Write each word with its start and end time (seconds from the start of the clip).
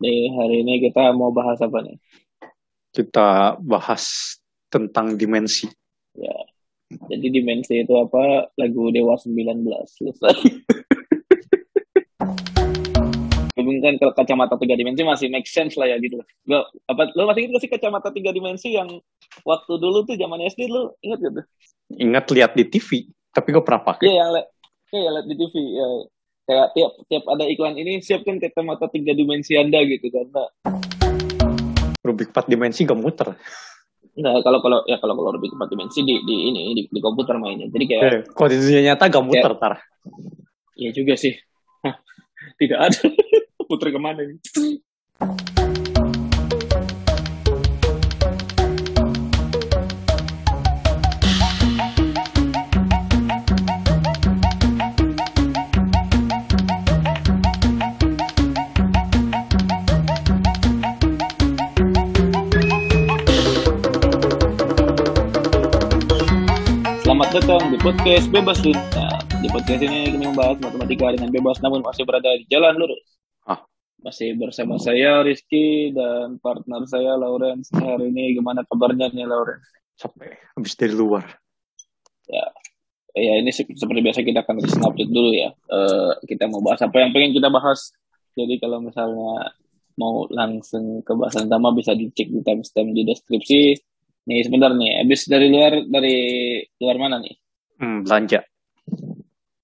Di 0.00 0.32
hari 0.32 0.64
ini 0.64 0.80
kita 0.80 1.12
mau 1.12 1.28
bahas 1.28 1.60
apa 1.60 1.84
nih? 1.84 2.00
Kita 2.88 3.60
bahas 3.60 4.32
tentang 4.72 5.12
dimensi. 5.12 5.68
Ya. 6.16 6.32
Jadi 7.12 7.28
dimensi 7.28 7.84
itu 7.84 7.92
apa? 8.00 8.48
Lagu 8.56 8.88
Dewa 8.88 9.20
19 9.20 9.60
selesai. 9.92 10.40
Hubungkan 13.60 14.00
ke 14.00 14.08
kacamata 14.16 14.56
tiga 14.56 14.72
dimensi 14.72 15.04
masih 15.04 15.28
make 15.28 15.44
sense 15.44 15.76
lah 15.76 15.84
ya 15.84 16.00
gitu. 16.00 16.16
Gak, 16.48 16.64
apa 16.88 17.12
lo 17.12 17.28
masih 17.28 17.52
ingat 17.52 17.60
sih 17.60 17.68
kacamata 17.68 18.08
tiga 18.08 18.32
dimensi 18.32 18.72
yang 18.72 18.88
waktu 19.44 19.72
dulu 19.76 20.08
tuh 20.08 20.16
zaman 20.16 20.40
SD 20.48 20.72
lo 20.72 20.96
ingat 21.04 21.20
gitu? 21.20 21.44
Ingat 22.00 22.24
lihat 22.32 22.56
di 22.56 22.64
TV, 22.64 23.04
tapi 23.36 23.52
gue 23.52 23.60
pernah 23.60 23.84
pakai. 23.84 24.08
Iya 24.08 24.14
yang 24.16 24.30
lihat, 24.32 24.48
iya 24.96 25.08
lihat 25.12 25.26
di 25.28 25.34
TV. 25.36 25.54
Ya. 25.76 25.88
Kayak 26.50 26.74
tiap 26.74 26.92
tiap 27.06 27.24
ada 27.30 27.46
iklan 27.46 27.78
ini 27.78 28.02
siapkan 28.02 28.42
kacamata 28.42 28.90
tiga 28.90 29.14
dimensi 29.14 29.54
anda 29.54 29.78
gitu 29.86 30.10
karena 30.10 30.50
Rubik 32.02 32.34
4 32.34 32.50
dimensi 32.50 32.82
gak 32.82 32.98
muter. 32.98 33.38
Nah, 34.18 34.34
kalau 34.42 34.58
kalau 34.58 34.82
ya 34.82 34.98
kalau 34.98 35.14
kalau 35.14 35.38
lebih 35.38 35.54
empat 35.54 35.70
dimensi 35.70 36.02
di 36.02 36.18
di 36.26 36.50
ini 36.50 36.74
di, 36.74 36.82
di 36.90 36.98
komputer 36.98 37.38
mainnya. 37.38 37.70
Jadi 37.70 37.84
kayak 37.86 38.02
Eh, 38.02 38.20
kalau 38.34 38.50
di 38.50 38.58
dunia 38.58 38.82
nyata 38.82 39.06
gak 39.06 39.22
muter, 39.22 39.52
Tar. 39.62 39.78
Iya 40.74 40.90
juga 40.90 41.14
sih. 41.14 41.38
Hah, 41.86 41.94
Tidak 42.58 42.78
ada. 42.82 42.98
Puter 43.70 43.94
ke 43.94 44.00
mana 44.02 44.26
nih? 44.26 44.42
Datang 67.30 67.70
di 67.70 67.78
podcast 67.78 68.26
Bebas 68.26 68.58
Dunia. 68.58 69.06
Di 69.38 69.46
podcast 69.54 69.78
ini 69.86 70.10
kami 70.10 70.34
membahas 70.34 70.58
matematika 70.58 71.14
dengan 71.14 71.30
bebas 71.30 71.62
namun 71.62 71.78
masih 71.78 72.02
berada 72.02 72.26
di 72.34 72.42
jalan 72.50 72.74
lurus. 72.74 73.06
Ah. 73.46 73.62
Masih 74.02 74.34
bersama 74.34 74.82
saya 74.82 75.22
Rizky 75.22 75.94
dan 75.94 76.42
partner 76.42 76.82
saya 76.90 77.14
Lawrence. 77.14 77.70
Hari 77.70 78.10
ini 78.10 78.34
gimana 78.34 78.66
kabarnya 78.66 79.14
nih 79.14 79.30
Lawrence? 79.30 79.62
Capek. 79.94 80.42
Habis 80.58 80.74
dari 80.74 80.90
luar. 80.90 81.22
Ya 82.26 83.38
ini 83.38 83.54
se- 83.54 83.78
seperti 83.78 84.02
biasa 84.02 84.26
kita 84.26 84.42
akan 84.42 84.66
update 84.90 85.12
dulu 85.14 85.30
ya. 85.30 85.54
Eh, 85.54 86.12
kita 86.26 86.50
mau 86.50 86.58
bahas 86.66 86.82
apa 86.82 86.98
yang 86.98 87.14
pengen 87.14 87.30
kita 87.30 87.46
bahas. 87.46 87.94
Jadi 88.34 88.58
kalau 88.58 88.82
misalnya 88.82 89.54
mau 89.94 90.26
langsung 90.34 90.98
ke 91.06 91.14
bahasan 91.14 91.46
utama 91.46 91.70
bisa 91.78 91.94
dicek 91.94 92.26
di 92.26 92.42
timestamp 92.42 92.90
di 92.90 93.06
deskripsi. 93.06 93.86
Nih 94.28 94.44
sebentar 94.44 94.70
nih, 94.76 95.00
habis 95.00 95.24
dari 95.24 95.48
luar 95.48 95.72
dari 95.88 96.16
luar 96.76 96.96
mana 97.00 97.16
nih? 97.24 97.34
Hmm, 97.80 98.04
belanja. 98.04 98.44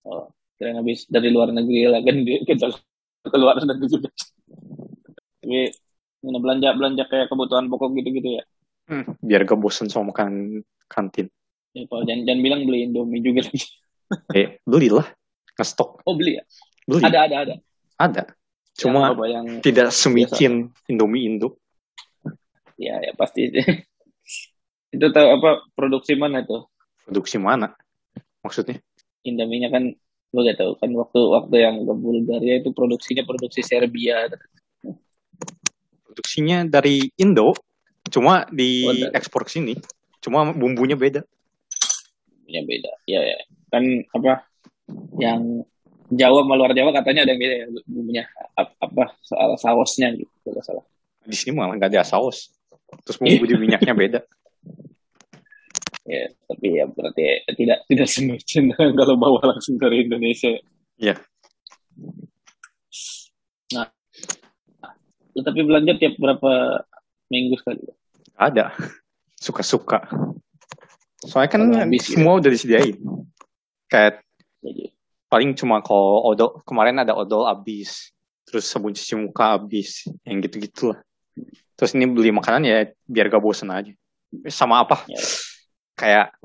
Oh, 0.09 0.33
kira 0.57 0.73
habis 0.81 1.05
dari 1.11 1.29
luar 1.29 1.53
negeri 1.53 1.91
lah 1.91 2.01
kan 2.01 2.17
kita 2.25 2.73
keluar 3.29 3.61
negeri 3.61 3.87
juga. 3.91 4.09
Tapi 5.45 5.71
mana 6.25 6.39
belanja 6.41 6.69
belanja 6.73 7.03
kayak 7.05 7.29
kebutuhan 7.29 7.69
pokok 7.69 7.93
gitu-gitu 8.01 8.41
ya. 8.41 8.45
Hmm, 8.87 9.05
biar 9.21 9.45
gak 9.45 9.59
bosen 9.61 9.91
sama 9.91 10.15
makan 10.15 10.63
kantin. 10.89 11.29
Ya, 11.77 11.85
kalau 11.91 12.07
jangan, 12.09 12.23
jangan 12.25 12.41
bilang 12.41 12.61
beli 12.65 12.89
Indomie 12.89 13.21
juga 13.21 13.45
lagi. 13.45 13.61
Eh, 14.33 14.63
belilah. 14.65 15.07
Ngestok. 15.59 16.07
Oh 16.07 16.15
beli 16.17 16.41
ya? 16.41 16.45
Beli. 16.89 17.03
Ada 17.05 17.19
ada 17.29 17.37
ada. 17.43 17.55
Ada. 17.99 18.23
Cuma 18.77 19.09
yang, 19.09 19.13
apa, 19.13 19.25
yang 19.27 19.47
tidak 19.61 19.89
semicin 19.93 20.71
Indomie 20.89 21.29
Indo. 21.29 21.61
ya 22.77 23.01
ya 23.01 23.13
pasti 23.17 23.49
itu 24.91 25.07
tahu 25.11 25.29
apa 25.33 25.51
produksi 25.73 26.15
mana 26.15 26.43
itu 26.43 26.63
Produksi 27.03 27.39
mana? 27.39 27.71
Maksudnya? 28.43 28.83
Indominya 29.23 29.71
kan 29.71 29.95
lo 30.35 30.41
gak 30.43 30.59
tahu 30.59 30.75
kan 30.77 30.91
waktu 30.91 31.21
waktu 31.23 31.55
yang 31.63 31.77
ke 31.83 31.95
Bulgaria 31.95 32.55
itu 32.59 32.75
produksinya 32.75 33.23
produksi 33.23 33.63
Serbia 33.63 34.27
Produksinya 36.03 36.67
dari 36.67 37.07
Indo. 37.17 37.55
Cuma 38.11 38.43
Oh, 38.43 38.51
di 38.51 38.87
dari- 38.87 39.15
ekspor 39.15 39.47
ke 39.47 39.55
sini. 39.55 39.75
Cuma 40.23 40.51
bumbunya 40.51 40.95
beda. 40.95 41.23
ya 42.47 42.63
beda 42.63 42.91
ya, 43.11 43.19
ya 43.27 43.39
kan 43.75 43.83
apa 44.15 44.47
yang 45.19 45.67
Jawa 46.07 46.47
sama 46.47 46.55
luar 46.55 46.71
Jawa 46.71 46.95
katanya 46.95 47.27
ada 47.27 47.35
yang 47.35 47.43
beda 47.43 47.55
ya 47.59 47.67
bumbunya 47.91 48.23
Ap- 48.55 48.79
apa 48.79 49.19
soal 49.27 49.59
sausnya 49.59 50.15
gitu 50.15 50.31
kalau 50.47 50.63
salah 50.63 50.85
Di 51.27 51.35
sini 51.35 51.59
malah 51.59 51.75
nggak 51.75 51.91
ada 51.91 52.07
saus. 52.07 52.55
Terus 53.03 53.19
bumbu 53.19 53.51
di 53.51 53.59
minyaknya 53.59 53.95
beda. 53.95 54.21
ya 56.07 56.31
tapi 56.47 56.67
ya 56.79 56.85
berarti 56.87 57.23
tidak 57.59 57.79
tidak 57.91 58.09
semicin 58.09 58.71
kalau 58.99 59.19
bawa 59.19 59.55
langsung 59.55 59.77
dari 59.77 60.07
Indonesia 60.07 60.55
Iya. 60.97 61.21
nah 63.75 63.91
tapi 65.37 65.61
belanja 65.61 65.93
tiap 66.01 66.17
berapa 66.17 66.81
minggu 67.29 67.61
sekali 67.61 67.85
Ada. 68.37 68.73
Suka-suka. 69.41 70.05
Soalnya 71.25 71.51
kan 71.57 71.63
habis 71.73 72.05
semua 72.05 72.37
udah 72.37 72.53
disediain. 72.53 73.01
Kayak 73.89 74.21
jadi 74.61 74.93
paling 75.33 75.57
cuma 75.57 75.81
kalau 75.81 76.21
odol 76.29 76.61
kemarin 76.69 77.01
ada 77.01 77.17
odol 77.17 77.49
habis. 77.49 78.13
Terus 78.45 78.69
sabun 78.69 78.93
cuci 78.93 79.17
muka 79.17 79.57
habis. 79.57 80.05
Yang 80.29 80.53
gitu-gitu 80.53 80.93
lah. 80.93 81.01
Terus 81.81 81.97
ini 81.97 82.05
beli 82.09 82.29
makanan 82.29 82.69
ya 82.69 82.93
biar 83.09 83.33
gak 83.33 83.41
bosen 83.41 83.73
aja. 83.73 83.93
Sama 84.53 84.85
apa? 84.85 85.09
Ya. 85.09 85.21
Kayak 85.97 86.37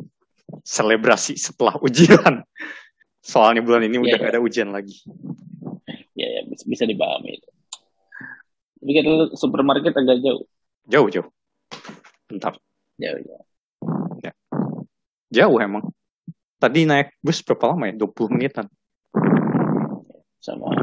selebrasi 0.63 1.35
setelah 1.35 1.75
ujian. 1.79 2.43
Soalnya 3.21 3.61
bulan 3.61 3.85
ini 3.85 4.01
udah 4.01 4.17
Ya, 4.17 4.23
gak 4.23 4.33
ada 4.33 4.41
ujian 4.41 4.73
lagi. 4.73 5.05
ya, 6.17 6.27
ya 6.27 6.41
bisa, 6.49 6.63
bisa 6.65 6.83
dipahami 6.89 7.37
itu. 7.37 7.49
Tapi 8.81 8.91
lu 9.05 9.29
supermarket 9.37 9.93
agak 9.93 10.17
jauh. 10.25 10.41
Jauh-jauh. 10.89 11.29
Bentar. 12.25 12.57
Jauh, 12.97 13.19
jauh. 13.21 13.45
Jauh 15.31 15.57
emang. 15.63 15.87
Tadi 16.59 16.83
naik 16.83 17.15
bus 17.23 17.39
berapa 17.39 17.71
lama 17.71 17.87
ya? 17.87 17.95
20 17.95 18.35
menitan. 18.35 18.67
Sama 20.43 20.75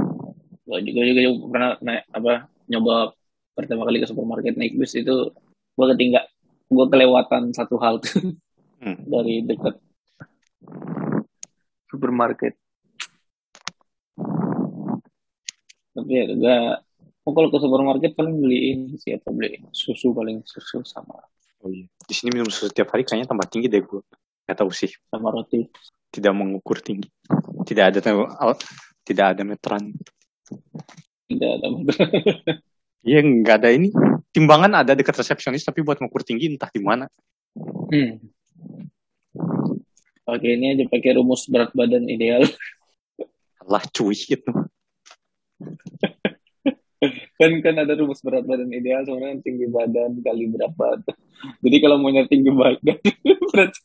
gua 0.69 0.85
juga 0.85 1.01
juga 1.01 1.21
juga 1.25 1.37
pernah 1.49 1.71
naik 1.81 2.03
apa 2.13 2.33
nyoba 2.69 3.17
pertama 3.57 3.89
kali 3.89 4.05
ke 4.05 4.07
supermarket 4.07 4.55
naik 4.61 4.77
bus 4.77 4.93
itu 4.93 5.33
gua 5.73 5.87
ketinggal 5.97 6.29
gua 6.69 6.87
kelewatan 6.93 7.57
satu 7.57 7.81
hal 7.81 8.05
Hmm. 8.79 8.99
dari 9.07 9.43
dekat 9.43 9.75
supermarket. 11.91 12.55
Tapi 15.95 16.11
ya 16.15 16.25
enggak 16.31 16.87
Oh, 17.29 17.37
kalau 17.37 17.53
ke 17.53 17.61
supermarket 17.61 18.17
paling 18.17 18.41
beliin 18.41 18.97
siapa 18.97 19.29
beli 19.29 19.61
susu 19.69 20.17
paling 20.17 20.41
susu 20.49 20.81
sama 20.81 21.21
Oh 21.61 21.69
iya. 21.69 21.85
Di 22.09 22.17
sini 22.17 22.33
minum 22.33 22.49
susu 22.49 22.73
tiap 22.73 22.89
hari 22.95 23.05
kayaknya 23.05 23.29
tambah 23.29 23.45
tinggi 23.53 23.69
deh 23.69 23.85
gue. 23.85 24.01
Gak 24.49 24.65
tahu 24.65 24.73
sih. 24.73 24.89
sama 25.13 25.29
roti. 25.29 25.69
Tidak 26.09 26.33
mengukur 26.33 26.81
tinggi. 26.81 27.11
Tidak 27.69 27.85
ada 27.85 28.01
tidak 29.05 29.27
ada 29.37 29.43
meteran. 29.45 29.93
Tidak 31.29 31.51
ada 31.61 31.67
Iya 33.09 33.21
nggak 33.21 33.57
ada 33.61 33.69
ini. 33.77 33.93
Timbangan 34.33 34.85
ada 34.85 34.93
dekat 34.97 35.21
resepsionis 35.21 35.69
tapi 35.69 35.85
buat 35.85 36.01
mengukur 36.01 36.25
tinggi 36.25 36.49
entah 36.49 36.73
di 36.73 36.81
mana. 36.81 37.05
Hmm. 37.93 38.17
Pakai 40.29 40.61
ini 40.61 40.77
aja 40.77 40.85
pakai 40.85 41.17
rumus 41.17 41.49
berat 41.49 41.73
badan 41.73 42.05
ideal. 42.05 42.45
Lah 43.65 43.81
cuy 43.89 44.13
gitu. 44.13 44.53
kan 47.39 47.51
kan 47.63 47.75
ada 47.81 47.95
rumus 47.97 48.21
berat 48.21 48.45
badan 48.45 48.69
ideal 48.75 49.09
sebenarnya 49.09 49.41
tinggi 49.41 49.67
badan 49.73 50.21
kali 50.21 50.53
berapa. 50.53 51.01
Jadi 51.65 51.77
kalau 51.81 51.97
mau 51.97 52.13
nyari 52.13 52.29
tinggi 52.29 52.53
badan 52.53 52.99
berarti 53.55 53.81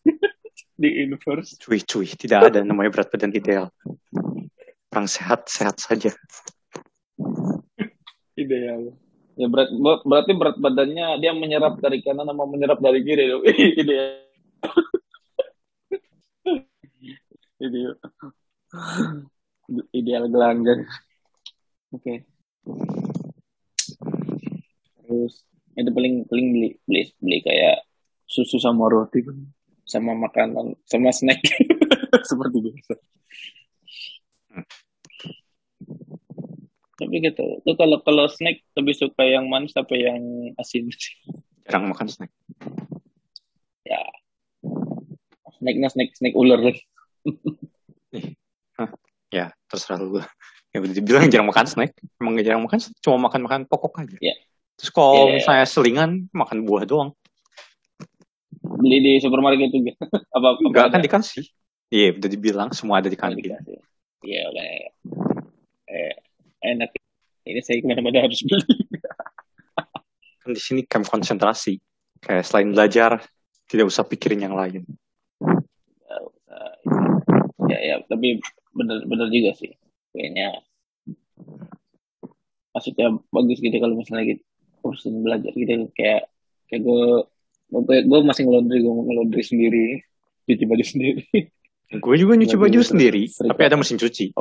di 0.76 0.90
inverse. 1.06 1.56
Cuy 1.64 1.80
cuy. 1.80 2.08
Tidak 2.12 2.40
ada 2.52 2.60
namanya 2.66 2.92
berat 2.92 3.10
badan 3.14 3.32
ideal. 3.32 3.72
Orang 4.92 5.08
sehat 5.08 5.48
sehat 5.48 5.80
saja. 5.80 6.12
Ideal. 8.36 8.94
Ya 9.34 9.48
berat 9.50 9.72
ber- 9.74 10.04
berarti 10.06 10.32
berat 10.36 10.58
badannya 10.60 11.24
dia 11.24 11.32
menyerap 11.34 11.80
dari 11.82 12.04
kanan 12.04 12.28
sama 12.28 12.46
menyerap 12.46 12.78
dari 12.84 13.00
kiri 13.02 13.32
dong. 13.32 13.44
Ideal. 13.82 14.33
Ideal. 17.64 17.94
Ideal 19.96 20.24
gelanggang. 20.28 20.84
Oke. 21.96 22.28
Terus 25.04 25.34
itu 25.74 25.90
paling 25.90 26.26
paling 26.30 26.48
beli 26.54 26.70
beli 26.86 27.02
beli 27.18 27.38
kayak 27.42 27.86
susu 28.30 28.62
sama 28.62 28.90
roti 28.90 29.26
sama 29.84 30.14
makanan 30.16 30.78
sama 30.86 31.10
snack 31.12 31.42
seperti 32.30 32.58
biasa. 32.62 32.94
Tapi 37.04 37.14
tapi 37.14 37.30
gitu. 37.30 37.46
Lu 37.62 37.74
kalau 37.78 37.98
kalau 38.02 38.26
snack 38.32 38.64
lebih 38.80 38.96
suka 38.96 39.22
yang 39.28 39.46
manis 39.52 39.76
apa 39.76 39.94
yang 39.94 40.18
asin? 40.58 40.90
Jarang 41.68 41.92
makan 41.92 42.08
snack. 42.10 42.32
Ya. 43.84 44.02
Snacknya 45.64 45.88
snack 45.88 46.12
snack 46.20 46.36
ular. 46.36 46.60
Ya, 49.34 49.50
terserah 49.66 49.98
lu. 49.98 50.22
Ya 50.70 50.78
udah 50.78 50.94
dibilang 50.94 51.26
jarang 51.26 51.50
makan 51.50 51.66
snack. 51.66 51.98
Emang 52.22 52.38
gak 52.38 52.46
jarang 52.46 52.62
makan, 52.62 52.78
cuma 53.02 53.18
makan-makan 53.26 53.66
pokok 53.66 54.06
aja. 54.06 54.14
Iya. 54.22 54.38
Terus 54.78 54.94
kalau 54.94 55.26
Iya. 55.26 55.42
misalnya 55.42 55.66
selingan, 55.66 56.12
makan 56.30 56.62
buah 56.70 56.86
doang. 56.86 57.10
Beli 58.62 59.02
di 59.02 59.12
supermarket 59.18 59.74
juga. 59.74 59.98
apa 60.38 60.48
apa 60.54 60.62
Enggak 60.62 60.86
kan 60.94 61.02
dikasih. 61.02 61.50
Iya, 61.90 62.14
udah 62.14 62.30
dibilang 62.30 62.70
semua 62.78 63.02
ada 63.02 63.10
di 63.10 63.18
kantin. 63.18 63.58
Iya, 64.22 64.44
kayak 64.54 64.86
eh, 65.90 66.14
enak. 66.62 66.94
Ini 67.50 67.60
saya 67.66 67.82
ke 67.82 67.90
mana-mana 67.90 68.30
harus 68.30 68.46
beli. 68.46 68.86
Kan 70.46 70.54
di 70.54 70.62
sini 70.62 70.86
camp 70.86 71.10
konsentrasi. 71.10 71.82
Kayak 72.22 72.46
selain 72.46 72.70
belajar, 72.70 73.18
tidak 73.66 73.90
usah 73.90 74.06
pikirin 74.06 74.46
yang 74.46 74.54
lain. 74.54 74.86
Ya 77.72 77.78
ya 77.80 77.96
tapi 78.06 78.38
bener 78.76 79.06
bener 79.08 79.28
juga 79.30 79.52
sih 79.58 79.72
kayaknya 80.14 80.62
maksudnya 82.74 83.08
bagus 83.30 83.58
gitu 83.62 83.78
kalau 83.78 83.96
misalnya 83.98 84.36
gitu 84.36 84.44
urusan 84.84 85.24
belajar 85.24 85.54
gitu 85.56 85.88
kayak 85.96 86.28
kayak 86.68 86.82
gue 86.84 87.06
gue 87.74 87.98
gue 88.06 88.20
masih 88.26 88.44
ngelondri 88.46 88.84
gue 88.84 88.94
ngelondri 88.94 89.42
sendiri 89.46 89.86
cuci 90.46 90.64
baju 90.68 90.86
sendiri 90.86 91.24
Gue 91.94 92.18
juga 92.18 92.34
nyuci 92.34 92.58
baju 92.58 92.82
sendiri, 92.82 93.30
tapi 93.30 93.62
ada 93.70 93.78
mesin 93.78 94.02
cuci. 94.02 94.34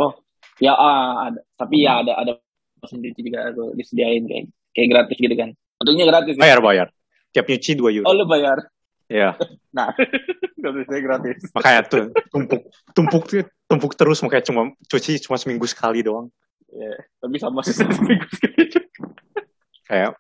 ya 0.57 0.73
ah, 0.73 1.29
ada 1.29 1.41
tapi 1.61 1.85
ya 1.85 2.01
ada 2.01 2.17
ada 2.17 2.33
mesin 2.81 3.05
cuci 3.05 3.21
juga 3.21 3.53
aku 3.53 3.77
disediain 3.77 4.25
kayak 4.25 4.45
kayak 4.73 4.89
gratis 4.89 5.17
gitu 5.21 5.35
kan 5.37 5.51
untungnya 5.77 6.09
gratis 6.09 6.39
ya. 6.39 6.41
Bayar, 6.41 6.61
bayar. 6.65 6.87
Tiap 7.33 7.45
nyuci 7.49 7.71
2 7.77 7.97
euro. 8.01 8.07
oh 8.09 8.15
lu 8.17 8.25
bayar 8.25 8.57
Ya, 9.13 9.37
nah 9.77 9.93
bisa 10.73 10.97
gratis 11.05 11.53
makanya 11.53 11.83
tuh 11.85 12.05
tumpuk 12.33 12.63
tumpuk 12.97 13.23
tumpuk 13.69 13.93
terus 13.93 14.25
makanya 14.25 14.49
cuma 14.49 14.73
cuci 14.89 15.21
cuma 15.21 15.37
seminggu 15.37 15.69
sekali 15.69 16.01
doang. 16.01 16.33
ya 16.73 16.97
tapi 17.21 17.37
sama 17.37 17.61
sih 17.61 17.77
seminggu 17.77 18.25
sekali 18.33 18.73
Kayak 19.93 20.17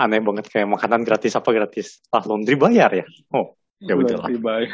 aneh 0.00 0.18
banget 0.18 0.50
kayak 0.50 0.66
makanan 0.66 1.06
gratis 1.06 1.38
apa 1.38 1.48
gratis. 1.54 2.02
Ah, 2.10 2.26
laundry 2.26 2.58
bayar 2.58 2.90
ya. 2.90 3.06
Oh, 3.30 3.54
ya 3.78 3.94
udahlah. 3.94 4.26
Laundry 4.26 4.42
bayar. 4.42 4.72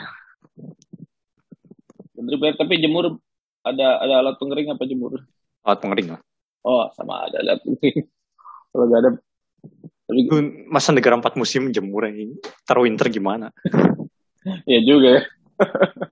Laundry 2.17 2.37
bayar, 2.40 2.55
tapi 2.56 2.81
jemur 2.81 3.20
ada 3.61 4.00
ada 4.00 4.14
alat 4.25 4.37
pengering 4.40 4.72
apa 4.72 4.88
jemur? 4.88 5.20
Alat 5.69 5.78
pengering 5.84 6.08
lah. 6.17 6.20
Oh, 6.64 6.88
sama 6.96 7.28
ada 7.28 7.44
alat 7.44 7.61
pengering. 7.61 8.08
Kalau 8.70 8.84
nggak 8.88 9.00
ada, 9.05 9.11
tapi 10.11 10.21
Masa 10.67 10.91
negara 10.91 11.15
empat 11.15 11.39
musim 11.39 11.71
jemur 11.71 12.11
ini? 12.11 12.35
Taruh 12.67 12.85
winter 12.85 13.07
gimana? 13.07 13.55
ya 14.67 14.81
juga 14.83 15.21
ya. 15.21 15.23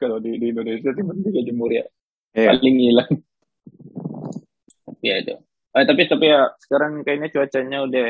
Kalau 0.00 0.22
di, 0.22 0.38
di 0.38 0.46
Indonesia 0.54 0.90
sih 0.94 1.02
mending 1.04 1.26
juga 1.32 1.40
jemur 1.42 1.70
ya, 1.72 1.84
Iya. 2.36 2.54
paling 2.54 2.76
hilang. 2.78 3.10
Tapi 4.86 5.04
ya 5.04 5.16
itu. 5.24 5.34
Eh, 5.76 5.84
tapi 5.84 6.02
tapi 6.08 6.24
ya 6.30 6.40
sekarang 6.62 7.02
kayaknya 7.04 7.28
cuacanya 7.32 7.78
udah 7.84 8.04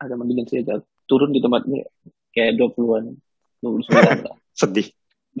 ada 0.00 0.14
mendingan 0.16 0.46
sih, 0.48 0.62
turun 1.10 1.34
di 1.34 1.40
tempat 1.42 1.66
ini 1.68 1.82
kayak 2.32 2.56
20-an, 2.56 3.12
29 3.60 4.28
lah. 4.28 4.36
Sedih. 4.60 4.88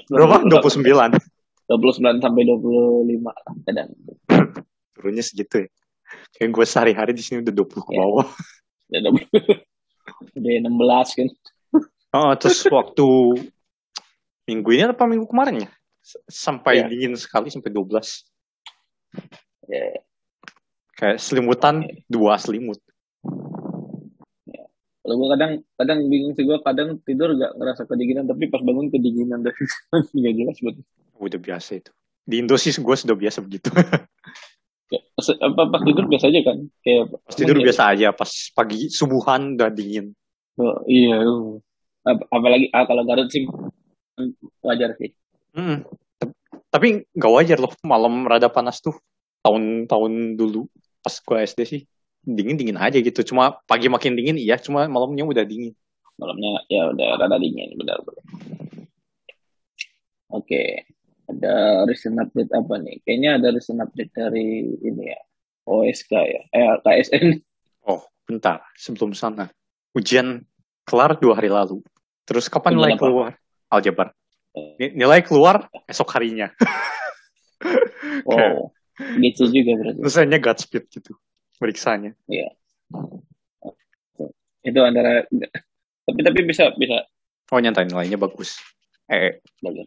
Berapa? 0.08 0.44
29. 0.48 0.80
29 1.68 2.24
sampai 2.24 2.42
25 2.44 3.22
lah 3.22 3.54
kadang. 3.64 3.88
Turunnya 4.92 5.24
segitu 5.24 5.64
ya. 5.64 5.68
Kayak 6.32 6.50
gue 6.52 6.64
sehari-hari 6.64 7.12
di 7.12 7.22
sini 7.22 7.40
udah 7.40 7.54
20 7.54 7.82
ke 7.82 7.92
Ya. 7.92 7.98
bawah. 8.00 8.26
Udah 8.88 9.00
20. 9.08 9.26
Udah 10.34 10.50
16 10.58 11.08
kan. 11.14 11.28
Oh, 12.12 12.32
terus 12.36 12.60
waktu 12.68 13.06
minggu 14.44 14.68
ini 14.70 14.82
apa 14.84 15.04
minggu 15.06 15.24
kemarin 15.24 15.64
ya? 15.64 15.70
Sampai 16.26 16.82
Iya. 16.82 16.90
dingin 16.90 17.14
sekali 17.14 17.48
sampai 17.48 17.70
12. 17.70 18.26
Ya, 19.66 20.02
Kayak 20.92 21.18
selimutan 21.18 21.82
dua 22.06 22.36
selimut. 22.36 22.78
kalau 25.02 25.18
gue 25.18 25.28
kadang 25.34 25.52
kadang 25.74 25.98
bingung 26.06 26.30
sih 26.32 26.46
gue 26.46 26.54
kadang 26.62 26.94
tidur 27.02 27.34
gak 27.34 27.58
ngerasa 27.58 27.90
kedinginan 27.90 28.22
tapi 28.22 28.46
pas 28.46 28.62
bangun 28.62 28.86
kedinginan 28.86 29.42
dari 29.42 29.58
nggak 30.14 30.34
jelas 30.38 30.56
buat 30.62 30.76
Udah 31.18 31.40
biasa 31.42 31.70
itu. 31.74 31.90
Di 32.22 32.38
Indo 32.38 32.54
sih 32.54 32.70
gue 32.70 32.96
sudah 32.96 33.18
biasa 33.18 33.42
begitu. 33.42 33.66
apa, 35.18 35.62
pas 35.72 35.82
tidur 35.86 36.04
biasa 36.10 36.28
aja 36.28 36.40
kan 36.44 36.58
kayak 36.84 37.02
Pas 37.24 37.34
tidur 37.36 37.56
emang 37.56 37.66
biasa 37.68 37.82
aja. 37.94 38.08
Pas 38.12 38.30
pagi 38.52 38.88
subuhan 38.92 39.56
udah 39.56 39.70
dingin. 39.72 40.12
ya, 40.56 40.64
oh, 40.68 40.78
iya. 40.84 41.16
Ap- 42.02 42.26
apalagi 42.28 42.66
ah, 42.74 42.84
kalau 42.84 43.06
Garut 43.06 43.30
sih 43.30 43.46
wajar 44.60 44.92
sih 44.98 45.12
Mm. 45.52 45.84
T- 46.16 46.32
Tapi 46.72 47.04
nggak 47.12 47.32
wajar 47.36 47.58
loh 47.60 47.72
malam 47.84 48.24
rada 48.24 48.48
panas 48.48 48.80
tuh. 48.80 48.96
Tahun-tahun 49.44 50.38
dulu 50.38 50.64
pas 51.04 51.12
gue 51.12 51.38
SD 51.44 51.60
sih 51.68 51.80
dingin-dingin 52.24 52.80
aja 52.80 52.96
gitu. 52.96 53.20
Cuma 53.20 53.60
pagi 53.68 53.92
makin 53.92 54.16
dingin 54.16 54.40
iya, 54.40 54.56
cuma 54.56 54.88
malamnya 54.88 55.28
udah 55.28 55.44
dingin. 55.44 55.76
malamnya 56.12 56.60
ya 56.68 56.86
udah 56.92 57.18
rada 57.18 57.40
dingin 57.40 57.72
benar 57.74 57.98
benar 58.04 58.22
oke 60.28 60.62
ada 61.32 61.54
recent 61.88 62.20
update 62.20 62.52
apa 62.52 62.74
nih 62.78 63.00
kayaknya 63.02 63.30
ada 63.40 63.48
recent 63.50 63.80
update 63.80 64.12
dari 64.12 64.68
ini 64.80 65.10
ya 65.10 65.20
OSK 65.64 66.12
ya 66.12 66.42
eh 66.52 66.66
KSN 66.80 67.26
Oh, 67.82 67.98
bentar. 68.22 68.62
Sebelum 68.78 69.10
sana. 69.10 69.50
Ujian 69.90 70.46
kelar 70.86 71.18
dua 71.18 71.34
hari 71.34 71.50
lalu. 71.50 71.82
Terus 72.22 72.46
kapan 72.46 72.78
nilai 72.78 72.94
apa? 72.94 73.02
keluar? 73.02 73.30
Aljabar. 73.66 74.14
Eh. 74.54 74.78
Ni- 74.78 74.94
Nilai 75.02 75.18
keluar 75.26 75.66
esok 75.90 76.14
harinya. 76.14 76.54
wow 78.28 78.70
gitu 79.18 79.48
juga 79.50 79.72
berarti 79.78 79.98
Terusnya 79.98 80.38
Godspeed 80.38 80.84
gitu. 80.94 81.12
Periksanya. 81.58 82.14
itu 84.62 84.78
antara 84.78 85.26
tapi 86.06 86.20
tapi 86.22 86.40
bisa 86.46 86.70
bisa 86.78 87.02
Oh, 87.52 87.60
nyantai 87.60 87.84
nilainya 87.84 88.16
bagus. 88.16 88.56
Eh, 89.12 89.42
bagus 89.60 89.84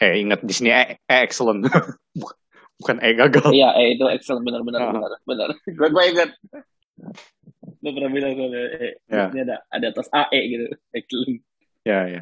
eh 0.00 0.12
ingat 0.18 0.40
di 0.40 0.50
sini 0.50 0.70
eh, 0.70 0.96
eh 0.98 1.20
excellent. 1.22 1.64
Bukan- 2.80 2.96
eh 2.98 3.12
gagal. 3.12 3.52
iya 3.52 3.76
eh 3.76 3.92
itu 3.92 4.08
excellent 4.08 4.40
benar 4.40 4.64
benar 4.64 4.80
Ah. 4.80 4.90
benar 4.90 5.12
benar 5.22 5.48
gue 5.62 5.88
gue 5.90 6.04
ingat 6.08 6.30
lu 7.80 7.88
pernah 7.92 8.10
bilang 8.10 8.32
soalnya 8.34 8.62
eh, 8.74 8.92
Ya. 9.06 9.24
ini 9.28 9.40
ada 9.42 9.56
ada 9.68 9.86
atas 9.88 10.08
AE 10.10 10.40
gitu 10.48 10.64
excellent 10.90 11.40
Ya, 11.80 12.04
ya. 12.06 12.20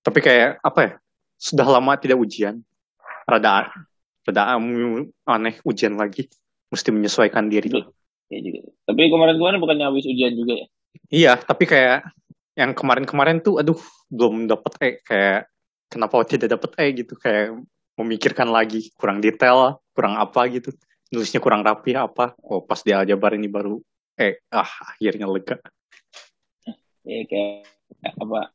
Tapi 0.00 0.18
kayak 0.18 0.62
apa 0.62 0.80
ya? 0.80 0.92
Sudah 1.34 1.66
lama 1.66 1.94
tidak 1.94 2.14
ujian. 2.16 2.62
Rada 3.22 3.74
rada 4.22 4.42
aneh 5.26 5.58
ujian 5.62 5.94
lagi. 5.94 6.30
Mesti 6.70 6.88
menyesuaikan 6.90 7.46
diri. 7.46 7.68
ya 8.26 8.38
juga 8.40 8.64
tapi 8.82 9.06
kemarin-kemarin 9.06 9.60
bukannya 9.60 9.84
habis 9.84 10.06
ujian 10.06 10.32
juga 10.32 10.56
ya 10.56 10.66
Iya, 11.12 11.32
tapi 11.38 11.68
kayak 11.68 12.08
yang 12.54 12.72
kemarin-kemarin 12.72 13.40
tuh, 13.40 13.60
aduh, 13.60 13.76
belum 14.08 14.48
dapet 14.48 14.72
E. 14.78 14.90
Kayak 15.02 15.51
kenapa 15.92 16.24
tidak 16.24 16.56
dapet 16.56 16.70
E 16.80 16.86
gitu? 17.04 17.14
Kayak 17.20 17.60
memikirkan 18.00 18.48
lagi, 18.48 18.88
kurang 18.96 19.20
detail, 19.20 19.84
kurang 19.92 20.16
apa 20.16 20.48
gitu. 20.48 20.72
Nulisnya 21.12 21.44
kurang 21.44 21.60
rapi 21.60 21.92
apa. 21.92 22.32
Oh, 22.40 22.64
pas 22.64 22.80
di 22.80 22.96
aljabar 22.96 23.36
ini 23.36 23.52
baru 23.52 23.76
E. 24.16 24.40
Ah, 24.48 24.96
akhirnya 24.96 25.28
lega. 25.28 25.60
ya 27.02 27.26
kayak 27.26 27.66
apa 28.14 28.54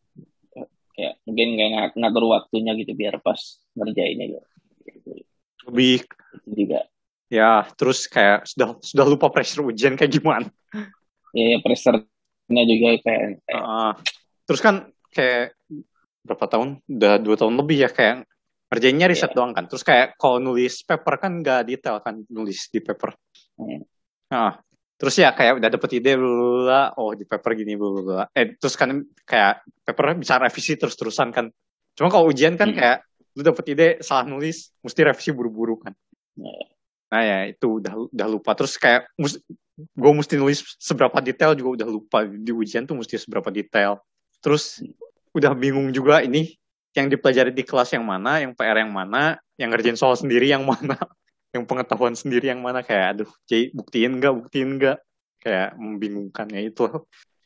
kayak 0.96 1.20
mungkin 1.27 1.48
kayak 1.60 1.70
ng- 1.70 1.94
ngatur 2.00 2.24
waktunya 2.32 2.72
gitu 2.79 2.96
biar 2.96 3.20
pas 3.20 3.38
ngerjainnya 3.75 4.39
gitu. 4.88 5.20
Lebih, 5.67 6.08
juga 6.48 6.88
ya, 7.27 7.67
terus 7.75 8.08
kayak 8.08 8.48
sudah 8.48 8.79
sudah 8.79 9.06
lupa 9.06 9.27
pressure 9.27 9.63
ujian 9.67 10.00
kayak 10.00 10.12
gimana. 10.12 10.48
ya, 11.36 11.56
ya 11.56 11.58
pressure-nya 11.60 12.63
juga 12.65 12.88
kayak, 13.03 13.44
kayak 13.44 13.62
Ah, 13.62 13.94
terus 14.48 14.60
kan 14.63 14.89
kayak 15.12 15.56
berapa 16.27 16.46
tahun? 16.51 16.84
Udah 16.84 17.17
dua 17.24 17.36
tahun 17.39 17.55
lebih 17.55 17.88
ya 17.88 17.89
kayak 17.89 18.27
ngerjainnya 18.67 19.07
riset 19.07 19.31
doang 19.31 19.55
kan. 19.55 19.65
Terus 19.72 19.84
kayak 19.88 20.19
kalau 20.19 20.43
nulis 20.43 20.84
paper 20.84 21.15
kan 21.17 21.39
nggak 21.39 21.62
detail 21.72 22.03
kan 22.03 22.19
nulis 22.27 22.67
di 22.67 22.84
paper. 22.84 23.15
Hmm. 23.55 23.81
Nah, 24.27 24.60
terus 25.00 25.15
ya 25.15 25.31
kayak 25.31 25.63
udah 25.63 25.69
dapet 25.72 25.89
ide 26.03 26.19
bla 26.19 26.91
oh 27.00 27.15
di 27.15 27.24
paper 27.24 27.51
gini 27.55 27.79
bla. 27.79 28.27
Eh 28.36 28.60
terus 28.60 28.75
kan 28.75 28.91
kayak 29.24 29.63
paper 29.88 30.19
bisa 30.19 30.36
revisi 30.36 30.75
terus 30.75 31.00
terusan 31.00 31.31
kan. 31.31 31.48
Cuma 31.96 32.12
kalau 32.12 32.27
ujian 32.27 32.60
kan 32.60 32.75
Hmm. 32.75 32.77
kayak 32.77 32.98
lu 33.38 33.41
dapet 33.46 33.65
ide 33.72 33.88
salah 34.03 34.27
nulis 34.27 34.75
mesti 34.84 35.00
revisi 35.07 35.31
buru-buru 35.31 35.79
kan. 35.79 35.96
Nah. 36.36 36.67
Nah 37.07 37.22
ya 37.24 37.39
itu 37.48 37.79
udah 37.79 38.12
udah 38.12 38.27
lupa 38.27 38.51
terus 38.51 38.75
kayak 38.75 39.07
mus, 39.15 39.39
gue 39.79 40.12
mesti 40.12 40.36
nulis 40.36 40.60
seberapa 40.75 41.24
detail 41.24 41.55
juga 41.55 41.84
udah 41.84 41.88
lupa 41.88 42.27
di 42.27 42.51
ujian 42.51 42.84
tuh 42.84 43.00
mesti 43.00 43.15
seberapa 43.15 43.48
detail. 43.48 44.03
Terus 44.43 44.84
udah 45.38 45.53
bingung 45.53 45.94
juga 45.94 46.20
ini 46.20 46.58
yang 46.98 47.08
dipelajari 47.08 47.53
di 47.53 47.62
kelas 47.62 47.94
yang 47.94 48.01
mana, 48.03 48.41
yang 48.41 48.58
PR 48.58 48.82
yang 48.82 48.89
mana, 48.89 49.38
yang 49.56 49.70
ngerjain 49.70 49.94
soal 49.94 50.17
sendiri 50.17 50.50
yang 50.50 50.65
mana. 50.65 50.98
yang 51.56 51.63
pengetahuan 51.63 52.12
sendiri 52.12 52.51
yang 52.51 52.60
mana 52.60 52.84
kayak 52.84 53.17
aduh 53.17 53.32
J 53.48 53.72
buktiin 53.72 54.20
nggak 54.20 54.34
buktiin 54.36 54.77
nggak 54.77 54.98
kayak 55.39 55.79
membingungkan 55.79 56.46
ya 56.51 56.62
itu 56.62 56.86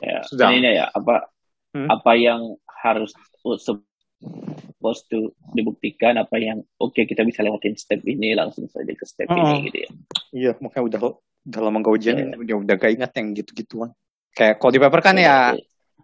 Ya, 0.02 0.26
Sudah. 0.26 0.50
ini 0.50 0.74
ya 0.74 0.90
apa 0.90 1.30
Hmm? 1.72 1.88
apa 1.88 2.18
yang 2.20 2.58
harus 2.84 3.14
supposed 3.40 5.08
to 5.08 5.32
dibuktikan, 5.54 6.20
apa 6.20 6.36
yang 6.36 6.60
oke 6.78 7.00
kita 7.00 7.24
bisa 7.24 7.40
lewatin 7.42 7.78
step 7.78 8.04
ini 8.04 8.36
langsung 8.36 8.68
saja 8.68 8.92
ke 8.92 9.06
step 9.08 9.30
Oh. 9.30 9.38
ini 9.38 9.70
gitu 9.70 9.78
ya. 9.86 9.90
iya 10.34 10.52
makanya 10.60 10.84
udah 10.92 11.00
udah 11.48 11.60
lama 11.64 11.78
gak 11.80 11.94
ujian 11.96 12.16
Iya. 12.18 12.26
udah 12.36 12.56
udah 12.66 12.76
gak 12.76 12.92
ingat 12.92 13.12
yang 13.16 13.28
gitu-gituan 13.32 13.90
kayak 14.34 14.60
kalau 14.60 14.72
di 14.72 14.80
paper 14.80 15.00
kan 15.00 15.16
ya 15.16 15.56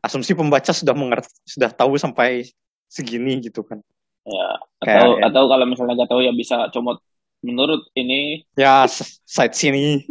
asumsi 0.07 0.31
pembaca 0.33 0.71
sudah 0.71 0.95
mengerti 0.95 1.29
sudah 1.43 1.69
tahu 1.69 1.99
sampai 1.99 2.47
segini 2.87 3.43
gitu 3.43 3.61
kan. 3.61 3.83
Ya, 4.23 4.47
Kayak- 4.79 5.03
atau 5.03 5.09
atau 5.23 5.43
kalau 5.47 5.65
misalnya 5.67 5.93
nggak 5.99 6.09
tahu 6.11 6.21
ya 6.23 6.31
bisa 6.31 6.71
comot 6.71 6.99
menurut 7.43 7.83
ini. 7.93 8.47
Ya 8.55 8.87
side 9.27 9.53
sini. 9.53 10.07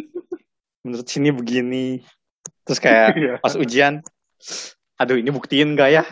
Menurut 0.84 1.08
sini 1.08 1.32
begini. 1.32 2.00
Terus 2.62 2.78
kayak 2.78 3.08
Iya. 3.18 3.34
pas 3.40 3.54
ujian 3.56 4.04
aduh 4.96 5.16
ini 5.16 5.28
buktiin 5.28 5.76
gak 5.76 5.90
ya? 5.92 6.04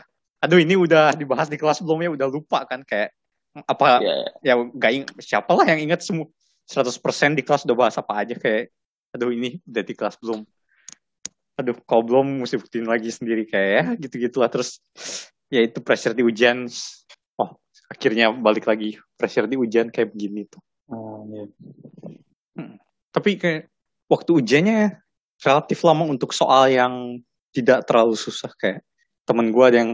Aduh 0.44 0.60
ini 0.60 0.76
udah 0.76 1.16
dibahas 1.16 1.48
di 1.48 1.56
kelas 1.56 1.80
belum 1.80 2.04
ya? 2.04 2.10
Udah 2.12 2.28
lupa 2.28 2.64
kan? 2.68 2.84
Kayak 2.84 3.12
apa 3.54 4.02
ya 4.02 4.14
ya 4.42 4.54
gak 4.74 4.90
ing 4.92 5.04
siapa 5.22 5.50
lah 5.54 5.64
yang 5.64 5.80
ingat 5.88 6.02
semua 6.02 6.26
100% 6.66 7.38
di 7.38 7.42
kelas 7.44 7.62
udah 7.64 7.76
bahas 7.76 7.96
apa 7.96 8.12
aja. 8.20 8.34
Kayak 8.36 8.74
aduh 9.14 9.30
ini 9.30 9.62
udah 9.64 9.82
di 9.86 9.94
kelas 9.94 10.18
belum 10.18 10.42
aduh 11.54 11.78
kalau 11.86 12.02
belum 12.02 12.42
mesti 12.42 12.58
buktiin 12.58 12.86
lagi 12.90 13.10
sendiri 13.14 13.46
kayak 13.46 13.70
ya 13.70 13.84
gitu-gitulah. 13.98 14.50
Terus 14.50 14.82
ya 15.50 15.62
itu 15.62 15.78
pressure 15.80 16.14
di 16.14 16.26
ujian 16.26 16.66
oh 17.38 17.50
akhirnya 17.90 18.34
balik 18.34 18.66
lagi. 18.66 18.98
Pressure 19.14 19.46
di 19.46 19.54
ujian 19.54 19.90
kayak 19.90 20.10
begini 20.14 20.46
tuh. 20.50 20.62
Oh, 20.90 21.24
iya. 21.32 21.48
tapi 23.08 23.40
kayak 23.40 23.72
waktu 24.04 24.36
ujiannya 24.36 25.00
relatif 25.40 25.80
lama 25.80 26.04
untuk 26.04 26.36
soal 26.36 26.68
yang 26.68 27.24
tidak 27.54 27.86
terlalu 27.88 28.18
susah. 28.18 28.52
Kayak 28.58 28.84
temen 29.24 29.54
gue 29.54 29.64
ada 29.64 29.78
yang 29.80 29.92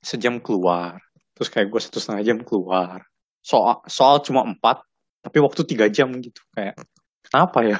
sejam 0.00 0.40
keluar. 0.40 0.96
Terus 1.36 1.48
kayak 1.52 1.68
gue 1.68 1.80
satu 1.82 1.98
setengah 2.00 2.22
jam 2.24 2.38
keluar. 2.40 3.04
Soal 3.42 3.82
soal 3.90 4.22
cuma 4.24 4.46
empat 4.46 4.80
tapi 5.20 5.42
waktu 5.42 5.66
tiga 5.66 5.90
jam 5.92 6.14
gitu. 6.22 6.40
Kayak 6.54 6.78
kenapa 7.26 7.58
ya? 7.66 7.78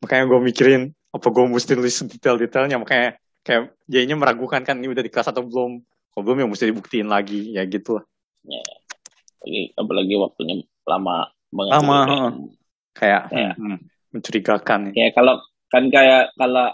Makanya 0.00 0.24
gue 0.30 0.40
mikirin 0.40 0.82
apa 1.08 1.26
gue 1.32 1.44
mesti 1.48 1.72
nulis 1.72 1.96
detail-detailnya 2.04 2.76
makanya 2.76 3.16
kayak 3.40 3.72
jadinya 3.88 4.16
meragukan 4.20 4.60
kan 4.60 4.76
ini 4.76 4.92
udah 4.92 5.00
di 5.00 5.08
kelas 5.08 5.32
atau 5.32 5.40
belum 5.40 5.80
kalau 6.12 6.22
belum 6.24 6.44
ya 6.44 6.46
mesti 6.48 6.64
dibuktiin 6.68 7.08
lagi 7.08 7.56
ya 7.56 7.64
gitu 7.64 7.96
lah 8.00 8.04
Apalagi, 9.38 9.62
apalagi 9.78 10.14
waktunya 10.18 10.54
lama 10.82 11.30
banget. 11.54 11.72
Lama, 11.78 11.98
gitu. 11.98 12.10
heeh. 12.10 12.30
kayak 12.98 13.22
Ya. 13.30 13.50
hmm, 13.54 13.78
mencurigakan 14.10 14.80
Kayak 14.92 15.12
kalau 15.14 15.34
kan 15.70 15.84
kayak 15.92 16.34
kalau 16.34 16.66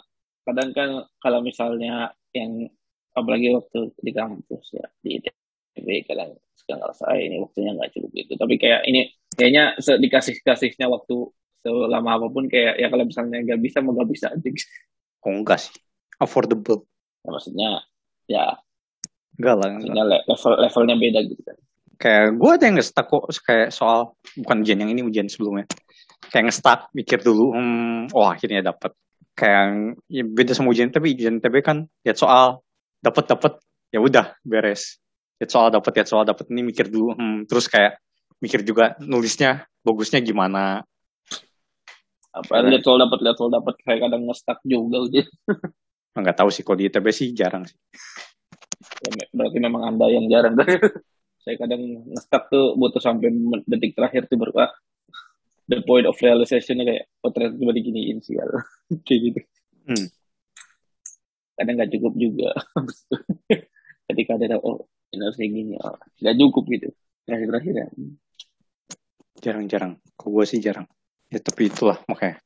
kadang 0.49 0.71
kan 0.73 0.91
kalau 1.21 1.39
misalnya 1.45 2.15
yang 2.33 2.69
apalagi 3.15 3.53
waktu 3.55 3.95
di 4.01 4.11
kampus 4.11 4.65
ya 4.75 4.87
di 5.05 5.21
ITB 5.21 6.09
kadang 6.09 6.35
suka 6.57 6.81
ngerasa 6.81 7.05
"Ah, 7.11 7.19
ini 7.21 7.37
waktunya 7.39 7.77
nggak 7.77 7.91
cukup 7.95 8.11
gitu. 8.17 8.33
Tapi 8.39 8.55
kayak 8.57 8.81
ini 8.89 9.13
kayaknya 9.35 9.77
dikasih 9.79 10.41
kasihnya 10.41 10.87
waktu 10.89 11.17
selama 11.65 12.11
apa 12.21 12.27
pun 12.29 12.45
kayak 12.45 12.77
ya 12.77 12.93
kalau 12.93 13.05
misalnya 13.09 13.41
nggak 13.41 13.61
bisa 13.65 13.81
mau 13.81 13.97
nggak 13.97 14.11
bisa 14.13 14.27
aja. 14.29 14.49
kok 15.25 15.33
enggak 15.33 15.59
sih? 15.65 15.75
Affordable. 16.21 16.85
Ya, 17.25 17.29
maksudnya 17.33 17.69
ya. 18.29 18.45
Enggak 19.41 19.55
lah 19.57 19.67
enggak. 19.73 19.81
maksudnya 19.81 20.05
le- 20.05 20.25
level 20.29 20.53
levelnya 20.61 20.97
beda 21.01 21.21
gitu 21.25 21.43
kan. 21.43 21.57
kayak 21.95 22.27
gue 22.37 22.51
ada 22.51 22.65
yang 22.67 22.77
ngestak 22.77 23.07
kok 23.07 23.25
kayak 23.47 23.69
soal 23.71 24.19
bukan 24.35 24.67
ujian 24.67 24.79
yang 24.83 24.91
ini 24.93 25.01
ujian 25.01 25.27
sebelumnya. 25.31 25.65
Kayak 26.29 26.53
ngestak 26.53 26.81
mikir 26.93 27.25
dulu 27.25 27.57
hmm 27.57 28.13
oh 28.13 28.29
akhirnya 28.29 28.61
dapat 28.61 28.93
kayak 29.33 29.97
ya 30.13 30.23
beda 30.23 30.53
sama 30.53 30.75
ujian 30.75 30.93
tapi 30.93 31.17
ujian 31.17 31.41
TB 31.41 31.65
kan 31.65 31.89
lihat 32.05 32.19
soal 32.21 32.61
dapat 33.01 33.25
dapat 33.31 33.53
ya 33.89 34.05
udah 34.05 34.37
beres. 34.45 35.01
Lihat 35.41 35.51
soal 35.51 35.73
dapat 35.73 35.91
lihat 35.97 36.09
soal 36.13 36.29
dapat 36.29 36.45
ini 36.53 36.61
mikir 36.67 36.93
dulu 36.93 37.17
hmm, 37.17 37.49
terus 37.49 37.71
kayak 37.73 37.97
mikir 38.43 38.61
juga 38.67 38.99
nulisnya 39.01 39.65
bagusnya 39.81 40.21
gimana 40.21 40.85
Apa 42.35 42.67
lihat 42.67 42.83
soal 42.83 42.99
dapat 42.99 43.19
lihat 43.23 43.37
soal 43.39 43.51
dapat 43.55 43.79
kayak 43.87 44.11
kadang 44.11 44.27
ngestak 44.27 44.59
juga 44.67 45.07
ujian. 45.07 45.27
nggak 46.19 46.37
tahu 46.39 46.51
sih 46.51 46.67
kalau 46.67 46.79
di 46.83 46.91
ITB 46.91 47.07
sih 47.15 47.31
jarang 47.31 47.63
sih. 47.63 47.79
Ya, 49.07 49.27
berarti 49.31 49.59
memang 49.63 49.87
anda 49.87 50.11
yang 50.11 50.27
jarang. 50.27 50.59
Saya 51.47 51.55
kadang 51.61 52.11
ngestak 52.11 52.51
tuh 52.51 52.75
butuh 52.75 52.99
sampai 52.99 53.31
detik 53.71 53.95
terakhir 53.95 54.27
tuh 54.27 54.35
baru 54.41 54.67
ah, 54.67 54.73
the 55.71 55.79
point 55.87 56.11
of 56.11 56.19
realization 56.19 56.83
kayak 56.83 57.07
oh 57.23 57.31
ternyata 57.31 57.55
cuma 57.55 57.71
diginiin 57.71 58.19
sih 58.19 58.35
kayak 59.07 59.21
gitu. 59.31 59.41
Hmm. 59.85 60.07
kadang 61.55 61.75
nggak 61.79 61.93
cukup 61.95 62.13
juga. 62.19 62.51
Ketika 64.11 64.35
ada 64.43 64.59
oh 64.59 64.91
ini 65.15 65.23
harus 65.23 65.39
kayak 65.39 65.53
gini 65.55 65.75
oh, 65.79 65.95
nggak 66.19 66.35
cukup 66.35 66.65
gitu. 66.67 66.89
Terakhir 67.31 67.47
terakhir 67.47 67.75
ya. 67.79 67.87
Jarang-jarang. 69.39 70.03
Kok 70.19 70.29
gue 70.35 70.45
sih 70.51 70.59
jarang 70.59 70.89
ya 71.35 71.41
tapi 71.43 71.67
itulah 71.67 71.99
makanya. 72.07 72.39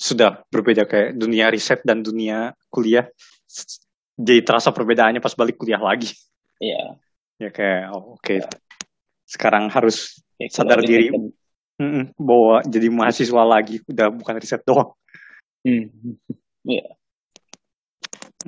Sudah 0.00 0.40
berbeda 0.48 0.88
kayak 0.88 1.12
dunia 1.12 1.52
riset 1.52 1.84
dan 1.84 2.00
dunia 2.00 2.56
kuliah. 2.72 3.04
Jadi 4.16 4.40
terasa 4.40 4.72
perbedaannya 4.72 5.20
pas 5.20 5.36
balik 5.36 5.60
kuliah 5.60 5.80
lagi. 5.80 6.08
Iya. 6.56 6.96
Ya 7.36 7.48
kayak 7.52 7.92
oh, 7.92 8.16
oke. 8.16 8.40
Sekarang 9.28 9.68
harus 9.68 10.24
kayak 10.40 10.52
Sadar 10.56 10.80
diri. 10.80 11.12
mm-mm, 11.80 12.16
bawa 12.16 12.64
jadi 12.64 12.88
mahasiswa 12.88 13.44
lagi. 13.44 13.84
Udah 13.84 14.08
bukan 14.08 14.40
riset 14.40 14.64
doang. 14.64 14.96
Hmm. 15.60 15.92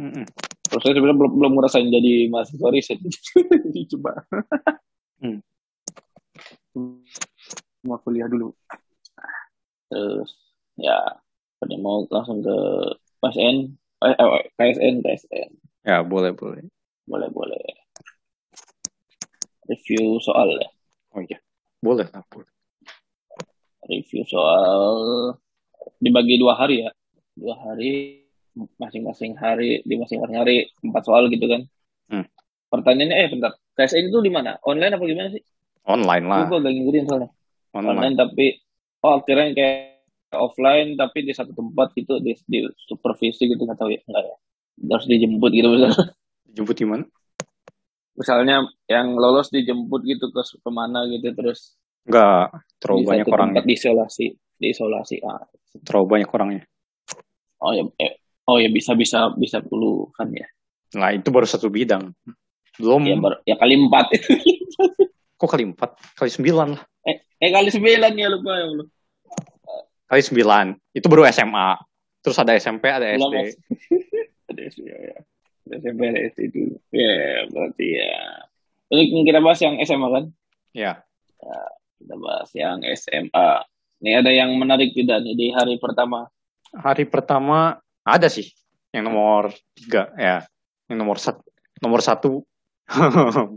Mm-mm. 0.01 0.25
Terus 0.73 0.81
saya 0.81 0.97
sebenarnya 0.97 1.21
belum 1.21 1.33
belum 1.37 1.53
ngerasain 1.53 1.89
jadi 1.93 2.33
mahasiswa 2.33 2.69
riset. 2.73 2.97
Jadi 2.97 3.81
coba. 3.97 4.25
Hmm. 5.21 5.39
mau 7.85 7.99
kuliah 8.01 8.31
dulu 8.31 8.55
terus 9.93 10.33
ya 10.81 10.97
pada 11.61 11.77
mau 11.77 12.09
langsung 12.09 12.41
ke 12.41 12.57
KSN 13.21 13.57
eh, 14.09 14.17
eh, 14.17 14.45
KSN 14.57 15.05
KSN 15.05 15.51
ya 15.85 16.01
boleh 16.03 16.33
boleh. 16.33 16.63
Boleh 17.07 17.29
boleh. 17.31 17.59
Review 19.67 20.19
soal 20.23 20.59
ya. 20.59 20.69
Oh 21.15 21.23
iya. 21.23 21.39
Boleh 21.83 22.07
lah 22.11 22.23
boleh. 22.31 22.51
Review 23.91 24.23
soal 24.27 24.95
dibagi 25.99 26.39
dua 26.39 26.55
hari 26.55 26.87
ya. 26.87 26.91
Dua 27.35 27.59
hari 27.59 28.23
masing-masing 28.79 29.35
hari 29.35 29.81
di 29.83 29.95
masing-masing 29.99 30.39
hari 30.39 30.57
empat 30.85 31.03
soal 31.07 31.27
gitu 31.31 31.47
kan. 31.49 31.63
Hmm. 32.13 32.27
pertanyaannya 32.73 33.17
eh 33.17 33.29
bentar. 33.29 33.53
KSN 33.77 34.09
itu 34.09 34.21
di 34.25 34.33
mana? 34.33 34.57
Online 34.65 34.97
apa 34.97 35.05
gimana 35.05 35.29
sih? 35.29 35.45
Online 35.85 36.25
lah. 36.25 36.49
Gue 36.49 36.61
lagi 36.61 36.81
ngikutin 36.81 37.05
soalnya. 37.05 37.31
Online. 37.77 37.93
Online 37.93 38.15
tapi 38.17 38.47
oh 39.03 39.19
akhirnya 39.21 39.55
kayak 39.55 39.77
offline 40.33 40.97
tapi 40.97 41.29
di 41.29 41.33
satu 41.37 41.53
tempat 41.53 41.93
gitu 41.93 42.17
di, 42.25 42.33
di 42.49 42.65
supervisi 42.89 43.51
gitu 43.51 43.63
nggak 43.63 43.79
tahu 43.79 43.91
ya 43.93 44.01
nggak 44.07 44.25
ya. 44.25 44.37
Harus 44.89 45.07
dijemput 45.07 45.51
gitu 45.53 45.69
misalnya. 45.69 46.05
Jemput 46.57 46.77
di 46.77 46.87
mana? 46.89 47.05
Misalnya 48.13 48.65
yang 48.89 49.17
lolos 49.17 49.49
dijemput 49.53 50.05
gitu 50.05 50.29
ke 50.33 50.41
ke 50.41 50.71
mana 50.73 51.05
gitu 51.09 51.33
terus 51.33 51.77
Enggak, 52.03 52.51
terlalu 52.83 52.99
di 52.99 53.07
banyak 53.07 53.27
orangnya. 53.31 53.47
tempat 53.55 53.65
diisolasi 53.69 54.27
diisolasi 54.59 55.17
ah. 55.23 55.45
Terlalu 55.87 56.07
banyak 56.19 56.31
orangnya. 56.33 56.63
oh 57.63 57.71
ya 57.71 57.87
eh, 58.03 58.19
oh 58.51 58.59
ya 58.59 58.67
bisa 58.75 58.99
bisa 58.99 59.31
bisa 59.39 59.63
puluhan 59.63 60.35
ya. 60.35 60.49
Nah, 60.99 61.15
itu 61.15 61.31
baru 61.33 61.47
satu 61.49 61.71
bidang. 61.73 62.11
Belum, 62.77 63.05
ya, 63.07 63.17
ber, 63.17 63.39
ya 63.45 63.57
kali 63.57 63.77
empat 63.77 64.07
kok 65.43 65.51
kali 65.51 65.67
empat? 65.67 65.91
Kali 66.15 66.31
sembilan 66.31 66.69
lah. 66.71 66.83
eh, 67.11 67.27
eh 67.43 67.51
kali 67.51 67.75
sembilan 67.75 68.13
ya 68.15 68.29
lupa 68.31 68.53
ya 68.55 68.65
Allah. 68.71 68.87
Kali 70.07 70.23
sembilan. 70.23 70.67
Itu 70.95 71.11
baru 71.11 71.27
SMA. 71.27 71.69
Terus 72.23 72.39
ada 72.39 72.55
SMP, 72.55 72.87
ada 72.87 73.11
SD. 73.11 73.35
Ada 74.53 74.61
SD 74.69 74.85
ya 74.85 75.17
ada 75.63 75.75
SMP 75.79 76.01
ada 76.11 76.21
SD 76.29 76.41
dulu 76.53 76.77
ya 76.93 77.47
berarti 77.49 77.87
ya 77.95 78.13
ini 78.93 79.23
kita 79.25 79.41
bahas 79.41 79.63
yang 79.63 79.79
SMA 79.87 80.09
kan 80.11 80.25
Ya, 80.73 81.05
kita 82.01 82.17
bahas 82.17 82.49
yang 82.57 82.81
SMA 82.97 83.49
ini 84.01 84.11
ada 84.17 84.29
yang 84.33 84.57
menarik 84.57 84.93
tidak 84.97 85.21
nih 85.25 85.37
di 85.37 85.47
hari 85.53 85.77
pertama 85.81 86.29
hari 86.73 87.05
pertama 87.05 87.81
ada 88.03 88.27
sih. 88.27 88.51
Yang 88.93 89.05
nomor 89.09 89.43
tiga, 89.73 90.13
ya. 90.21 90.45
Yang 90.89 90.99
nomor 91.01 91.17
satu. 91.17 91.45
Nomor 91.81 92.01
satu, 92.05 92.33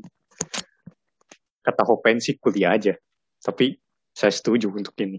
kata 1.66 1.82
Hopen 1.82 2.22
sih 2.22 2.38
kuliah 2.38 2.78
aja. 2.78 2.94
Tapi 3.42 3.74
saya 4.14 4.30
setuju 4.30 4.70
untuk 4.70 4.94
ini. 5.02 5.18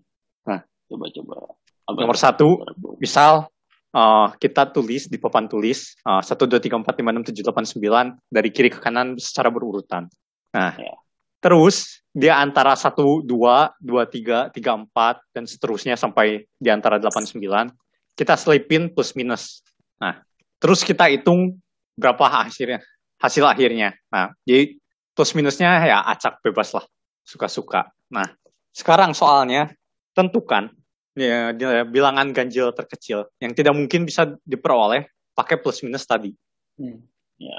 coba 0.87 1.11
coba 1.11 1.35
Apa 1.83 1.99
Nomor 1.99 2.15
satu, 2.15 2.63
misal 3.03 3.51
uh, 3.91 4.31
kita 4.39 4.71
tulis 4.71 5.11
di 5.11 5.19
papan 5.19 5.51
tulis 5.51 5.99
uh, 6.07 6.23
satu 6.23 6.47
dua 6.47 6.63
tiga 6.63 6.79
empat 6.79 6.95
lima 7.03 7.11
enam 7.11 7.27
tujuh 7.27 7.43
delapan 7.43 7.67
sembilan 7.67 8.07
dari 8.31 8.55
kiri 8.55 8.71
ke 8.71 8.79
kanan 8.79 9.19
secara 9.19 9.51
berurutan. 9.51 10.07
Nah, 10.55 10.73
Ya. 10.79 10.95
terus 11.43 12.07
dia 12.17 12.41
antara 12.41 12.73
1, 12.73 13.29
2, 13.29 13.29
2, 13.29 14.07
3, 14.09 14.49
3, 14.49 14.73
4, 14.89 15.21
dan 15.37 15.45
seterusnya 15.45 15.93
sampai 15.99 16.49
di 16.57 16.69
antara 16.73 16.97
8, 16.97 17.29
9. 17.29 17.69
Kita 18.17 18.33
selipin 18.41 18.89
plus 18.89 19.13
minus. 19.13 19.61
Nah, 20.01 20.25
terus 20.57 20.81
kita 20.81 21.13
hitung 21.13 21.61
berapa 21.93 22.25
hasilnya. 22.25 22.81
Hasil 23.21 23.45
akhirnya. 23.45 23.93
Nah, 24.09 24.33
jadi 24.49 24.81
plus 25.17 25.33
minusnya 25.33 25.81
ya 25.89 26.05
acak 26.05 26.45
bebas 26.45 26.77
lah. 26.77 26.85
Suka-suka. 27.25 27.89
Nah, 28.13 28.29
sekarang 28.71 29.17
soalnya 29.17 29.73
tentukan 30.13 30.69
ya, 31.17 31.57
bilangan 31.89 32.31
ganjil 32.37 32.71
terkecil 32.77 33.27
yang 33.41 33.57
tidak 33.57 33.73
mungkin 33.73 34.05
bisa 34.05 34.37
diperoleh 34.45 35.09
pakai 35.33 35.57
plus 35.57 35.81
minus 35.81 36.05
tadi. 36.05 36.37
Hmm. 36.77 37.01
Ya, 37.41 37.57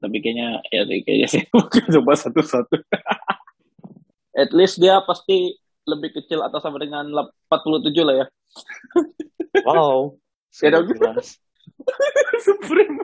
tapi 0.00 0.24
kayaknya 0.24 0.64
ya 0.72 0.82
kayaknya 0.88 1.28
sih 1.28 1.42
coba 2.00 2.16
satu-satu. 2.16 2.76
At 4.42 4.50
least 4.50 4.82
dia 4.82 4.98
pasti 5.04 5.54
lebih 5.84 6.16
kecil 6.16 6.42
atau 6.42 6.58
sama 6.58 6.80
dengan 6.80 7.06
47 7.12 7.92
lah 8.02 8.24
ya. 8.24 8.26
Wow. 9.62 10.16
Ya 10.62 10.70
dong. 10.70 10.86
Supreme. 12.38 13.02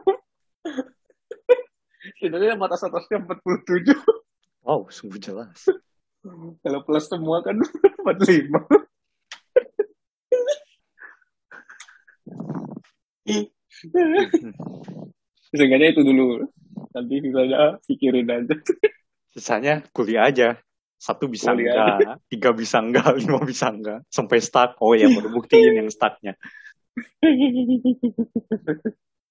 Sebenarnya 2.21 2.61
batas 2.61 2.85
atasnya 2.85 3.25
47. 3.25 3.97
Wow, 4.61 4.93
sungguh 4.93 5.17
jelas. 5.17 5.65
Kalau 6.61 6.81
plus 6.85 7.09
semua 7.09 7.41
kan 7.41 7.57
45. 8.05 8.53
Seenggaknya 15.49 15.97
itu 15.97 16.05
dulu. 16.05 16.45
Nanti 16.93 17.25
sisanya 17.25 17.81
pikirin 17.89 18.29
aja. 18.29 18.55
Sisanya 19.33 19.81
kuliah 19.97 20.29
aja. 20.29 20.61
Satu 21.01 21.25
bisa 21.33 21.57
kuliah 21.57 21.73
enggak, 21.73 21.97
aja. 21.97 22.21
tiga 22.29 22.53
bisa 22.53 22.85
enggak, 22.85 23.17
lima 23.17 23.41
bisa 23.41 23.73
enggak. 23.73 24.05
Sampai 24.13 24.45
start. 24.45 24.77
Oh 24.85 24.93
ya, 24.93 25.09
baru 25.09 25.33
buktiin 25.33 25.81
yang 25.81 25.89
startnya. 25.89 26.37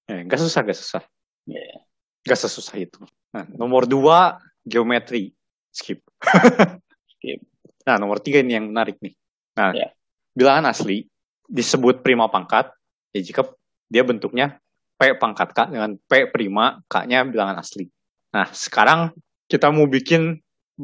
eh, 0.09 0.25
gak 0.25 0.41
susah, 0.41 0.65
gak 0.65 0.73
susah. 0.73 1.05
Yeah. 1.45 1.85
Gak 2.25 2.39
sesusah 2.39 2.75
itu. 2.79 3.01
Nah, 3.31 3.45
nomor 3.55 3.85
dua, 3.85 4.41
geometri. 4.65 5.31
Skip. 5.71 6.01
Skip. 7.15 7.39
Nah, 7.85 7.95
nomor 7.97 8.19
tiga 8.19 8.41
ini 8.41 8.57
yang 8.57 8.69
menarik 8.69 8.99
nih. 8.99 9.13
Nah, 9.55 9.71
yeah. 9.75 9.91
bilangan 10.35 10.71
asli 10.71 11.07
disebut 11.49 12.05
prima 12.05 12.29
pangkat 12.29 12.69
ya 13.09 13.21
jika 13.25 13.41
dia 13.89 14.05
bentuknya 14.05 14.61
P 14.99 15.15
pangkat 15.15 15.55
K 15.55 15.59
dengan 15.71 15.95
P 15.95 16.27
prima, 16.29 16.83
K-nya 16.91 17.23
bilangan 17.23 17.63
asli. 17.63 17.87
Nah, 18.35 18.51
sekarang 18.51 19.15
kita 19.47 19.71
mau 19.71 19.87
bikin 19.87 20.37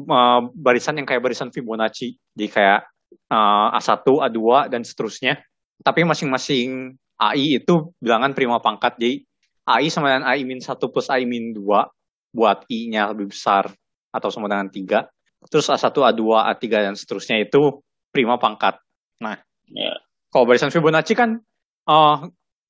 uh, 0.08 0.40
barisan 0.56 0.96
yang 0.96 1.04
kayak 1.04 1.20
barisan 1.20 1.52
Fibonacci. 1.52 2.16
Jadi 2.32 2.48
kayak 2.48 2.88
uh, 3.28 3.76
A1, 3.76 4.02
A2, 4.02 4.72
dan 4.72 4.82
seterusnya. 4.82 5.36
Tapi 5.84 6.08
masing-masing 6.08 6.96
AI 7.20 7.60
itu 7.60 7.92
bilangan 8.00 8.32
prima 8.32 8.56
pangkat. 8.56 8.96
Jadi 8.96 9.28
AI 9.66 9.90
sama 9.90 10.14
dengan 10.14 10.30
AI 10.30 10.46
min 10.46 10.62
1 10.62 10.78
plus 10.78 11.10
AI 11.10 11.26
min 11.26 11.50
2 11.50 11.62
buat 12.30 12.62
I-nya 12.70 13.10
lebih 13.10 13.34
besar 13.34 13.66
atau 14.14 14.28
sama 14.30 14.46
dengan 14.46 14.70
3. 14.70 15.04
Terus 15.50 15.66
A1, 15.70 15.90
A2, 15.90 16.22
A3, 16.22 16.64
dan 16.70 16.94
seterusnya 16.94 17.42
itu 17.42 17.82
prima 18.10 18.38
pangkat. 18.40 18.78
Nah, 19.20 19.36
yeah. 19.70 19.98
kalau 20.32 20.48
barisan 20.48 20.72
Fibonacci 20.72 21.14
kan 21.14 21.38
uh, 21.86 22.16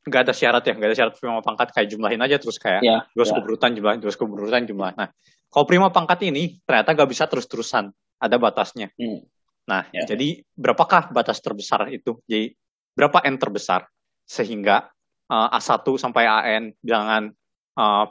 nggak 0.07 0.23
ada 0.29 0.35
syarat 0.35 0.62
ya, 0.67 0.75
nggak 0.76 0.88
ada 0.93 0.97
syarat 0.97 1.12
prima 1.19 1.41
pangkat 1.43 1.73
kayak 1.73 1.88
jumlahin 1.91 2.21
aja 2.23 2.37
terus 2.38 2.61
kayak 2.61 2.83
yeah, 2.83 3.03
dua 3.17 3.25
yeah. 3.26 3.38
berurutan 3.43 3.71
jumlah, 3.75 3.95
dua 3.99 4.12
berurutan 4.12 4.62
jumlah. 4.67 4.93
Nah, 4.95 5.09
kalau 5.50 5.65
prima 5.65 5.88
pangkat 5.91 6.26
ini 6.29 6.59
ternyata 6.62 6.95
nggak 6.95 7.11
bisa 7.11 7.25
terus-terusan, 7.26 7.91
ada 8.21 8.37
batasnya. 8.37 8.93
Hmm. 8.99 9.25
Nah, 9.67 9.88
yeah. 9.91 10.07
jadi 10.07 10.43
berapakah 10.55 11.11
batas 11.11 11.43
terbesar 11.43 11.91
itu? 11.91 12.23
Jadi 12.29 12.55
berapa 12.95 13.25
n 13.25 13.37
terbesar 13.37 13.88
sehingga 14.26 14.91
uh, 15.30 15.49
A1 15.52 15.87
sampai 15.99 16.25
AN 16.26 16.75
bilangan 16.83 17.30
uh, 17.78 18.06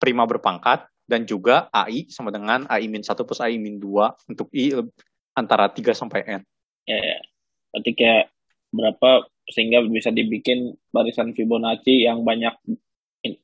prima 0.00 0.24
berpangkat 0.24 0.88
dan 1.06 1.22
juga 1.22 1.70
AI 1.70 2.10
sama 2.10 2.34
dengan 2.34 2.66
AI 2.66 2.90
min 2.90 3.04
1 3.04 3.14
plus 3.14 3.38
AI 3.38 3.60
min 3.62 3.78
2 3.78 4.32
untuk 4.32 4.50
I 4.50 4.74
antara 5.38 5.70
3 5.70 5.94
sampai 5.94 6.26
N. 6.26 6.42
Ya, 6.88 6.98
ya. 6.98 7.18
Berarti 7.70 7.92
kayak 7.94 8.24
berapa 8.74 9.10
sehingga 9.46 9.84
bisa 9.86 10.10
dibikin 10.10 10.74
barisan 10.90 11.30
Fibonacci 11.30 12.02
yang 12.02 12.26
banyak 12.26 12.54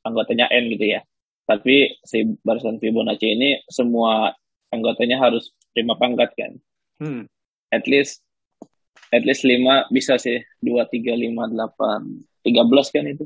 anggotanya 0.02 0.50
n 0.50 0.70
gitu 0.74 0.98
ya. 0.98 1.00
Tapi 1.46 1.98
si 2.02 2.26
barisan 2.42 2.82
Fibonacci 2.82 3.28
ini 3.38 3.62
semua 3.70 4.34
anggotanya 4.74 5.22
harus 5.22 5.54
prima 5.70 5.94
pangkat 5.94 6.34
kan. 6.34 6.52
Hmm. 6.98 7.22
At 7.70 7.86
least 7.86 8.22
at 9.14 9.22
least 9.22 9.46
5 9.46 9.94
bisa 9.94 10.18
sih. 10.18 10.42
2 10.64 10.82
3 10.90 11.14
5 11.14 11.30
8 11.54 12.31
13 12.42 12.94
kan 12.94 13.05
itu. 13.07 13.24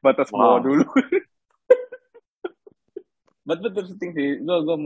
Batas 0.00 0.28
wow. 0.32 0.38
bawah 0.38 0.60
dulu 0.64 0.84
but 3.46 3.62
but 3.62 3.72
interesting 3.78 4.10
sih 4.12 4.42
gue 4.42 4.56
gue 4.66 4.76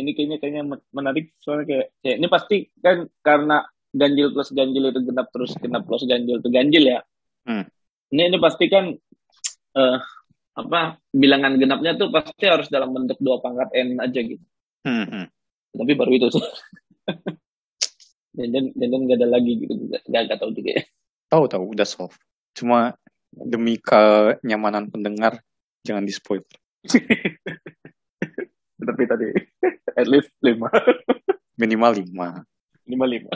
ini 0.00 0.10
kayaknya 0.16 0.36
kayaknya 0.40 0.62
menarik 0.94 1.36
soalnya 1.42 1.68
kayak 1.68 1.86
ya, 2.00 2.14
ini 2.16 2.26
pasti 2.32 2.56
kan 2.80 3.04
karena 3.20 3.68
ganjil 3.92 4.32
plus 4.32 4.50
ganjil 4.56 4.88
itu 4.88 5.00
genap 5.04 5.28
terus 5.28 5.52
genap 5.60 5.84
plus 5.84 6.04
ganjil 6.08 6.40
itu 6.40 6.48
ganjil 6.48 6.84
ya 6.88 7.00
hmm. 7.44 7.64
ini 8.16 8.22
ini 8.32 8.38
pasti 8.40 8.64
kan 8.72 8.96
uh, 9.76 9.98
apa 10.58 10.98
bilangan 11.14 11.54
genapnya 11.54 11.94
tuh 11.94 12.10
pasti 12.10 12.50
harus 12.50 12.66
dalam 12.66 12.90
bentuk 12.90 13.14
dua 13.22 13.38
pangkat 13.38 13.70
n 13.78 14.02
aja 14.02 14.18
gitu. 14.18 14.42
Hmm, 14.82 15.06
hmm. 15.06 15.26
tapi 15.78 15.92
baru 15.94 16.12
itu 16.18 16.26
sih. 16.34 16.44
Dan 18.38 18.54
dan 18.54 18.70
dan 18.70 19.02
nggak 19.02 19.18
ada 19.18 19.28
lagi 19.34 19.58
gitu. 19.58 19.74
Nggak 19.90 20.22
nggak 20.30 20.38
tahu 20.38 20.54
juga. 20.54 20.78
Ya 20.78 20.82
tahu 21.26 21.50
tahu. 21.50 21.74
Udah 21.74 21.82
solve. 21.82 22.14
Cuma 22.54 22.94
demi 23.34 23.82
kenyamanan 23.82 24.86
pendengar 24.94 25.42
jangan 25.82 26.06
di 26.06 26.14
spoil 26.14 26.46
tapi 28.88 29.02
tadi. 29.10 29.34
At 29.98 30.06
least 30.06 30.30
lima. 30.38 30.70
Minimal 31.60 31.98
lima. 31.98 32.46
Minimal 32.86 33.08
lima. 33.10 33.34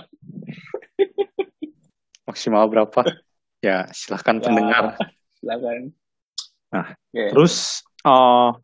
Maksimal 2.23 2.71
berapa? 2.71 3.03
Ya 3.59 3.91
silahkan 3.91 4.39
ya, 4.39 4.43
pendengar. 4.47 4.85
Silahkan 5.43 5.91
nah 6.73 6.97
okay. 7.13 7.29
terus 7.31 7.85
uh, 8.03 8.57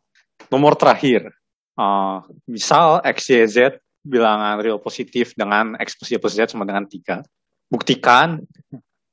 nomor 0.48 0.74
terakhir 0.74 1.28
uh, 1.76 2.24
misal 2.48 3.04
x 3.04 3.28
y 3.28 3.44
z 3.44 3.76
bilangan 4.00 4.58
real 4.64 4.80
positif 4.80 5.36
dengan 5.36 5.76
x 5.76 5.94
plus 5.94 6.10
y 6.10 6.18
plus 6.18 6.34
z 6.34 6.48
sama 6.48 6.64
dengan 6.64 6.88
tiga 6.88 7.20
buktikan 7.68 8.40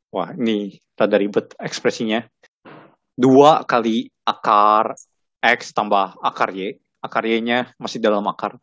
wah 0.10 0.31
ini 0.31 0.79
rada 0.95 1.19
ribet 1.19 1.51
ekspresinya 1.60 2.23
dua 3.19 3.67
kali 3.67 4.08
akar 4.23 4.95
x 5.43 5.75
tambah 5.75 6.15
akar 6.23 6.55
y 6.55 6.79
akar 7.05 7.23
Y-nya 7.29 7.69
masih 7.77 8.01
dalam 8.01 8.25
akar. 8.25 8.58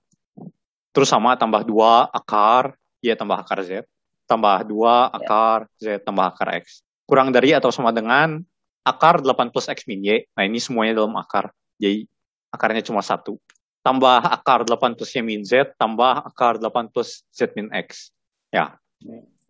Terus 0.90 1.08
sama 1.08 1.38
tambah 1.38 1.62
2 1.62 2.10
akar 2.10 2.74
Y 2.98 3.14
tambah 3.14 3.38
akar 3.38 3.62
Z. 3.62 3.86
Tambah 4.26 4.66
2 4.66 5.16
akar 5.22 5.70
Z 5.78 6.02
tambah 6.02 6.26
akar 6.26 6.58
X. 6.58 6.82
Kurang 7.06 7.30
dari 7.30 7.54
atau 7.54 7.70
sama 7.70 7.94
dengan 7.94 8.42
akar 8.82 9.22
8 9.22 9.54
plus 9.54 9.66
X 9.70 9.86
min 9.86 10.02
Y. 10.02 10.26
Nah 10.34 10.44
ini 10.46 10.58
semuanya 10.58 11.02
dalam 11.02 11.14
akar. 11.18 11.50
Jadi 11.78 12.06
akarnya 12.50 12.82
cuma 12.84 13.02
satu. 13.02 13.38
Tambah 13.82 14.22
akar 14.22 14.62
8 14.62 14.94
plus 14.94 15.10
Y 15.14 15.22
min 15.22 15.42
Z, 15.42 15.74
tambah 15.74 16.22
akar 16.22 16.58
8 16.58 16.92
plus 16.94 17.26
Z 17.34 17.50
min 17.58 17.70
X. 17.74 18.14
Ya, 18.54 18.78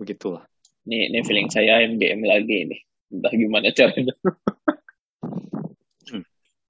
begitulah. 0.01 0.49
Ini, 0.88 1.12
ini 1.12 1.18
feeling 1.27 1.49
saya 1.53 1.85
MGM 1.85 2.25
lagi 2.25 2.57
ini. 2.68 2.79
Entah 3.12 3.33
gimana 3.35 3.68
caranya. 3.77 4.14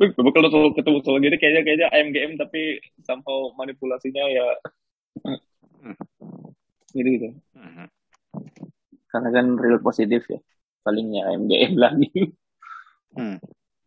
Tapi 0.03 0.31
kalau 0.35 0.75
ketemu 0.75 0.99
soal 1.07 1.23
gini 1.23 1.39
kayaknya 1.39 1.63
kayaknya 1.63 1.89
AMGM 1.95 2.33
tapi 2.35 2.83
somehow 3.07 3.55
manipulasinya 3.55 4.27
ya 4.27 4.47
gitu 6.91 7.09
gitu. 7.09 7.29
Hmm. 7.55 7.87
Karena 9.07 9.29
kan 9.31 9.47
real 9.63 9.79
positif 9.79 10.27
ya. 10.27 10.43
Palingnya 10.83 11.31
AMGM 11.31 11.79
lagi. 11.79 12.11
Hmm. 13.17 13.39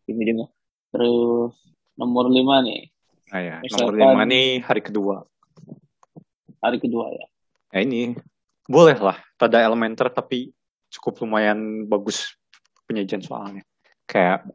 Ini 0.06 0.22
juga. 0.22 0.46
Terus 0.94 1.52
nomor 1.98 2.30
lima 2.30 2.62
nih. 2.62 2.90
Ah, 3.34 3.42
ya. 3.42 3.56
nomor 3.62 3.94
lima 3.94 4.22
nih 4.22 4.62
hari 4.62 4.82
kedua. 4.82 5.26
Hari 6.62 6.78
kedua 6.78 7.10
ya. 7.10 7.26
Ya 7.74 7.80
ini 7.82 8.14
boleh 8.70 8.96
lah. 8.98 9.18
Pada 9.34 9.62
elementer 9.62 10.06
tapi 10.10 10.54
cukup 10.90 11.26
lumayan 11.26 11.84
bagus 11.90 12.38
penyajian 12.86 13.20
soalnya. 13.20 13.66
Kayak 14.06 14.46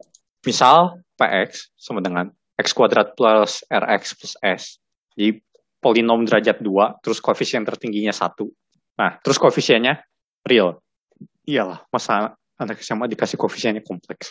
misal 0.42 0.98
Px 1.14 1.70
sama 1.76 2.00
dengan 2.00 2.32
x 2.56 2.72
kuadrat 2.72 3.12
plus 3.14 3.62
rx 3.68 4.02
plus 4.16 4.34
s. 4.40 4.62
Jadi 5.12 5.38
polinom 5.82 6.22
derajat 6.22 6.62
2, 6.62 7.02
terus 7.02 7.18
koefisien 7.18 7.66
tertingginya 7.66 8.14
1. 8.14 8.46
Nah, 8.96 9.18
terus 9.18 9.36
koefisiennya 9.36 9.98
real. 10.46 10.78
Iyalah, 11.42 11.82
masa 11.90 12.38
anak 12.54 12.78
SMA 12.80 13.10
dikasih 13.10 13.34
koefisiennya 13.34 13.82
kompleks. 13.82 14.30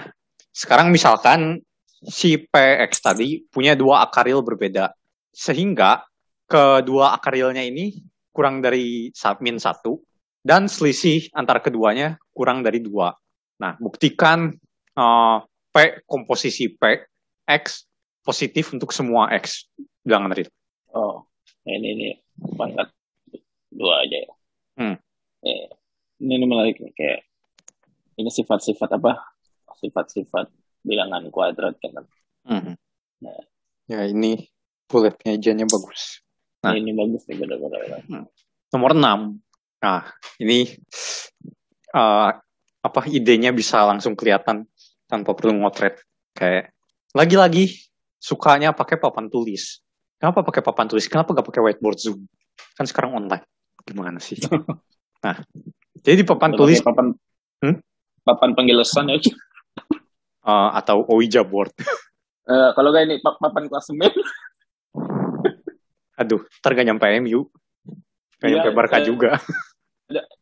Iya. 0.00 0.12
Sekarang 0.52 0.92
misalkan 0.92 1.60
si 2.04 2.36
PX 2.36 2.90
tadi 3.00 3.44
punya 3.48 3.76
dua 3.76 4.04
akaril 4.04 4.40
berbeda. 4.44 4.92
Sehingga 5.32 6.04
kedua 6.48 7.16
akarilnya 7.16 7.64
ini 7.64 8.00
kurang 8.32 8.60
dari 8.60 9.12
min 9.40 9.56
satu 9.56 10.00
dan 10.44 10.68
selisih 10.68 11.28
antara 11.32 11.60
keduanya 11.60 12.20
kurang 12.36 12.60
dari 12.60 12.80
dua. 12.80 13.16
Nah, 13.60 13.76
buktikan 13.80 14.52
eh, 14.96 15.38
P 15.72 15.76
komposisi 16.04 16.68
P 16.68 16.82
X 17.48 17.88
positif 18.20 18.76
untuk 18.76 18.92
semua 18.92 19.32
X 19.32 19.72
bilangan 20.04 20.36
real. 20.36 20.52
Oh, 20.92 21.24
ini 21.64 21.88
ini 21.96 22.08
pangkat 22.58 22.92
dua 23.72 24.04
aja 24.04 24.18
ya. 24.20 24.32
Hmm. 24.76 24.96
Eh, 25.42 25.68
ini, 26.20 26.32
ini 26.36 26.44
menarik 26.44 26.76
nih 26.76 26.92
kayak 26.92 27.20
ini 28.20 28.28
sifat-sifat 28.28 29.00
apa? 29.00 29.31
Sifat-sifat 29.82 30.46
bilangan 30.86 31.26
kuadrat 31.34 31.74
kan. 31.82 32.06
Mhm. 32.46 32.74
Nah. 33.26 33.42
Ya 33.90 34.06
ini 34.06 34.46
bulletnya 34.86 35.34
ejanya 35.34 35.66
bagus. 35.66 36.22
Nah. 36.62 36.78
Ini 36.78 36.94
bagus 36.94 37.26
nih 37.26 37.42
benar-benar. 37.42 38.06
Nomor 38.70 38.90
6. 38.94 39.42
Nah, 39.82 40.02
ini 40.38 40.70
eh, 41.92 42.30
apa 42.82 43.00
idenya 43.10 43.50
bisa 43.50 43.82
langsung 43.82 44.14
kelihatan 44.14 44.70
tanpa 45.10 45.34
perlu 45.34 45.58
ngotret. 45.58 45.98
Kayak 46.32 46.70
lagi-lagi 47.12 47.82
sukanya 48.16 48.70
pakai 48.70 48.96
papan 49.02 49.26
tulis. 49.26 49.82
Kenapa 50.22 50.46
pakai 50.46 50.62
papan 50.62 50.86
tulis? 50.86 51.10
Kenapa 51.10 51.34
gak 51.34 51.46
pakai 51.50 51.62
whiteboard 51.66 51.98
Zoom? 51.98 52.30
Kan 52.78 52.86
sekarang 52.86 53.18
online. 53.18 53.42
Gimana 53.82 54.22
sih? 54.22 54.38
nah, 55.26 55.36
jadi 55.98 56.22
di 56.22 56.26
papan 56.26 56.54
tulis 56.54 56.78
papan 56.78 57.10
Hmm? 57.62 57.78
papan 58.26 58.58
penjelasan 58.58 59.06
ya. 59.06 59.22
Eh, 60.42 60.70
atau 60.78 61.06
Ouija 61.10 61.42
board. 61.46 61.74
Eh, 62.42 62.70
kalau 62.74 62.90
kayak 62.90 63.06
ini 63.06 63.16
pap- 63.22 63.38
papan 63.38 63.70
klasemen 63.70 64.10
Aduh, 66.20 66.42
ntar 66.58 66.74
gak 66.74 66.86
nyampe 66.90 67.06
MU. 67.22 67.46
Gak 68.42 68.50
nyampe 68.50 68.74
Barca 68.74 68.98
eh. 68.98 69.06
juga. 69.06 69.38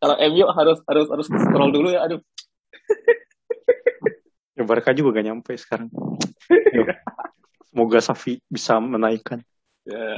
kalau 0.00 0.16
MU 0.32 0.48
harus 0.48 0.80
harus 0.88 1.06
harus 1.12 1.28
scroll 1.28 1.68
dulu 1.68 1.92
ya 1.92 2.08
aduh 2.08 2.16
Ya 4.56 4.64
Barca 4.64 4.96
juga 4.96 5.20
gak 5.20 5.28
nyampe 5.28 5.52
sekarang. 5.60 5.92
Yuk. 6.48 6.88
Semoga 7.68 8.00
Safi 8.00 8.40
bisa 8.48 8.80
menaikkan. 8.80 9.44
Ya, 9.84 10.16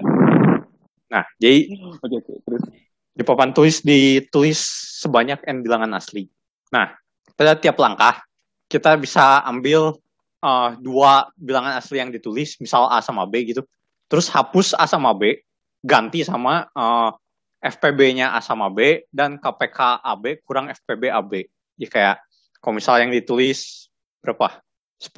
Nah, 1.13 1.25
jadi 1.37 1.69
oke 1.77 2.17
oke 2.25 2.33
terus 2.49 2.65
di 3.13 3.23
papan 3.27 3.53
tulis 3.53 3.85
ditulis 3.85 4.57
sebanyak 5.05 5.45
n 5.45 5.61
bilangan 5.61 5.93
asli. 5.93 6.25
Nah, 6.73 6.97
pada 7.37 7.53
tiap 7.61 7.77
langkah 7.77 8.25
kita 8.73 8.97
bisa 8.97 9.45
ambil 9.45 10.01
uh, 10.41 10.73
dua 10.81 11.29
bilangan 11.37 11.77
asli 11.77 12.01
yang 12.01 12.09
ditulis, 12.09 12.57
misal 12.57 12.89
A 12.89 13.05
sama 13.05 13.29
B 13.29 13.53
gitu. 13.53 13.61
Terus 14.09 14.33
hapus 14.33 14.73
A 14.73 14.89
sama 14.89 15.13
B, 15.13 15.45
ganti 15.85 16.25
sama 16.25 16.73
uh, 16.73 17.13
FPB-nya 17.61 18.33
A 18.33 18.41
sama 18.41 18.73
B 18.73 19.05
dan 19.13 19.37
KPK 19.37 20.01
AB 20.01 20.41
kurang 20.49 20.73
FPB 20.73 21.13
AB. 21.13 21.33
Jadi 21.77 21.89
kayak 21.93 22.17
kalau 22.65 22.81
misal 22.81 22.97
yang 23.05 23.13
ditulis 23.13 23.93
berapa? 24.25 24.57
10, 25.03 25.13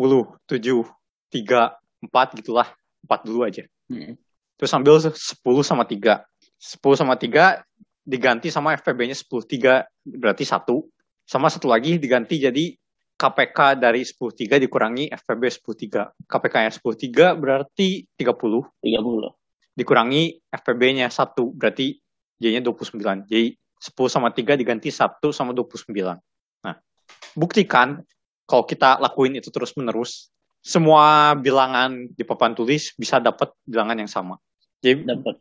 7, 0.49 0.83
3, 1.31 2.11
4 2.11 2.39
gitulah. 2.41 2.69
4 3.05 3.29
dulu 3.29 3.45
aja. 3.45 3.69
Hmm. 3.87 4.17
Terus 4.57 4.73
ambil 4.73 4.97
10 4.97 5.15
sama 5.61 5.85
3. 5.85 6.25
10 6.57 7.01
sama 7.01 7.15
3 7.21 7.61
diganti 8.01 8.49
sama 8.49 8.73
FPB-nya 8.81 9.13
10. 9.13 9.45
3 9.45 9.85
berarti 10.09 10.45
1. 10.49 10.65
Sama 11.29 11.53
satu 11.53 11.69
lagi 11.69 12.01
diganti 12.01 12.41
jadi 12.41 12.73
KPK 13.25 13.81
dari 13.81 14.05
10 14.05 14.21
3 14.21 14.61
dikurangi 14.61 15.09
FPB 15.09 15.43
10 15.49 16.29
3. 16.29 16.29
KPK-nya 16.29 16.73
10 16.77 16.85
3 17.09 17.41
berarti 17.41 18.05
30. 18.21 18.69
30 18.85 19.33
Dikurangi 19.73 20.37
FPB-nya 20.53 21.09
1 21.09 21.33
berarti 21.57 21.97
J-nya 22.37 22.61
29. 22.61 23.25
Jadi 23.25 23.57
10 23.57 24.13
sama 24.13 24.29
3 24.29 24.61
diganti 24.61 24.93
1 24.93 25.33
sama 25.33 25.57
29. 25.57 26.21
Nah, 26.69 26.77
buktikan 27.33 28.05
kalau 28.45 28.69
kita 28.69 29.01
lakuin 29.01 29.41
itu 29.41 29.49
terus 29.49 29.73
menerus, 29.73 30.29
semua 30.61 31.33
bilangan 31.33 32.13
di 32.13 32.23
papan 32.29 32.53
tulis 32.53 32.93
bisa 33.01 33.17
dapat 33.25 33.57
bilangan 33.65 34.05
yang 34.05 34.11
sama. 34.13 34.37
Jadi 34.85 35.09
dapat 35.09 35.41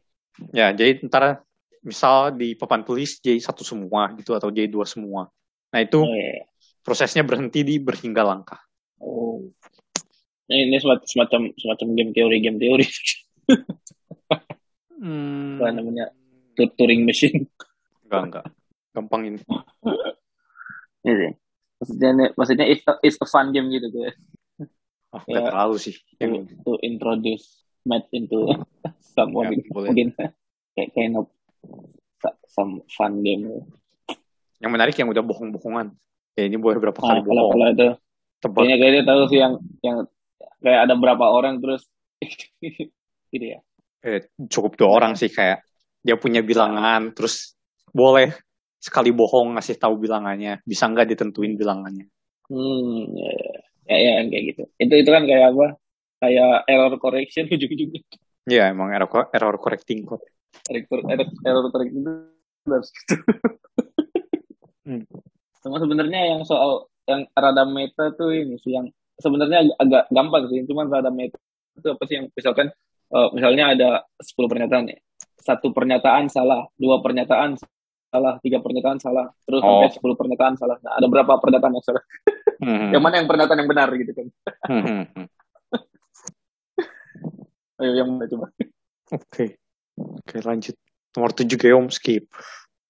Ya, 0.50 0.74
jadi 0.74 0.98
ntar 1.06 1.46
misal 1.86 2.34
di 2.34 2.58
papan 2.58 2.82
tulis 2.82 3.22
J1 3.22 3.54
semua 3.62 4.10
gitu 4.18 4.34
atau 4.34 4.50
J2 4.50 4.78
semua. 4.88 5.30
Nah, 5.70 5.80
itu 5.84 6.02
oh, 6.02 6.10
iya. 6.10 6.48
Prosesnya 6.84 7.24
berhenti 7.24 7.64
di 7.64 7.80
berhingga 7.80 8.22
langkah. 8.22 8.60
oh. 9.00 9.40
Ini, 10.44 10.68
ini 10.68 10.78
semacam 10.78 11.56
semacam 11.56 11.88
game 11.96 12.12
teori 12.12 12.38
game 12.38 12.60
teori 12.60 12.84
Hmm, 14.94 15.60
apa 15.60 15.72
namanya 15.74 16.12
Tur- 16.54 16.72
Turing 16.76 17.04
machine 17.04 17.48
enggak, 18.06 18.22
enggak. 18.30 18.46
Gampang 18.94 19.22
ini. 19.26 19.40
Iya 21.04 21.14
sih. 21.18 21.32
maksudnya 21.80 22.10
maksudnya 22.36 22.66
it's 22.70 22.86
a, 22.86 22.94
it's 23.02 23.20
a 23.20 23.28
fun 23.28 23.52
game 23.52 23.68
gitu 23.68 23.88
tuh 23.90 24.12
Oh, 25.14 25.22
Ya. 25.30 25.46
terlalu 25.46 25.78
sih. 25.78 25.94
to, 26.18 26.26
to 26.66 26.72
introduce 26.82 27.62
math 27.84 28.08
into 28.12 28.50
some 29.14 29.30
Ya, 29.30 29.46
mungkin 29.46 29.60
mungkin 29.70 30.08
kayak 30.74 30.90
kind 30.92 31.14
of 31.16 31.28
some 32.48 32.82
fun 32.90 33.22
game 33.22 33.46
yang 34.58 34.72
menarik 34.72 34.96
yang 34.96 35.12
udah 35.12 35.20
bohong-bohongan. 35.20 35.92
Ya, 36.34 36.44
ini 36.46 36.58
boleh 36.58 36.78
berapa 36.80 36.98
kali 36.98 37.22
nah, 37.22 37.26
bohong. 37.26 37.52
kalau 37.54 37.68
itu 37.70 37.88
Tebak. 38.40 38.60
kayaknya 38.60 38.78
kayaknya 38.78 39.04
tahu 39.06 39.22
sih 39.26 39.40
yang 39.40 39.54
yang 39.80 39.98
kayak 40.60 40.80
ada 40.84 40.96
berapa 40.98 41.26
orang 41.26 41.60
terus 41.60 41.86
gitu 43.34 43.46
ya 43.48 43.60
Eh, 44.04 44.20
cukup 44.52 44.76
dua 44.76 44.90
orang 44.92 45.16
sih 45.16 45.32
kayak 45.32 45.64
dia 46.04 46.20
punya 46.20 46.44
bilangan, 46.44 47.16
terus 47.16 47.56
boleh 47.88 48.36
sekali 48.76 49.16
bohong 49.16 49.56
ngasih 49.56 49.80
tahu 49.80 49.96
bilangannya. 49.96 50.60
Bisa 50.62 50.92
nggak 50.92 51.08
ditentuin 51.08 51.56
bilangannya. 51.56 52.12
hmm 52.52 53.16
ya 53.16 53.32
ya, 53.88 53.96
ya, 53.96 54.12
ya 54.20 54.24
kayak 54.28 54.44
gitu 54.52 54.64
itu 54.76 54.94
itu 55.00 55.10
kan 55.10 55.24
kayak 55.24 55.56
apa 55.56 55.68
kayak 56.20 56.52
error 56.68 56.94
correction 57.00 57.48
ujung-ujungnya 57.54 58.04
Ya, 58.44 58.68
emang 58.68 58.92
error, 58.92 59.32
error 59.32 59.56
correcting 59.56 60.04
code. 60.04 60.20
error 60.68 60.84
error, 61.08 61.28
error 61.48 61.66
correction 61.72 62.04
itu 62.04 62.12
harus 62.68 62.90
gitu 62.92 63.16
Hmm. 64.84 65.08
Sama 65.64 65.80
sebenarnya 65.80 66.36
yang 66.36 66.42
soal 66.44 66.92
yang 67.08 67.24
rada 67.32 67.64
meta 67.64 68.12
tuh 68.14 68.36
ini 68.36 68.60
sih 68.60 68.76
yang 68.76 68.92
sebenarnya 69.16 69.64
agak, 69.64 69.76
agak 69.80 70.04
gampang 70.12 70.44
sih 70.52 70.60
cuman 70.68 70.86
rada 70.92 71.08
meta 71.10 71.40
itu 71.74 71.88
apa 71.90 72.04
sih 72.06 72.16
yang 72.20 72.28
misalkan 72.36 72.68
eh, 73.10 73.28
misalnya 73.32 73.64
ada 73.72 73.90
10 74.20 74.36
pernyataan 74.52 74.84
nih 74.92 75.00
satu 75.40 75.72
pernyataan 75.72 76.28
salah 76.28 76.68
dua 76.76 77.00
pernyataan 77.00 77.56
salah 78.14 78.38
tiga 78.40 78.62
pernyataan 78.62 79.00
salah 79.02 79.32
terus 79.44 79.60
Oh. 79.60 79.84
sampai 79.84 79.96
10 79.98 80.20
pernyataan 80.20 80.54
salah 80.56 80.78
nah, 80.84 81.00
ada 81.00 81.08
berapa 81.08 81.32
pernyataan 81.40 81.74
yang 81.74 81.86
salah 81.86 82.04
Hmm, 82.64 82.96
yang 82.96 83.04
mana 83.04 83.20
yang 83.20 83.28
pernyataan 83.28 83.60
yang 83.60 83.68
benar 83.68 83.92
gitu 83.92 84.12
kan 84.16 84.28
hmm, 84.72 84.84
hmm, 84.88 85.04
hmm. 85.20 85.28
ayo 87.84 87.92
yang 87.92 88.08
mana 88.08 88.26
coba 88.30 88.48
Oke. 89.12 89.60
Oke, 89.94 90.42
lanjut. 90.42 90.74
Nomor 91.14 91.30
7 91.36 91.54
Geom 91.54 91.86
skip. 91.94 92.26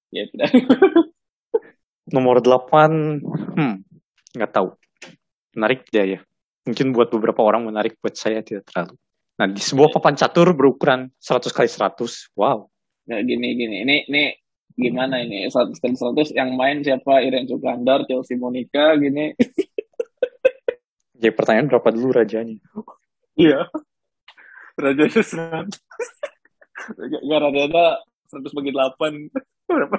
ya 0.07 0.23
tidak 0.29 0.53
Nomor 2.11 2.43
8 2.43 3.23
hmm, 3.55 3.75
nggak 4.35 4.51
tahu. 4.51 4.75
Menarik 5.55 5.87
dia 5.87 6.03
ya. 6.03 6.19
Mungkin 6.67 6.95
buat 6.95 7.11
beberapa 7.11 7.43
orang 7.43 7.67
menarik, 7.67 7.99
buat 7.99 8.15
saya 8.15 8.43
tidak 8.43 8.67
terlalu. 8.71 8.95
Nah, 9.39 9.47
di 9.49 9.59
sebuah 9.59 9.91
papan 9.91 10.15
catur 10.15 10.51
berukuran 10.55 11.11
100 11.19 11.51
kali 11.51 11.69
100. 11.69 12.35
Wow. 12.35 12.67
Nggak 13.03 13.21
gini 13.27 13.47
gini 13.59 13.77
ini 13.83 13.95
ini 14.07 14.23
gimana 14.73 15.21
ini 15.21 15.45
seratus 15.51 15.77
kali 15.77 15.93
seratus 15.93 16.33
yang 16.33 16.55
main 16.57 16.81
siapa 16.81 17.21
Iren 17.21 17.45
Sukandar 17.45 18.07
Chelsea 18.09 18.39
Monica 18.39 18.97
gini 18.97 19.35
Jadi 21.19 21.31
pertanyaan 21.39 21.71
berapa 21.71 21.87
dulu 21.93 22.09
rajanya? 22.15 22.59
Iya. 23.39 23.71
Raja 24.75 25.03
itu 25.07 25.23
seratus. 25.23 25.79
Gak 26.99 27.39
Raja 27.39 27.61
ada 27.69 27.85
seratus 28.27 28.51
bagi 28.51 28.71
delapan. 28.75 29.13
Berapa? 29.63 29.97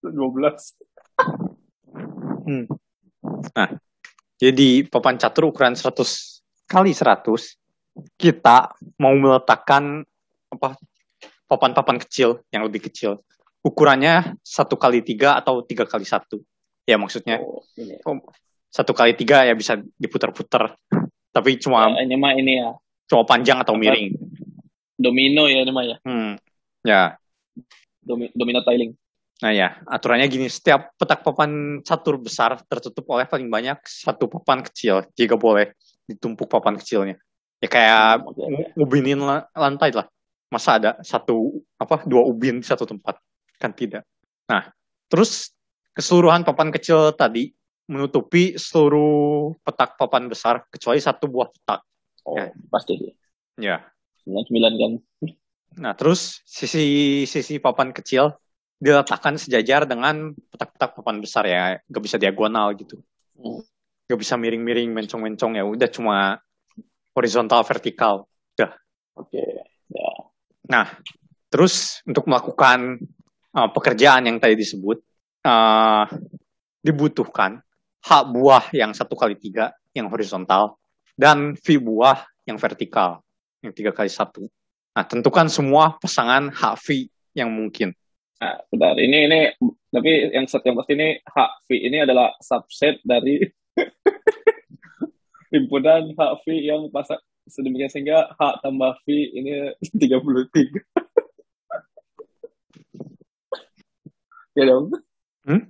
Dua 0.00 0.30
belas. 0.32 0.72
Hmm. 2.42 2.66
Nah, 3.54 3.68
jadi 4.36 4.84
papan 4.86 5.16
catur 5.16 5.50
ukuran 5.50 5.74
100 5.74 6.42
kali 6.66 6.90
100, 6.90 7.54
kita 8.16 8.72
mau 8.98 9.12
meletakkan 9.14 10.02
apa 10.48 10.74
papan-papan 11.46 12.00
kecil 12.02 12.40
yang 12.50 12.64
lebih 12.64 12.88
kecil. 12.88 13.20
Ukurannya 13.62 14.34
satu 14.42 14.74
kali 14.74 15.04
tiga 15.04 15.38
atau 15.38 15.62
tiga 15.62 15.86
kali 15.86 16.02
satu. 16.02 16.42
Ya 16.82 16.98
maksudnya 16.98 17.38
Oh, 17.38 17.62
ini. 17.78 17.94
satu 18.72 18.90
kali 18.90 19.14
tiga 19.14 19.46
ya 19.46 19.54
bisa 19.54 19.78
diputar-putar. 19.96 20.74
Tapi 21.30 21.56
cuma 21.62 21.86
Ya, 21.94 22.02
ini 22.02 22.16
mah 22.18 22.34
ini 22.34 22.58
ya. 22.58 22.74
cuma 23.06 23.22
panjang 23.22 23.62
atau 23.62 23.78
miring. 23.78 24.18
Domino 24.98 25.46
ya 25.46 25.62
ini 25.62 25.70
mah 25.70 25.84
ya. 25.86 25.96
Hmm. 26.02 26.34
Ya, 26.82 27.14
Domi- 28.02 28.34
domino 28.34 28.66
tiling. 28.66 28.98
Nah 29.42 29.50
ya, 29.50 29.74
aturannya 29.90 30.30
gini, 30.30 30.46
setiap 30.46 30.94
petak 30.94 31.26
papan 31.26 31.82
catur 31.82 32.14
besar 32.22 32.62
tertutup 32.70 33.02
oleh 33.10 33.26
paling 33.26 33.50
banyak 33.50 33.82
satu 33.82 34.30
papan 34.30 34.62
kecil, 34.62 35.02
jika 35.18 35.34
boleh 35.34 35.74
ditumpuk 36.06 36.46
papan 36.46 36.78
kecilnya. 36.78 37.18
Ya 37.58 37.66
kayak 37.66 38.22
la- 39.18 39.46
lantai 39.58 39.90
lah. 39.90 40.06
Masa 40.46 40.78
ada 40.78 40.90
satu 41.02 41.58
apa 41.74 42.06
dua 42.06 42.22
ubin 42.22 42.62
di 42.62 42.66
satu 42.66 42.86
tempat? 42.86 43.18
Kan 43.58 43.74
tidak. 43.74 44.06
Nah, 44.46 44.70
terus 45.10 45.50
keseluruhan 45.90 46.46
papan 46.46 46.70
kecil 46.70 47.10
tadi 47.18 47.50
menutupi 47.90 48.54
seluruh 48.54 49.58
petak 49.66 49.98
papan 49.98 50.30
besar 50.30 50.62
kecuali 50.70 51.02
satu 51.02 51.26
buah 51.26 51.50
petak. 51.50 51.80
Oh, 52.22 52.38
Ya. 52.38 52.54
pasti. 52.70 52.94
Ya. 53.58 53.76
99 54.22 54.78
kan. 54.78 54.92
Nah, 55.82 55.92
terus 55.98 56.46
sisi 56.46 57.24
sisi 57.26 57.58
papan 57.58 57.90
kecil 57.90 58.30
diletakkan 58.82 59.38
sejajar 59.38 59.86
dengan 59.86 60.34
petak-petak 60.50 60.98
papan 60.98 61.22
besar 61.22 61.46
ya, 61.46 61.78
gak 61.86 62.02
bisa 62.02 62.18
diagonal 62.18 62.74
gitu. 62.74 62.98
Hmm. 63.38 63.62
Gak 64.10 64.18
bisa 64.18 64.34
miring-miring, 64.34 64.90
mencong-mencong 64.90 65.54
ya, 65.54 65.62
udah 65.62 65.86
cuma 65.86 66.42
horizontal 67.14 67.62
vertikal. 67.62 68.26
Oke. 69.12 69.44
Ya. 69.92 70.10
Nah, 70.72 70.86
terus 71.52 72.00
untuk 72.08 72.24
melakukan 72.24 72.96
uh, 73.52 73.68
pekerjaan 73.68 74.24
yang 74.24 74.40
tadi 74.40 74.56
disebut, 74.56 75.04
uh, 75.44 76.08
dibutuhkan 76.80 77.60
hak 78.02 78.24
buah 78.32 78.72
yang 78.72 78.96
satu 78.96 79.14
kali 79.14 79.36
tiga, 79.36 79.70
yang 79.92 80.08
horizontal, 80.08 80.80
dan 81.14 81.54
V 81.60 81.76
buah 81.76 82.24
yang 82.48 82.56
vertikal, 82.56 83.20
yang 83.60 83.76
tiga 83.76 83.92
kali 83.92 84.08
satu. 84.08 84.48
Nah, 84.96 85.04
tentukan 85.04 85.46
semua 85.52 86.00
pasangan 86.00 86.48
hak 86.48 86.74
V 86.82 87.06
yang 87.36 87.52
mungkin. 87.52 87.92
Nah, 88.42 88.58
bentar. 88.74 88.98
Ini 88.98 89.30
ini 89.30 89.54
tapi 89.94 90.34
yang 90.34 90.50
set 90.50 90.66
yang 90.66 90.74
pasti 90.74 90.98
ini 90.98 91.14
hak 91.22 91.62
V 91.62 91.78
ini 91.78 92.02
adalah 92.02 92.34
subset 92.42 92.98
dari 93.06 93.38
himpunan 95.54 96.10
hak 96.18 96.42
V 96.42 96.58
yang 96.58 96.90
pasang 96.90 97.22
sedemikian 97.46 97.86
sehingga 97.86 98.34
hak 98.34 98.66
tambah 98.66 98.98
V 99.06 99.14
ini 99.14 99.70
33. 99.94 100.42
ya 104.58 104.66
dong. 104.66 104.90
Hmm? 105.46 105.62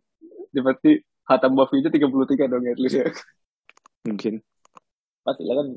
Jadi 0.56 0.64
pasti 0.64 0.96
hak 1.28 1.44
tambah 1.44 1.68
V 1.68 1.76
itu 1.76 1.92
33 1.92 2.48
dong 2.48 2.64
ya 2.64 2.72
at 2.72 2.80
least 2.80 2.96
ya. 2.96 3.04
Mungkin. 4.08 4.40
Pasti 5.20 5.44
lah 5.44 5.60
kan 5.60 5.76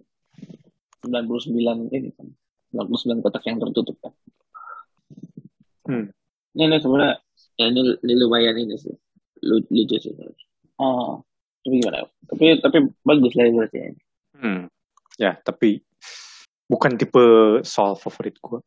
99 1.12 1.91
ini 1.91 2.08
kan. 2.15 2.31
99 2.71 3.19
kotak 3.19 3.43
yang 3.51 3.60
tertutup 3.60 3.99
kan. 3.99 4.15
Hmm. 5.91 6.14
Ini, 6.56 6.63
ini 6.72 6.78
sebenarnya 6.80 7.13
ya 7.60 7.65
ini, 7.68 7.82
ini 8.00 8.13
lumayan 8.15 8.56
ini 8.56 8.76
sih. 8.80 8.96
Lu- 9.44 9.68
Lucu 9.68 9.96
sih. 10.00 10.12
Oh, 10.80 11.20
tapi 11.63 11.76
gimana? 11.84 12.08
Tapi 12.32 12.46
tapi 12.63 12.78
bagus 13.04 13.34
lah 13.36 13.46
berarti 13.52 13.78
ya. 13.78 13.88
Hmm. 14.39 14.62
Ya, 15.15 15.32
tapi 15.44 15.84
bukan 16.68 16.96
tipe 17.00 17.24
soal 17.63 18.00
favorit 18.00 18.36
gue. 18.39 18.60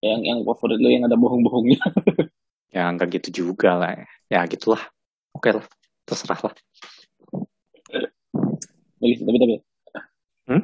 Yang 0.00 0.20
yang 0.24 0.38
favorit 0.44 0.78
lu 0.80 0.88
yang 0.88 1.04
ada 1.08 1.16
bohong-bohongnya. 1.16 1.80
Ya, 2.70 2.86
nggak 2.86 3.18
gitu 3.18 3.50
juga 3.50 3.74
lah. 3.74 4.06
Ya, 4.30 4.46
gitulah. 4.46 4.78
Oke 5.34 5.50
lah. 5.50 5.66
Terserah 6.06 6.38
lah. 6.38 6.54
Bagus 9.02 9.18
tapi 9.26 9.38
tapi. 9.42 9.54
Hmm? 10.46 10.62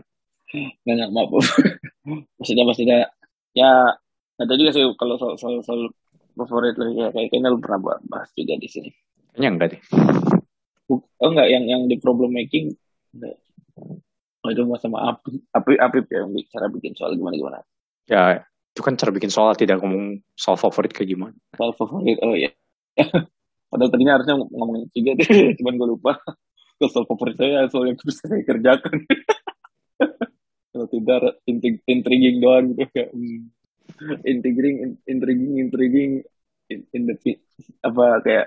Nggak 0.86 0.94
nggak 1.02 1.10
maaf. 1.10 1.30
maksudnya 2.38 2.62
maksudnya 2.62 2.98
ya 3.58 3.90
ada 4.38 4.54
juga 4.54 4.70
sih 4.70 4.84
kalau 5.00 5.18
soal 5.18 5.34
soal, 5.34 5.58
soal 5.66 5.90
favorit 6.36 6.76
lu 6.76 6.92
ya 6.92 7.08
kayak 7.10 7.32
kayaknya 7.32 7.48
lu 7.48 7.58
pernah 7.58 7.98
bahas 8.04 8.28
juga 8.36 8.60
di 8.60 8.68
sini. 8.68 8.90
Kayaknya 9.32 9.48
enggak 9.56 9.68
deh. 9.72 9.80
Oh 10.92 11.28
enggak 11.32 11.48
yang 11.48 11.64
yang 11.64 11.82
di 11.88 11.96
problem 11.96 12.36
making 12.36 12.76
enggak. 13.16 13.40
Oh 14.44 14.48
itu 14.54 14.62
sama 14.78 15.10
Apip, 15.10 15.42
Apip, 15.50 15.78
Apip 15.80 16.04
ya 16.06 16.22
cara 16.54 16.70
bikin 16.70 16.94
soal 16.94 17.18
gimana 17.18 17.34
gimana. 17.34 17.58
Ya, 18.06 18.46
itu 18.70 18.78
kan 18.84 18.94
cara 18.94 19.10
bikin 19.10 19.32
soal 19.32 19.58
tidak 19.58 19.82
ngomong 19.82 20.22
soal 20.38 20.54
favorit 20.54 20.94
kayak 20.94 21.10
gimana. 21.16 21.34
Soal 21.58 21.74
favorit 21.74 22.14
oh 22.22 22.36
iya. 22.36 22.54
Padahal 23.72 23.90
tadinya 23.90 24.14
harusnya 24.14 24.38
ng- 24.38 24.52
ngomongin 24.54 24.86
juga 24.94 25.10
deh, 25.18 25.26
cuman 25.58 25.74
gue 25.74 25.88
lupa. 25.98 26.12
Kalau 26.78 26.90
soal 26.94 27.06
favorit 27.10 27.34
saya 27.34 27.66
soal 27.66 27.90
yang 27.90 27.98
bisa 27.98 28.22
saya 28.22 28.42
kerjakan. 28.46 28.96
Kalau 30.70 30.86
tidak 30.92 31.40
intrig- 31.48 31.82
intriguing 31.88 32.38
doang 32.38 32.76
gitu 32.76 32.86
kayak 32.92 33.10
hmm, 33.10 33.50
intriguing 34.26 34.76
in- 34.82 35.00
intriguing 35.06 35.54
intriguing 35.62 36.12
in, 36.70 36.78
in 36.92 37.02
the 37.06 37.14
apa 37.82 38.20
kayak 38.22 38.46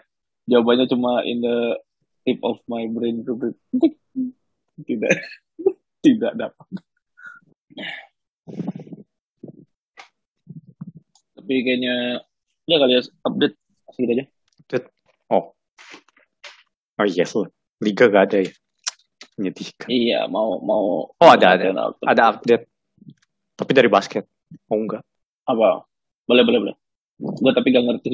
jawabannya 0.50 0.86
cuma 0.90 1.24
in 1.24 1.42
the 1.44 1.80
tip 2.28 2.40
of 2.44 2.60
my 2.68 2.86
brain 2.92 3.24
tuh 3.24 3.38
tidak 4.88 5.14
tidak 6.06 6.34
dapat. 6.36 6.68
Tapi 11.36 11.54
kayaknya 11.66 12.24
ya 12.70 12.76
kali 12.78 12.94
ya 12.94 13.02
update 13.26 13.56
segitu 13.96 14.12
aja. 14.20 14.26
Oh. 15.34 15.56
Oh 17.00 17.08
iya, 17.08 17.24
yes, 17.24 17.34
Liga 17.80 18.12
gak 18.12 18.30
ada 18.32 18.38
ya. 18.44 18.52
Menyedihkan. 19.40 19.88
Iya, 19.88 20.20
mau 20.28 20.60
mau 20.60 21.16
Oh, 21.16 21.30
ada, 21.32 21.56
ada. 21.56 21.72
ada 21.72 21.84
Ada 22.04 22.24
update. 22.36 22.68
Tapi 23.56 23.72
dari 23.72 23.88
basket. 23.88 24.28
Oh 24.68 24.76
enggak. 24.76 25.04
Apa? 25.50 25.90
Boleh, 26.30 26.44
boleh, 26.46 26.60
boleh. 26.70 26.76
Gue 27.20 27.52
tapi 27.52 27.74
gak 27.74 27.86
ngerti. 27.90 28.08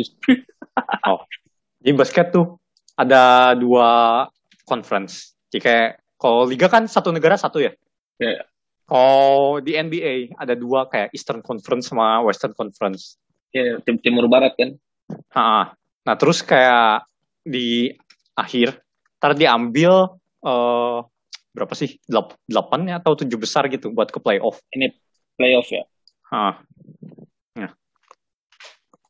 Di 1.85 1.91
basket 1.93 2.31
tuh 2.33 2.57
ada 2.95 3.53
dua 3.53 4.23
conference. 4.65 5.35
Jadi 5.51 5.61
kayak 5.61 5.89
kalau 6.15 6.47
liga 6.47 6.71
kan 6.71 6.87
satu 6.87 7.11
negara 7.11 7.35
satu 7.35 7.61
ya. 7.61 7.75
Iya. 8.17 8.47
Kalau 8.85 9.59
di 9.65 9.73
NBA 9.73 10.37
ada 10.37 10.53
dua 10.53 10.85
kayak 10.85 11.09
Eastern 11.13 11.41
Conference 11.41 11.89
sama 11.89 12.21
Western 12.21 12.53
Conference. 12.53 13.17
Ya, 13.49 13.81
tim 13.81 13.97
timur 13.97 14.29
barat 14.29 14.53
kan. 14.53 14.77
Ha, 15.33 15.73
nah 16.05 16.15
terus 16.17 16.45
kayak 16.45 17.05
di 17.45 17.93
akhir 18.37 18.77
ntar 19.17 19.33
diambil 19.33 20.17
eh, 20.45 20.97
berapa 21.55 21.73
sih 21.73 21.97
Delap- 22.05 22.37
delapan 22.45 22.93
ya 22.93 22.95
atau 23.01 23.17
tujuh 23.17 23.37
besar 23.41 23.65
gitu 23.73 23.89
buat 23.89 24.13
ke 24.13 24.21
playoff. 24.21 24.61
Ini 24.69 24.93
playoff 25.33 25.69
ya. 25.73 25.85
Ha. 26.29 26.61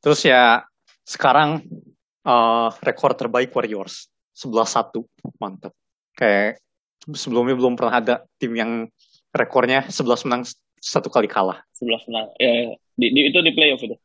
Terus 0.05 0.21
ya 0.21 0.61
sekarang 1.01 1.65
eh, 2.21 2.69
rekor 2.85 3.17
terbaik 3.17 3.49
Warriors 3.57 4.05
11-1 4.37 5.01
mantap. 5.41 5.73
Kayak 6.13 6.61
sebelumnya 7.17 7.57
belum 7.57 7.73
pernah 7.73 7.97
ada 7.97 8.15
tim 8.37 8.53
yang 8.53 8.85
rekornya 9.33 9.89
11 9.89 10.29
menang 10.29 10.45
satu 10.77 11.09
kali 11.09 11.25
kalah. 11.25 11.65
11 11.81 12.05
menang. 12.05 12.25
Ya, 12.37 12.77
di, 12.93 13.07
di- 13.17 13.33
itu 13.33 13.39
di 13.41 13.51
playoff 13.57 13.81
itu. 13.81 13.97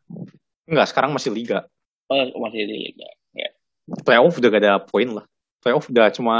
Enggak, 0.64 0.88
sekarang 0.88 1.12
masih 1.12 1.36
liga. 1.36 1.68
Oh, 2.08 2.24
masih 2.48 2.64
di 2.64 2.76
liga. 2.80 3.08
Ya. 3.36 3.52
Playoff 4.00 4.40
udah 4.40 4.48
gak 4.48 4.62
ada 4.64 4.74
poin 4.80 5.08
lah. 5.12 5.28
Playoff 5.60 5.84
udah 5.92 6.08
cuma 6.16 6.36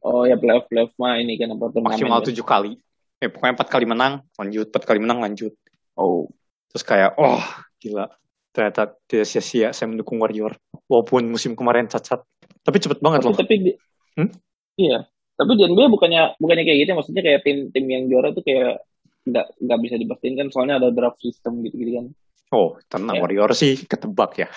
Oh 0.00 0.24
ya 0.24 0.36
playoff 0.36 0.64
playoff 0.68 0.92
mah 0.96 1.20
ini 1.20 1.36
kan 1.36 1.52
apa 1.52 1.72
maksimal 1.80 2.20
kan? 2.20 2.28
tujuh 2.32 2.44
kali. 2.44 2.76
Ya, 3.20 3.28
pokoknya 3.32 3.52
empat 3.56 3.68
kali 3.68 3.84
menang, 3.84 4.24
lanjut. 4.36 4.68
Empat 4.72 4.84
kali 4.84 5.00
menang, 5.00 5.20
lanjut. 5.24 5.52
Oh, 5.96 6.28
Terus 6.72 6.84
kayak, 6.84 7.16
oh 7.20 7.40
gila. 7.80 8.08
Ternyata 8.50 8.90
tidak 9.06 9.24
sia-sia 9.24 9.70
saya 9.70 9.86
mendukung 9.86 10.18
Warrior. 10.18 10.54
Walaupun 10.86 11.26
musim 11.26 11.54
kemarin 11.54 11.86
cacat. 11.86 12.22
Tapi 12.60 12.76
cepet 12.76 12.98
banget 12.98 13.22
tapi 13.22 13.30
loh. 13.30 13.38
tapi 13.38 13.54
di, 13.56 13.72
Hmm? 14.18 14.30
iya. 14.74 15.06
Tapi 15.34 15.50
di 15.54 15.62
NBA 15.64 15.86
bukannya 15.88 16.34
bukannya 16.36 16.64
kayak 16.66 16.78
gitu, 16.84 16.90
maksudnya 16.92 17.22
kayak 17.22 17.40
tim 17.46 17.70
tim 17.70 17.84
yang 17.86 18.10
juara 18.10 18.30
tuh 18.30 18.42
kayak 18.42 18.82
nggak 19.24 19.46
nggak 19.56 19.78
bisa 19.80 19.94
dipastiin 19.96 20.34
kan 20.34 20.46
soalnya 20.50 20.76
ada 20.76 20.90
draft 20.90 21.18
system 21.18 21.62
gitu 21.62 21.74
gitu 21.78 21.90
kan. 21.96 22.06
Oh, 22.50 22.74
tenang. 22.90 23.16
Ya. 23.16 23.20
Warrior 23.22 23.50
sih 23.54 23.78
ketebak 23.86 24.34
ya. 24.36 24.48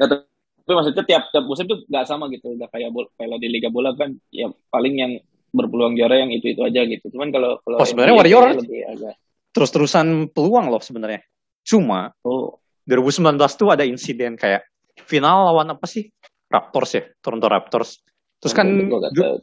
Tapi 0.00 0.26
maksudnya 0.66 1.04
tiap 1.06 1.22
tiap 1.30 1.44
musim 1.46 1.66
tuh 1.66 1.86
nggak 1.86 2.04
sama 2.04 2.26
gitu, 2.30 2.54
nggak 2.54 2.70
kayak 2.70 2.90
bol, 2.90 3.06
kalau 3.14 3.36
di 3.38 3.48
liga 3.50 3.70
bola 3.70 3.94
kan 3.94 4.14
ya 4.30 4.50
paling 4.70 4.94
yang 4.98 5.12
berpeluang 5.50 5.98
juara 5.98 6.22
yang 6.22 6.30
itu 6.30 6.50
itu 6.50 6.62
aja 6.62 6.82
gitu. 6.86 7.10
Cuman 7.10 7.30
kalau 7.30 7.58
kalau 7.62 7.78
Oh, 7.78 7.86
sebenarnya 7.86 8.14
Warrior- 8.14 8.58
lebih 8.58 8.82
agak 8.86 9.14
Terus-terusan 9.50 10.30
peluang 10.30 10.70
loh 10.70 10.78
sebenarnya. 10.78 11.26
Cuma, 11.70 12.10
oh 12.26 12.58
2019 12.82 13.38
tuh 13.54 13.70
ada 13.70 13.86
insiden 13.86 14.34
kayak 14.34 14.66
final 15.06 15.46
lawan 15.46 15.70
apa 15.70 15.86
sih? 15.86 16.10
Raptors 16.50 16.90
ya, 16.98 17.06
Toronto 17.22 17.46
Raptors. 17.46 18.02
Terus 18.42 18.50
kan 18.50 18.66
du- 18.66 19.38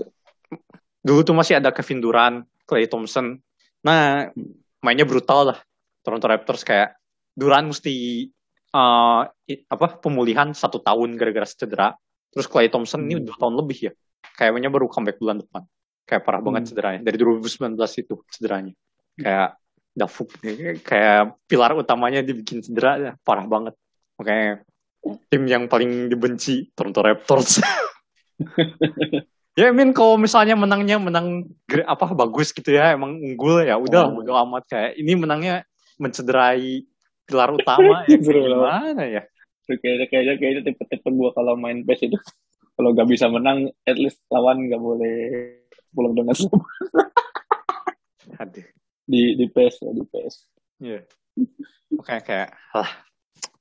dulu 0.99 1.19
tuh 1.23 1.31
masih 1.31 1.55
ada 1.63 1.71
Kevin 1.71 2.03
Durant, 2.03 2.37
Klay 2.67 2.91
Thompson. 2.91 3.39
Nah, 3.87 4.27
mainnya 4.83 5.07
brutal 5.07 5.55
lah. 5.55 5.59
Toronto 6.03 6.27
Raptors 6.27 6.67
kayak 6.67 6.99
Durant 7.31 7.71
mesti 7.71 8.27
i- 9.47 9.63
apa 9.71 9.87
pemulihan 10.03 10.51
satu 10.51 10.83
tahun 10.83 11.15
gara-gara 11.15 11.47
cedera. 11.47 11.95
Terus 12.35 12.51
Klay 12.51 12.67
Thompson 12.67 13.07
ini 13.07 13.15
Hmm. 13.17 13.25
dua 13.31 13.37
tahun 13.39 13.55
lebih 13.55 13.77
ya. 13.87 13.91
Kayaknya 14.35 14.67
baru 14.67 14.91
comeback 14.91 15.17
bulan 15.17 15.39
depan. 15.39 15.63
Kayak 16.03 16.21
parah 16.27 16.41
banget 16.43 16.67
Hmm. 16.67 16.69
cederanya. 16.75 16.99
Dari 17.07 17.17
2019 17.17 17.95
itu 17.95 18.19
cederanya. 18.27 18.73
Kayak 19.15 19.55
Dafuk 19.97 20.29
kayak 20.85 21.41
pilar 21.49 21.73
utamanya 21.73 22.21
dibikin 22.21 22.61
cedera 22.61 23.01
ya, 23.01 23.11
parah 23.25 23.49
banget. 23.49 23.73
Makanya 24.21 24.61
tim 25.33 25.43
yang 25.49 25.65
paling 25.65 26.05
dibenci 26.05 26.69
Toronto 26.77 27.01
Raptors. 27.01 27.57
ya, 29.57 29.65
I 29.65 29.73
mean 29.73 29.97
kalau 29.97 30.21
misalnya 30.21 30.53
menangnya 30.53 31.01
menang 31.01 31.49
apa 31.89 32.13
bagus 32.13 32.53
gitu 32.53 32.77
ya, 32.77 32.93
emang 32.93 33.17
unggul 33.17 33.65
ya 33.65 33.81
udah 33.81 34.13
Oh. 34.13 34.21
bodo 34.21 34.37
amat 34.45 34.69
kayak 34.69 35.01
ini 35.01 35.17
menangnya 35.17 35.65
mencederai 35.97 36.85
pilar 37.25 37.57
utama 37.57 38.05
ya 38.09 38.17
gimana 38.21 39.01
ya? 39.09 39.25
kayaknya 39.67 40.07
kayaknya 40.07 40.33
kayaknya 40.39 40.61
tipe-tipe 40.71 41.11
gue 41.11 41.29
kalau 41.35 41.59
main 41.59 41.83
PES 41.83 42.07
itu 42.07 42.15
kalau 42.79 42.95
gak 42.95 43.11
bisa 43.11 43.27
menang 43.27 43.67
at 43.83 43.99
least 43.99 44.23
lawan 44.31 44.63
gak 44.71 44.79
boleh 44.79 45.19
pulang 45.91 46.15
dengan 46.15 46.31
selamat 46.31 46.63
Aduh. 48.37 48.67
Di 49.07 49.33
di 49.33 49.45
PES 49.47 49.75
ya 49.81 49.91
di 49.91 50.03
PES 50.03 50.35
Iya. 50.77 51.01
Makanya 51.89 52.21
kayak 52.21 52.49
lah 52.75 52.89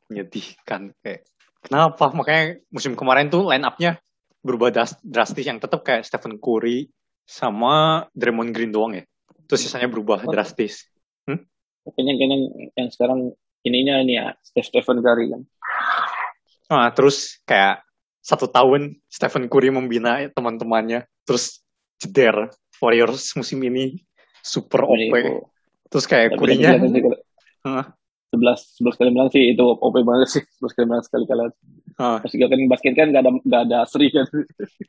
menyedihkan 0.06 0.92
kayak 1.00 1.24
kenapa 1.62 2.12
makanya 2.12 2.60
musim 2.68 2.92
kemarin 2.92 3.26
tuh 3.26 3.48
line 3.48 3.62
up-nya 3.62 3.96
berubah 4.42 4.68
dras- 4.68 5.00
drastis 5.00 5.42
yang 5.42 5.56
tetap 5.56 5.80
kayak 5.80 6.04
Stephen 6.04 6.36
Curry 6.36 6.90
sama 7.24 8.06
Draymond 8.12 8.52
Green 8.52 8.70
doang 8.70 8.94
ya. 8.94 9.04
Terus 9.46 9.64
sisanya 9.64 9.86
berubah 9.86 10.22
Oh. 10.22 10.30
drastis. 10.30 10.86
kayaknya 11.86 12.18
kayaknya 12.18 12.38
yang 12.74 12.88
sekarang 12.90 13.20
ininya 13.62 14.02
ini 14.02 14.18
ya 14.18 14.34
Steph 14.42 14.74
Stephen 14.74 14.98
Curry 15.00 15.30
kan 15.30 15.42
Nah, 16.66 16.90
terus 16.90 17.38
kayak 17.46 17.86
satu 18.18 18.50
tahun 18.50 18.98
Stephen 19.06 19.46
Curry 19.46 19.70
membina 19.70 20.18
teman-temannya, 20.26 21.06
terus 21.22 21.62
jeder 22.02 22.50
Warriors 22.82 23.30
musim 23.38 23.62
ini 23.62 24.02
super 24.46 24.86
OP. 24.86 24.94
Ini, 25.10 25.42
Terus 25.86 26.04
kayak 26.06 26.34
tapi 26.34 26.54
kalau- 27.02 27.22
Hah? 27.66 27.86
sebelas 28.26 28.74
sebelas 28.74 28.94
kali 28.98 29.10
menang 29.14 29.30
sih 29.30 29.54
itu 29.54 29.62
OP 29.62 30.02
banget 30.02 30.28
sih 30.28 30.42
sebelas 30.50 30.72
kali 30.74 30.86
menang 30.86 31.04
sekali 31.06 31.24
kalah 31.24 31.46
ah, 31.96 32.18
pas 32.18 32.28
kan 32.28 32.60
basket 32.68 32.92
kan 32.92 33.08
gak 33.08 33.22
ada 33.22 33.30
gak 33.40 33.62
ada 33.64 33.78
seri 33.86 34.10
kan 34.10 34.26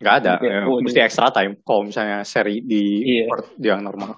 nggak 0.02 0.16
ada, 0.20 0.34
Oke, 0.42 0.48
ya, 0.50 0.60
oh, 0.66 0.78
mesti 0.82 1.00
extra 1.00 1.30
time. 1.30 1.54
Kalau 1.62 1.86
misalnya 1.86 2.26
seri 2.26 2.60
di 2.60 2.84
Iya. 3.06 3.24
court 3.30 3.46
yang 3.62 3.86
normal. 3.86 4.18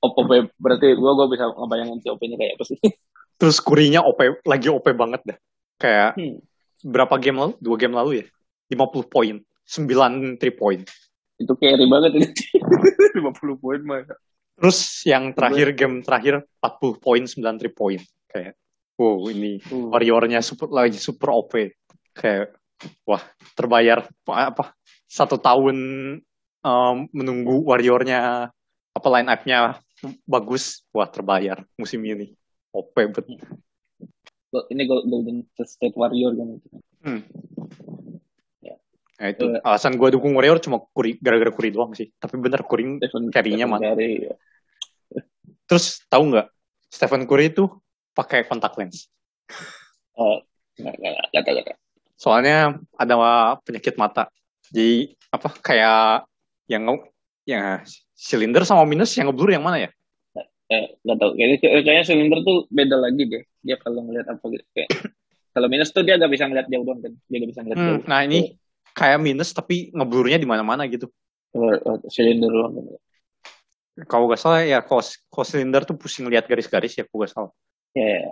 OP 0.00 0.16
berarti 0.56 0.94
gua 0.94 1.12
gua 1.12 1.26
bisa 1.26 1.50
ngebayangin 1.50 1.98
si 1.98 2.08
OP-nya 2.08 2.36
kayak 2.36 2.52
apa 2.56 2.64
sih 2.64 2.78
Terus 3.38 3.58
Curry-nya 3.58 4.02
OP, 4.02 4.42
lagi 4.42 4.66
OP 4.66 4.86
banget 4.92 5.20
dah. 5.24 5.38
Kayak 5.76 6.10
Hmm. 6.16 6.38
berapa 6.82 7.14
game 7.18 7.38
lalu? 7.38 7.52
Dua 7.58 7.76
game 7.76 7.94
lalu 7.94 8.10
ya? 8.22 8.26
50 8.70 9.06
poin. 9.06 9.34
9 9.66 10.38
3 10.38 10.54
point. 10.54 10.82
itu 11.38 11.52
carry 11.54 11.86
banget 11.86 12.18
ini 12.18 12.26
50 13.18 13.62
poin 13.62 13.78
mah 13.82 14.02
Terus 14.58 15.06
yang 15.06 15.30
terakhir, 15.38 15.70
game 15.78 16.02
terakhir 16.02 16.42
40 16.58 16.98
poin, 16.98 17.22
9 17.22 17.38
3 17.62 17.70
point. 17.70 18.02
Kayak, 18.26 18.58
wow 18.98 19.30
ini 19.30 19.62
Uh. 19.70 19.94
Warrior-nya 19.94 20.42
super, 20.42 20.66
lagi 20.68 20.98
super 20.98 21.30
OP. 21.30 21.54
Kayak, 22.10 22.58
wah 23.06 23.22
terbayar 23.54 24.06
apa 24.26 24.74
satu 25.06 25.38
tahun 25.38 25.76
um, 26.66 26.96
menunggu 27.14 27.62
Warrior-nya 27.62 28.50
apa 28.98 29.08
line 29.14 29.30
up-nya 29.30 29.78
bagus, 30.26 30.82
wah 30.90 31.06
terbayar 31.06 31.62
musim 31.78 32.02
ini. 32.02 32.34
OP 32.74 32.94
bet. 32.94 33.26
ini 34.72 34.82
Golden 34.84 35.44
State 35.64 35.96
Warrior 35.96 36.32
kan 36.36 36.48
Hmm. 36.98 37.22
Ya. 39.18 39.20
Nah 39.20 39.28
itu 39.34 39.44
Eh. 39.50 39.60
alasan 39.66 39.98
gue 39.98 40.08
dukung 40.14 40.30
Warrior 40.38 40.62
cuma 40.62 40.78
Curry, 40.94 41.18
gara-gara 41.18 41.50
Curry 41.50 41.74
doang 41.74 41.90
sih. 41.92 42.06
Tapi 42.14 42.38
bener. 42.38 42.62
Stephen 42.62 43.28
Carry-nya 43.34 43.66
Stephen 43.66 43.82
mana? 43.82 43.98
Curry, 43.98 44.30
ya. 44.30 44.34
Terus 45.68 46.00
tahu 46.06 46.22
nggak 46.32 46.46
Stephen 46.88 47.26
Curry 47.26 47.50
itu 47.50 47.66
pakai 48.14 48.46
kontak 48.46 48.78
lens. 48.78 49.10
Oh, 50.14 50.38
tahu 50.78 51.50
nggak 51.50 51.66
tahu. 51.66 51.78
Soalnya 52.18 52.78
ada 52.98 53.14
penyakit 53.62 53.94
mata. 53.98 54.30
Jadi 54.70 55.12
apa 55.30 55.48
kayak 55.60 56.24
yang 56.70 56.84
ya 57.42 57.82
silinder 58.14 58.62
sama 58.64 58.84
minus 58.86 59.14
yang 59.18 59.30
ngeblur 59.30 59.50
yang 59.50 59.62
mana 59.66 59.82
ya? 59.86 59.90
Eh, 60.68 60.94
nggak 61.00 61.16
tahu. 61.16 61.30
Kayaknya 61.34 61.56
kayaknya 61.84 62.04
silinder 62.04 62.38
tuh 62.44 62.68
beda 62.68 62.96
lagi 63.00 63.22
deh. 63.24 63.42
Dia 63.64 63.76
kalau 63.80 64.04
ngeliat 64.04 64.28
apa 64.28 64.44
gitu 64.52 64.64
kayak 64.76 64.88
kalau 65.54 65.66
minus 65.68 65.90
tuh 65.90 66.04
dia 66.04 66.16
nggak 66.20 66.32
bisa 66.32 66.44
ngeliat 66.48 66.66
jauh 66.68 66.84
doang 66.84 67.00
kan. 67.00 67.12
Dia 67.28 67.36
nggak 67.40 67.50
bisa 67.50 67.60
ngeliat 67.64 67.78
Hmm, 67.78 67.88
jauh. 67.88 68.02
nah 68.08 68.20
ini 68.24 68.40
kayak 68.98 69.22
minus 69.22 69.54
tapi 69.54 69.94
ngeblurnya 69.94 70.42
di 70.42 70.48
mana-mana 70.48 70.82
gitu. 70.90 71.06
Silinder 72.10 72.50
kan. 72.50 72.72
Kalau 74.10 74.30
gak 74.30 74.42
salah 74.42 74.62
ya 74.66 74.82
kalau, 74.82 75.02
kalau 75.30 75.46
silinder 75.46 75.82
tuh 75.86 75.94
pusing 75.94 76.26
lihat 76.26 76.50
garis-garis 76.50 76.98
ya 76.98 77.06
kalau 77.06 77.22
gak 77.22 77.32
salah. 77.34 77.52
Ya, 77.94 78.06
ya. 78.06 78.30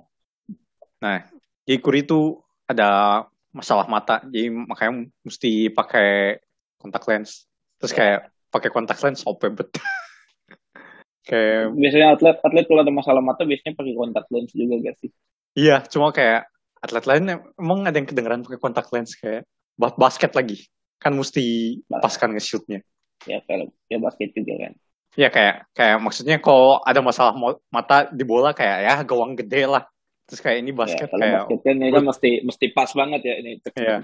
Nah, 1.03 1.19
jadi 1.67 1.79
Curry 1.79 2.07
itu 2.07 2.39
ada 2.67 3.23
masalah 3.51 3.87
mata, 3.87 4.23
jadi 4.27 4.53
makanya 4.53 5.07
mesti 5.23 5.71
pakai 5.71 6.39
kontak 6.79 7.03
lens. 7.09 7.47
Terus 7.83 7.93
kayak 7.95 8.31
pakai 8.51 8.71
kontak 8.71 8.99
lens 9.03 9.27
OP 9.27 9.43
bet. 9.55 9.71
kayak 11.29 11.75
Biasanya 11.75 12.15
atlet 12.15 12.37
atlet 12.39 12.67
kalau 12.71 12.81
ada 12.87 12.95
masalah 12.95 13.23
mata 13.23 13.43
biasanya 13.43 13.75
pakai 13.75 13.95
kontak 13.99 14.25
lens 14.31 14.55
juga 14.55 14.79
gak 14.87 14.97
sih? 15.03 15.11
iya, 15.59 15.83
cuma 15.91 16.15
kayak 16.15 16.47
atlet 16.79 17.05
lain 17.09 17.25
emang 17.59 17.83
ada 17.83 17.97
yang 17.99 18.07
kedengeran 18.07 18.47
pakai 18.47 18.61
kontak 18.63 18.87
lens 18.95 19.19
kayak 19.19 19.43
ba- 19.77 19.97
basket 19.97 20.33
lagi. 20.33 20.67
Kan 20.97 21.15
mesti 21.15 21.79
pas 21.89 22.13
kan 22.17 22.33
nge-shootnya. 22.33 22.81
Ya 23.29 23.41
kalau 23.45 23.69
ya 23.89 24.01
basket 24.01 24.33
juga 24.33 24.69
kan. 24.69 24.73
Ya 25.17 25.29
kayak 25.33 25.69
kayak 25.73 25.97
maksudnya 26.01 26.37
kalau 26.41 26.81
ada 26.85 27.01
masalah 27.01 27.33
mata 27.73 28.09
di 28.13 28.25
bola 28.25 28.53
kayak 28.53 28.79
ya 28.85 28.95
gawang 29.05 29.37
gede 29.37 29.69
lah. 29.69 29.85
Terus 30.27 30.41
kayak 30.43 30.59
ini 30.65 30.73
Ya, 30.75 30.77
basket 30.77 31.09
kalau 31.09 31.23
kayak 31.23 31.41
basket 31.47 31.61
kan 31.63 31.77
ini 31.79 31.93
kan 31.95 32.05
mesti 32.05 32.31
mesti 32.43 32.67
pas 32.75 32.91
banget 32.91 33.21
ya 33.23 33.35
ini. 33.41 33.53
Iya. 33.77 33.97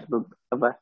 Apa? 0.52 0.78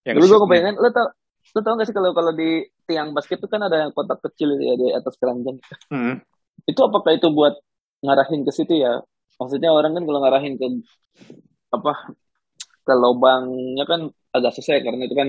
yang 0.00 0.16
Dulu 0.16 0.26
gue 0.26 0.40
kebayangin, 0.48 0.76
lo 0.80 0.88
tau, 0.96 1.06
lo 1.52 1.60
tau 1.60 1.74
gak 1.76 1.86
sih 1.88 1.92
kalau 1.92 2.16
kalau 2.16 2.32
di 2.32 2.64
tiang 2.88 3.12
basket 3.12 3.36
itu 3.36 3.48
kan 3.52 3.60
ada 3.60 3.84
yang 3.84 3.92
kotak 3.92 4.18
kecil 4.24 4.56
ya 4.56 4.74
di 4.80 4.88
atas 4.96 5.14
keranjang. 5.20 5.60
Hmm. 5.92 6.24
Itu 6.64 6.80
apakah 6.88 7.12
itu 7.14 7.28
buat 7.28 7.60
ngarahin 8.00 8.42
ke 8.48 8.52
situ 8.52 8.80
ya? 8.80 9.04
Maksudnya 9.36 9.72
orang 9.72 9.92
kan 9.96 10.04
kalau 10.08 10.20
ngarahin 10.24 10.56
ke 10.56 10.66
apa 11.70 12.16
ke 12.80 12.94
lubangnya 12.96 13.84
kan 13.84 14.10
agak 14.34 14.56
susah 14.56 14.78
ya, 14.78 14.82
karena 14.86 15.06
itu 15.06 15.16
kan 15.16 15.28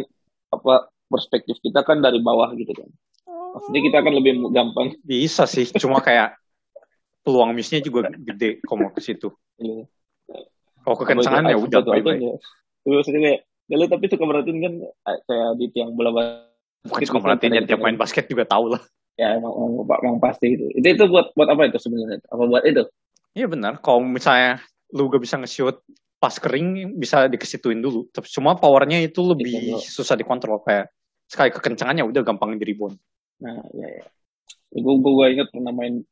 apa 0.51 0.91
perspektif 1.11 1.59
kita 1.59 1.83
kan 1.83 1.99
dari 1.99 2.23
bawah 2.23 2.51
gitu 2.55 2.71
kan. 2.71 2.89
Maksudnya 3.27 3.81
kita 3.83 3.97
kan 3.99 4.13
lebih 4.15 4.31
gampang. 4.55 4.95
Bisa 5.03 5.43
sih, 5.43 5.67
cuma 5.75 5.99
kayak 5.99 6.39
peluang 7.21 7.53
missnya 7.53 7.83
juga 7.83 8.09
gede 8.09 8.63
kalau 8.65 8.89
ke 8.89 9.01
situ. 9.03 9.29
Iya. 9.59 9.85
Kalau 10.81 10.95
kekencangan 10.97 11.45
ya 11.45 11.57
udah 11.59 11.79
apa 11.85 11.93
itu 11.99 12.09
bye 12.09 12.17
bye. 12.17 12.17
ya? 12.17 12.33
Terus 12.81 12.93
maksudnya 12.97 13.21
kayak, 13.21 13.39
ya 13.69 13.75
lo 13.77 13.85
tapi 13.85 14.05
suka 14.09 14.23
merhatiin 14.25 14.57
kan 14.57 14.73
eh, 14.81 15.19
kayak 15.29 15.49
di 15.61 15.65
tiang 15.69 15.91
bola 15.93 16.09
basket. 16.09 16.49
Bukan 16.81 17.01
suka 17.05 17.19
merhatiin 17.21 17.53
ya, 17.53 17.61
tiap 17.69 17.79
main 17.85 17.97
basket 17.99 18.25
juga 18.25 18.43
tahu 18.49 18.73
lah. 18.73 18.81
Ya 19.19 19.37
emang, 19.37 19.53
emang, 19.53 19.99
emang 20.01 20.17
pasti 20.17 20.57
itu. 20.57 20.65
Itu 20.73 20.87
itu 20.97 21.03
buat 21.05 21.29
buat 21.37 21.49
apa 21.53 21.69
itu 21.69 21.77
sebenarnya? 21.77 22.25
Apa 22.25 22.43
buat 22.49 22.63
itu? 22.65 22.83
Iya 23.37 23.45
benar, 23.47 23.77
kalau 23.79 24.01
misalnya 24.01 24.59
lu 24.91 25.07
gak 25.07 25.23
bisa 25.23 25.39
nge-shoot 25.39 25.79
pas 26.21 26.37
kering 26.37 27.01
bisa 27.01 27.25
dikesituin 27.25 27.81
dulu. 27.81 28.05
Tapi 28.13 28.29
cuma 28.29 28.53
powernya 28.53 29.01
itu 29.01 29.25
lebih 29.25 29.49
Iya, 29.49 29.77
susah 29.81 30.13
dikontrol 30.13 30.61
kayak 30.61 30.93
sekali 31.25 31.49
kekencangannya 31.49 32.05
udah 32.05 32.21
gampang 32.21 32.61
di 32.61 32.65
rebound. 32.69 32.93
Nah, 33.41 33.57
ya 33.73 33.87
ya. 33.89 34.05
Gue 34.69 35.01
gue 35.01 35.25
ingat 35.33 35.49
pernah 35.49 35.73
main 35.73 36.05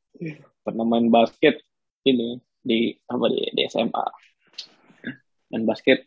pernah 0.64 0.84
main 0.86 1.10
basket 1.10 1.58
ini 2.06 2.38
di 2.62 2.94
apa 3.10 3.26
di, 3.26 3.50
di 3.50 3.62
SMA. 3.66 4.06
Main 5.50 5.66
basket. 5.66 6.06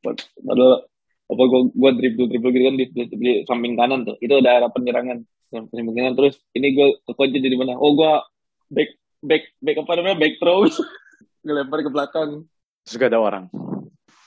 Padahal 0.00 0.88
apa 1.28 1.42
gue 1.44 1.60
gue 1.76 1.90
dribble 2.00 2.26
dribble 2.32 2.52
gitu 2.56 2.64
kan 2.64 2.76
di, 2.80 2.84
di, 2.88 3.02
di 3.12 3.32
samping 3.44 3.76
kanan 3.76 4.08
tuh. 4.08 4.16
Itu 4.24 4.40
ada 4.40 4.64
arah 4.64 4.70
penyerangan. 4.72 5.20
Samping 5.52 5.92
kanan 5.92 6.16
terus 6.16 6.40
ini 6.56 6.72
gue 6.72 7.04
kekunci 7.04 7.36
di 7.36 7.58
mana? 7.60 7.76
Oh 7.76 7.92
gue 7.92 8.12
back 8.72 8.96
back 9.20 9.44
back 9.60 9.76
apa 9.76 9.92
namanya 10.00 10.16
back 10.16 10.40
throw. 10.40 10.64
Ngelempar 11.44 11.84
ke 11.84 11.90
belakang. 11.92 12.48
Terus 12.82 12.94
gak 12.98 13.10
ada 13.14 13.20
orang. 13.22 13.44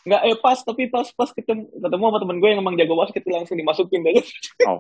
Nggak 0.06 0.22
eh 0.22 0.38
pas 0.38 0.60
tapi 0.62 0.86
pas 0.86 1.08
pas 1.18 1.30
ketemu 1.34 1.66
ketemu 1.66 2.04
sama 2.06 2.20
temen 2.22 2.38
gue 2.38 2.50
yang 2.54 2.62
emang 2.62 2.78
jago 2.78 2.94
basket 2.94 3.26
langsung 3.26 3.58
dimasukin 3.58 4.02
deh. 4.06 4.22
Oh, 4.70 4.80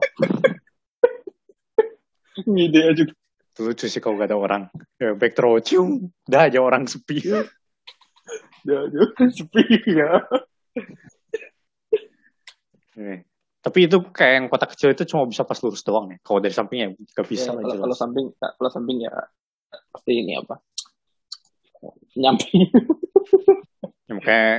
Ngide 2.46 2.82
aja. 2.84 3.04
itu 3.56 3.62
lucu 3.64 3.88
sih 3.88 4.04
kalau 4.04 4.20
gak 4.20 4.28
ada 4.28 4.38
orang. 4.38 4.68
Ya, 5.00 5.16
back 5.16 5.32
throw, 5.40 5.56
cium. 5.64 6.12
Udah 6.28 6.52
aja 6.52 6.60
orang 6.60 6.84
sepi. 6.86 7.24
Ya, 8.66 8.82
ya. 8.90 9.06
sepi 9.30 9.62
ya. 9.86 10.26
Eh, 12.98 13.22
Tapi 13.62 13.80
itu 13.86 13.98
kayak 14.10 14.34
yang 14.42 14.46
kotak 14.50 14.74
kecil 14.74 14.90
itu 14.98 15.06
cuma 15.06 15.30
bisa 15.30 15.46
pas 15.46 15.62
lurus 15.62 15.86
doang 15.86 16.10
ya. 16.10 16.18
Kalau 16.26 16.42
dari 16.42 16.50
sampingnya 16.50 16.98
gak 17.14 17.28
bisa 17.30 17.54
Ya, 17.54 17.62
kalau, 17.62 17.78
kalau 17.86 17.96
samping 17.98 18.26
kalau 18.40 18.70
samping 18.74 19.06
ya 19.06 19.14
pasti 19.94 20.12
ini 20.18 20.34
apa 20.34 20.58
nyamping 22.18 22.66
Ya, 24.06 24.14
makanya 24.14 24.50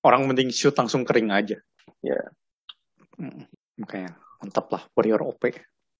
orang 0.00 0.22
mending 0.24 0.48
shoot 0.48 0.72
langsung 0.72 1.04
kering 1.04 1.28
aja. 1.28 1.60
Ya. 2.00 2.18
Hmm, 3.18 3.44
Makanya 3.76 4.16
mantap 4.40 4.66
lah 4.72 4.82
Warrior 4.96 5.22
OP. 5.28 5.42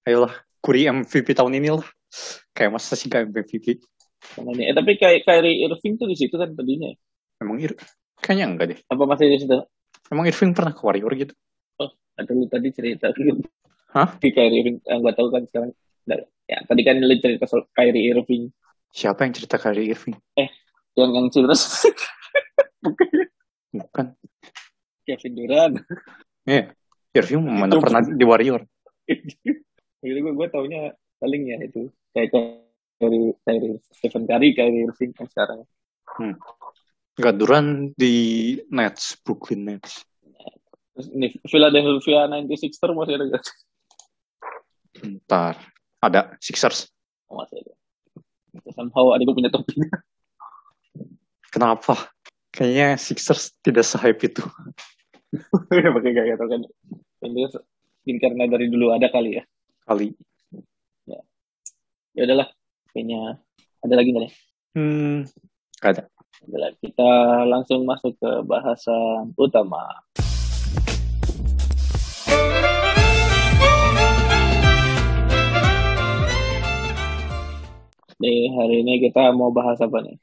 Ayolah, 0.09 0.33
Curry 0.65 0.89
MVP 0.89 1.37
tahun 1.37 1.59
ini 1.61 1.69
lah. 1.75 1.85
Kayak 2.57 2.81
masa 2.81 2.97
sih 2.97 3.13
gak 3.13 3.29
MVP? 3.29 3.79
Eh 4.39 4.75
tapi 4.75 4.99
kayak 4.99 5.23
Kyrie 5.23 5.63
Irving 5.63 5.95
tuh 5.95 6.09
di 6.11 6.17
situ 6.19 6.35
kan 6.35 6.51
tadinya 6.57 6.91
ya. 6.91 6.97
Emang 7.39 7.63
Ir 7.63 7.77
kayaknya 8.19 8.45
enggak 8.51 8.67
deh. 8.75 8.79
Apa 8.91 9.05
masih 9.07 9.31
di 9.31 9.39
situ? 9.45 9.55
Emang 10.11 10.27
Irving 10.27 10.51
pernah 10.57 10.73
ke 10.75 10.83
Warrior 10.83 11.13
gitu? 11.15 11.35
Atau 12.19 12.35
lu 12.35 12.51
tadi 12.51 12.73
cerita 12.75 13.13
gitu? 13.15 13.45
Hah? 13.95 14.17
Di 14.19 14.35
Kyrie 14.35 14.65
Irving, 14.65 14.83
yang 14.89 15.05
gue 15.05 15.13
tahu 15.15 15.29
kan 15.31 15.43
sekarang. 15.47 15.71
Ya, 16.49 16.59
tadi 16.65 16.83
kan 16.83 16.97
lu 16.99 17.15
cerita 17.21 17.45
soal 17.47 17.69
Kyrie 17.77 18.11
Irving. 18.11 18.51
Siapa 18.91 19.23
yang 19.29 19.33
cerita 19.37 19.61
Kyrie 19.61 19.93
Irving? 19.93 20.17
Yang 20.97 21.11
yang 21.15 21.27
cerita 21.31 21.55
Bukan. 23.85 24.07
Kevin 25.07 25.33
Durant. 25.39 25.75
Iya. 26.49 26.73
Irving 27.17 27.41
mana 27.45 27.73
Itu- 27.77 27.83
pernah 27.83 28.01
di 28.05 28.25
Warrior? 28.25 28.63
Gitu 29.09 30.19
gue, 30.23 30.33
gue 30.37 30.49
taunya 30.53 30.93
paling 31.19 31.43
ya 31.49 31.57
itu. 31.65 31.89
Kayak 32.15 32.29
Kyrie, 32.99 33.35
Kyrie, 33.43 33.79
Stephen 33.91 34.25
Curry, 34.29 34.49
Kyrie 34.55 34.85
Irving 34.87 35.11
yang 35.17 35.29
sekarang. 35.31 35.59
Enggak, 37.19 37.35
Duran 37.35 37.67
di 37.99 38.15
Nets, 38.71 39.19
Brooklyn 39.25 39.67
Nets. 39.67 40.07
Terus 40.95 41.09
ini 41.15 41.31
Philadelphia 41.47 42.27
96er 42.27 42.91
masih 42.95 43.15
ada 43.19 43.25
gak? 43.31 43.45
Bentar. 44.99 45.55
Ada 45.99 46.21
Sixers. 46.39 46.91
Oh, 47.31 47.43
masih 47.43 47.63
ada. 47.63 47.75
Somehow 48.75 49.15
ada 49.15 49.23
gue 49.23 49.35
punya 49.35 49.51
topinya. 49.51 49.89
Kenapa? 51.51 51.95
Kayaknya 52.49 52.97
Sixers 52.97 53.53
tidak 53.61 53.85
se-hype 53.85 54.21
itu. 54.25 54.45
Pakai 55.97 56.13
gaya 56.17 56.35
tau 56.41 56.49
kan. 56.49 56.65
Ini 57.21 57.45
mungkin 58.09 58.17
karena 58.25 58.45
dari 58.49 58.67
dulu 58.73 58.97
ada 58.97 59.13
kali 59.13 59.37
ya. 59.37 59.45
Kali. 59.85 60.09
Ya 62.17 62.25
udahlah. 62.25 62.49
Kayaknya 62.91 63.37
ada 63.85 63.95
lagi 63.95 64.09
nggak 64.11 64.25
nih? 64.27 64.35
Hmm, 64.75 65.17
gak 65.79 65.91
ada. 65.93 66.03
Udahlah, 66.49 66.73
kita 66.81 67.11
langsung 67.47 67.85
masuk 67.85 68.17
ke 68.17 68.31
bahasan 68.49 69.37
utama. 69.37 69.87
Di 78.19 78.51
hari 78.51 78.83
ini 78.83 78.99
kita 78.99 79.31
mau 79.31 79.55
bahas 79.55 79.79
apa 79.79 80.03
nih? 80.03 80.19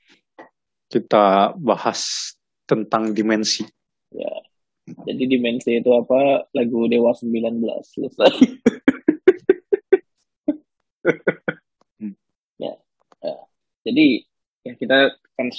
Kita 0.95 1.51
bahas 1.59 2.31
tentang 2.63 3.11
dimensi. 3.11 3.67
Ya. 4.15 4.31
Jadi 5.03 5.27
dimensi 5.27 5.75
itu 5.75 5.91
apa? 5.91 6.47
Lagu 6.55 6.87
Dewa 6.87 7.11
19 7.11 7.59
selesai. 7.83 8.31
Hmm. 11.99 12.15
ya, 12.63 12.79
ya. 13.19 13.35
Jadi 13.83 14.23
ya 14.63 14.71
kita 14.79 15.19
kan 15.35 15.51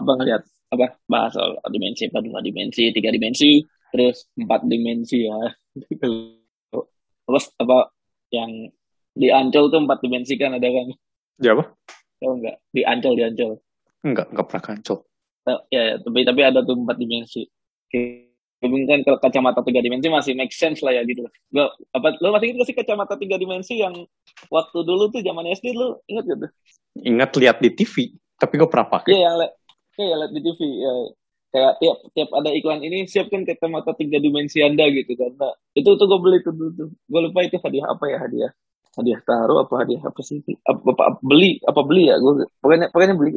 apa 0.00 0.10
ngeliat 0.16 0.42
apa 0.72 0.96
bahas 1.04 1.36
soal 1.36 1.60
dimensi 1.68 2.08
dua 2.08 2.40
dimensi 2.40 2.94
tiga 2.94 3.12
dimensi 3.12 3.62
terus 3.90 4.30
empat 4.38 4.66
dimensi 4.66 5.26
ya 5.26 5.38
terus 7.26 7.44
apa 7.58 7.92
yang 8.30 8.70
di 9.14 9.28
Ancol 9.28 9.68
tuh 9.68 9.82
empat 9.82 9.98
dimensi 10.02 10.38
kan 10.38 10.54
ada 10.54 10.70
kan 10.70 10.88
Ya 11.42 11.58
apa? 11.58 11.74
tahu 12.22 12.32
nggak 12.40 12.56
di 12.70 12.82
Ancol 12.86 13.14
di 13.18 13.22
Ancol 13.26 13.52
Enggak, 14.00 14.26
enggak 14.32 14.46
pernah 14.48 14.64
kancol. 14.64 14.98
Tahu- 15.44 15.64
ya, 15.72 15.82
ya, 15.92 15.94
tapi 16.00 16.20
tapi 16.24 16.40
ada 16.44 16.60
tuh 16.64 16.76
empat 16.76 16.96
dimensi. 16.96 17.42
Mungkin 18.60 18.84
kan 18.84 19.00
kalau 19.08 19.18
kacamata 19.24 19.64
tiga 19.64 19.80
dimensi 19.80 20.12
masih 20.12 20.36
make 20.36 20.52
sense 20.52 20.84
lah 20.84 20.92
ya 20.92 21.00
gitu 21.08 21.24
Gua, 21.48 21.72
apa 21.96 22.12
lo 22.20 22.36
masih 22.36 22.52
ingat 22.52 22.68
sih 22.68 22.76
kacamata 22.76 23.16
tiga 23.16 23.40
dimensi 23.40 23.80
yang 23.80 23.96
waktu 24.52 24.78
dulu 24.84 25.08
tuh 25.08 25.24
zaman 25.24 25.48
SD 25.48 25.72
lo 25.72 26.04
ingat 26.12 26.28
gak 26.28 26.38
tuh? 26.44 26.50
Ingat 27.00 27.30
lihat 27.40 27.56
di 27.64 27.70
TV, 27.72 28.12
tapi 28.36 28.60
gue 28.60 28.68
pernah 28.68 29.00
pakai. 29.00 29.16
Iya 29.16 29.20
yang 29.32 29.36
iya 29.96 30.06
yang 30.12 30.18
liat 30.20 30.32
di 30.36 30.40
TV 30.44 30.60
ya. 30.60 30.92
Kayak 31.50 31.72
tiap 31.82 31.96
tiap 32.12 32.30
ada 32.36 32.50
iklan 32.52 32.80
ini 32.84 33.08
siapkan 33.08 33.42
kacamata 33.48 33.96
tiga 33.96 34.20
dimensi 34.20 34.60
anda 34.60 34.84
gitu 34.92 35.16
karena 35.16 35.48
itu 35.72 35.88
tuh 35.96 36.06
gue 36.06 36.20
beli 36.20 36.38
tuh 36.44 36.52
dulu 36.52 36.70
tuh. 36.76 36.88
Gue 36.92 37.20
lupa 37.32 37.40
itu 37.48 37.56
hadiah 37.64 37.88
apa 37.88 38.04
ya 38.12 38.18
hadiah. 38.20 38.52
Hadiah 38.92 39.20
taruh 39.24 39.64
apa 39.64 39.74
hadiah 39.88 40.04
apa 40.04 40.20
sih? 40.20 40.44
Apa, 40.68 40.84
apa, 40.84 41.02
apa- 41.16 41.22
beli 41.24 41.64
apa 41.64 41.80
beli 41.80 42.12
ya? 42.12 42.20
Gue 42.20 42.44
pokoknya 42.60 42.92
pokoknya 42.92 43.16
beli 43.16 43.30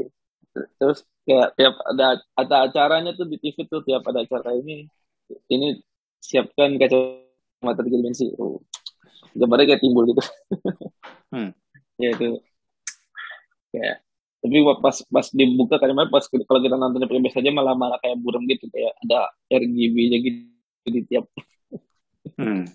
terus 0.54 1.02
kayak 1.26 1.58
tiap 1.58 1.76
ada 1.90 2.22
ada 2.38 2.56
acaranya 2.70 3.12
tuh 3.18 3.26
di 3.26 3.42
TV 3.42 3.66
tuh 3.66 3.82
tiap 3.82 4.06
ada 4.06 4.22
acara 4.22 4.54
ini 4.54 4.86
ini 5.50 5.82
siapkan 6.22 6.78
kacamata 6.78 7.82
tiga 7.82 7.98
dimensi 8.00 8.30
oh, 8.38 8.62
gambarnya 9.34 9.76
kayak 9.76 9.82
timbul 9.84 10.06
gitu. 10.08 10.24
Hmm. 11.34 11.50
ya 11.98 12.14
itu. 12.14 12.38
Kayak 13.74 14.06
tapi 14.38 14.58
pas 14.86 14.98
pas 15.10 15.28
dibuka 15.34 15.82
kadang 15.82 15.98
pas 16.14 16.22
kalau 16.30 16.62
kita 16.62 16.78
nontonnya 16.78 17.10
pakai 17.10 17.26
biasa 17.26 17.42
aja 17.42 17.50
malah 17.50 17.74
malah 17.74 17.98
kayak 18.06 18.22
burung 18.22 18.46
gitu. 18.46 18.70
Kayak 18.70 18.94
ada 19.02 19.34
RGB 19.50 19.98
nya 20.14 20.18
gitu 20.22 20.88
di 20.94 21.02
tiap. 21.10 21.26
Hmm. 22.38 22.70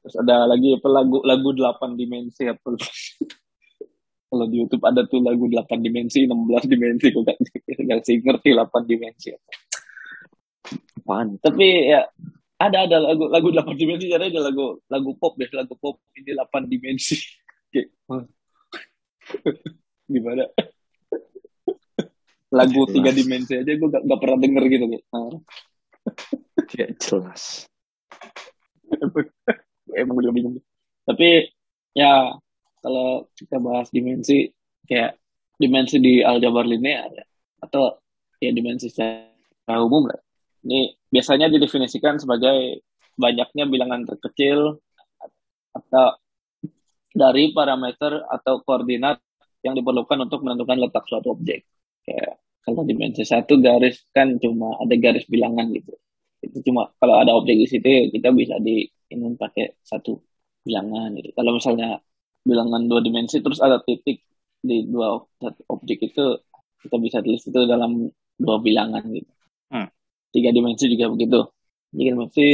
terus 0.00 0.16
ada 0.16 0.48
lagi 0.48 0.78
apa 0.78 0.88
lagu 0.88 1.20
lagu 1.22 1.52
8 1.52 1.94
dimensi 1.94 2.48
apa 2.48 2.74
kalau 4.30 4.46
di 4.46 4.62
YouTube 4.62 4.86
ada 4.86 5.02
tuh 5.10 5.18
lagu 5.26 5.50
8 5.50 5.82
dimensi 5.82 6.22
16 6.22 6.70
dimensi 6.70 7.10
gue 7.10 7.22
gak, 7.26 7.38
gak 7.90 8.00
sih 8.06 8.22
ngerti 8.22 8.54
8 8.54 8.86
dimensi 8.86 9.28
apa. 9.34 9.50
Apaan? 11.02 11.28
tapi 11.42 11.90
ya 11.90 12.06
ada 12.62 12.86
ada 12.86 12.96
lagu 13.02 13.26
lagu 13.26 13.50
8 13.50 13.74
dimensi 13.74 14.06
ada 14.14 14.30
ada 14.30 14.40
lagu 14.46 14.78
lagu 14.86 15.10
pop 15.18 15.34
deh 15.34 15.50
lagu 15.50 15.74
pop 15.74 15.98
ini 16.14 16.30
8 16.38 16.70
dimensi 16.70 17.18
hmm. 18.06 18.24
gimana 20.14 20.46
lagu 22.54 22.80
Jelas. 22.86 22.94
tiga 22.94 23.10
dimensi 23.10 23.52
aja 23.58 23.72
gue 23.74 23.88
gak, 23.90 24.02
gak 24.06 24.20
pernah 24.22 24.38
denger 24.38 24.64
gitu 24.70 24.84
nah, 24.90 25.38
Tidak 26.70 26.90
jelas. 27.02 27.66
emang 29.94 30.18
juga 30.22 30.34
bingung 30.34 30.54
tapi 31.02 31.50
ya 31.94 32.30
kalau 32.80 33.28
kita 33.36 33.56
bahas 33.60 33.88
dimensi 33.92 34.48
kayak 34.88 35.20
dimensi 35.60 36.00
di 36.00 36.24
aljabar 36.24 36.64
linear 36.64 37.08
ya 37.12 37.24
atau 37.60 38.00
ya 38.40 38.50
dimensi 38.50 38.88
secara 38.88 39.78
umum 39.84 40.08
lah. 40.08 40.20
Ini 40.64 41.08
biasanya 41.12 41.52
didefinisikan 41.52 42.20
sebagai 42.20 42.84
banyaknya 43.16 43.64
bilangan 43.68 44.08
terkecil 44.08 44.80
atau 45.76 46.16
dari 47.12 47.52
parameter 47.52 48.24
atau 48.24 48.64
koordinat 48.64 49.20
yang 49.60 49.76
diperlukan 49.76 50.16
untuk 50.24 50.40
menentukan 50.40 50.80
letak 50.80 51.04
suatu 51.04 51.36
objek. 51.36 51.68
Kayak 52.04 52.40
kalau 52.64 52.82
dimensi 52.84 53.24
satu 53.24 53.60
garis 53.60 54.08
kan 54.16 54.40
cuma 54.40 54.76
ada 54.80 54.94
garis 54.96 55.28
bilangan 55.28 55.68
gitu. 55.76 55.92
Itu 56.40 56.64
cuma 56.64 56.88
kalau 56.96 57.20
ada 57.20 57.36
objek 57.36 57.56
di 57.60 57.66
situ 57.68 58.08
kita 58.08 58.32
bisa 58.32 58.56
di 58.56 58.88
ini 59.12 59.36
pakai 59.36 59.80
satu 59.84 60.16
bilangan 60.64 61.12
gitu. 61.20 61.36
Kalau 61.36 61.56
misalnya 61.56 62.00
bilangan 62.44 62.88
dua 62.88 63.00
dimensi 63.04 63.38
terus 63.44 63.60
ada 63.60 63.80
titik 63.84 64.24
di 64.60 64.84
dua 64.88 65.20
satu 65.40 65.60
objek 65.72 66.12
itu 66.12 66.24
kita 66.80 66.96
bisa 66.96 67.18
tulis 67.20 67.42
itu 67.44 67.60
dalam 67.68 68.08
dua 68.40 68.56
bilangan 68.60 69.04
gitu. 69.12 69.32
Hmm. 69.70 69.88
tiga 70.32 70.50
dimensi 70.52 70.88
juga 70.88 71.12
begitu. 71.12 71.40
Tiga 71.92 72.10
dimensi 72.16 72.46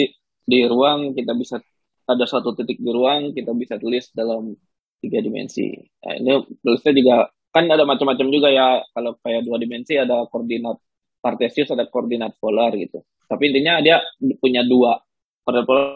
di 0.46 0.58
ruang 0.66 1.14
kita 1.14 1.32
bisa 1.34 1.62
ada 2.06 2.24
suatu 2.26 2.54
titik 2.54 2.78
di 2.78 2.90
ruang 2.90 3.34
kita 3.34 3.50
bisa 3.54 3.78
tulis 3.78 4.10
dalam 4.14 4.54
tiga 5.02 5.18
dimensi. 5.22 5.70
Nah, 6.02 6.14
ini 6.18 6.32
tulisnya 6.62 6.92
juga 6.94 7.16
kan 7.54 7.64
ada 7.70 7.82
macam-macam 7.86 8.26
juga 8.30 8.48
ya. 8.50 8.82
Kalau 8.94 9.18
kayak 9.22 9.42
dua 9.46 9.56
dimensi 9.62 9.94
ada 9.98 10.26
koordinat 10.30 10.78
kartesius 11.22 11.74
ada 11.74 11.86
koordinat 11.90 12.38
polar 12.38 12.74
gitu. 12.74 13.02
Tapi 13.26 13.50
intinya 13.50 13.82
dia 13.82 14.02
punya 14.38 14.62
dua. 14.66 14.98
Koordinat 15.46 15.66
polar 15.66 15.86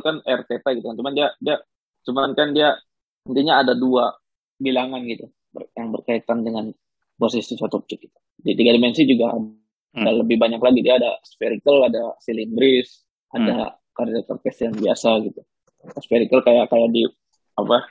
kan 0.00 0.16
r 0.24 0.40
theta 0.48 0.68
gitu 0.76 0.86
kan. 0.88 0.96
Cuman 0.96 1.12
dia 1.12 1.28
dia 1.40 1.56
cuman 2.08 2.32
kan 2.32 2.56
dia 2.56 2.76
intinya 3.28 3.60
ada 3.60 3.72
dua 3.76 4.14
bilangan 4.60 5.00
gitu 5.04 5.26
yang 5.76 5.90
berkaitan 5.90 6.46
dengan 6.46 6.70
posisi 7.20 7.58
suatu 7.58 7.82
objek 7.82 8.08
gitu. 8.08 8.18
di 8.40 8.56
tiga 8.56 8.72
dimensi 8.72 9.04
juga 9.04 9.36
ada 9.92 10.10
lebih 10.14 10.38
banyak 10.38 10.60
lagi. 10.62 10.80
Dia 10.80 10.96
ada 10.96 11.18
spherical 11.26 11.90
ada 11.90 12.14
silindris 12.22 13.04
ada 13.34 13.76
koordinat 13.92 14.24
kartesian 14.26 14.74
biasa 14.74 15.20
gitu. 15.26 15.40
Spherical 16.00 16.40
kayak 16.46 16.70
kayak 16.70 16.88
di 16.94 17.04
apa 17.58 17.84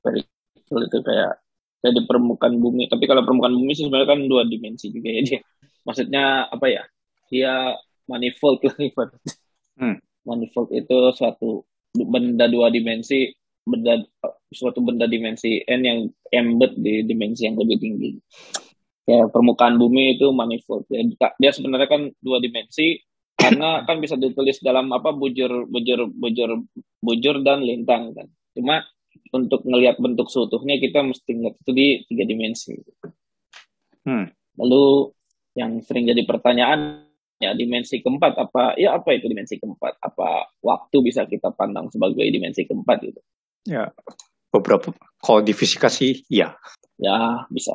spherical 0.00 0.80
itu 0.86 0.98
kayak 1.02 1.32
kayak 1.82 1.92
di 1.96 2.02
permukaan 2.06 2.54
bumi. 2.56 2.86
Tapi 2.86 3.04
kalau 3.04 3.26
permukaan 3.26 3.56
bumi 3.56 3.72
sih 3.74 3.84
sebenarnya 3.88 4.08
kan 4.16 4.20
dua 4.30 4.42
dimensi 4.46 4.88
juga 4.94 5.08
ya. 5.10 5.20
Dia 5.26 5.40
maksudnya 5.84 6.24
apa 6.48 6.66
ya? 6.70 6.82
Dia 7.30 7.74
manifold 8.06 8.62
lah. 8.64 9.10
Hmm. 9.80 9.96
manifold 10.28 10.68
itu 10.76 10.96
suatu 11.16 11.64
benda 11.96 12.44
dua 12.44 12.68
dimensi 12.68 13.32
benda 13.70 14.02
suatu 14.50 14.82
benda 14.82 15.06
dimensi 15.06 15.62
n 15.62 15.80
yang 15.86 16.00
embed 16.34 16.82
di 16.82 17.06
dimensi 17.06 17.46
yang 17.46 17.54
lebih 17.54 17.78
tinggi. 17.78 18.10
Kayak 19.06 19.30
permukaan 19.30 19.78
bumi 19.78 20.18
itu 20.18 20.30
manifold. 20.34 20.86
Ya 20.90 21.06
dia 21.38 21.50
sebenarnya 21.54 21.88
kan 21.88 22.02
dua 22.18 22.42
dimensi 22.42 22.98
karena 23.38 23.78
kan 23.88 24.02
bisa 24.02 24.18
ditulis 24.18 24.58
dalam 24.60 24.90
apa 24.90 25.14
bujur 25.14 25.70
bujur 25.70 26.10
bujur 26.10 26.50
bujur 26.98 27.36
dan 27.46 27.62
lintang 27.62 28.10
kan. 28.12 28.26
Cuma 28.54 28.82
untuk 29.30 29.62
ngelihat 29.62 30.02
bentuk 30.02 30.26
seutuhnya 30.26 30.82
kita 30.82 31.06
mesti 31.06 31.30
ngeliat 31.30 31.56
itu 31.62 31.70
di 31.72 31.86
tiga 32.10 32.24
dimensi. 32.26 32.74
Hmm. 34.00 34.32
lalu 34.56 35.12
yang 35.52 35.76
sering 35.84 36.08
jadi 36.08 36.24
pertanyaan 36.24 37.04
ya 37.36 37.52
dimensi 37.52 38.00
keempat 38.00 38.32
apa 38.40 38.72
ya 38.80 38.96
apa 38.96 39.12
itu 39.14 39.30
dimensi 39.30 39.60
keempat? 39.60 40.02
Apa 40.02 40.50
waktu 40.64 40.96
bisa 41.04 41.28
kita 41.28 41.54
pandang 41.54 41.92
sebagai 41.92 42.24
dimensi 42.26 42.66
keempat 42.66 42.98
gitu 43.04 43.20
ya 43.68 43.92
beberapa 44.50 44.90
kalau 45.20 45.40
di 45.44 45.52
fisika 45.52 45.86
sih 45.92 46.24
ya 46.26 46.56
ya 47.00 47.48
bisa. 47.48 47.74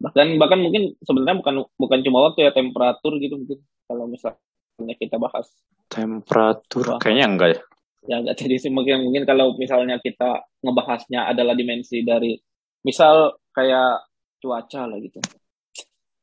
Bahkan 0.00 0.40
bahkan 0.40 0.62
mungkin 0.62 0.96
sebenarnya 1.04 1.36
bukan 1.42 1.54
bukan 1.76 1.98
cuma 2.06 2.18
waktu 2.30 2.48
ya 2.48 2.52
temperatur 2.54 3.18
gitu 3.20 3.36
mungkin. 3.36 3.60
Kalau 3.90 4.06
misalnya 4.06 4.94
kita 4.96 5.18
bahas. 5.20 5.50
Temperatur 5.90 6.96
bahas. 6.96 7.02
kayaknya 7.02 7.26
enggak 7.26 7.48
ya? 7.52 7.60
Ya 8.08 8.16
enggak 8.24 8.36
jadi 8.40 8.56
sih. 8.56 8.70
Mungkin 8.72 9.04
mungkin 9.04 9.28
kalau 9.28 9.58
misalnya 9.58 10.00
kita 10.00 10.46
ngebahasnya 10.64 11.28
adalah 11.28 11.52
dimensi 11.52 12.00
dari 12.06 12.38
misal 12.86 13.36
kayak 13.52 14.08
cuaca 14.40 14.88
lah 14.88 14.96
gitu. 15.02 15.20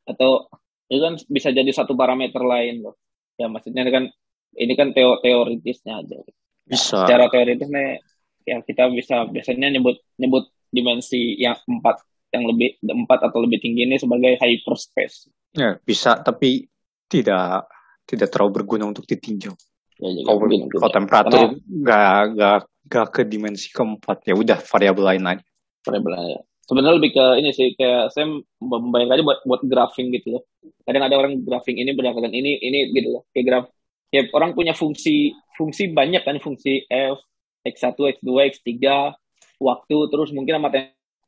Atau 0.07 0.49
itu 0.87 1.03
kan 1.03 1.19
bisa 1.27 1.51
jadi 1.51 1.69
satu 1.69 1.93
parameter 1.93 2.41
lain 2.41 2.81
loh. 2.81 2.97
Ya 3.37 3.45
maksudnya 3.51 3.85
kan 3.91 4.09
ini 4.57 4.73
kan 4.73 4.95
teo 4.95 5.21
teoritisnya 5.21 6.01
aja. 6.01 6.17
Bisa. 6.65 6.97
Nah, 6.97 7.05
secara 7.05 7.29
teoritisnya 7.29 8.01
ya 8.47 8.63
kita 8.63 8.87
bisa 8.95 9.27
biasanya 9.27 9.75
nyebut 9.75 9.99
nyebut 10.15 10.47
dimensi 10.71 11.35
yang 11.35 11.59
empat 11.67 11.99
yang 12.31 12.47
lebih 12.47 12.79
empat 12.83 13.27
atau 13.27 13.43
lebih 13.43 13.59
tinggi 13.59 13.83
ini 13.83 13.99
sebagai 13.99 14.39
hyperspace. 14.39 15.27
Ya 15.51 15.75
bisa 15.83 16.19
tapi 16.23 16.67
tidak 17.11 17.67
tidak 18.07 18.31
terlalu 18.31 18.63
berguna 18.63 18.87
untuk 18.87 19.03
ditinjau. 19.03 19.51
Ya, 19.97 20.09
kalau, 20.23 20.47
kalau 20.47 20.91
temperatur 20.93 21.41
nggak 21.65 22.19
nggak 22.37 22.57
nggak 22.87 23.07
ke 23.11 23.21
dimensi 23.25 23.67
keempat 23.73 24.29
ya 24.29 24.37
udah 24.37 24.61
variabel 24.61 25.03
lain 25.03 25.23
aja 25.35 25.43
variabel 25.83 26.11
lain 26.15 26.29
ya. 26.37 26.41
Sebenarnya 26.67 26.95
lebih 26.99 27.11
ke 27.15 27.25
ini 27.39 27.49
sih 27.55 27.67
kayak 27.79 28.11
saya 28.11 28.27
membayangkan 28.59 29.15
aja 29.17 29.23
buat 29.23 29.39
buat 29.47 29.61
graphing 29.63 30.11
gitu 30.19 30.35
loh. 30.35 30.43
Kadang 30.83 31.07
ada 31.07 31.15
orang 31.15 31.39
graphing 31.41 31.79
ini 31.79 31.95
berdasarkan 31.95 32.31
ini 32.35 32.59
ini 32.59 32.91
gitu 32.91 33.09
loh. 33.09 33.23
Kayak 33.31 33.45
graf 33.47 33.65
ya 34.11 34.21
orang 34.35 34.51
punya 34.55 34.75
fungsi 34.75 35.35
fungsi 35.55 35.91
banyak 35.91 36.23
kan 36.23 36.37
fungsi 36.39 36.87
f 36.87 37.17
x1 37.73 37.97
x2 38.19 38.29
x3 38.55 38.71
waktu 39.59 39.97
terus 40.13 40.29
mungkin 40.31 40.61
sama 40.61 40.69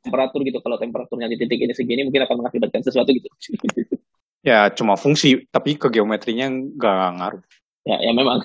temperatur 0.05 0.41
gitu. 0.47 0.59
Kalau 0.63 0.77
temperaturnya 0.79 1.27
di 1.27 1.37
titik 1.37 1.59
ini 1.59 1.73
segini 1.75 2.01
mungkin 2.07 2.23
akan 2.23 2.35
mengakibatkan 2.45 2.81
sesuatu 2.83 3.11
gitu. 3.11 3.27
Ya 4.39 4.71
cuma 4.71 4.95
fungsi 4.95 5.51
tapi 5.51 5.75
ke 5.75 5.91
geometrinya 5.91 6.47
nggak 6.47 7.09
ngaruh. 7.19 7.43
Ya 7.83 7.99
ya 7.99 8.15
memang. 8.15 8.39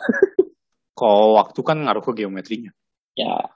Kalau 0.98 1.38
waktu 1.38 1.60
kan 1.62 1.86
ngaruh 1.86 2.02
ke 2.02 2.18
geometrinya. 2.18 2.74
Ya. 3.14 3.54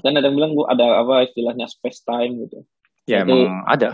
Kan 0.00 0.16
ada 0.16 0.24
yang 0.24 0.40
bilang 0.40 0.56
ada 0.72 1.04
apa 1.04 1.28
istilahnya 1.28 1.68
space 1.68 2.00
time 2.00 2.48
gitu. 2.48 2.64
Ya 3.04 3.28
itu, 3.28 3.36
emang 3.36 3.60
ada. 3.68 3.92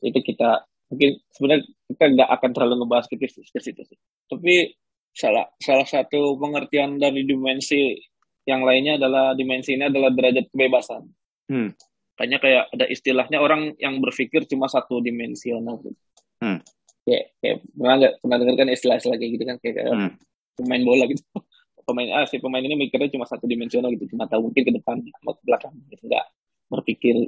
itu 0.00 0.18
kita 0.24 0.64
mungkin 0.88 1.20
sebenarnya 1.36 1.62
kita 1.92 2.04
nggak 2.08 2.30
akan 2.40 2.50
terlalu 2.56 2.74
ngebahas 2.82 3.06
ke, 3.06 3.20
ke 3.20 3.60
situ 3.60 3.82
sih. 3.84 3.98
Tapi 4.32 4.72
salah 5.12 5.44
salah 5.60 5.84
satu 5.84 6.40
pengertian 6.40 6.96
dari 6.96 7.28
dimensi 7.28 8.00
yang 8.48 8.62
lainnya 8.66 8.98
adalah 8.98 9.34
dimensi 9.38 9.78
ini 9.78 9.86
adalah 9.86 10.10
derajat 10.10 10.50
kebebasan 10.50 11.02
hmm. 11.50 11.70
Kayaknya 12.12 12.38
kayak 12.38 12.64
ada 12.76 12.86
istilahnya 12.92 13.38
orang 13.40 13.72
yang 13.80 13.96
berpikir 13.98 14.44
cuma 14.44 14.68
satu 14.68 15.00
dimensional 15.00 15.80
gitu. 15.80 15.96
Hmm. 16.44 16.60
Kayak, 17.02 17.34
kayak 17.42 17.56
pernah 17.74 17.94
nggak 17.98 18.12
pernah 18.22 18.36
dengar 18.38 18.54
kan 18.62 18.68
istilah-istilah 18.70 19.16
kayak 19.18 19.30
gitu 19.34 19.44
kan 19.48 19.56
kayak, 19.58 19.74
kayak 19.74 19.90
hmm. 19.90 20.10
pemain 20.54 20.82
bola 20.86 21.04
gitu 21.10 21.24
pemain 21.88 22.08
ah 22.14 22.24
si 22.30 22.38
pemain 22.38 22.62
ini 22.62 22.78
mikirnya 22.78 23.10
cuma 23.10 23.26
satu 23.26 23.50
dimensional 23.50 23.90
gitu 23.98 24.14
cuma 24.14 24.30
tahu 24.30 24.46
mungkin 24.46 24.62
ke 24.62 24.72
depan 24.78 25.02
atau 25.02 25.34
ke 25.34 25.42
belakang 25.42 25.74
gitu 25.90 26.06
nggak 26.06 26.26
berpikir 26.70 27.26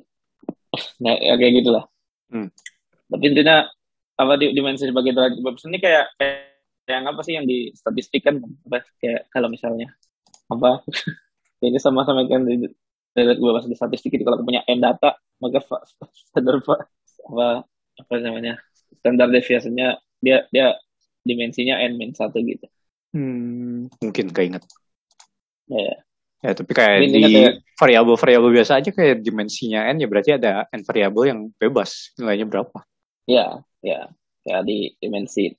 nah 1.02 1.18
ya 1.18 1.34
kayak 1.34 1.52
gitulah 1.58 1.90
hmm. 2.30 2.54
tapi 3.10 3.24
intinya 3.34 3.66
apa 4.14 4.32
di 4.38 4.54
dimensi 4.54 4.86
sebagai 4.86 5.10
derajat 5.10 5.42
kebebasan 5.42 5.74
ini 5.74 5.80
kayak 5.82 6.04
kayak 6.22 6.38
yang 6.86 7.04
apa 7.10 7.20
sih 7.26 7.34
yang 7.34 7.46
di 7.48 7.74
statistik 7.74 8.22
kan 8.22 8.38
kayak 9.02 9.26
kalau 9.34 9.50
misalnya 9.50 9.90
apa 10.50 10.84
ini 11.64 11.78
sama-sama 11.80 12.26
kan 12.28 12.44
di 12.44 12.68
derajat 13.14 13.36
kebebasan 13.38 13.70
di 13.72 13.78
statistik 13.78 14.12
itu 14.18 14.24
kalau 14.26 14.42
punya 14.42 14.66
n 14.66 14.82
data 14.82 15.16
maka 15.40 15.62
standar 16.28 16.60
apa 16.60 17.64
apa 18.00 18.14
namanya 18.18 18.58
standar 19.00 19.30
deviasinya 19.30 19.96
dia 20.20 20.44
dia 20.50 20.74
dimensinya 21.24 21.80
n 21.80 21.96
min 21.96 22.12
satu 22.12 22.42
gitu 22.42 22.66
Hmm, 23.14 23.86
mungkin 24.02 24.34
keinget. 24.34 24.66
Ya. 25.70 26.02
Ya, 26.44 26.52
tapi 26.52 26.76
kayak 26.76 27.08
Mungkin 27.08 27.24
di 27.24 27.32
variabel-variabel 27.80 28.50
biasa 28.52 28.82
aja 28.82 28.90
kayak 28.92 29.24
dimensinya 29.24 29.88
n 29.88 30.02
ya 30.02 30.10
berarti 30.10 30.36
ada 30.36 30.66
n 30.74 30.84
variabel 30.84 31.30
yang 31.30 31.40
bebas 31.56 32.12
nilainya 32.20 32.44
berapa? 32.44 32.84
Ya, 33.24 33.64
ya, 33.80 34.12
ya 34.44 34.60
di 34.60 34.92
dimensi 35.00 35.54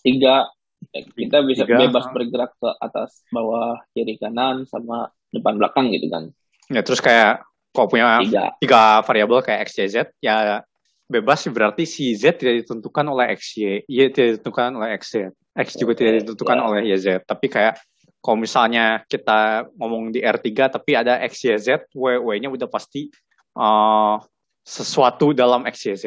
tiga 0.00 0.48
kita 0.92 1.44
bisa 1.44 1.64
tiga, 1.68 1.86
bebas 1.86 2.04
bergerak 2.10 2.52
ke 2.56 2.70
atas, 2.80 3.22
bawah, 3.30 3.78
kiri, 3.94 4.16
kanan, 4.16 4.64
sama 4.66 5.12
depan 5.30 5.60
belakang 5.60 5.92
gitu 5.92 6.10
kan. 6.10 6.32
Ya 6.70 6.82
terus 6.82 6.98
kayak 6.98 7.44
kalau 7.70 7.86
punya 7.86 8.18
tiga, 8.24 8.44
tiga 8.58 8.82
variabel 9.06 9.40
kayak 9.44 9.70
x, 9.70 9.78
y, 9.78 9.86
z 9.86 9.96
ya 10.18 10.66
bebas 11.10 11.42
berarti 11.50 11.86
si 11.86 12.14
z 12.14 12.34
tidak 12.34 12.64
ditentukan 12.66 13.06
oleh 13.06 13.34
x, 13.34 13.58
y, 13.58 13.82
y 13.86 14.10
tidak 14.10 14.38
ditentukan 14.38 14.70
oleh 14.78 14.94
x, 14.98 15.14
z. 15.14 15.30
X 15.56 15.74
juga 15.74 15.92
tidak 15.98 16.22
ditentukan 16.24 16.56
yeah. 16.58 16.66
oleh 16.66 16.80
YZ. 16.94 17.06
Tapi 17.26 17.46
kayak 17.50 17.74
kalau 18.20 18.38
misalnya 18.38 19.02
kita 19.08 19.66
ngomong 19.80 20.12
di 20.12 20.20
R3 20.20 20.48
tapi 20.70 20.92
ada 20.94 21.18
X, 21.24 21.44
Y, 21.44 21.56
Z, 21.56 21.68
W, 21.96 22.20
W-nya 22.20 22.52
udah 22.52 22.68
pasti 22.68 23.08
uh, 23.56 24.20
sesuatu 24.62 25.32
dalam 25.32 25.64
X, 25.66 25.76
Y, 25.88 25.94
Z. 25.96 26.04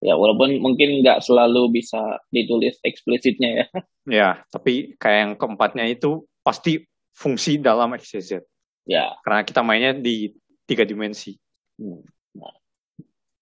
Ya, 0.00 0.16
walaupun 0.16 0.64
mungkin 0.64 1.04
nggak 1.04 1.20
selalu 1.20 1.76
bisa 1.76 2.00
ditulis 2.32 2.80
eksplisitnya 2.80 3.50
ya. 3.52 3.66
Ya, 4.08 4.30
tapi 4.48 4.96
kayak 4.96 5.18
yang 5.20 5.32
keempatnya 5.36 5.84
itu 5.92 6.24
pasti 6.40 6.88
fungsi 7.12 7.60
dalam 7.60 7.92
X, 8.00 8.16
Y, 8.16 8.20
Z. 8.24 8.30
Ya. 8.88 9.12
Karena 9.20 9.44
kita 9.44 9.60
mainnya 9.60 9.92
di 9.92 10.32
tiga 10.64 10.88
dimensi. 10.88 11.36
Hmm. 11.76 12.00
Nah, 12.32 12.54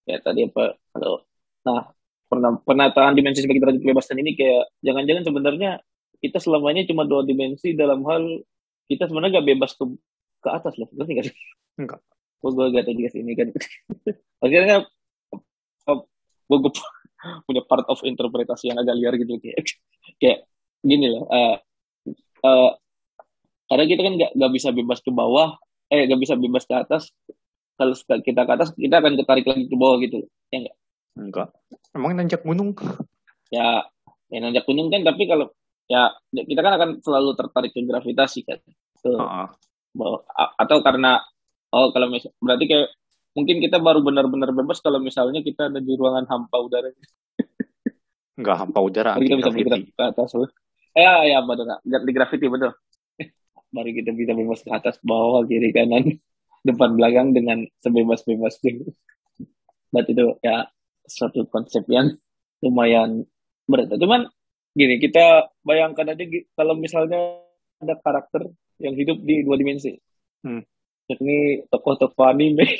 ya 0.03 0.19
tadi 0.19 0.51
apa? 0.51 0.75
Kalau 0.91 1.23
nah 1.63 1.95
penataan 2.63 3.17
dimensi 3.17 3.41
sebagai 3.41 3.63
derajat 3.65 3.81
kebebasan 3.81 4.21
ini 4.21 4.37
kayak 4.37 4.69
jangan-jangan 4.85 5.23
sebenarnya 5.25 5.71
kita 6.21 6.37
selamanya 6.37 6.85
cuma 6.85 7.07
dua 7.07 7.25
dimensi 7.25 7.73
dalam 7.73 8.05
hal 8.05 8.45
kita 8.85 9.09
sebenarnya 9.09 9.41
gak 9.41 9.47
bebas 9.49 9.71
ke 9.73 9.85
ke 10.39 10.49
atas 10.49 10.77
loh 10.77 10.87
ngerti 10.93 11.11
gak 11.17 11.25
sih 11.25 11.35
enggak 11.81 11.99
oh, 12.45 12.51
gue 12.53 12.65
gak 12.69 12.85
tahu 12.85 12.95
juga 12.95 13.09
sih 13.09 13.21
ini 13.25 13.33
kan 13.33 13.49
akhirnya 14.45 14.77
gue, 16.49 16.57
gue 16.57 16.73
punya 17.47 17.61
part 17.63 17.85
of 17.87 18.01
interpretasi 18.01 18.73
yang 18.73 18.81
agak 18.81 18.95
liar 18.97 19.13
gitu 19.21 19.37
kayak 19.37 19.57
kayak 20.17 20.39
gini 20.81 21.13
loh 21.13 21.29
uh, 21.29 21.55
uh, 22.43 22.71
karena 23.69 23.85
kita 23.85 24.01
kan 24.01 24.13
gak, 24.17 24.31
gak 24.33 24.51
bisa 24.51 24.69
bebas 24.73 24.99
ke 25.05 25.11
bawah 25.13 25.61
eh 25.93 26.09
gak 26.09 26.19
bisa 26.19 26.33
bebas 26.33 26.65
ke 26.65 26.73
atas 26.73 27.13
kalau 27.77 27.95
kita 28.25 28.43
ke 28.43 28.51
atas 28.51 28.69
kita 28.75 28.99
akan 28.99 29.13
ketarik 29.15 29.45
lagi 29.45 29.65
ke 29.69 29.75
bawah 29.77 30.01
gitu 30.01 30.25
ya 30.49 30.65
enggak 30.65 30.75
Enggak. 31.19 31.51
Emang 31.91 32.15
nanjak 32.15 32.41
gunung? 32.47 32.71
Ya, 33.51 33.83
ya 34.31 34.39
nanjak 34.39 34.63
gunung 34.63 34.87
kan 34.87 35.03
tapi 35.03 35.27
kalau 35.27 35.51
ya 35.89 36.13
kita 36.31 36.61
kan 36.63 36.73
akan 36.79 36.89
selalu 37.03 37.35
tertarik 37.35 37.71
ke 37.75 37.83
gravitasi 37.83 38.47
kan. 38.47 38.59
Ke, 38.99 39.11
uh 39.11 39.47
-uh. 39.99 40.19
atau 40.55 40.79
karena 40.85 41.19
oh 41.73 41.89
kalau 41.91 42.07
misal 42.07 42.31
berarti 42.39 42.65
kayak 42.69 42.87
mungkin 43.33 43.61
kita 43.61 43.77
baru 43.77 44.01
benar-benar 44.01 44.51
bebas 44.51 44.81
kalau 44.81 44.97
misalnya 44.97 45.39
kita 45.45 45.69
ada 45.69 45.79
di 45.81 45.93
ruangan 45.93 46.25
hampa 46.25 46.57
udara. 46.57 46.89
Enggak 48.39 48.55
hampa 48.65 48.79
udara. 48.79 49.11
kita 49.19 49.35
bisa 49.37 49.51
bergerak 49.51 49.83
ke 49.91 50.03
atas. 50.03 50.29
Eh, 50.95 51.03
ya, 51.03 51.13
ya 51.27 51.39
betul 51.45 51.69
nggak 51.69 52.01
di 52.07 52.11
gravity 52.15 52.45
betul. 52.49 52.71
Baru 53.75 53.89
kita 53.93 54.11
bisa 54.15 54.31
bebas 54.33 54.59
ke 54.65 54.71
atas, 54.73 54.95
bawah, 55.05 55.45
kiri, 55.45 55.69
kanan, 55.69 56.17
depan, 56.67 56.97
belakang 56.97 57.35
dengan 57.35 57.67
sebebas-bebasnya. 57.83 58.89
Berarti 59.93 60.11
itu 60.13 60.25
ya 60.41 60.65
suatu 61.05 61.45
konsep 61.49 61.85
yang 61.89 62.13
lumayan 62.61 63.25
berat. 63.69 63.93
Cuman 63.97 64.29
gini, 64.73 64.97
kita 64.97 65.49
bayangkan 65.61 66.13
aja 66.13 66.23
kalau 66.57 66.73
misalnya 66.77 67.41
ada 67.79 67.95
karakter 68.01 68.49
yang 68.79 68.95
hidup 68.95 69.21
di 69.21 69.45
dua 69.45 69.55
dimensi. 69.59 69.93
Hmm. 70.43 70.63
Yakni 71.09 71.65
tokoh-tokoh 71.73 72.25
anime. 72.29 72.77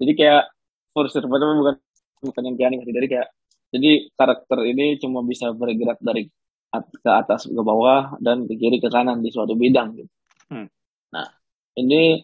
jadi 0.00 0.12
kayak 0.16 0.44
for 0.92 1.06
survival 1.08 1.64
bukan 1.64 1.76
bukan 2.24 2.42
yang 2.48 2.56
anime 2.72 2.84
jadi 2.88 3.08
kayak 3.08 3.28
jadi 3.74 3.90
karakter 4.14 4.58
ini 4.68 5.00
cuma 5.02 5.24
bisa 5.26 5.50
bergerak 5.50 5.98
dari 5.98 6.30
ke 6.82 7.10
atas 7.10 7.46
ke 7.46 7.62
bawah 7.62 8.18
dan 8.18 8.46
ke 8.50 8.58
kiri 8.58 8.82
ke 8.82 8.90
kanan 8.90 9.22
di 9.22 9.30
suatu 9.30 9.54
bidang 9.54 9.94
gitu. 9.94 10.10
Hmm. 10.50 10.66
Nah, 11.14 11.26
ini 11.78 12.18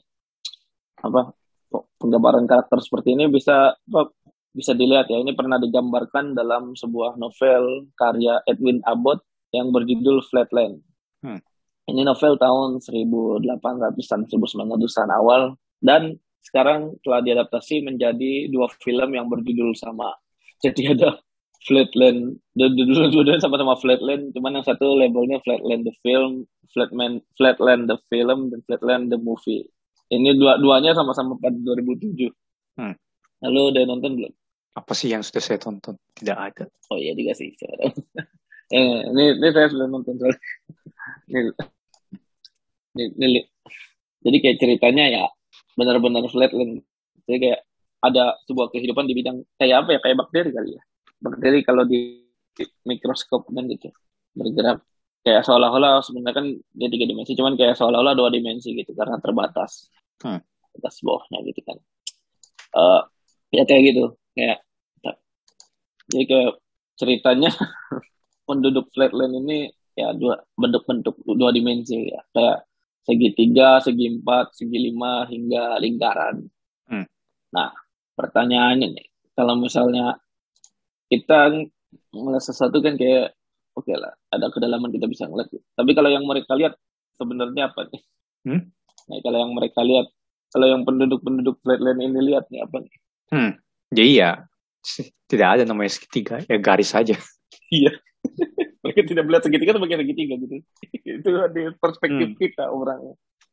apa 1.00 1.30
penggambaran 1.70 2.50
karakter 2.50 2.82
seperti 2.82 3.14
ini 3.14 3.30
bisa 3.30 3.74
apa, 3.78 4.10
bisa 4.50 4.74
dilihat 4.74 5.06
ya. 5.10 5.18
Ini 5.22 5.32
pernah 5.34 5.56
digambarkan 5.56 6.34
dalam 6.34 6.74
sebuah 6.74 7.16
novel 7.16 7.90
karya 7.94 8.42
Edwin 8.46 8.82
Abbott 8.86 9.22
yang 9.54 9.70
berjudul 9.70 10.22
Flatland. 10.26 10.82
Hmm. 11.22 11.40
Ini 11.90 12.06
novel 12.06 12.38
tahun 12.38 12.78
1800-an, 12.78 14.30
1900-an 14.30 15.10
awal 15.10 15.58
dan 15.82 16.18
sekarang 16.40 16.96
telah 17.04 17.20
diadaptasi 17.20 17.84
menjadi 17.84 18.48
dua 18.48 18.70
film 18.80 19.10
yang 19.12 19.26
berjudul 19.26 19.74
sama. 19.76 20.14
Jadi 20.64 20.92
ada 20.92 21.18
Flatland, 21.60 22.40
dua-duanya 22.56 23.36
sama-sama 23.36 23.76
Flatland, 23.76 24.32
cuman 24.32 24.60
yang 24.60 24.64
satu 24.64 24.96
labelnya 24.96 25.44
Flatland 25.44 25.84
the 25.84 25.92
Film, 26.00 26.48
Flatland, 26.72 27.20
Flatland 27.36 27.82
the 27.92 28.00
Film, 28.08 28.48
dan 28.48 28.64
Flatland 28.64 29.12
the 29.12 29.20
Movie. 29.20 29.68
Ini 30.08 30.40
dua-duanya 30.40 30.96
sama-sama 30.96 31.36
pada 31.36 31.54
2007. 31.54 32.32
Hmm. 32.80 32.96
Lalu 33.44 33.60
udah 33.76 33.82
nonton 33.84 34.10
belum? 34.16 34.32
Apa 34.76 34.92
sih 34.94 35.10
yang 35.10 35.26
sudah 35.26 35.42
saya 35.42 35.58
tonton? 35.58 35.98
Tidak 36.14 36.36
ada. 36.36 36.64
Oh 36.90 36.98
iya 36.98 37.14
dikasih. 37.14 37.54
eh, 38.74 39.00
ini, 39.10 39.24
ini 39.36 39.48
saya 39.50 39.66
sudah 39.70 39.86
nonton 39.90 40.14
ini, 41.30 41.50
ini, 42.94 43.04
ini, 43.18 43.40
jadi 44.22 44.36
kayak 44.42 44.58
ceritanya 44.62 45.04
ya 45.10 45.24
benar-benar 45.74 46.26
flatland. 46.30 46.82
Jadi 47.26 47.38
kayak 47.38 47.60
ada 48.00 48.36
sebuah 48.48 48.72
kehidupan 48.72 49.04
di 49.04 49.14
bidang 49.14 49.44
kayak 49.60 49.84
apa 49.84 49.90
ya 49.96 50.00
kayak 50.00 50.16
bakteri 50.16 50.50
kali 50.50 50.70
ya 50.76 50.82
bakteri 51.20 51.60
kalau 51.60 51.84
di 51.84 52.24
mikroskop 52.88 53.46
kan 53.52 53.68
gitu 53.68 53.92
bergerak 54.32 54.80
kayak 55.20 55.44
seolah-olah 55.44 56.00
sebenarnya 56.00 56.34
kan 56.40 56.46
dia 56.72 56.88
tiga 56.88 57.04
dimensi 57.04 57.36
cuman 57.36 57.60
kayak 57.60 57.76
seolah-olah 57.76 58.16
dua 58.16 58.32
dimensi 58.32 58.72
gitu 58.72 58.96
karena 58.96 59.20
terbatas 59.20 59.92
hmm. 60.24 60.40
atas 60.80 60.94
bawahnya 61.04 61.44
gitu 61.44 61.60
kan 61.60 61.76
uh, 62.72 63.04
ya 63.50 63.62
kayak 63.66 63.82
gitu 63.92 64.04
kayak 64.34 64.58
jadi 66.10 66.24
kayak 66.26 66.52
ceritanya 66.98 67.50
penduduk 68.48 68.90
flatland 68.90 69.46
ini 69.46 69.70
ya 69.94 70.10
dua 70.14 70.42
bentuk-bentuk 70.58 71.22
dua 71.22 71.50
dimensi 71.54 72.10
ya 72.10 72.20
kayak 72.34 72.66
segitiga, 73.00 73.80
segi 73.80 74.12
empat, 74.12 74.52
segi 74.52 74.76
lima 74.76 75.24
hingga 75.24 75.80
lingkaran. 75.80 76.44
Hmm. 76.84 77.06
Nah 77.54 77.72
pertanyaannya 78.18 78.86
nih 78.92 79.06
kalau 79.32 79.56
misalnya 79.56 80.20
kita 81.08 81.48
ngeliat 82.12 82.44
sesuatu 82.44 82.84
kan 82.84 82.94
kayak 83.00 83.32
oke 83.74 83.88
okay 83.88 83.96
lah 83.96 84.12
ada 84.28 84.52
kedalaman 84.52 84.92
kita 84.92 85.08
bisa 85.08 85.24
ngeliat 85.24 85.48
tapi 85.72 85.90
kalau 85.96 86.12
yang 86.12 86.28
mereka 86.28 86.52
lihat 86.54 86.76
sebenarnya 87.16 87.72
apa 87.72 87.88
nih 87.88 88.02
hmm? 88.46 88.60
nah 89.08 89.18
kalau 89.24 89.38
yang 89.40 89.52
mereka 89.56 89.80
lihat 89.80 90.06
kalau 90.52 90.66
yang 90.68 90.82
penduduk-penduduk 90.84 91.56
flatland 91.64 91.98
ini 92.04 92.20
lihat 92.34 92.46
nih 92.52 92.60
apa 92.60 92.84
nih 92.84 92.94
hmm. 93.32 93.52
ya 93.94 94.04
iya. 94.04 94.30
Tidak 95.30 95.48
ada 95.48 95.62
namanya 95.68 95.92
segitiga 95.92 96.42
ya 96.44 96.56
garis 96.58 96.90
saja 96.90 97.14
iya. 97.74 97.94
Mereka 98.80 99.06
tidak 99.06 99.24
melihat 99.28 99.44
segitiga 99.46 99.76
tapi 99.76 99.86
segitiga 99.88 100.34
gitu 100.40 100.56
itu 101.20 101.30
di 101.52 101.62
perspektif 101.76 102.28
hmm. 102.34 102.38
kita 102.38 102.64
orang. 102.70 103.00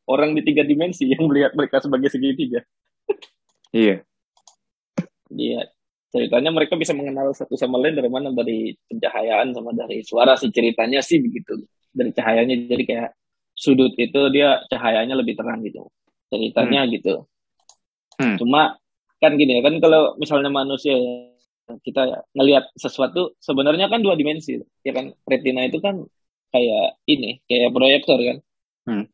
Orang 0.08 0.32
di 0.32 0.40
tiga 0.40 0.64
dimensi 0.64 1.04
yang 1.04 1.28
melihat 1.28 1.52
mereka 1.52 1.84
sebagai 1.84 2.08
segitiga. 2.08 2.64
Iya. 3.68 4.00
Iya. 5.28 5.68
Ceritanya 6.08 6.48
mereka 6.48 6.72
bisa 6.80 6.96
mengenal 6.96 7.36
satu 7.36 7.52
sama 7.52 7.76
lain 7.76 8.00
dari 8.00 8.08
mana? 8.08 8.32
Dari 8.32 8.72
pencahayaan 8.88 9.52
sama 9.52 9.76
dari 9.76 10.00
suara 10.00 10.40
si 10.40 10.48
ceritanya 10.48 11.04
sih 11.04 11.20
begitu. 11.20 11.68
Dari 11.92 12.08
cahayanya 12.16 12.64
jadi 12.64 12.84
kayak 12.88 13.10
sudut 13.52 13.92
itu 14.00 14.20
dia 14.32 14.64
cahayanya 14.72 15.20
lebih 15.20 15.36
terang 15.36 15.60
gitu. 15.68 15.84
Ceritanya 16.32 16.88
hmm. 16.88 16.92
gitu. 16.96 17.14
Hmm. 18.18 18.34
cuma 18.34 18.74
kan 19.18 19.34
gini 19.34 19.58
ya 19.58 19.62
kan 19.66 19.74
kalau 19.82 20.14
misalnya 20.18 20.50
manusia 20.50 20.94
kita 21.84 22.24
ngelihat 22.32 22.72
sesuatu 22.78 23.36
sebenarnya 23.42 23.92
kan 23.92 24.00
dua 24.00 24.16
dimensi 24.16 24.56
ya 24.82 24.92
kan 24.94 25.12
retina 25.28 25.68
itu 25.68 25.82
kan 25.84 26.00
kayak 26.48 26.96
ini 27.04 27.44
kayak 27.44 27.74
proyektor 27.74 28.16
kan 28.16 28.36
hmm. 28.88 29.04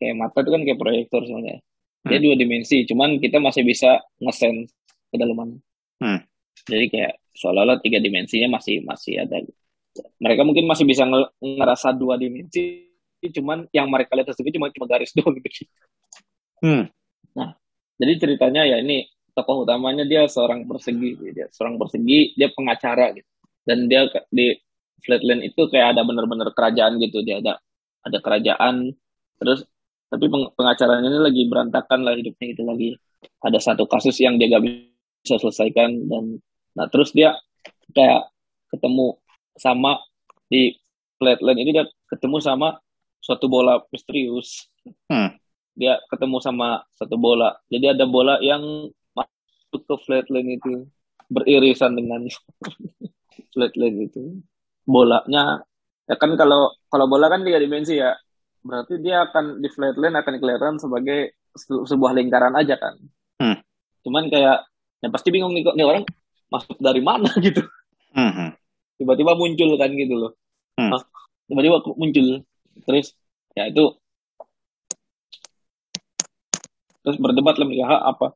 kayak 0.00 0.14
mata 0.16 0.38
itu 0.40 0.50
kan 0.54 0.62
kayak 0.64 0.80
proyektor 0.80 1.20
sebenarnya 1.28 1.60
dia 2.08 2.18
hmm. 2.20 2.24
dua 2.24 2.34
dimensi 2.40 2.76
cuman 2.88 3.20
kita 3.20 3.36
masih 3.42 3.62
bisa 3.68 4.00
ngesen 4.22 4.64
kedalaman 5.12 5.60
Hmm. 6.02 6.20
Jadi 6.68 6.84
kayak 6.90 7.12
seolah-olah 7.34 7.78
tiga 7.80 7.98
dimensinya 8.00 8.58
masih 8.58 8.82
masih 8.82 9.24
ada. 9.24 9.40
Mereka 10.18 10.42
mungkin 10.42 10.66
masih 10.66 10.84
bisa 10.84 11.06
ngerasa 11.38 11.94
dua 11.94 12.18
dimensi, 12.18 12.90
cuman 13.22 13.70
yang 13.70 13.86
mereka 13.88 14.12
lihat 14.18 14.28
tersebut 14.32 14.52
cuma 14.52 14.68
cuma 14.68 14.86
garis 14.90 15.14
doang 15.14 15.38
gitu. 15.38 15.64
Hmm. 16.60 16.90
Nah, 17.36 17.56
jadi 17.96 18.12
ceritanya 18.20 18.68
ya 18.68 18.84
ini 18.84 19.06
tokoh 19.34 19.66
utamanya 19.66 20.06
dia 20.06 20.24
seorang 20.30 20.64
persegi, 20.64 21.18
dia 21.34 21.50
seorang 21.50 21.76
persegi, 21.76 22.38
dia 22.38 22.48
pengacara 22.54 23.12
gitu. 23.14 23.28
Dan 23.66 23.90
dia 23.90 24.06
di 24.30 24.54
Flatland 25.02 25.42
itu 25.44 25.68
kayak 25.68 25.98
ada 25.98 26.02
bener-bener 26.06 26.48
kerajaan 26.54 26.96
gitu, 27.02 27.20
dia 27.26 27.42
ada 27.42 27.58
ada 28.04 28.18
kerajaan, 28.20 28.94
terus 29.40 29.66
tapi 30.14 30.30
pengacaranya 30.30 31.10
ini 31.10 31.18
lagi 31.18 31.42
berantakan 31.50 32.06
lah 32.06 32.14
hidupnya 32.14 32.46
itu 32.54 32.62
lagi 32.62 32.88
ada 33.42 33.58
satu 33.58 33.90
kasus 33.90 34.14
yang 34.22 34.38
dia 34.38 34.46
gak 34.52 34.62
bisa 34.62 35.34
selesaikan 35.42 35.90
dan 36.06 36.38
nah 36.78 36.86
terus 36.86 37.10
dia 37.10 37.34
kayak 37.90 38.30
ketemu 38.70 39.18
sama 39.58 39.98
di 40.46 40.78
flatland 41.18 41.58
ini 41.58 41.70
dia 41.74 41.84
ketemu 42.10 42.38
sama 42.38 42.78
suatu 43.18 43.50
bola 43.50 43.82
misterius 43.90 44.70
hmm. 45.10 45.34
dia 45.74 45.98
ketemu 46.10 46.38
sama 46.38 46.82
satu 46.94 47.18
bola 47.18 47.58
jadi 47.70 47.94
ada 47.98 48.06
bola 48.06 48.38
yang 48.38 48.90
ke 49.82 49.94
flatland 50.06 50.48
itu 50.54 50.86
beririsan 51.26 51.98
dengan 51.98 52.22
flatland 53.52 53.96
itu. 54.06 54.22
Bolanya 54.86 55.64
ya 56.04 56.14
kan 56.20 56.36
kalau 56.38 56.70
kalau 56.86 57.10
bola 57.10 57.26
kan 57.26 57.42
tiga 57.42 57.58
dimensi 57.58 57.98
ya. 57.98 58.14
Berarti 58.64 59.02
dia 59.02 59.26
akan 59.28 59.60
di 59.60 59.68
flatland 59.68 60.14
akan 60.14 60.34
kelihatan 60.40 60.74
sebagai 60.78 61.36
sebuah 61.58 62.14
lingkaran 62.14 62.54
aja 62.54 62.78
kan. 62.78 62.94
Hmm. 63.34 63.58
cuman 64.04 64.30
kayak 64.30 64.68
ya 65.02 65.08
pasti 65.10 65.32
bingung 65.34 65.50
nih 65.56 65.64
kok 65.64 65.74
nih 65.74 65.82
orang 65.82 66.04
masuk 66.52 66.76
dari 66.78 67.02
mana 67.02 67.26
gitu. 67.46 67.64
Mm-hmm. 68.14 68.48
tiba-tiba 69.00 69.32
muncul 69.34 69.74
kan 69.74 69.90
gitu 69.90 70.14
loh. 70.14 70.32
Mm. 70.78 70.94
tiba-tiba 71.50 71.76
muncul. 71.98 72.26
Terus 72.86 73.16
ya 73.58 73.66
itu. 73.66 73.96
Terus 77.04 77.16
berdebat 77.20 77.58
lah 77.58 77.66
mereka 77.68 78.00
apa 78.00 78.32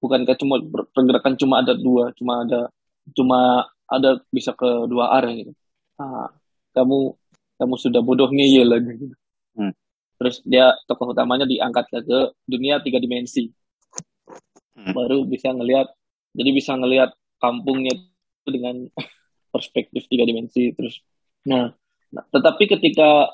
bukankah 0.00 0.36
cuma 0.40 0.58
pergerakan 0.96 1.36
cuma 1.36 1.60
ada 1.60 1.76
dua 1.76 2.10
cuma 2.16 2.42
ada 2.42 2.60
cuma 3.12 3.38
ada 3.86 4.20
bisa 4.32 4.56
ke 4.56 4.88
dua 4.88 5.12
arah 5.12 5.32
gitu 5.32 5.52
ah, 6.00 6.32
kamu 6.72 7.14
kamu 7.60 7.74
sudah 7.76 8.00
bodoh 8.00 8.32
nih 8.32 8.60
ya 8.60 8.64
lagi 8.64 8.96
gitu. 8.96 9.16
hmm. 9.60 9.72
terus 10.16 10.40
dia 10.48 10.72
tokoh 10.88 11.12
utamanya 11.12 11.44
diangkat 11.44 11.84
ke 11.92 12.18
dunia 12.48 12.80
tiga 12.80 12.96
dimensi 12.96 13.52
hmm. 14.80 14.96
baru 14.96 15.28
bisa 15.28 15.52
ngelihat 15.52 15.92
jadi 16.32 16.50
bisa 16.56 16.72
ngelihat 16.80 17.12
kampungnya 17.36 17.92
itu 17.92 18.48
dengan 18.48 18.88
perspektif 19.52 20.08
tiga 20.08 20.24
dimensi 20.24 20.72
terus 20.72 21.04
nah, 21.44 21.68
nah 22.08 22.24
tetapi 22.32 22.64
ketika 22.78 23.28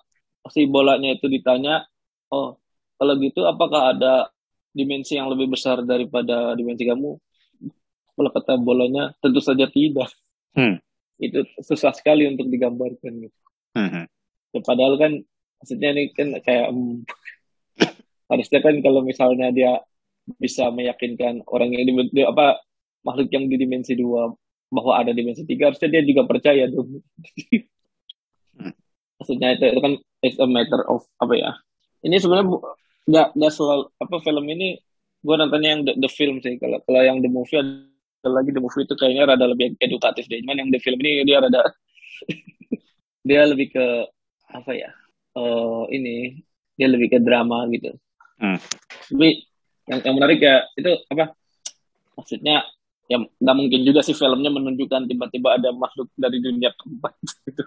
si 0.51 0.67
bolanya 0.67 1.15
itu 1.15 1.31
ditanya 1.31 1.87
oh 2.35 2.59
kalau 2.97 3.15
gitu 3.21 3.45
apakah 3.45 3.93
ada 3.95 4.31
dimensi 4.77 5.17
yang 5.17 5.33
lebih 5.33 5.57
besar 5.57 5.81
daripada 5.81 6.53
dimensi 6.53 6.85
kamu 6.85 7.17
kata 8.17 8.57
bolanya 8.61 9.13
tentu 9.21 9.41
saja 9.41 9.69
tidak 9.69 10.09
hmm. 10.57 10.81
itu 11.21 11.45
susah 11.61 11.93
sekali 11.93 12.25
untuk 12.29 12.49
digambarkan 12.49 13.29
gitu 13.29 13.39
hmm. 13.77 14.05
ya, 14.53 14.61
padahal 14.65 14.97
kan 15.01 15.13
maksudnya 15.61 15.89
ini 15.97 16.13
kan 16.13 16.29
kayak 16.41 16.73
um, 16.73 17.05
harusnya 18.33 18.61
kan 18.61 18.75
kalau 18.81 19.01
misalnya 19.05 19.53
dia 19.53 19.81
bisa 20.41 20.73
meyakinkan 20.73 21.45
orang 21.47 21.73
yang 21.77 21.87
di, 22.11 22.25
apa 22.25 22.61
makhluk 23.05 23.31
yang 23.31 23.47
di 23.47 23.57
dimensi 23.61 23.95
dua 23.95 24.33
bahwa 24.73 24.99
ada 24.99 25.15
dimensi 25.15 25.47
tiga 25.47 25.71
harusnya 25.71 25.89
dia 25.93 26.03
juga 26.05 26.25
percaya 26.25 26.69
dong 26.69 27.01
hmm. 28.61 28.73
maksudnya 29.21 29.57
itu, 29.57 29.65
itu 29.73 29.81
kan 29.81 29.93
it's 30.25 30.41
a 30.41 30.49
matter 30.49 30.85
of 30.89 31.05
apa 31.21 31.35
ya 31.37 31.53
ini 32.05 32.17
sebenarnya 32.17 32.49
nggak 33.07 33.29
nggak 33.39 33.53
selalu 33.55 33.85
apa 34.03 34.17
film 34.23 34.47
ini 34.51 34.69
gue 35.23 35.35
nontonnya 35.35 35.71
yang 35.79 35.83
the, 35.83 35.93
the 35.99 36.11
film 36.11 36.39
sih. 36.43 36.59
Kalau 36.59 36.83
kalau 36.83 37.01
yang 37.03 37.19
the 37.23 37.31
movie 37.31 37.59
ada 37.59 38.31
lagi 38.31 38.51
the 38.51 38.63
movie 38.63 38.83
itu 38.83 38.95
kayaknya 38.99 39.31
rada 39.31 39.47
lebih 39.47 39.79
edukatif 39.79 40.27
deh. 40.27 40.39
Cuman 40.43 40.67
yang 40.67 40.71
the 40.71 40.81
film 40.83 40.99
ini 41.03 41.27
dia 41.27 41.39
rada 41.43 41.63
dia 43.29 43.43
lebih 43.47 43.75
ke 43.75 43.87
apa 44.51 44.71
ya 44.75 44.91
uh, 45.35 45.87
ini 45.91 46.39
dia 46.79 46.89
lebih 46.91 47.17
ke 47.17 47.19
drama 47.23 47.67
gitu. 47.73 47.95
Hmm. 48.37 48.61
tapi 49.09 49.49
yang 49.89 50.01
yang 50.05 50.15
menarik 50.21 50.45
ya 50.45 50.61
itu 50.77 50.93
apa 51.09 51.33
maksudnya 52.21 52.69
ya 53.07 53.17
nggak 53.23 53.57
mungkin 53.57 53.81
juga 53.87 54.03
sih 54.03 54.13
filmnya 54.13 54.51
menunjukkan 54.51 55.09
tiba-tiba 55.09 55.57
ada 55.57 55.71
makhluk 55.73 56.11
dari 56.19 56.43
dunia 56.43 56.75
keempat 56.75 57.15
gitu 57.49 57.65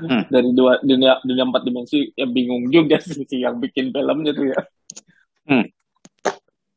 hmm. 0.00 0.22
dari 0.28 0.50
dua 0.52 0.78
dunia 0.84 1.18
dunia 1.24 1.44
empat 1.48 1.62
dimensi 1.64 2.12
ya 2.12 2.26
bingung 2.28 2.68
juga 2.68 3.00
sih 3.06 3.40
yang 3.40 3.58
bikin 3.60 3.90
filmnya 3.90 4.32
tuh 4.32 4.46
ya 4.52 4.60
hmm. 5.48 5.66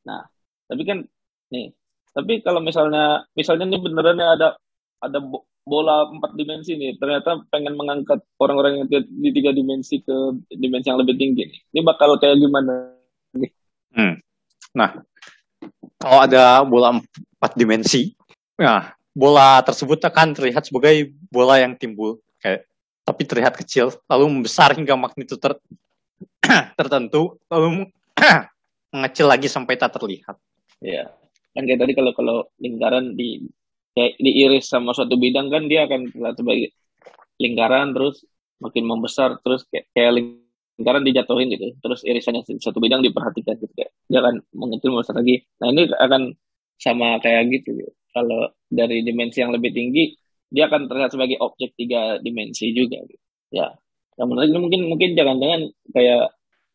nah 0.08 0.22
tapi 0.70 0.84
kan 0.88 1.04
nih 1.52 1.74
tapi 2.16 2.42
kalau 2.42 2.60
misalnya 2.64 3.24
misalnya 3.38 3.70
ini 3.70 3.78
beneran 3.80 4.20
ada 4.20 4.58
ada 5.00 5.20
bola 5.70 6.10
empat 6.10 6.34
dimensi 6.34 6.74
nih 6.76 6.98
ternyata 6.98 7.46
pengen 7.54 7.78
mengangkat 7.78 8.26
orang-orang 8.42 8.84
yang 8.84 8.88
di 9.06 9.30
tiga 9.30 9.54
dimensi 9.54 10.02
ke 10.02 10.16
dimensi 10.50 10.90
yang 10.90 10.98
lebih 10.98 11.16
tinggi 11.16 11.46
nih. 11.46 11.60
ini 11.78 11.82
bakal 11.86 12.18
kayak 12.18 12.42
gimana 12.42 12.98
nih 13.38 13.52
hmm. 13.94 14.16
Nah, 14.76 15.02
kalau 15.98 16.20
ada 16.22 16.62
bola 16.66 17.02
empat 17.02 17.52
dimensi, 17.58 18.14
nah 18.60 18.94
bola 19.16 19.60
tersebut 19.66 19.98
akan 20.06 20.38
terlihat 20.38 20.70
sebagai 20.70 21.12
bola 21.34 21.58
yang 21.58 21.74
timbul 21.76 22.22
kayak 22.40 22.70
tapi 23.10 23.26
terlihat 23.26 23.58
kecil 23.58 23.90
lalu 24.06 24.30
membesar 24.30 24.78
hingga 24.78 24.94
magnitudo 24.94 25.42
ter 25.42 25.54
tertentu 26.78 27.42
lalu 27.50 27.90
mengecil 28.94 29.26
lagi 29.26 29.50
sampai 29.50 29.82
tak 29.82 29.98
terlihat. 29.98 30.38
Iya. 30.86 31.10
Kan 31.58 31.66
kayak 31.66 31.82
tadi 31.82 31.94
kalau 31.98 32.12
kalau 32.14 32.38
lingkaran 32.62 33.18
di 33.18 33.50
kayak 33.98 34.22
diiris 34.22 34.70
sama 34.70 34.94
suatu 34.94 35.18
bidang 35.18 35.50
kan 35.50 35.66
dia 35.66 35.90
akan 35.90 36.14
terlihat 36.14 36.36
sebagai 36.38 36.70
lingkaran 37.42 37.98
terus 37.98 38.22
makin 38.62 38.84
membesar 38.86 39.42
terus 39.42 39.66
kayak, 39.72 39.90
kayak 39.96 40.12
lingkaran 40.78 41.02
dijatuhin 41.02 41.50
gitu 41.50 41.74
terus 41.82 42.06
irisannya 42.06 42.46
satu 42.62 42.78
bidang 42.78 43.02
diperhatikan 43.02 43.58
gitu 43.58 43.72
kayak 43.74 43.92
dia 44.06 44.20
akan 44.22 44.44
mengecil 44.54 44.94
membesar 44.94 45.16
lagi 45.18 45.42
nah 45.58 45.68
ini 45.74 45.90
akan 45.90 46.22
sama 46.80 47.20
kayak 47.24 47.50
gitu 47.52 47.76
gitu. 47.76 47.92
kalau 48.14 48.52
dari 48.68 49.04
dimensi 49.04 49.42
yang 49.42 49.52
lebih 49.56 49.72
tinggi 49.72 50.16
dia 50.50 50.66
akan 50.66 50.90
terlihat 50.90 51.14
sebagai 51.14 51.38
objek 51.40 51.78
tiga 51.78 52.18
dimensi 52.22 52.74
juga 52.74 52.98
gitu. 53.06 53.26
ya. 53.54 53.70
Yang 54.18 54.28
menarik 54.34 54.52
mungkin 54.58 54.82
mungkin 54.90 55.10
jangan-jangan 55.16 55.62
kayak 55.94 56.24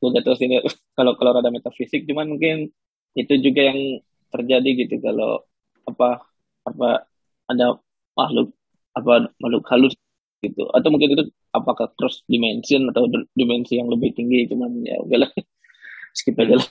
gue 0.01 0.20
terus 0.22 0.41
ini 0.43 0.62
kalau 0.99 1.12
kalau 1.18 1.31
ada 1.35 1.51
metafisik 1.51 2.07
cuman 2.07 2.35
mungkin 2.35 2.70
itu 3.14 3.35
juga 3.39 3.70
yang 3.70 3.81
terjadi 4.35 4.70
gitu 4.87 4.95
kalau 5.03 5.43
apa 5.87 6.27
apa 6.66 7.07
ada 7.51 7.79
makhluk 8.18 8.55
apa 8.95 9.31
makhluk 9.43 9.64
halus 9.70 9.95
gitu. 10.43 10.68
Atau 10.70 10.89
mungkin 10.95 11.18
itu 11.18 11.25
apakah 11.51 11.91
cross 11.99 12.22
dimension 12.31 12.91
atau 12.91 13.09
dimensi 13.35 13.79
yang 13.81 13.89
lebih 13.91 14.14
tinggi 14.14 14.47
cuman 14.51 14.70
ya 14.87 14.99
oke 15.03 15.16
lah. 15.18 15.31
Skip 16.16 16.39
aja 16.39 16.62
lah. 16.62 16.68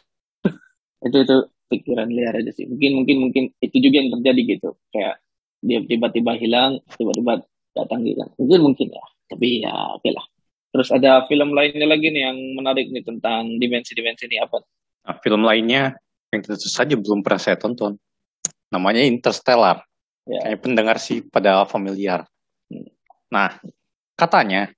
Itu 1.08 1.20
itu 1.20 1.36
pikiran 1.68 2.08
liar 2.08 2.32
aja 2.40 2.52
sih. 2.56 2.64
Mungkin 2.64 3.04
mungkin 3.04 3.18
mungkin 3.28 3.44
itu 3.60 3.76
juga 3.84 4.00
yang 4.00 4.10
terjadi 4.16 4.42
gitu. 4.56 4.70
Kayak 4.88 5.20
dia 5.64 5.80
tiba-tiba 5.88 6.36
hilang 6.36 6.84
tiba-tiba 7.00 7.40
datang 7.74 8.04
gitu 8.04 8.28
mungkin 8.36 8.60
mungkin 8.62 8.88
ya 8.92 9.06
tapi 9.32 9.64
ya 9.64 9.74
oke 9.96 10.10
lah 10.12 10.26
terus 10.76 10.92
ada 10.92 11.24
film 11.32 11.56
lainnya 11.56 11.88
lagi 11.88 12.12
nih 12.12 12.24
yang 12.28 12.38
menarik 12.60 12.92
nih 12.92 13.02
tentang 13.08 13.56
dimensi-dimensi 13.58 14.28
ini 14.28 14.38
apa 14.44 14.62
nah, 15.08 15.16
film 15.24 15.48
lainnya 15.48 15.96
yang 16.36 16.42
tentu 16.44 16.68
saja 16.68 16.94
belum 16.94 17.24
pernah 17.24 17.42
saya 17.42 17.58
tonton 17.58 17.96
namanya 18.70 19.02
Interstellar 19.06 19.82
ya. 20.28 20.52
kayak 20.52 20.60
pendengar 20.60 20.98
sih 21.00 21.24
pada 21.24 21.64
familiar 21.64 22.28
hmm. 22.70 22.90
nah 23.32 23.58
Katanya, 24.14 24.70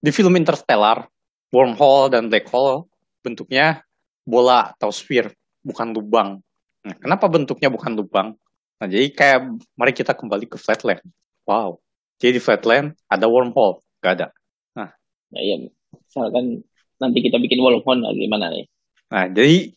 di 0.00 0.10
film 0.10 0.32
Interstellar, 0.40 1.04
wormhole 1.52 2.08
dan 2.08 2.32
black 2.32 2.48
hole 2.48 2.88
bentuknya 3.20 3.84
bola 4.24 4.72
atau 4.72 4.88
sphere, 4.88 5.36
bukan 5.60 5.92
lubang. 5.92 6.40
Nah, 6.82 6.94
kenapa 6.96 7.28
bentuknya 7.28 7.68
bukan 7.68 7.92
lubang? 7.94 8.34
Nah, 8.82 8.90
jadi 8.90 9.14
kayak 9.14 9.62
mari 9.78 9.94
kita 9.94 10.10
kembali 10.10 10.50
ke 10.50 10.58
flatland. 10.58 11.06
Wow. 11.46 11.78
Jadi 12.18 12.38
di 12.38 12.42
flatland 12.42 12.98
ada 13.06 13.30
wormhole, 13.30 13.78
gak 14.02 14.18
ada. 14.18 14.26
Nah, 14.74 14.90
nah 15.30 15.38
ya, 15.38 15.62
misalkan 15.94 16.66
nanti 16.98 17.18
kita 17.22 17.38
bikin 17.38 17.62
wormhole 17.62 18.02
gimana 18.18 18.50
nih? 18.50 18.66
Nah, 19.06 19.30
jadi 19.30 19.70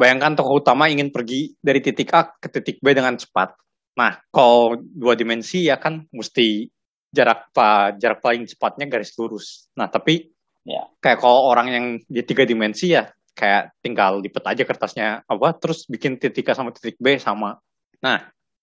bayangkan 0.00 0.32
tokoh 0.32 0.64
utama 0.64 0.88
ingin 0.88 1.12
pergi 1.12 1.60
dari 1.60 1.84
titik 1.84 2.08
A 2.16 2.24
ke 2.40 2.48
titik 2.48 2.80
B 2.80 2.96
dengan 2.96 3.20
cepat. 3.20 3.52
Nah, 4.00 4.16
kalau 4.32 4.80
dua 4.80 5.12
dimensi 5.12 5.68
ya 5.68 5.76
kan 5.76 6.08
mesti 6.08 6.72
jarak 7.12 7.52
pa, 7.52 7.92
jarak 8.00 8.24
paling 8.24 8.48
cepatnya 8.48 8.88
garis 8.88 9.12
lurus. 9.20 9.68
Nah, 9.76 9.92
tapi 9.92 10.32
ya. 10.64 10.88
kayak 11.04 11.20
kalau 11.20 11.52
orang 11.52 11.68
yang 11.68 11.84
di 12.08 12.24
tiga 12.24 12.48
dimensi 12.48 12.96
ya 12.96 13.12
kayak 13.36 13.76
tinggal 13.84 14.24
lipet 14.24 14.40
aja 14.48 14.64
kertasnya 14.64 15.20
apa 15.28 15.52
terus 15.60 15.84
bikin 15.84 16.16
titik 16.16 16.48
A 16.48 16.56
sama 16.56 16.72
titik 16.72 16.96
B 16.96 17.20
sama. 17.20 17.60
Nah, 18.02 18.18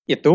itu 0.06 0.34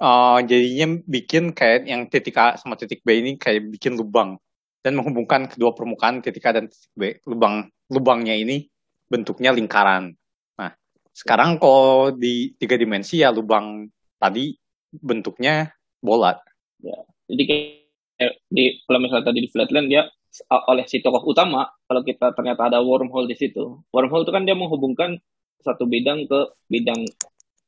uh, 0.00 0.38
jadinya 0.44 1.00
bikin 1.04 1.54
kayak 1.54 1.88
yang 1.88 2.08
titik 2.10 2.36
A 2.36 2.58
sama 2.60 2.74
titik 2.74 3.00
B 3.06 3.20
ini 3.20 3.36
kayak 3.40 3.70
bikin 3.72 3.96
lubang 3.96 4.36
dan 4.84 4.98
menghubungkan 4.98 5.48
kedua 5.48 5.72
permukaan 5.72 6.20
titik 6.20 6.44
A 6.44 6.60
dan 6.60 6.68
titik 6.68 6.92
B. 6.96 7.02
Lubang 7.28 7.70
lubangnya 7.88 8.36
ini 8.36 8.68
bentuknya 9.08 9.54
lingkaran. 9.54 10.12
Nah, 10.60 10.70
sekarang 11.14 11.56
kalau 11.62 12.12
di 12.12 12.52
tiga 12.58 12.76
dimensi 12.76 13.22
ya 13.24 13.32
lubang 13.32 13.88
tadi 14.20 14.52
bentuknya 14.90 15.72
bola. 16.02 16.36
Ya 16.84 17.00
jadi 17.28 17.42
kayak 17.48 18.32
di 18.52 18.64
kalau 18.84 18.98
misalnya 19.00 19.26
tadi 19.32 19.40
di 19.42 19.50
Flatland 19.50 19.88
dia 19.90 20.02
oleh 20.50 20.84
si 20.90 20.98
tokoh 20.98 21.22
utama 21.24 21.70
kalau 21.86 22.02
kita 22.02 22.34
ternyata 22.34 22.66
ada 22.66 22.82
wormhole 22.82 23.30
di 23.30 23.38
situ 23.38 23.86
wormhole 23.94 24.26
itu 24.26 24.32
kan 24.34 24.42
dia 24.42 24.58
menghubungkan 24.58 25.18
satu 25.62 25.86
bidang 25.86 26.26
ke 26.26 26.40
bidang 26.68 27.06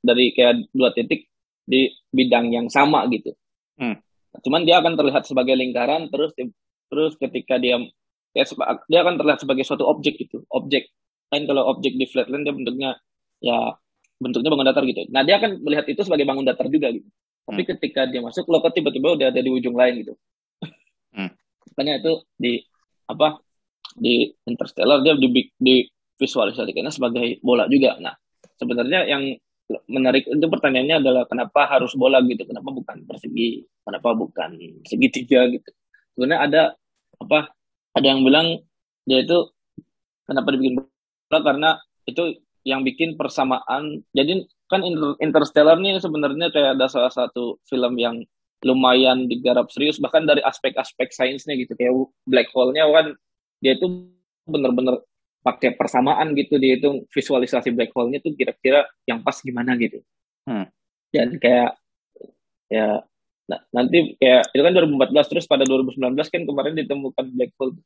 dari 0.07 0.31
kayak 0.31 0.71
dua 0.71 0.95
titik 0.95 1.27
di 1.67 1.91
bidang 2.15 2.55
yang 2.55 2.67
sama 2.71 3.11
gitu 3.11 3.35
hmm. 3.83 3.99
cuman 4.47 4.63
dia 4.63 4.79
akan 4.79 4.95
terlihat 4.95 5.27
sebagai 5.27 5.59
lingkaran 5.59 6.07
terus 6.15 6.31
terus 6.87 7.19
ketika 7.19 7.59
dia 7.59 7.83
ya, 8.31 8.45
dia 8.87 9.01
akan 9.03 9.19
terlihat 9.19 9.43
sebagai 9.43 9.67
suatu 9.67 9.83
objek 9.91 10.15
gitu 10.23 10.47
objek 10.55 10.95
kan 11.27 11.43
kalau 11.43 11.67
objek 11.75 11.99
di 11.99 12.07
flatland 12.07 12.47
dia 12.47 12.55
bentuknya 12.55 12.91
ya 13.43 13.75
bentuknya 14.23 14.49
bangun 14.55 14.67
datar 14.71 14.85
gitu 14.87 15.03
nah 15.11 15.27
dia 15.27 15.43
akan 15.43 15.61
melihat 15.67 15.91
itu 15.91 16.01
sebagai 16.07 16.25
bangun 16.25 16.47
datar 16.47 16.71
juga 16.71 16.95
gitu 16.95 17.09
tapi 17.47 17.63
hmm. 17.63 17.71
ketika 17.75 18.07
dia 18.07 18.23
masuk 18.23 18.47
lo 18.47 18.63
tiba-tiba 18.71 19.19
udah 19.19 19.27
ada 19.35 19.41
di 19.43 19.51
ujung 19.51 19.75
lain 19.75 20.07
gitu 20.07 20.15
hmm. 21.19 21.31
makanya 21.75 21.95
itu 21.99 22.13
di 22.39 22.53
apa 23.07 23.43
di 23.97 24.29
Interstellar 24.45 25.01
dia 25.01 25.17
di, 25.17 25.29
di 25.57 25.77
visualisasikannya 26.17 26.93
sebagai 26.95 27.43
bola 27.43 27.67
juga 27.67 27.99
nah 27.99 28.15
sebenarnya 28.57 29.05
yang 29.09 29.25
menarik. 29.91 30.27
Itu 30.31 30.47
pertanyaannya 30.47 30.97
adalah 31.03 31.23
kenapa 31.27 31.67
harus 31.67 31.95
bola 31.99 32.23
gitu? 32.23 32.47
Kenapa 32.47 32.71
bukan 32.71 33.03
persegi? 33.07 33.67
Kenapa 33.83 34.15
bukan 34.15 34.51
segitiga 34.87 35.47
gitu? 35.51 35.71
Sebenarnya 36.15 36.41
ada 36.47 36.63
apa 37.19 37.51
ada 37.97 38.07
yang 38.07 38.23
bilang 38.23 38.63
dia 39.09 39.23
itu 39.23 39.51
kenapa 40.27 40.55
dibikin 40.55 40.83
bola? 40.83 41.39
Karena 41.43 41.71
itu 42.07 42.39
yang 42.67 42.83
bikin 42.83 43.15
persamaan. 43.15 44.03
Jadi 44.15 44.47
kan 44.67 44.83
Interstellar 45.23 45.79
nih 45.79 46.03
sebenarnya 46.03 46.51
kayak 46.51 46.79
ada 46.79 46.91
salah 46.91 47.11
satu 47.15 47.63
film 47.71 47.95
yang 47.99 48.23
lumayan 48.67 49.31
digarap 49.31 49.71
serius. 49.71 50.03
Bahkan 50.03 50.27
dari 50.27 50.43
aspek-aspek 50.43 51.15
sainsnya 51.15 51.55
gitu. 51.55 51.79
Kayak 51.79 51.95
black 52.27 52.51
hole-nya 52.51 52.87
kan 52.91 53.15
dia 53.63 53.79
itu 53.79 54.11
bener-bener 54.47 55.03
pakai 55.47 55.79
persamaan 55.79 56.35
gitu 56.35 56.59
dia 56.59 56.75
itu 56.75 57.07
visualisasi 57.15 57.71
black 57.71 57.95
hole-nya 57.95 58.19
tuh 58.19 58.35
kira-kira 58.35 58.83
yang 59.07 59.23
pas 59.23 59.39
gimana 59.39 59.79
gitu 59.79 60.03
hmm. 60.51 60.67
dan 61.15 61.29
kayak 61.39 61.71
ya 62.67 63.07
nah, 63.47 63.61
nanti 63.71 64.19
kayak 64.19 64.51
itu 64.51 64.63
kan 64.67 64.73
2014 64.75 65.31
terus 65.31 65.47
pada 65.47 65.63
2019 65.63 66.19
kan 66.19 66.43
kemarin 66.43 66.75
ditemukan 66.75 67.25
black 67.31 67.53
hole 67.63 67.79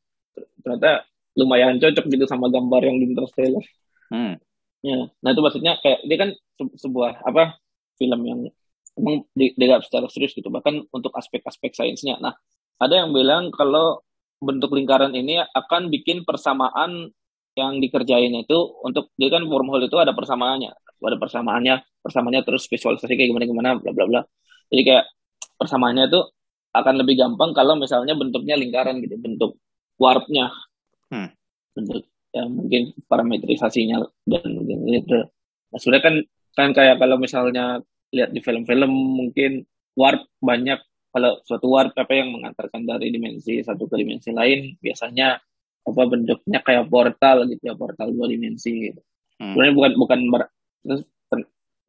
ternyata 0.65 1.05
lumayan 1.37 1.77
cocok 1.77 2.05
gitu 2.09 2.25
sama 2.25 2.49
gambar 2.49 2.81
yang 2.89 2.97
di 2.97 3.13
Interstellar 3.13 3.65
hmm. 4.09 4.41
Ya, 4.81 5.13
nah 5.21 5.37
itu 5.37 5.45
maksudnya 5.45 5.77
kayak 5.85 6.09
dia 6.09 6.17
kan 6.17 6.31
sebuah 6.57 7.21
apa 7.29 7.61
film 8.01 8.21
yang 8.25 8.41
emang 8.97 9.29
digarap 9.37 9.85
secara 9.85 10.09
serius 10.09 10.33
gitu 10.33 10.49
bahkan 10.49 10.81
untuk 10.89 11.13
aspek-aspek 11.13 11.77
sainsnya. 11.77 12.17
Nah 12.17 12.33
ada 12.81 13.05
yang 13.05 13.13
bilang 13.13 13.53
kalau 13.53 14.01
bentuk 14.41 14.73
lingkaran 14.73 15.13
ini 15.13 15.37
akan 15.53 15.93
bikin 15.93 16.25
persamaan 16.25 17.13
yang 17.59 17.83
dikerjain 17.83 18.31
itu 18.35 18.59
untuk 18.87 19.11
dia 19.19 19.29
kan 19.33 19.43
wormhole 19.47 19.83
itu 19.83 19.97
ada 19.99 20.15
persamaannya, 20.15 20.71
ada 21.03 21.17
persamaannya, 21.19 21.75
persamaannya 22.01 22.43
terus 22.47 22.71
visualisasi 22.71 23.13
kayak 23.19 23.29
gimana 23.35 23.47
gimana 23.47 23.69
bla 23.79 23.91
bla 23.91 24.05
bla. 24.07 24.21
Jadi 24.71 24.83
kayak 24.87 25.05
persamaannya 25.59 26.05
itu 26.09 26.21
akan 26.71 26.95
lebih 27.03 27.19
gampang 27.19 27.51
kalau 27.51 27.75
misalnya 27.75 28.15
bentuknya 28.15 28.55
lingkaran 28.55 29.03
gitu, 29.03 29.19
bentuk 29.19 29.59
warpnya. 29.99 30.55
Hmm. 31.11 31.35
Bentuk 31.75 32.07
ya 32.31 32.47
mungkin 32.47 32.95
parametrisasinya 33.11 33.99
dan 34.31 34.47
mungkin 34.55 34.87
gitu. 34.87 35.27
Nah, 35.71 35.79
sebenarnya 35.79 36.05
kan 36.07 36.15
kan 36.55 36.69
kayak 36.75 36.97
kalau 37.03 37.19
misalnya 37.19 37.83
lihat 38.15 38.31
di 38.35 38.41
film-film 38.43 38.91
mungkin 38.91 39.67
warp 39.99 40.27
banyak 40.39 40.79
kalau 41.11 41.43
suatu 41.43 41.67
warp 41.67 41.95
apa 41.99 42.13
yang 42.15 42.31
mengantarkan 42.35 42.87
dari 42.87 43.11
dimensi 43.11 43.63
satu 43.67 43.91
ke 43.91 43.99
dimensi 43.99 44.31
lain 44.31 44.79
biasanya 44.79 45.43
apa 45.91 46.03
bentuknya 46.07 46.59
kayak 46.63 46.87
portal 46.89 47.47
gitu 47.51 47.63
ya 47.63 47.75
portal 47.75 48.09
dua 48.15 48.27
dimensi 48.31 48.91
gitu. 48.91 49.01
Hmm. 49.41 49.57
Sebenarnya 49.57 49.75
bukan 49.75 49.93
bukan 49.99 50.21
ber, 50.31 50.43
terus 50.87 51.03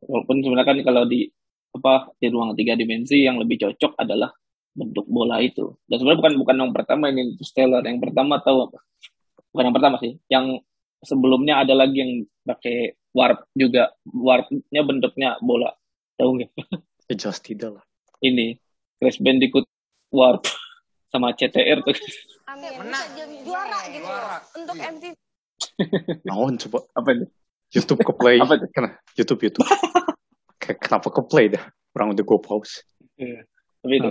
walaupun 0.05 0.35
sebenarnya 0.41 0.67
kan 0.67 0.77
kalau 0.81 1.03
di 1.05 1.29
apa 1.71 2.11
di 2.19 2.27
ruang 2.27 2.51
tiga 2.57 2.75
dimensi 2.75 3.23
yang 3.23 3.39
lebih 3.39 3.61
cocok 3.61 3.95
adalah 4.01 4.33
bentuk 4.71 5.05
bola 5.07 5.39
itu. 5.39 5.77
Dan 5.87 5.99
sebenarnya 6.01 6.19
bukan 6.19 6.33
bukan 6.41 6.55
yang 6.63 6.71
pertama 6.71 7.05
ini 7.11 7.35
Stellar. 7.43 7.83
Yang 7.83 8.11
pertama 8.11 8.39
tahu 8.39 8.71
apa? 8.71 8.79
bukan 9.51 9.63
yang 9.67 9.75
pertama 9.75 9.95
sih 9.99 10.13
yang 10.31 10.45
sebelumnya 11.03 11.59
ada 11.61 11.75
lagi 11.75 11.97
yang 11.99 12.13
pakai 12.47 12.95
warp 13.11 13.43
juga 13.51 13.91
warpnya 14.07 14.81
bentuknya 14.87 15.35
bola 15.43 15.75
tahu 16.15 16.39
nggak 16.39 16.51
ya, 17.11 17.15
jelas 17.19 17.39
tidak 17.43 17.79
lah 17.79 17.83
ini 18.23 18.55
Crash 18.97 19.19
Bandicoot 19.19 19.67
warp 20.15 20.47
sama 21.11 21.35
CTR 21.35 21.83
tuh 21.83 21.95
Amin. 22.51 22.71
Menang. 22.77 23.05
juara 23.41 23.79
gitu 23.87 24.03
juara. 24.03 24.37
untuk 24.53 24.75
MTV 24.75 25.13
Naon 26.25 26.53
coba 26.57 26.77
apa 26.91 27.09
itu 27.13 27.25
YouTube 27.71 28.01
ke 28.03 28.11
play. 28.11 28.35
Apa? 28.35 28.59
Kena, 28.67 28.89
YouTube, 29.15 29.39
YouTube. 29.47 29.63
Kayak 30.59 30.77
kenapa 30.83 31.07
ke 31.07 31.21
play 31.23 31.47
dah? 31.47 31.63
Orang 31.95 32.11
udah 32.11 32.19
gue 32.19 32.39
pause. 32.43 32.83
Iya. 33.15 33.47
Tapi 33.79 33.95
itu. 33.95 34.09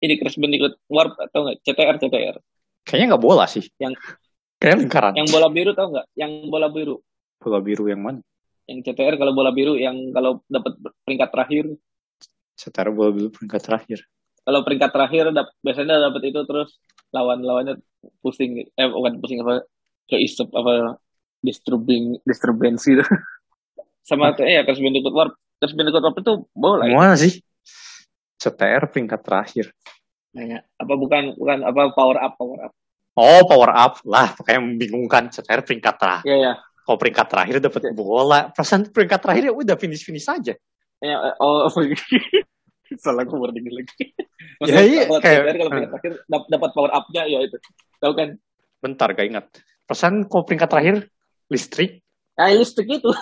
Ini 0.00 0.14
Crash 0.16 0.38
Bandicoot 0.38 0.78
Warp 0.86 1.18
atau 1.18 1.42
enggak? 1.44 1.58
CTR, 1.60 1.96
CTR. 1.98 2.36
Kayaknya 2.86 3.06
nggak 3.10 3.22
bola 3.22 3.44
sih. 3.44 3.66
Yang- 3.76 3.98
Kayaknya 4.56 4.78
lingkaran. 4.86 5.12
Yang 5.18 5.28
bola 5.32 5.48
biru 5.50 5.70
tau 5.74 5.88
nggak? 5.90 6.06
Yang 6.14 6.32
bola 6.46 6.68
biru. 6.70 6.96
bola 7.40 7.58
biru 7.58 7.84
yang 7.88 8.00
mana? 8.00 8.20
Yang 8.68 8.78
CTR 8.86 9.14
kalau 9.18 9.32
bola 9.34 9.50
biru 9.50 9.74
yang 9.74 9.96
kalau 10.14 10.44
dapat 10.46 10.76
peringkat 11.02 11.28
terakhir. 11.34 11.64
Setara 12.54 12.92
bola 12.94 13.10
biru 13.10 13.28
peringkat 13.32 13.60
terakhir. 13.60 13.98
Kalau 14.40 14.60
peringkat 14.62 14.90
terakhir 14.92 15.24
dap- 15.34 15.56
biasanya 15.60 15.98
dapat 15.98 16.22
itu 16.30 16.40
terus 16.46 16.78
lawan-lawannya 17.10 17.78
pusing. 18.24 18.66
Eh 18.74 18.86
bukan 18.88 19.18
pusing 19.22 19.42
apa? 19.44 19.66
Ke 20.06 20.16
isep 20.18 20.50
apa? 20.54 20.98
Disturbing, 21.40 22.20
disturbancy. 22.24 23.00
Sama 24.08 24.34
tuh 24.34 24.44
eh 24.48 24.60
ya 24.60 24.62
Crash 24.66 24.80
Bandicoot 24.82 25.14
Warp. 25.14 25.32
Crash 25.60 25.74
Bandicoot 25.76 26.02
Warp 26.02 26.16
itu 26.18 26.32
bola 26.52 26.84
ya? 26.88 26.96
Mana 26.96 27.16
sih? 27.16 27.38
CTR 28.40 28.88
peringkat 28.88 29.20
terakhir. 29.20 29.66
Nanya. 30.32 30.64
Apa 30.80 30.96
bukan 30.96 31.36
bukan 31.36 31.58
apa 31.66 31.92
power 31.92 32.16
up 32.18 32.32
power 32.40 32.58
up? 32.70 32.72
Oh, 33.18 33.44
power 33.44 33.70
up 33.74 34.00
lah. 34.08 34.32
Kayak 34.40 34.64
membingungkan. 34.64 35.28
CTR 35.28 35.60
peringkat 35.66 35.94
terakhir. 36.00 36.26
Iya 36.26 36.36
ya. 36.40 36.52
Kalau 36.86 36.96
peringkat 36.96 37.26
terakhir 37.28 37.56
dapat 37.60 37.82
bola. 37.92 38.48
Perasaan 38.50 38.88
peringkat 38.88 39.20
terakhir 39.20 39.44
ya 39.50 39.54
udah 39.54 39.76
finish-finish 39.76 40.26
saja. 40.26 40.54
Ya, 41.00 41.16
eh, 41.16 41.34
oh, 41.40 41.68
salah 42.98 43.22
aku 43.22 43.36
wording 43.38 43.68
lagi. 43.70 44.10
Ya, 44.60 44.80
iya, 44.84 45.08
kalau 45.08 45.20
kayak- 45.24 45.40
CTR 45.40 45.56
kalau 45.56 45.70
peringkat 45.72 45.90
terakhir 45.96 46.12
dap- 46.28 46.48
dapat 46.52 46.70
power 46.76 46.92
up-nya 46.92 47.22
ya 47.28 47.38
itu. 47.44 47.56
Tahu 47.96 48.12
kan? 48.12 48.28
Bentar, 48.80 49.08
gak 49.12 49.28
ingat. 49.28 49.44
Perasaan 49.88 50.28
kalau 50.28 50.44
peringkat 50.44 50.68
terakhir 50.68 50.96
listrik. 51.48 52.04
Nah, 52.36 52.52
listrik 52.52 52.88
itu. 52.88 53.08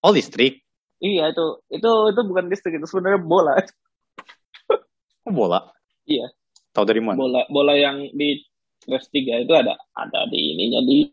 Oh, 0.00 0.14
listrik. 0.16 0.64
Iya, 0.96 1.28
itu 1.28 1.44
itu 1.68 1.90
itu 2.08 2.20
bukan 2.24 2.48
listrik, 2.48 2.80
itu 2.80 2.86
sebenarnya 2.88 3.20
bola. 3.20 3.58
Oh, 5.28 5.32
bola. 5.34 5.70
Iya. 6.08 6.32
Tahu 6.72 6.84
dari 6.88 7.02
mana? 7.04 7.18
Bola 7.20 7.42
bola 7.52 7.74
yang 7.76 8.08
di 8.14 8.40
Crash 8.80 9.12
3 9.12 9.44
itu 9.44 9.52
ada 9.52 9.76
ada 9.92 10.24
di 10.30 10.56
ininya 10.56 10.80
di 10.80 11.04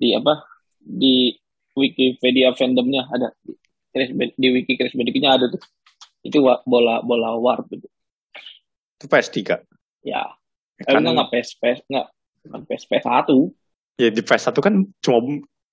di 0.00 0.08
apa? 0.16 0.40
Di 0.80 1.36
Wikipedia 1.76 2.56
fandomnya 2.56 3.04
ada 3.12 3.28
di, 3.44 3.52
di 4.38 4.48
wiki 4.50 4.74
Crash 4.80 4.96
Bandicoot-nya 4.96 5.30
ada 5.36 5.46
tuh. 5.52 5.60
Itu 6.22 6.38
bola 6.42 7.02
bola 7.02 7.34
warp 7.36 7.66
itu. 7.70 7.86
Itu 8.98 9.06
PS3. 9.06 9.62
Ya. 10.02 10.34
Eh, 10.78 10.86
Kan, 10.86 11.02
enggak 11.02 11.14
enggak 11.14 11.30
PS 11.30 11.48
PS 11.58 11.78
enggak 11.86 12.06
PS 12.66 12.82
PS 12.90 13.04
1. 13.06 13.54
ya 14.00 14.08
di 14.08 14.22
PS1 14.24 14.56
kan 14.58 14.74
cuma 14.98 15.18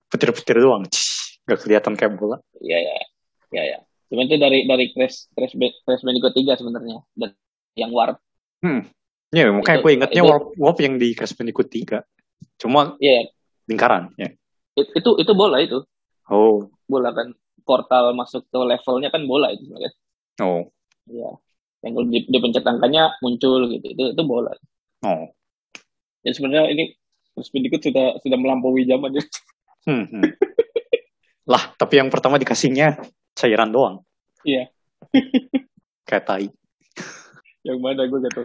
petir-petir 0.06 0.60
doang. 0.60 0.84
Cih, 0.86 1.40
Gak 1.48 1.66
kelihatan 1.66 1.96
kayak 1.98 2.14
bola. 2.14 2.38
Iya 2.60 2.78
ya. 2.78 2.94
Ya 3.50 3.62
ya. 3.66 3.78
Cuman 4.10 4.26
itu 4.26 4.36
dari 4.38 4.66
dari 4.66 4.90
Crash 4.90 5.30
Crash, 5.34 5.54
Crash 5.56 6.02
Bandicoot 6.02 6.34
3 6.34 6.58
sebenarnya 6.58 7.02
dan 7.16 7.30
yang 7.74 7.90
warp. 7.90 8.18
Ya, 9.30 9.46
makanya 9.46 9.78
Itu- 9.78 9.84
gue 9.86 9.92
ingetnya 9.94 10.22
itu- 10.22 10.30
warp, 10.30 10.46
warp 10.58 10.78
yang 10.82 10.94
di 10.98 11.14
Crash 11.14 11.34
Bandicoot 11.34 11.70
3. 11.70 12.02
Cuma 12.58 12.98
Iya, 12.98 13.30
lingkaran. 13.66 14.10
Ya. 14.18 14.34
it- 14.74 14.90
itu 14.94 15.10
itu 15.18 15.32
bola 15.34 15.58
itu. 15.62 15.82
Oh, 16.30 16.70
Bola 16.86 17.10
kan 17.10 17.34
portal 17.62 18.14
masuk 18.14 18.46
ke 18.46 18.58
levelnya 18.58 19.10
kan 19.10 19.22
bola 19.26 19.50
itu 19.50 19.66
sebenarnya. 19.66 19.90
Oh, 20.40 20.62
Iya. 21.06 21.30
Yang 21.80 21.92
kalau 21.96 22.06
di- 22.08 22.28
dipencet 22.28 22.64
angkanya 22.64 23.02
muncul 23.20 23.64
gitu. 23.68 23.86
Itu 23.88 24.04
itu 24.12 24.22
bola. 24.22 24.52
oh. 25.02 25.32
Ya 26.20 26.30
sebenarnya 26.32 26.68
ini 26.68 26.92
Crash 27.32 27.48
Bandicoot 27.48 27.80
sudah 27.80 28.20
sudah 28.20 28.36
melampaui 28.36 28.84
zaman 28.84 29.16
ya. 29.16 29.24
Hmm, 29.80 30.04
hmm. 30.04 30.28
lah, 31.48 31.72
tapi 31.72 31.96
yang 31.96 32.12
pertama 32.12 32.36
dikasihnya 32.36 33.00
cairan 33.32 33.72
doang. 33.72 34.04
Iya. 34.44 34.68
Kayak 36.04 36.24
tai. 36.28 36.46
Yang 37.64 37.78
mana 37.80 38.04
gue 38.04 38.20
tahu. 38.28 38.44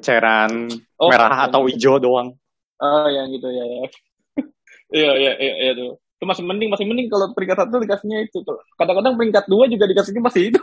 Cairan 0.00 0.72
Oh, 0.96 1.12
merah 1.12 1.44
atau 1.44 1.68
gitu. 1.68 1.76
hijau 1.76 1.96
doang. 2.00 2.32
Oh, 2.80 3.06
yang 3.12 3.28
gitu 3.28 3.44
ya 3.44 3.60
ya. 3.60 3.78
Iya 5.04 5.10
iya 5.20 5.32
iya 5.36 5.54
iya 5.68 5.72
tuh. 5.76 6.00
Itu 6.16 6.24
masih 6.24 6.48
mending 6.48 6.72
masih 6.72 6.88
mending 6.88 7.12
kalau 7.12 7.28
peringkat 7.36 7.60
satu 7.60 7.76
dikasihnya 7.76 8.24
itu. 8.24 8.40
Kadang-kadang 8.74 9.20
peringkat 9.20 9.44
dua 9.46 9.68
juga 9.68 9.84
dikasihnya 9.84 10.24
masih 10.24 10.48
itu. 10.48 10.60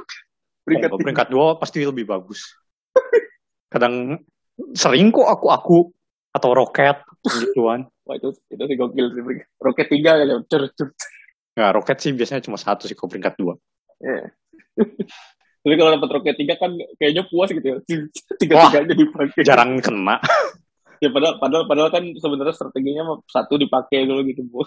Peringkat 0.68 0.92
peringkat 1.00 1.28
dua 1.32 1.56
pasti 1.56 1.80
lebih 1.88 2.04
bagus. 2.04 2.44
Kadang 3.72 4.20
sering 4.76 5.16
kok 5.16 5.28
aku 5.32 5.48
aku 5.48 5.80
atau 6.36 6.52
roket 6.52 7.00
gituan. 7.24 7.88
Wah 8.04 8.16
itu 8.20 8.36
itu 8.52 8.64
sih 8.68 8.76
gokil 8.76 9.16
sih. 9.16 9.24
peringkat. 9.24 9.48
Roket 9.64 9.88
tiga 9.88 10.20
kali. 10.20 10.36
Cer 10.52 10.62
cer. 10.76 10.88
Nggak, 11.56 11.72
roket 11.80 11.98
sih 12.04 12.12
biasanya 12.12 12.44
cuma 12.44 12.60
satu 12.60 12.84
sih 12.86 13.00
kalau 13.00 13.10
peringkat 13.16 13.34
dua. 13.40 13.56
Iya. 14.04 14.36
Tapi 15.64 15.74
kalau 15.76 15.92
dapat 15.96 16.10
roket 16.20 16.36
tiga 16.36 16.56
kan 16.60 16.76
kayaknya 17.00 17.24
puas 17.32 17.50
gitu 17.52 17.64
ya. 17.64 17.78
Tiga 18.36 18.68
tiganya 18.68 18.96
dipakai. 18.96 19.42
Jarang 19.48 19.80
kena. 19.80 20.20
Ya 20.98 21.14
padahal 21.14 21.38
padahal 21.38 21.70
padahal 21.70 21.90
kan 21.94 22.10
sebenarnya 22.18 22.58
strateginya 22.58 23.22
satu 23.30 23.62
dipakai 23.62 24.10
dulu 24.10 24.26
gitu 24.34 24.42
bu. 24.50 24.66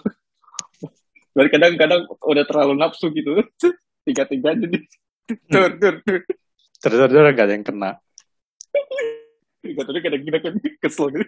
Dan 1.35 1.51
kadang-kadang 1.51 2.07
udah 2.07 2.43
terlalu 2.47 2.79
nafsu 2.79 3.11
gitu. 3.11 3.43
Tiga 4.07 4.23
tiga 4.23 4.55
jadi 4.55 4.79
tur 5.27 5.69
tur 5.77 5.95
tur. 6.05 6.19
Gak 6.81 7.45
ada 7.45 7.53
yang 7.53 7.61
kena. 7.61 8.01
Tiga 9.61 9.85
tadi 9.85 9.99
kadang-kadang 10.01 10.41
kan 10.41 10.53
kesel 10.81 11.13
gitu. 11.13 11.25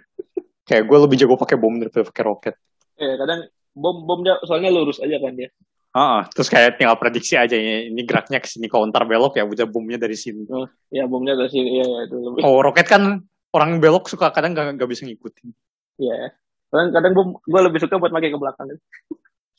Kayak 0.66 0.84
gue 0.90 0.98
lebih 1.06 1.18
jago 1.22 1.36
pakai 1.38 1.58
bom 1.62 1.78
daripada 1.78 2.10
pakai 2.10 2.24
roket. 2.26 2.56
Eh 2.98 3.14
kadang 3.20 3.46
bom 3.78 4.02
bomnya 4.10 4.42
soalnya 4.48 4.74
lurus 4.74 4.98
aja 4.98 5.22
kan 5.22 5.38
dia. 5.38 5.54
Ah, 5.94 6.26
terus 6.26 6.50
kayak 6.50 6.82
tinggal 6.82 6.98
prediksi 6.98 7.38
aja 7.38 7.54
ya, 7.54 7.86
ini 7.86 8.02
geraknya 8.02 8.42
ke 8.42 8.50
sini 8.50 8.66
counter 8.66 9.06
belok 9.06 9.38
ya 9.38 9.46
udah 9.46 9.70
bomnya 9.70 10.02
dari 10.02 10.18
sini. 10.18 10.50
Ya 10.90 11.06
bomnya 11.06 11.38
dari 11.38 11.54
sini 11.54 11.78
ya, 11.78 11.86
ya 11.86 12.00
itu 12.10 12.18
lebih. 12.18 12.42
Oh, 12.42 12.66
roket 12.66 12.90
kan 12.90 13.22
orang 13.54 13.78
belok 13.78 14.10
suka 14.10 14.34
kadang 14.34 14.58
gak, 14.58 14.74
gak 14.74 14.90
bisa 14.90 15.06
ngikutin. 15.06 15.54
Iya. 16.02 16.34
Kadang 16.74 16.90
kadang 16.98 17.12
bom 17.14 17.30
gue 17.38 17.62
lebih 17.62 17.78
suka 17.78 18.02
buat 18.02 18.10
pakai 18.10 18.34
ke 18.34 18.40
belakang. 18.42 18.68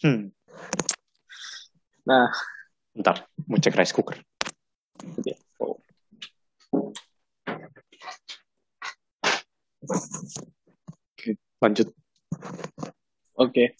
Hmm. 0.02 0.34
Nah. 2.02 2.26
Bentar, 2.94 3.26
mau 3.50 3.58
cek 3.58 3.74
rice 3.74 3.90
cooker. 3.90 4.14
Oke. 5.02 5.34
Lanjut. 11.58 11.88
Oke. 13.34 13.74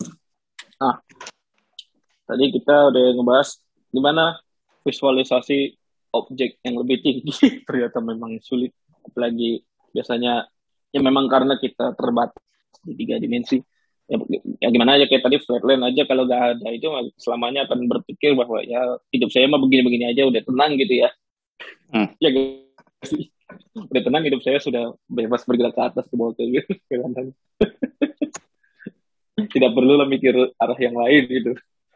Nah, 0.83 0.99
tadi 2.27 2.45
kita 2.51 2.91
udah 2.91 3.05
ngebahas 3.15 3.63
gimana 3.95 4.43
visualisasi 4.83 5.79
objek 6.11 6.59
yang 6.67 6.83
lebih 6.83 6.99
tinggi. 6.99 7.31
Ternyata 7.71 8.03
memang 8.03 8.43
sulit. 8.43 8.75
Apalagi 9.07 9.63
biasanya 9.95 10.43
ya 10.91 10.99
memang 10.99 11.31
karena 11.31 11.55
kita 11.55 11.95
terbatas 11.95 12.43
di 12.83 12.99
tiga 12.99 13.23
dimensi. 13.23 13.63
Ya, 14.05 14.21
ya 14.61 14.69
gimana 14.69 15.01
aja 15.01 15.09
kayak 15.09 15.25
tadi 15.25 15.41
flatland 15.41 15.81
aja 15.81 16.05
kalau 16.05 16.29
gak 16.29 16.61
ada 16.61 16.69
itu 16.77 16.93
selamanya 17.17 17.65
akan 17.65 17.89
berpikir 17.89 18.37
bahwa 18.37 18.61
ya 18.61 19.01
hidup 19.17 19.33
saya 19.33 19.49
mah 19.49 19.57
begini-begini 19.57 20.13
aja 20.13 20.29
udah 20.29 20.45
tenang 20.45 20.77
gitu 20.77 20.95
ya. 21.05 21.09
Hmm. 21.89 22.13
Ya 22.21 22.29
sih? 23.05 23.33
Udah 23.93 24.03
tenang 24.03 24.25
hidup 24.25 24.41
saya 24.41 24.57
sudah 24.57 24.97
bebas 25.05 25.45
bergerak 25.45 25.77
ke 25.77 25.83
atas 25.85 26.09
ke 26.09 26.17
bawah 26.17 26.33
ke 26.33 26.65
ke 26.65 26.95
kanan 26.97 27.37
tidak 29.55 29.71
perlu 29.75 29.99
lah 29.99 30.07
mikir 30.07 30.35
arah 30.59 30.79
yang 30.79 30.95
lain 30.99 31.27
gitu. 31.31 31.53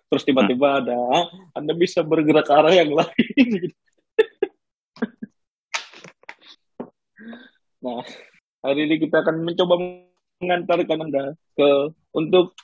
Terus 0.09 0.25
tiba-tiba 0.25 0.81
ada, 0.81 0.97
"Ah, 1.13 1.27
Anda 1.59 1.75
bisa 1.77 2.03
bergerak 2.07 2.47
ke 2.49 2.55
arah 2.55 2.73
yang 2.73 2.95
lain. 2.95 3.47
gitu. 3.47 3.69
nah, 7.85 8.01
hari 8.65 8.89
ini 8.89 8.97
kita 9.03 9.21
akan 9.27 9.45
mencoba 9.45 9.75
mengantarkan 10.39 10.99
Anda 11.11 11.24
ke 11.59 11.68
untuk 12.14 12.55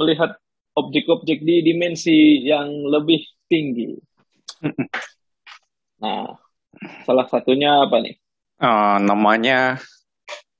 melihat 0.00 0.40
objek-objek 0.76 1.44
di 1.44 1.60
dimensi 1.60 2.44
yang 2.44 2.70
lebih 2.88 3.20
tinggi. 3.50 3.98
Nah, 5.98 6.30
salah 7.02 7.26
satunya 7.26 7.84
apa 7.84 7.98
nih? 7.98 8.14
Eh, 8.62 8.96
namanya 9.02 9.78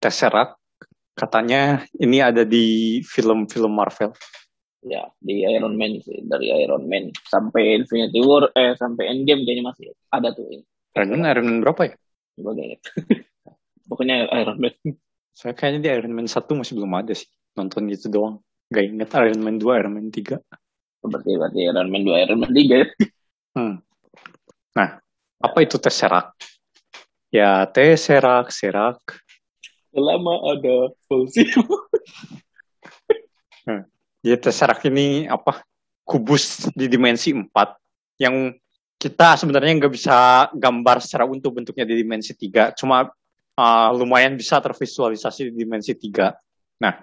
Tesseract. 0.02 0.58
Katanya 1.18 1.82
ini 1.98 2.22
ada 2.22 2.46
di 2.46 2.98
film-film 3.02 3.74
Marvel. 3.74 4.14
Ya, 4.86 5.10
di 5.18 5.42
Iron 5.42 5.74
Man 5.74 5.98
sih, 5.98 6.22
dari 6.22 6.54
Iron 6.62 6.86
Man 6.86 7.10
sampai 7.26 7.82
Infinity 7.82 8.22
War, 8.22 8.54
eh 8.54 8.78
sampai 8.78 9.10
Endgame 9.10 9.42
kayaknya 9.42 9.74
masih 9.74 9.90
ada 10.14 10.30
tuh 10.30 10.46
ini. 10.46 10.62
Iron 10.94 11.18
Man, 11.18 11.26
Iron 11.26 11.46
Man 11.50 11.58
berapa 11.66 11.82
ya? 11.90 11.94
Sebagai 12.38 12.78
Pokoknya 13.90 14.30
Iron 14.30 14.58
Man. 14.62 14.74
Saya 15.38 15.54
kayaknya 15.54 15.78
di 15.86 15.88
Iron 15.94 16.18
Man 16.18 16.26
1 16.26 16.34
masih 16.50 16.74
belum 16.74 16.98
ada 16.98 17.14
sih. 17.14 17.30
Nonton 17.54 17.86
gitu 17.94 18.10
doang. 18.10 18.42
Gak 18.74 18.90
inget 18.90 19.14
Iron 19.14 19.38
Man 19.38 19.62
2, 19.62 19.78
Iron 19.78 19.94
Man 19.94 20.10
3. 20.10 20.34
Berarti, 21.06 21.30
berarti 21.38 21.60
Iron 21.62 21.90
Man 21.94 22.02
2, 22.02 22.22
Iron 22.26 22.38
Man 22.42 22.50
3 22.50 22.82
ya. 22.82 22.86
Hmm. 23.54 23.78
Nah, 24.74 24.98
apa 25.38 25.58
itu 25.62 25.78
Tesseract? 25.78 26.34
Ya, 27.30 27.62
Tesseract, 27.70 28.50
Serak. 28.50 28.98
Selama 29.94 30.42
ada 30.58 30.90
Volsimo. 31.06 31.86
Jadi 34.26 34.38
Tesseract 34.42 34.82
ini 34.90 35.30
apa? 35.30 35.62
kubus 36.08 36.72
di 36.72 36.88
dimensi 36.88 37.36
4 37.36 37.52
yang 38.16 38.56
kita 38.96 39.36
sebenarnya 39.36 39.76
nggak 39.76 39.92
bisa 39.92 40.48
gambar 40.56 41.04
secara 41.04 41.28
utuh 41.28 41.52
bentuknya 41.52 41.84
di 41.84 42.00
dimensi 42.00 42.32
3, 42.32 42.72
cuma 42.72 43.12
uh, 43.58 43.90
lumayan 43.90 44.38
bisa 44.38 44.62
tervisualisasi 44.62 45.50
di 45.50 45.66
dimensi 45.66 45.92
3. 45.98 46.78
Nah, 46.78 46.94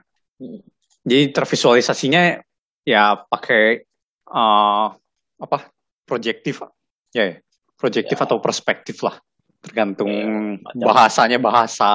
jadi 1.04 1.36
tervisualisasinya 1.36 2.40
ya 2.88 3.20
pakai 3.28 3.84
uh, 4.32 4.88
apa? 5.36 5.60
projektif 6.06 6.62
ya, 7.18 7.34
yeah, 7.34 7.42
projektif 7.82 8.14
ya. 8.14 8.30
atau 8.30 8.38
perspektif 8.38 9.02
lah. 9.02 9.18
Tergantung 9.58 10.14
ya, 10.62 10.86
bahasanya 10.86 11.42
bahasa 11.42 11.90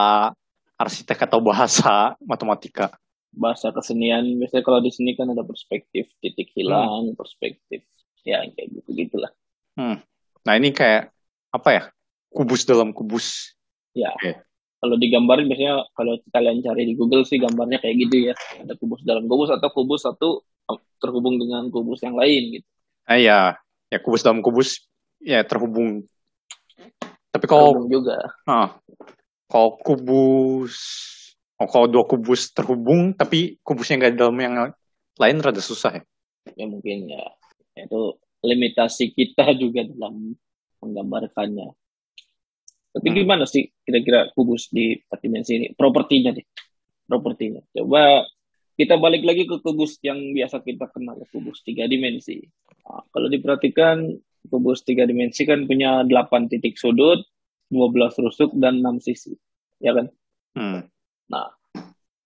arsitek 0.74 1.30
atau 1.30 1.38
bahasa 1.38 2.18
matematika. 2.18 2.90
Bahasa 3.30 3.70
kesenian 3.70 4.26
biasanya 4.34 4.66
kalau 4.66 4.82
di 4.82 4.90
sini 4.90 5.14
kan 5.14 5.30
ada 5.30 5.46
perspektif 5.46 6.10
titik 6.18 6.50
hilang, 6.58 7.14
hmm. 7.14 7.14
perspektif 7.14 7.86
ya 8.26 8.42
kayak 8.50 8.82
gitu 8.82 8.90
gitulah. 8.98 9.30
Hmm. 9.78 10.02
Nah 10.42 10.58
ini 10.58 10.74
kayak 10.74 11.14
apa 11.54 11.68
ya? 11.70 11.82
Kubus 12.34 12.66
dalam 12.66 12.90
kubus. 12.90 13.54
Ya. 13.94 14.10
Okay. 14.18 14.42
Kalau 14.80 14.96
digambarin 14.96 15.44
biasanya 15.44 15.84
kalau 15.92 16.16
kalian 16.32 16.64
cari 16.64 16.88
di 16.88 16.96
Google 16.96 17.28
sih 17.28 17.36
gambarnya 17.36 17.84
kayak 17.84 17.96
gitu 18.08 18.32
ya. 18.32 18.34
Ada 18.64 18.74
kubus 18.80 19.04
dalam 19.04 19.28
kubus 19.28 19.52
atau 19.52 19.68
kubus 19.68 20.08
satu 20.08 20.40
terhubung 20.96 21.36
dengan 21.36 21.68
kubus 21.68 22.00
yang 22.00 22.16
lain 22.16 22.60
gitu. 22.60 22.66
Ah 23.04 23.20
ya, 23.20 23.60
ya 23.92 23.98
kubus 24.00 24.24
dalam 24.24 24.40
kubus 24.40 24.88
ya 25.20 25.44
terhubung. 25.44 26.04
Tapi 27.28 27.44
kalau 27.44 27.76
terhubung 27.76 27.92
juga. 27.92 28.16
Ah, 28.48 28.80
kalau 29.50 29.76
kubus, 29.84 30.74
oh, 31.60 31.68
kalau 31.68 31.86
dua 31.90 32.04
kubus 32.08 32.48
terhubung 32.56 33.12
tapi 33.12 33.60
kubusnya 33.60 34.00
nggak 34.00 34.16
dalam 34.16 34.38
yang 34.40 34.54
lain 35.20 35.36
rada 35.44 35.60
susah 35.60 36.00
ya. 36.00 36.02
Ya 36.56 36.64
mungkin 36.64 37.04
ya 37.04 37.36
itu 37.76 38.16
limitasi 38.40 39.12
kita 39.12 39.52
juga 39.62 39.84
dalam 39.84 40.36
menggambarkannya. 40.80 41.76
Tapi 42.90 43.06
hmm. 43.06 43.16
gimana 43.22 43.44
sih 43.46 43.70
kira-kira 43.86 44.34
kubus 44.34 44.70
di 44.74 44.98
empat 44.98 45.20
dimensi 45.22 45.52
ini? 45.56 45.66
Propertinya 45.74 46.34
deh. 46.34 46.46
Propertinya. 47.06 47.62
Coba 47.70 48.26
kita 48.74 48.96
balik 48.96 49.22
lagi 49.22 49.44
ke 49.44 49.60
kubus 49.60 50.00
yang 50.00 50.32
biasa 50.32 50.64
kita 50.64 50.90
kenal, 50.90 51.20
kubus 51.30 51.62
tiga 51.62 51.86
dimensi. 51.86 52.40
Nah, 52.88 53.04
kalau 53.12 53.28
diperhatikan, 53.28 54.08
kubus 54.48 54.82
tiga 54.82 55.04
dimensi 55.04 55.44
kan 55.44 55.68
punya 55.68 56.02
delapan 56.02 56.48
titik 56.48 56.80
sudut, 56.80 57.22
12 57.68 58.24
rusuk, 58.24 58.50
dan 58.56 58.80
enam 58.80 58.98
sisi. 58.98 59.36
Ya 59.78 59.94
kan? 59.94 60.08
Hmm. 60.56 60.80
Nah, 61.30 61.52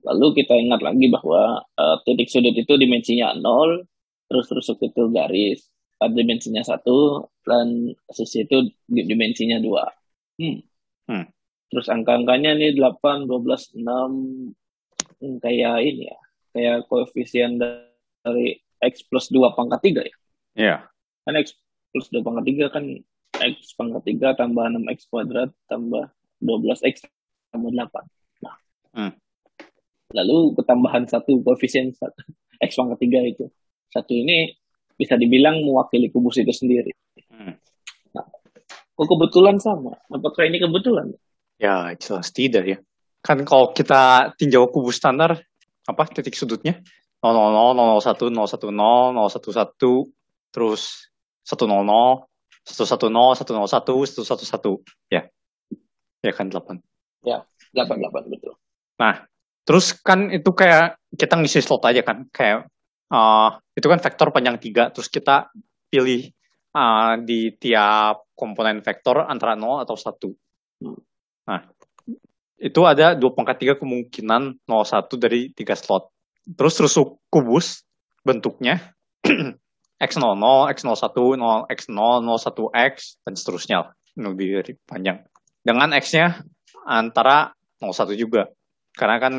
lalu 0.06 0.40
kita 0.40 0.54
ingat 0.56 0.80
lagi 0.80 1.10
bahwa 1.10 1.60
uh, 1.60 1.96
titik 2.06 2.30
sudut 2.30 2.54
itu 2.54 2.72
dimensinya 2.78 3.34
nol, 3.36 3.84
terus 4.30 4.48
rusuk 4.48 4.80
itu 4.80 5.10
garis, 5.12 5.68
dimensinya 6.12 6.60
satu 6.60 7.24
dan 7.44 7.92
sisi 8.12 8.44
itu 8.44 8.68
dimensinya 8.88 9.56
dua. 9.62 9.88
Hmm. 10.40 10.58
Hmm. 11.06 11.24
Terus 11.70 11.86
angka-angkanya 11.90 12.54
nih 12.54 12.78
8, 12.78 13.26
12, 13.26 13.74
6 13.82 15.40
kayak 15.40 15.76
ini 15.82 16.10
ya, 16.10 16.18
kayak 16.54 16.76
koefisien 16.86 17.56
dari 17.58 18.60
x 18.78 19.02
plus 19.08 19.32
2 19.32 19.56
pangkat 19.56 19.80
3 19.80 19.90
ya. 19.90 19.94
Iya. 20.04 20.14
Yeah. 20.54 20.78
Kan 21.24 21.34
x 21.40 21.56
plus 21.90 22.12
2 22.12 22.22
pangkat 22.22 22.44
3 22.52 22.74
kan 22.74 22.84
x 23.42 23.74
pangkat 23.74 24.02
3 24.06 24.38
tambah 24.38 24.64
6x 24.70 24.98
kuadrat 25.10 25.50
tambah 25.66 26.06
12x 26.38 27.08
tambah 27.50 27.70
8. 27.72 28.44
Nah. 28.44 28.56
Hmm. 28.94 29.12
Lalu 30.14 30.54
ketambahan 30.54 31.10
satu 31.10 31.42
koefisien 31.42 31.90
satu, 31.90 32.22
x 32.62 32.70
pangkat 32.78 32.98
3 33.02 33.32
itu. 33.34 33.50
Satu 33.90 34.14
ini 34.14 34.54
bisa 34.94 35.18
dibilang 35.18 35.58
mewakili 35.58 36.06
kubus 36.10 36.38
itu 36.38 36.54
sendiri. 36.54 36.94
Hmm. 37.34 37.58
Kok 38.94 39.06
kebetulan 39.10 39.58
sama? 39.58 39.98
Apakah 40.06 40.46
ini 40.46 40.62
kebetulan? 40.62 41.10
Ya, 41.58 41.90
jelas 41.98 42.30
tidak 42.30 42.64
ya. 42.66 42.78
Kan 43.24 43.42
kalau 43.42 43.74
kita 43.74 44.34
tinjau 44.38 44.70
kubus 44.70 45.02
standar, 45.02 45.42
apa 45.86 46.02
titik 46.10 46.38
sudutnya? 46.38 46.78
000, 47.24 47.34
001, 47.34 48.04
010, 48.04 48.36
011, 48.36 50.14
terus 50.52 50.82
100, 51.42 51.64
110, 52.62 53.10
101, 53.34 54.22
111, 54.22 54.84
ya. 55.10 55.22
Ya 56.20 56.32
kan 56.32 56.52
8. 56.52 56.80
Ya, 57.24 57.48
8, 57.72 57.98
8, 57.98 58.28
betul. 58.28 58.54
Nah, 59.00 59.24
terus 59.64 59.96
kan 59.96 60.28
itu 60.30 60.52
kayak 60.52 61.00
kita 61.16 61.34
ngisi 61.40 61.64
slot 61.64 61.82
aja 61.88 62.04
kan, 62.04 62.28
kayak 62.28 62.68
uh, 63.10 63.58
itu 63.74 63.86
kan 63.86 64.00
vektor 64.00 64.28
panjang 64.30 64.56
tiga 64.60 64.88
terus 64.90 65.10
kita 65.10 65.50
pilih 65.90 66.30
uh, 66.74 67.14
di 67.22 67.54
tiap 67.56 68.28
komponen 68.34 68.82
vektor 68.82 69.24
antara 69.24 69.54
0 69.54 69.86
atau 69.86 69.96
1. 69.96 70.10
Nah, 71.48 71.60
itu 72.58 72.80
ada 72.84 73.14
dua 73.14 73.30
pangkat 73.32 73.56
tiga 73.62 73.74
kemungkinan 73.78 74.66
01 74.66 75.22
dari 75.22 75.54
tiga 75.54 75.78
slot. 75.78 76.10
Terus 76.44 76.76
rusuk 76.82 77.22
kubus 77.32 77.86
bentuknya 78.24 78.94
x00, 80.04 80.20
x01, 80.76 81.16
0, 81.16 81.70
x0, 81.70 82.20
01x, 82.24 82.94
dan 83.24 83.32
seterusnya. 83.32 83.78
Lebih 84.14 84.78
panjang. 84.84 85.24
Dengan 85.64 85.90
x-nya 85.96 86.44
antara 86.84 87.56
01 87.80 88.14
juga. 88.14 88.52
Karena 88.94 89.16
kan 89.18 89.34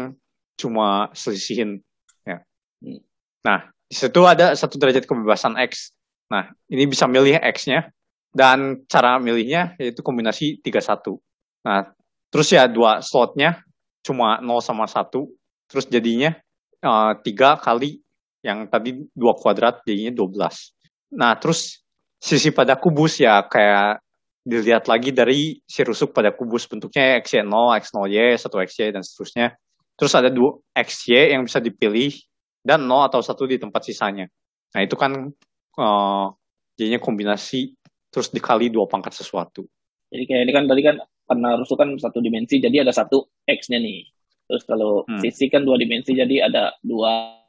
cuma 0.59 1.13
selisihin. 1.15 1.79
Ya. 2.25 2.43
Hmm. 2.81 2.99
Nah, 3.45 3.59
di 3.86 3.95
situ 3.95 4.21
ada 4.25 4.57
satu 4.57 4.81
derajat 4.81 5.05
kebebasan 5.05 5.55
X. 5.61 5.93
Nah, 6.32 6.49
ini 6.71 6.89
bisa 6.89 7.05
milih 7.05 7.38
X-nya. 7.41 7.89
Dan 8.36 8.84
cara 8.91 9.15
milihnya 9.15 9.80
yaitu 9.80 10.03
kombinasi 10.03 10.59
31. 10.59 11.15
Nah, 11.63 11.88
terus 12.28 12.51
ya 12.51 12.67
dua 12.67 12.99
slotnya 12.99 13.63
cuma 14.03 14.43
0 14.43 14.59
sama 14.59 14.84
1. 14.91 15.07
Terus 15.71 15.88
jadinya 15.88 16.36
uh, 16.84 17.15
eh, 17.15 17.32
3 17.32 17.63
kali 17.63 18.03
yang 18.43 18.67
tadi 18.67 19.07
dua 19.15 19.39
kuadrat 19.39 19.82
jadinya 19.88 20.11
12. 20.11 21.15
Nah, 21.15 21.39
terus 21.39 21.80
sisi 22.19 22.51
pada 22.51 22.76
kubus 22.76 23.23
ya 23.23 23.39
kayak 23.47 24.03
dilihat 24.45 24.86
lagi 24.86 25.09
dari 25.09 25.57
si 25.65 25.82
rusuk 25.82 26.13
pada 26.13 26.30
kubus 26.36 26.69
bentuknya 26.69 27.17
XY0, 27.23 27.82
X0Y, 27.82 28.38
1XY, 28.38 28.93
dan 28.93 29.01
seterusnya. 29.01 29.47
Terus 29.97 30.13
ada 30.13 30.30
dua 30.30 30.59
XY 30.76 31.34
yang 31.34 31.47
bisa 31.47 31.63
dipilih 31.63 32.13
dan 32.61 32.86
0 32.86 33.09
atau 33.09 33.23
1 33.23 33.32
di 33.49 33.57
tempat 33.57 33.82
sisanya. 33.89 34.30
Nah 34.76 34.82
itu 34.86 34.93
kan 34.93 35.34
uh, 35.80 36.32
jadinya 36.76 36.99
kombinasi 36.99 37.76
terus 38.11 38.32
dikali 38.32 38.71
dua 38.71 38.88
pangkat 38.88 39.15
sesuatu. 39.15 39.67
Jadi 40.11 40.23
kayak 40.23 40.41
ini 40.47 40.53
kan 40.55 40.63
tadi 40.69 40.82
kan 40.86 40.95
karena 41.26 41.49
rusuk 41.57 41.76
kan 41.76 41.89
satu 41.97 42.21
dimensi 42.21 42.61
jadi 42.61 42.86
ada 42.88 42.93
satu 42.95 43.28
x-nya 43.43 43.82
nih. 43.82 44.07
Terus 44.45 44.63
kalau 44.63 45.03
hmm. 45.09 45.19
sisi 45.19 45.49
kan 45.49 45.65
dua 45.65 45.76
dimensi 45.76 46.13
jadi 46.13 46.47
ada 46.47 46.78
dua 46.80 47.41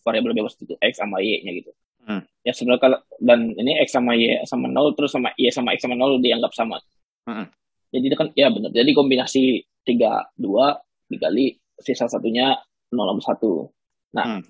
variabel 0.00 0.32
bebas 0.32 0.56
itu 0.56 0.74
x 0.80 0.98
sama 0.98 1.20
y-nya 1.20 1.52
gitu. 1.52 1.70
Hmm. 2.08 2.24
Ya 2.42 2.56
sebenarnya 2.56 2.80
kalau 2.80 2.98
dan 3.20 3.52
ini 3.54 3.76
x 3.84 3.92
sama 3.92 4.16
y 4.16 4.40
sama 4.48 4.66
0 4.72 4.96
terus 4.96 5.12
sama 5.12 5.30
y 5.36 5.52
sama 5.52 5.76
x 5.76 5.84
sama 5.84 5.94
0 5.94 6.24
dianggap 6.24 6.52
sama. 6.56 6.80
Hmm. 7.28 7.46
Jadi 7.92 8.04
itu 8.08 8.16
kan 8.16 8.28
ya 8.32 8.48
benar. 8.48 8.72
Jadi 8.72 8.90
kombinasi 8.96 9.42
tiga 9.84 10.24
dua 10.34 10.80
dikali 11.06 11.54
sisa 11.76 12.08
satunya 12.08 12.56
0 12.88 12.96
sama 12.96 13.22
1. 13.36 14.16
Nah, 14.16 14.26
hmm. 14.26 14.42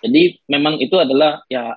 Jadi 0.00 0.36
memang 0.48 0.80
itu 0.80 0.96
adalah 0.96 1.44
ya 1.46 1.76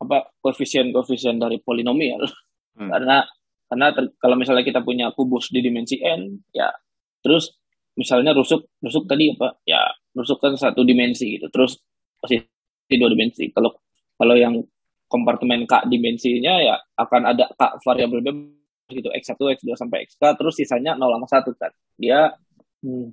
apa 0.00 0.16
koefisien-koefisien 0.40 1.36
dari 1.36 1.60
polinomial. 1.60 2.24
Hmm. 2.70 2.86
karena 2.86 3.26
karena 3.66 3.86
ter, 3.92 4.04
kalau 4.16 4.38
misalnya 4.38 4.64
kita 4.64 4.80
punya 4.80 5.10
kubus 5.12 5.50
di 5.52 5.60
dimensi 5.60 5.98
n 6.00 6.38
ya 6.54 6.70
terus 7.20 7.50
misalnya 7.98 8.32
rusuk 8.32 8.72
rusuk 8.80 9.04
tadi 9.10 9.34
apa 9.36 9.58
ya 9.66 9.82
rusuk 10.16 10.38
kan 10.40 10.54
satu 10.56 10.86
dimensi 10.86 11.36
gitu 11.36 11.50
terus 11.52 11.76
posisi 12.20 12.46
dua 12.98 13.10
dimensi. 13.10 13.48
Kalau 13.50 13.72
kalau 14.14 14.36
yang 14.36 14.60
kompartemen 15.10 15.64
k 15.66 15.88
dimensinya 15.90 16.60
ya 16.60 16.76
akan 17.00 17.22
ada 17.34 17.50
k 17.50 17.60
variabel 17.82 18.20
bebas 18.22 18.90
gitu 18.90 19.08
x1 19.10 19.38
x2 19.38 19.70
sampai 19.78 20.06
xk 20.06 20.22
terus 20.38 20.54
sisanya 20.58 20.94
0 20.98 21.18
sama 21.18 21.26
1 21.26 21.54
kan. 21.60 21.72
Dia 21.98 22.30
hmm, 22.84 23.06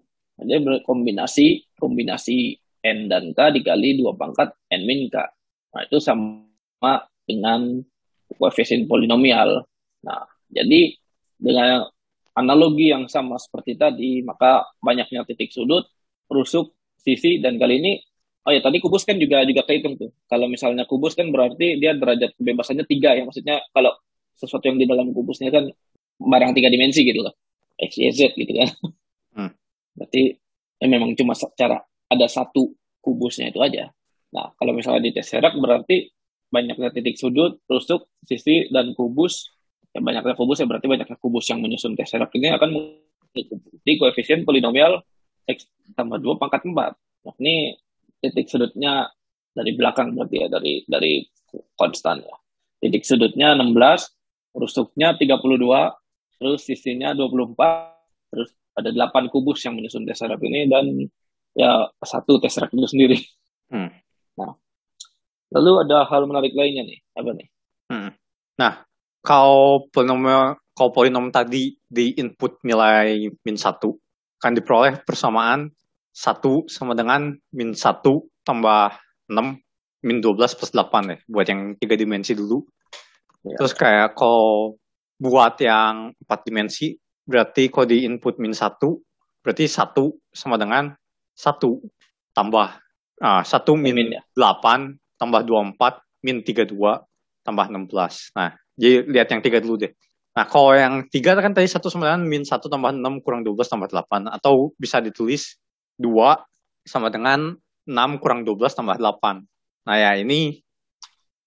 jadi 0.45 0.61
berkombinasi 0.61 1.77
kombinasi 1.77 2.57
n 2.87 3.11
dan 3.11 3.35
k 3.35 3.39
dikali 3.51 3.99
dua 3.99 4.15
pangkat 4.15 4.55
n 4.71 4.81
min 4.87 5.11
k. 5.11 5.19
Nah 5.75 5.81
itu 5.83 5.99
sama 5.99 6.93
dengan 7.27 7.83
koefisien 8.39 8.87
polinomial. 8.87 9.67
Nah 10.07 10.23
jadi 10.47 10.95
dengan 11.35 11.83
analogi 12.37 12.93
yang 12.93 13.11
sama 13.11 13.35
seperti 13.35 13.75
tadi 13.75 14.23
maka 14.23 14.63
banyaknya 14.79 15.27
titik 15.27 15.51
sudut, 15.51 15.83
rusuk, 16.31 16.71
sisi 17.03 17.43
dan 17.43 17.59
kali 17.59 17.83
ini 17.83 17.93
oh 18.47 18.51
ya 18.55 18.63
tadi 18.63 18.79
kubus 18.79 19.03
kan 19.03 19.19
juga 19.19 19.43
juga 19.43 19.67
kehitung 19.67 19.99
tuh. 19.99 20.15
Kalau 20.31 20.47
misalnya 20.47 20.87
kubus 20.87 21.13
kan 21.19 21.27
berarti 21.27 21.75
dia 21.77 21.91
derajat 21.91 22.39
kebebasannya 22.39 22.87
tiga 22.87 23.11
ya 23.11 23.27
maksudnya 23.27 23.59
kalau 23.75 23.91
sesuatu 24.39 24.69
yang 24.71 24.79
di 24.79 24.87
dalam 24.87 25.11
kubusnya 25.11 25.51
kan 25.51 25.67
barang 26.17 26.51
tiga 26.55 26.71
dimensi 26.71 27.03
gitu 27.03 27.25
loh. 27.25 27.35
X, 27.77 28.01
Y, 28.01 28.09
Z 28.09 28.33
gitu 28.33 28.53
kan. 28.55 28.69
Berarti 29.97 30.37
ya 30.77 30.85
memang 30.85 31.17
cuma 31.17 31.33
secara 31.33 31.81
ada 32.07 32.27
satu 32.27 32.75
kubusnya 33.03 33.51
itu 33.51 33.59
aja. 33.63 33.91
Nah, 34.35 34.51
kalau 34.59 34.75
misalnya 34.75 35.07
di 35.07 35.11
Tesseract 35.15 35.55
berarti 35.59 36.11
banyaknya 36.51 36.91
titik 36.91 37.15
sudut, 37.19 37.59
rusuk, 37.67 38.07
sisi, 38.23 38.67
dan 38.71 38.91
kubus. 38.95 39.51
Ya, 39.95 40.03
banyaknya 40.03 40.35
kubus 40.35 40.59
ya 40.59 40.67
berarti 40.67 40.87
banyaknya 40.87 41.17
kubus 41.19 41.47
yang 41.47 41.63
menyusun 41.63 41.95
Tesseract 41.95 42.35
ini 42.35 42.51
akan 42.51 42.69
mengikuti 42.75 43.91
koefisien 43.99 44.43
polinomial 44.43 45.03
X 45.47 45.67
tambah 45.95 46.19
2 46.19 46.39
pangkat 46.39 46.67
4. 46.67 46.95
Nah, 47.23 47.35
ini 47.39 47.75
titik 48.19 48.51
sudutnya 48.51 49.07
dari 49.55 49.71
belakang 49.73 50.11
berarti 50.13 50.43
ya, 50.43 50.47
dari 50.51 50.83
dari 50.85 51.23
konstan 51.79 52.21
ya. 52.21 52.35
Titik 52.77 53.07
sudutnya 53.07 53.57
16, 53.57 53.73
rusuknya 54.53 55.17
32, 55.17 55.97
terus 56.37 56.61
sisinya 56.61 57.15
24, 57.17 57.57
terus 58.29 58.53
ada 58.77 58.93
8 58.93 59.33
kubus 59.33 59.65
yang 59.65 59.73
menyusun 59.73 60.05
Tesseract 60.05 60.43
ini 60.45 60.69
dan 60.69 60.85
ya 61.57 61.89
satu 62.05 62.37
Tesseract 62.37 62.77
itu 62.77 62.85
sendiri. 62.85 63.17
Hmm. 63.73 63.89
Nah, 64.37 64.53
lalu 65.51 65.89
ada 65.89 66.05
hal 66.05 66.29
menarik 66.29 66.53
lainnya 66.53 66.85
nih, 66.85 66.99
apa 67.17 67.29
nih? 67.33 67.47
Hmm. 67.89 68.09
Nah, 68.61 68.85
kalau 69.25 69.89
polinom 69.89 70.53
kalau 70.77 70.93
polinom 70.93 71.33
tadi 71.33 71.73
di 71.89 72.13
input 72.21 72.61
nilai 72.61 73.33
min 73.41 73.57
satu 73.57 73.97
kan 74.37 74.53
diperoleh 74.53 75.01
persamaan 75.01 75.73
satu 76.13 76.69
sama 76.69 76.93
dengan 76.93 77.33
min 77.49 77.73
satu 77.73 78.29
tambah 78.45 78.93
6 79.27 80.05
min 80.05 80.17
12 80.21 80.37
plus 80.37 80.71
8 80.71 81.11
ya 81.11 81.17
buat 81.25 81.45
yang 81.49 81.73
tiga 81.81 81.97
dimensi 81.97 82.37
dulu. 82.37 82.61
Ya. 83.41 83.57
Terus 83.57 83.73
kayak 83.73 84.13
kalau 84.13 84.77
buat 85.17 85.57
yang 85.57 86.13
empat 86.13 86.39
dimensi 86.45 86.93
berarti 87.25 87.73
kalau 87.73 87.89
di 87.89 88.05
input 88.05 88.37
min 88.37 88.53
satu 88.53 89.01
berarti 89.41 89.65
satu 89.65 90.13
sama 90.29 90.61
dengan 90.61 90.93
satu 91.37 91.85
tambah 92.33 92.81
ah, 93.21 93.43
satu 93.45 93.77
min, 93.77 94.17
ya. 94.17 94.21
8 94.33 94.97
tambah 95.21 95.41
24 95.45 96.25
min 96.25 96.41
32 96.41 96.73
tambah 97.45 97.65
16. 97.69 98.33
Nah, 98.33 98.57
jadi 98.73 99.05
lihat 99.05 99.27
yang 99.29 99.41
tiga 99.45 99.61
dulu 99.61 99.77
deh. 99.85 99.93
Nah, 100.33 100.45
kalau 100.45 100.73
yang 100.73 101.05
tiga 101.09 101.37
kan 101.37 101.53
tadi 101.53 101.65
satu 101.69 101.89
sama 101.89 102.13
dengan 102.13 102.25
min 102.25 102.43
satu 102.45 102.69
tambah 102.69 102.93
6 102.93 103.25
kurang 103.25 103.41
12 103.45 103.57
tambah 103.69 103.89
8. 103.89 104.33
Atau 104.33 104.73
bisa 104.77 105.01
ditulis 105.01 105.57
2 105.97 106.41
sama 106.85 107.09
dengan 107.09 107.57
6 107.87 108.21
kurang 108.21 108.43
12 108.43 108.75
tambah 108.75 108.99
8. 108.99 109.41
Nah 109.87 109.95
ya 109.95 110.19
ini 110.19 110.59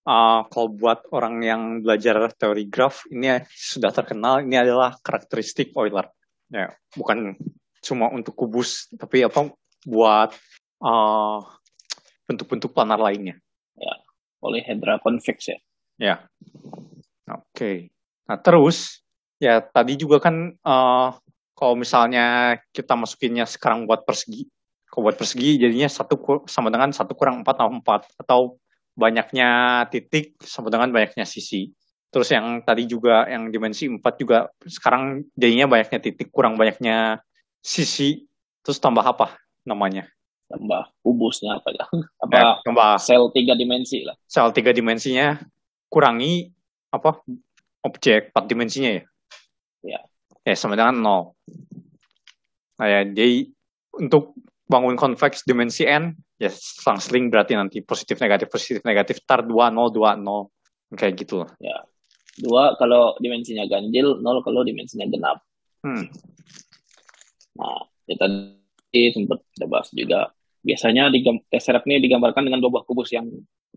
uh, 0.08 0.48
kalau 0.48 0.72
buat 0.72 1.04
orang 1.12 1.44
yang 1.44 1.62
belajar 1.84 2.32
teori 2.32 2.64
graf 2.72 3.04
ini 3.12 3.44
sudah 3.52 3.92
terkenal 3.92 4.40
ini 4.40 4.56
adalah 4.56 4.96
karakteristik 5.04 5.76
Euler. 5.76 6.08
Ya, 6.50 6.72
bukan 6.96 7.38
cuma 7.80 8.10
untuk 8.10 8.34
kubus 8.34 8.90
tapi 8.96 9.22
apa 9.22 9.52
buat 9.86 10.34
bentuk 10.80 11.46
bentuk-bentuk 12.26 12.70
planar 12.72 13.00
lainnya. 13.02 13.36
Ya, 13.76 13.94
polyhedra 14.38 15.02
convex 15.02 15.50
ya. 15.50 15.58
Ya. 16.00 16.16
Oke. 17.28 17.44
Okay. 17.52 17.76
Nah, 18.30 18.38
terus 18.38 19.02
ya 19.42 19.58
tadi 19.58 19.98
juga 19.98 20.22
kan 20.22 20.54
uh, 20.62 21.10
kalau 21.58 21.74
misalnya 21.74 22.56
kita 22.70 22.94
masukinnya 22.94 23.44
sekarang 23.44 23.84
buat 23.84 24.06
persegi 24.06 24.46
kalau 24.90 25.06
buat 25.06 25.16
persegi 25.16 25.56
jadinya 25.62 25.86
satu 25.86 26.18
sama 26.50 26.68
dengan 26.68 26.90
satu 26.90 27.14
kurang 27.14 27.46
empat 27.46 27.54
tambah 27.62 27.78
empat 27.78 28.00
atau 28.18 28.58
banyaknya 28.98 29.82
titik 29.88 30.34
sama 30.42 30.68
dengan 30.68 30.90
banyaknya 30.90 31.22
sisi. 31.24 31.70
Terus 32.10 32.34
yang 32.34 32.66
tadi 32.66 32.90
juga 32.90 33.22
yang 33.30 33.54
dimensi 33.54 33.86
empat 33.86 34.18
juga 34.18 34.50
sekarang 34.66 35.22
jadinya 35.38 35.70
banyaknya 35.70 36.02
titik 36.02 36.34
kurang 36.34 36.58
banyaknya 36.58 37.22
sisi. 37.62 38.26
Terus 38.60 38.76
tambah 38.82 39.00
apa 39.00 39.39
namanya? 39.64 40.08
Tambah 40.50 40.90
kubusnya 41.06 41.62
apa 41.62 41.68
ya? 41.70 41.84
Apa 42.22 42.32
ya, 42.34 42.48
tambah 42.66 42.90
sel 42.98 43.30
tiga 43.30 43.54
dimensi 43.54 44.02
lah. 44.02 44.18
Sel 44.26 44.50
tiga 44.50 44.74
dimensinya 44.74 45.38
kurangi 45.86 46.50
apa? 46.90 47.22
Objek 47.80 48.34
empat 48.34 48.44
dimensinya 48.50 48.90
ya? 48.92 49.04
Ya. 49.80 50.00
Ya 50.44 50.54
sama 50.58 50.76
dengan 50.76 51.00
nol. 51.00 51.22
Nah 52.80 52.86
ya, 52.88 53.00
jadi 53.06 53.48
untuk 53.96 54.36
bangun 54.70 54.94
convex 54.94 55.42
dimensi 55.44 55.82
n, 55.84 56.14
ya 56.38 56.48
selang-seling 56.52 57.28
berarti 57.28 57.58
nanti 57.58 57.78
positif 57.82 58.22
negatif 58.22 58.48
positif 58.48 58.80
negatif 58.86 59.20
tar 59.26 59.42
2 59.42 59.50
0 59.50 59.90
2 59.90 60.18
0 60.22 60.96
kayak 60.96 61.14
gitu 61.18 61.44
lah. 61.44 61.50
Ya. 61.60 61.84
Dua 62.40 62.78
kalau 62.80 63.18
dimensinya 63.20 63.66
ganjil, 63.68 64.20
nol 64.22 64.40
kalau 64.40 64.64
dimensinya 64.64 65.04
genap. 65.10 65.44
Hmm. 65.84 66.08
Nah, 67.56 67.84
ya 68.08 68.16
tadi 68.16 68.59
sempat 68.92 69.38
kita 69.54 69.66
bahas 69.70 69.88
juga. 69.94 70.30
Biasanya 70.60 71.08
di 71.08 71.24
tesseract 71.48 71.88
ini 71.88 72.04
digambarkan 72.04 72.44
dengan 72.44 72.60
dua 72.60 72.80
buah 72.80 72.84
kubus 72.84 73.16
yang 73.16 73.26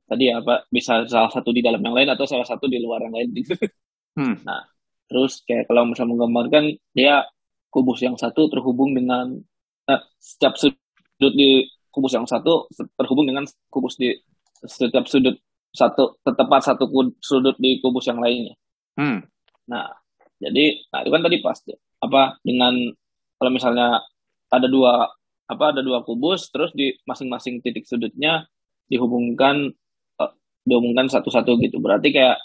tadi 0.03 0.33
apa 0.33 0.67
bisa 0.67 1.07
salah 1.07 1.31
satu 1.31 1.55
di 1.55 1.63
dalam 1.63 1.79
yang 1.79 1.95
lain 1.95 2.11
atau 2.11 2.27
salah 2.27 2.43
satu 2.43 2.67
di 2.67 2.81
luar 2.81 3.07
yang 3.07 3.15
lain. 3.15 3.29
hmm. 4.19 4.35
Nah, 4.43 4.67
terus 5.07 5.45
kayak 5.47 5.71
kalau 5.71 5.87
misalnya 5.87 6.17
menggambarkan 6.17 6.75
dia 6.91 7.23
kubus 7.71 8.03
yang 8.03 8.19
satu 8.19 8.51
terhubung 8.51 8.91
dengan 8.93 9.39
nah, 9.87 10.01
setiap 10.19 10.59
sudut 10.59 10.83
sudut 11.23 11.33
di 11.39 11.63
kubus 11.87 12.11
yang 12.11 12.27
satu 12.27 12.67
terhubung 12.99 13.23
dengan 13.23 13.47
kubus 13.71 13.95
di 13.95 14.11
setiap 14.59 15.07
sudut 15.07 15.39
satu 15.71 16.19
tepat 16.19 16.61
satu 16.67 16.91
sudut 17.23 17.55
di 17.55 17.79
kubus 17.79 18.11
yang 18.11 18.19
lainnya. 18.19 18.59
Hmm. 18.99 19.23
Nah, 19.71 19.87
jadi 20.35 20.83
nah 20.91 20.99
itu 20.99 21.09
kan 21.15 21.23
tadi 21.23 21.37
pas 21.39 21.57
apa 22.03 22.21
dengan 22.43 22.75
kalau 23.39 23.51
misalnya 23.55 24.03
ada 24.53 24.69
dua 24.69 25.09
apa 25.49 25.65
ada 25.73 25.81
dua 25.81 26.05
kubus 26.05 26.53
terus 26.53 26.69
di 26.77 26.93
masing-masing 27.09 27.59
titik 27.65 27.89
sudutnya 27.89 28.45
dihubungkan 28.87 29.73
uh, 30.21 30.31
dihubungkan 30.63 31.09
satu-satu 31.09 31.57
gitu. 31.59 31.81
Berarti 31.81 32.13
kayak 32.13 32.37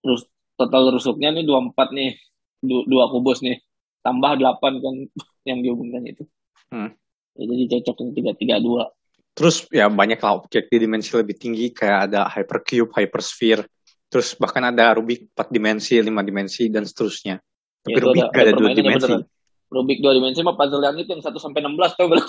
terus 0.00 0.24
total 0.54 0.94
rusuknya 0.94 1.34
nih 1.34 1.44
dua 1.44 1.60
empat 1.66 1.90
nih 1.90 2.14
dua 2.62 3.10
kubus 3.10 3.42
nih 3.42 3.60
tambah 4.00 4.38
delapan 4.38 4.78
kan 4.78 4.94
yang 5.48 5.58
dihubungkan 5.60 6.06
itu. 6.06 6.24
Hmm. 6.70 6.94
Ya, 7.36 7.44
jadi 7.52 7.64
cocok 7.78 7.96
yang 8.00 8.10
tiga 8.14 8.32
tiga 8.38 8.56
dua. 8.62 8.88
Terus 9.36 9.68
ya 9.68 9.92
banyak 9.92 10.16
lah 10.16 10.40
objek 10.40 10.72
di 10.72 10.80
dimensi 10.80 11.12
lebih 11.12 11.36
tinggi 11.36 11.68
kayak 11.68 12.08
ada 12.08 12.24
hypercube, 12.32 12.88
hypersphere, 12.96 13.68
terus 14.08 14.32
bahkan 14.40 14.64
ada 14.64 14.96
Rubik 14.96 15.28
4 15.36 15.52
dimensi, 15.52 16.00
5 16.00 16.08
dimensi 16.24 16.72
dan 16.72 16.88
seterusnya. 16.88 17.36
Tapi 17.84 17.92
ya, 17.92 18.00
Rubik 18.00 18.32
ada, 18.32 18.40
ada 18.40 18.52
dua 18.56 18.70
dimensi. 18.72 19.12
Beneran. 19.12 19.35
Rubik 19.76 20.00
dua 20.00 20.16
dimensi 20.16 20.40
mah 20.40 20.56
puzzle 20.56 20.80
yang 20.80 20.96
itu 20.96 21.12
yang 21.12 21.20
1 21.20 21.28
sampai 21.36 21.60
16 21.60 21.96
tau 22.00 22.08
belum? 22.08 22.26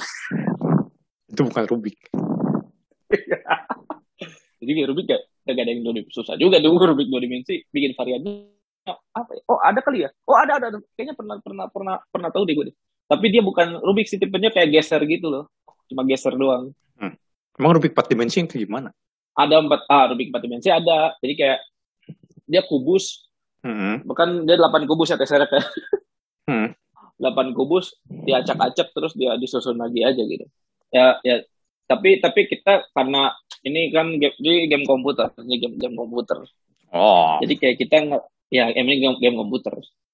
itu 1.32 1.42
bukan 1.48 1.64
Rubik. 1.72 1.98
Jadi 4.60 4.72
Rubik 4.84 5.06
gak, 5.08 5.22
gak 5.48 5.64
ada 5.64 5.72
yang 5.72 5.88
dua 5.88 6.04
susah 6.12 6.36
juga 6.36 6.60
dulu 6.60 6.92
Rubik 6.92 7.08
dua 7.08 7.24
dimensi 7.24 7.64
bikin 7.72 7.96
variannya 7.96 8.58
apa 8.96 9.32
ya? 9.36 9.42
Oh 9.48 9.60
ada 9.60 9.80
kali 9.84 10.04
ya? 10.08 10.10
Oh 10.28 10.36
ada 10.36 10.60
ada, 10.60 10.66
ada. 10.72 10.80
kayaknya 10.96 11.16
pernah 11.16 11.36
pernah 11.44 11.66
pernah 11.68 11.96
pernah 12.08 12.30
tahu 12.32 12.44
deh 12.48 12.56
gue 12.56 12.66
deh. 12.72 12.76
Tapi 13.08 13.26
dia 13.32 13.42
bukan 13.44 13.80
Rubik 13.84 14.08
sih 14.08 14.20
tipenya 14.20 14.52
kayak 14.52 14.72
geser 14.72 15.00
gitu 15.08 15.32
loh. 15.32 15.44
Cuma 15.88 16.04
geser 16.04 16.36
doang. 16.36 16.76
Hmm. 17.00 17.16
Emang 17.56 17.72
Rubik 17.80 17.96
4 17.96 18.12
dimensi 18.12 18.44
yang 18.44 18.48
kayak 18.52 18.68
gimana? 18.68 18.90
Ada 19.36 19.64
empat 19.64 19.82
ah 19.88 20.06
Rubik 20.12 20.32
4 20.32 20.44
dimensi 20.44 20.68
ada. 20.68 21.16
Jadi 21.24 21.34
kayak 21.36 21.60
dia 22.48 22.62
kubus. 22.68 23.28
Hmm. 23.64 24.04
Bukan 24.04 24.44
dia 24.44 24.60
8 24.60 24.88
kubus 24.88 25.12
ya 25.12 25.18
terseret 25.20 25.48
ya. 25.52 25.64
Hmm. 26.48 26.72
8 27.18 27.58
kubus 27.58 27.98
diacak-acak 28.08 28.94
terus 28.94 29.14
dia 29.18 29.34
disusun 29.38 29.78
lagi 29.78 30.06
aja 30.06 30.22
gitu. 30.22 30.46
Ya 30.94 31.18
ya 31.22 31.44
tapi 31.88 32.22
tapi 32.22 32.46
kita 32.48 32.88
karena 32.94 33.34
ini 33.66 33.90
kan 33.92 34.16
game, 34.22 34.36
ini 34.44 34.70
game 34.70 34.86
komputer, 34.86 35.34
ini 35.42 35.58
game 35.58 35.76
game 35.78 35.96
komputer. 35.98 36.46
Oh. 36.94 37.38
Jadi 37.44 37.54
kayak 37.58 37.76
kita 37.82 37.96
nggak 38.06 38.24
ya 38.54 38.70
ini 38.72 38.94
game, 39.02 39.18
game 39.20 39.38
komputer. 39.40 39.74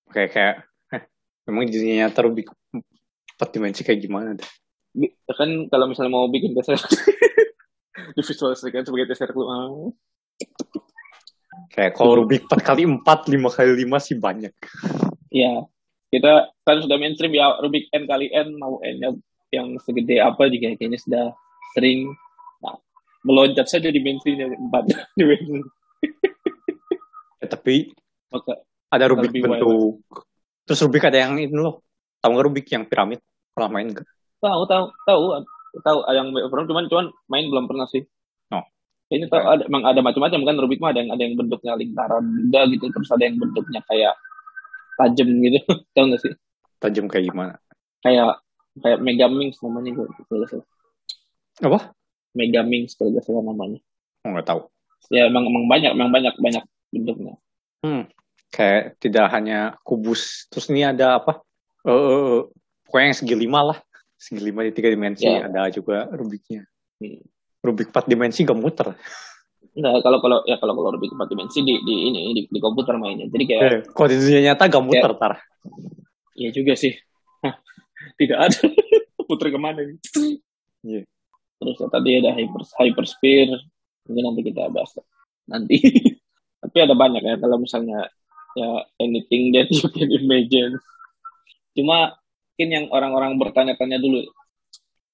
Oke 0.09 0.29
kayak 0.29 0.69
Memang 1.43 1.67
dunia 1.67 2.07
nyata 2.07 2.23
Rubik 2.23 2.47
empat 3.35 3.49
dimensi 3.51 3.83
kayak 3.83 3.99
gimana 3.99 4.39
deh? 4.39 4.47
Kan 5.35 5.67
kalau 5.67 5.91
misalnya 5.91 6.11
mau 6.13 6.31
bikin 6.31 6.55
dasar 6.55 6.79
divisualisasikan 8.15 8.87
sebagai 8.87 9.11
dasar 9.11 9.27
keluar. 9.35 9.91
Kayak 11.73 11.99
kalau 11.99 12.23
Rubik 12.23 12.47
4 12.47 12.63
kali 12.63 12.87
4, 12.87 13.03
5 13.03 13.57
kali 13.57 13.71
5 13.83 14.05
sih 14.05 14.15
banyak. 14.15 14.53
Iya. 15.33 15.67
Kita 16.13 16.53
kan 16.61 16.77
sudah 16.77 16.97
mainstream 17.01 17.33
ya 17.33 17.57
Rubik 17.57 17.89
N 17.89 18.05
kali 18.05 18.29
N 18.29 18.53
mau 18.61 18.77
N-nya 18.85 19.17
yang 19.49 19.73
segede 19.81 20.21
apa 20.21 20.45
juga 20.45 20.77
kayaknya 20.77 21.01
sudah 21.01 21.25
sering 21.73 22.13
nah, 22.61 22.77
meloncat 23.25 23.65
saja 23.65 23.89
di 23.89 23.97
mainstream 23.97 24.37
4 24.45 24.69
dimensi. 25.17 25.57
ya, 27.41 27.47
tapi 27.49 27.89
Maka, 28.29 28.61
ada 28.93 29.09
Rubik 29.09 29.33
bentuk 29.33 30.05
Terus 30.63 30.79
Rubik 30.85 31.03
ada 31.03 31.17
yang 31.17 31.35
ini 31.35 31.51
loh. 31.51 31.83
Tahu 32.23 32.29
nggak 32.29 32.45
Rubik 32.45 32.67
yang 32.71 32.85
piramid? 32.87 33.19
Pernah 33.51 33.69
main 33.73 33.87
nggak? 33.91 34.05
Tahu, 34.39 34.61
tahu, 34.69 34.85
tahu, 35.09 35.21
tahu. 35.81 35.97
Yang 36.13 36.27
pernah 36.47 36.65
cuman 36.71 36.83
cuman 36.87 37.05
main 37.27 37.45
belum 37.51 37.65
pernah 37.67 37.87
sih. 37.91 38.05
Oh. 38.53 38.63
Ini 39.11 39.27
tahu 39.27 39.43
ada 39.43 39.63
emang 39.67 39.83
ada 39.83 39.99
macam-macam 39.99 40.39
kan 40.45 40.55
Rubik 40.61 40.79
mah 40.79 40.95
ada 40.95 41.03
yang 41.03 41.11
ada 41.11 41.21
yang 41.25 41.35
bentuknya 41.35 41.73
lingkaran 41.75 42.23
juga 42.47 42.61
gitu, 42.71 42.85
terus 42.93 43.09
ada 43.11 43.23
yang 43.27 43.35
bentuknya 43.41 43.81
kayak 43.89 44.15
tajam 44.99 45.27
gitu. 45.29 45.59
tahu 45.95 46.05
nggak 46.11 46.21
sih? 46.21 46.33
Tajam 46.79 47.05
kayak 47.07 47.31
gimana? 47.31 47.53
Kayak 48.03 48.43
kayak 48.81 48.99
Megamix 48.99 49.61
namanya 49.61 49.89
gitu. 49.93 50.63
Apa? 51.61 51.93
Megaminx 52.33 52.97
kalau 52.97 53.13
nggak 53.13 53.25
salah 53.25 53.43
namanya. 53.45 53.79
Oh, 54.25 54.29
nggak 54.33 54.47
tahu. 54.47 54.61
Ya 55.13 55.29
emang, 55.29 55.45
emang 55.45 55.69
banyak, 55.69 55.91
emang 55.93 56.09
banyak 56.09 56.33
banyak 56.39 56.63
bentuknya. 56.89 57.33
Hmm. 57.83 58.09
Kayak 58.49 58.97
tidak 58.97 59.27
hanya 59.33 59.77
kubus. 59.85 60.47
Terus 60.49 60.71
ini 60.73 60.87
ada 60.87 61.21
apa? 61.21 61.43
Eh, 61.83 61.91
uh, 61.91 62.47
pokoknya 62.87 63.05
yang 63.11 63.17
segi 63.17 63.35
lima 63.35 63.59
lah. 63.73 63.77
Segi 64.15 64.41
lima 64.41 64.63
di 64.63 64.71
tiga 64.71 64.89
dimensi. 64.89 65.27
Ya. 65.27 65.45
Ada 65.45 65.69
juga 65.73 66.07
Rubiknya. 66.09 66.63
Hmm. 66.97 67.21
Rubik 67.63 67.91
empat 67.91 68.05
dimensi 68.07 68.43
gak 68.43 68.59
muter. 68.59 68.91
Enggak, 69.73 70.05
kalau 70.05 70.21
kalau 70.21 70.37
ya 70.45 70.61
kalau 70.61 70.73
kalau 70.77 70.89
lebih 70.93 71.09
empat 71.17 71.33
dimensi 71.33 71.65
di, 71.65 71.81
di 71.81 71.95
ini 72.13 72.21
di, 72.37 72.41
di 72.45 72.59
komputer 72.61 72.93
mainnya. 73.01 73.25
Jadi 73.25 73.43
kayak 73.49 73.61
Eh, 73.61 73.81
kalau 73.89 74.07
di 74.09 74.17
dunia 74.21 74.41
nyata 74.53 74.69
gak 74.69 74.83
muter, 74.85 75.11
tar. 75.17 75.33
ya 76.37 76.49
juga 76.53 76.77
sih. 76.77 76.93
Hah, 77.41 77.57
Tidak 78.17 78.37
ada. 78.37 78.59
Puter 79.29 79.49
ke 79.49 79.57
mana? 79.57 79.81
Iya. 80.85 81.01
Terus 81.57 81.77
ya, 81.79 81.87
tadi 81.89 82.09
ada 82.21 82.35
hyper 82.37 82.61
hypersphere. 82.77 83.55
Mungkin 84.05 84.23
nanti 84.29 84.41
kita 84.45 84.69
bahas 84.69 84.93
nanti. 85.49 85.79
Tapi 86.63 86.77
ada 86.79 86.93
banyak 86.93 87.23
ya 87.23 87.35
kalau 87.41 87.57
misalnya 87.57 88.07
ya 88.53 88.69
anything 89.01 89.49
that 89.57 89.71
you 89.73 89.89
can 89.89 90.11
imagine. 90.13 90.77
Cuma 91.73 92.13
mungkin 92.53 92.69
yang 92.69 92.85
orang-orang 92.93 93.41
bertanya-tanya 93.41 93.97
dulu. 93.97 94.21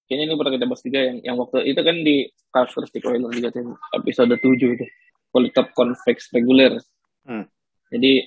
Kayaknya 0.09 0.25
ini 0.25 0.35
pernah 0.41 0.53
kita 0.57 0.65
bahas 0.65 0.81
juga 0.81 0.99
yang 1.05 1.17
yang 1.21 1.35
waktu 1.37 1.57
itu 1.69 1.81
kan 1.85 1.95
di 2.01 2.15
karakteristik 2.49 3.05
juga 3.05 3.47
tuh, 3.53 3.77
episode 3.93 4.33
7 4.41 4.41
itu. 4.73 4.85
Polytope 5.29 5.69
convex 5.77 6.33
regular. 6.33 6.81
Hmm. 7.29 7.45
Jadi 7.93 8.25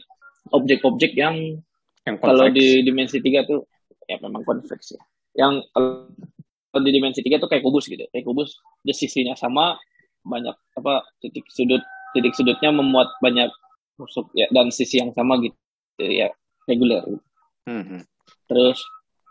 objek-objek 0.55 1.19
yang 1.19 1.59
Yang 2.07 2.17
kalau 2.23 2.47
convex. 2.47 2.55
di 2.55 2.67
dimensi 2.87 3.19
3 3.19 3.43
tuh 3.51 3.67
ya 4.07 4.23
memang 4.23 4.47
konveks 4.47 4.95
ya. 4.95 5.03
Yang 5.35 5.67
kalau 5.75 6.83
di 6.87 6.93
dimensi 6.95 7.19
3 7.19 7.43
tuh 7.43 7.51
kayak 7.51 7.67
kubus 7.67 7.91
gitu. 7.91 8.07
Kayak 8.15 8.31
kubus 8.31 8.63
dia 8.87 8.95
sisinya 8.95 9.35
sama 9.35 9.75
banyak 10.23 10.55
apa 10.79 11.03
titik 11.19 11.51
sudut 11.51 11.83
titik 12.15 12.31
sudutnya 12.39 12.71
memuat 12.71 13.11
banyak 13.19 13.51
rusuk 13.99 14.31
ya 14.39 14.47
dan 14.55 14.71
sisi 14.71 15.03
yang 15.03 15.11
sama 15.11 15.43
gitu 15.43 15.59
ya 15.99 16.31
reguler 16.71 17.03
gitu. 17.11 17.27
Hmm. 17.67 18.07
Terus 18.47 18.79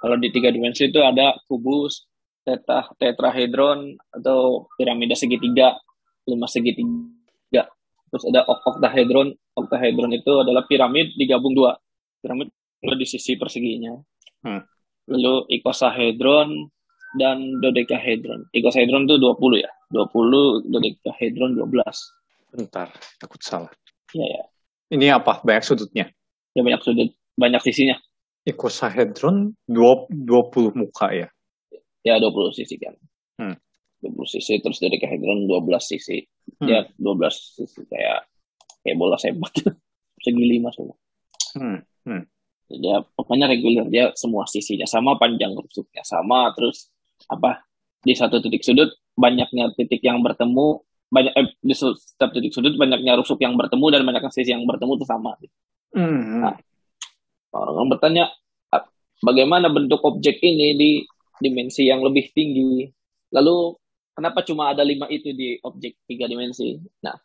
kalau 0.01 0.17
di 0.17 0.33
tiga 0.33 0.49
dimensi 0.49 0.89
itu 0.89 0.99
ada 0.99 1.37
kubus, 1.45 2.09
teta, 2.41 2.89
tetrahedron 2.97 3.97
atau 4.11 4.69
piramida 4.77 5.13
segitiga, 5.13 5.77
lima 6.25 6.47
segitiga. 6.49 7.69
Terus 8.11 8.23
ada 8.27 8.43
ok 8.43 8.77
oktahedron. 8.77 9.27
Oktahedron 9.55 10.11
itu 10.11 10.31
adalah 10.43 10.67
piramid 10.67 11.15
digabung 11.15 11.55
dua. 11.55 11.75
Piramid 12.19 12.51
di 12.81 13.07
sisi 13.07 13.39
perseginya. 13.39 13.95
Hmm. 14.43 14.61
Lalu 15.07 15.47
ikosahedron 15.59 16.49
dan 17.15 17.37
dodekahedron. 17.59 18.51
Ikosahedron 18.51 19.07
itu 19.07 19.15
20 19.19 19.63
ya. 19.63 19.71
20, 19.91 20.71
dodekahedron 20.71 21.51
12. 21.59 22.55
Bentar, 22.55 22.87
takut 23.19 23.39
salah. 23.43 23.71
Ya 24.11 24.27
ya. 24.27 24.43
Ini 24.91 25.15
apa? 25.15 25.39
Banyak 25.43 25.63
sudutnya. 25.63 26.11
Ya 26.51 26.61
banyak 26.63 26.83
sudut, 26.83 27.15
banyak 27.39 27.63
sisinya. 27.63 27.95
Icosahedron 28.43 29.55
20 29.67 30.75
muka 30.75 31.07
ya. 31.15 31.27
Ya 32.01 32.17
20 32.17 32.53
sisi 32.53 32.75
kan. 32.81 32.95
Hmm. 33.37 33.55
20 34.01 34.25
sisi 34.25 34.57
terus 34.57 34.81
dodekahedron 34.81 35.45
12 35.45 35.85
sisi. 35.85 36.25
Hmm. 36.57 36.67
Ya 36.69 36.79
12 36.97 37.57
sisi 37.61 37.81
kayak 37.85 38.25
kayak 38.81 38.97
bola 38.97 39.17
sepak. 39.17 39.53
Segi 40.25 40.45
lima 40.45 40.69
semua. 40.73 40.97
Hmm. 41.57 41.79
Hmm. 42.05 42.23
Ya 42.71 43.03
pokoknya 43.17 43.51
reguler 43.51 43.85
dia 43.91 44.15
semua 44.15 44.47
sisinya 44.47 44.87
sama, 44.87 45.19
panjang 45.19 45.51
rusuknya 45.51 46.01
sama, 46.07 46.55
terus 46.55 46.87
apa 47.27 47.67
di 48.01 48.15
satu 48.17 48.41
titik 48.41 48.63
sudut 48.65 48.89
banyaknya 49.13 49.75
titik 49.77 50.01
yang 50.01 50.23
bertemu 50.23 50.81
banyak 51.11 51.33
eh, 51.35 51.51
di 51.59 51.75
setiap 51.75 52.31
titik 52.31 52.55
sudut 52.55 52.79
banyaknya 52.79 53.19
rusuk 53.19 53.37
yang 53.43 53.59
bertemu 53.59 53.85
dan 53.91 54.01
banyaknya 54.07 54.31
sisi 54.31 54.55
yang 54.55 54.63
bertemu 54.63 54.95
itu 54.97 55.05
sama. 55.05 55.35
Hmm. 55.91 56.47
Nah. 56.47 56.55
Orang 57.51 57.91
bertanya 57.91 58.31
"Ah, 58.71 58.87
bagaimana 59.19 59.67
bentuk 59.67 59.99
objek 60.07 60.39
ini 60.39 60.71
di 60.79 60.91
dimensi 61.41 61.89
yang 61.89 62.05
lebih 62.05 62.29
tinggi. 62.31 62.85
Lalu 63.33 63.75
kenapa 64.13 64.45
cuma 64.45 64.69
ada 64.71 64.85
lima 64.85 65.09
itu 65.09 65.33
di 65.33 65.57
objek 65.65 66.05
tiga 66.05 66.29
dimensi? 66.29 66.77
Nah, 67.01 67.17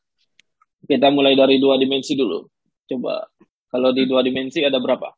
kita 0.88 1.12
mulai 1.12 1.36
dari 1.36 1.60
dua 1.60 1.76
dimensi 1.76 2.16
dulu. 2.16 2.48
Coba 2.88 3.28
kalau 3.68 3.92
di 3.92 4.08
dua 4.08 4.24
dimensi 4.24 4.64
ada 4.64 4.80
berapa? 4.80 5.12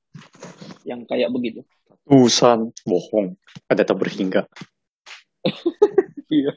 Yang 0.82 1.06
kayak 1.06 1.30
begitu. 1.30 1.60
Tusan 2.08 2.74
bohong. 2.82 3.38
Ada 3.70 3.86
tak 3.86 3.98
berhingga. 4.02 4.42
Iya. 6.28 6.52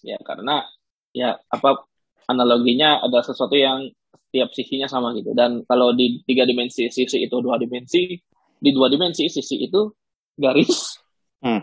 ya 0.00 0.16
karena 0.24 0.64
ya 1.12 1.36
apa 1.52 1.84
analoginya 2.24 3.04
ada 3.04 3.20
sesuatu 3.20 3.52
yang 3.52 3.92
setiap 4.16 4.48
sisinya 4.56 4.88
sama 4.88 5.12
gitu. 5.12 5.36
Dan 5.36 5.60
kalau 5.68 5.92
di 5.92 6.24
tiga 6.24 6.48
dimensi 6.48 6.88
sisi 6.88 7.20
itu 7.20 7.36
dua 7.44 7.60
dimensi, 7.60 8.16
di 8.58 8.70
dua 8.72 8.88
dimensi 8.88 9.28
sisi 9.28 9.60
itu 9.60 9.92
garis 10.34 10.98
Hmm. 11.44 11.60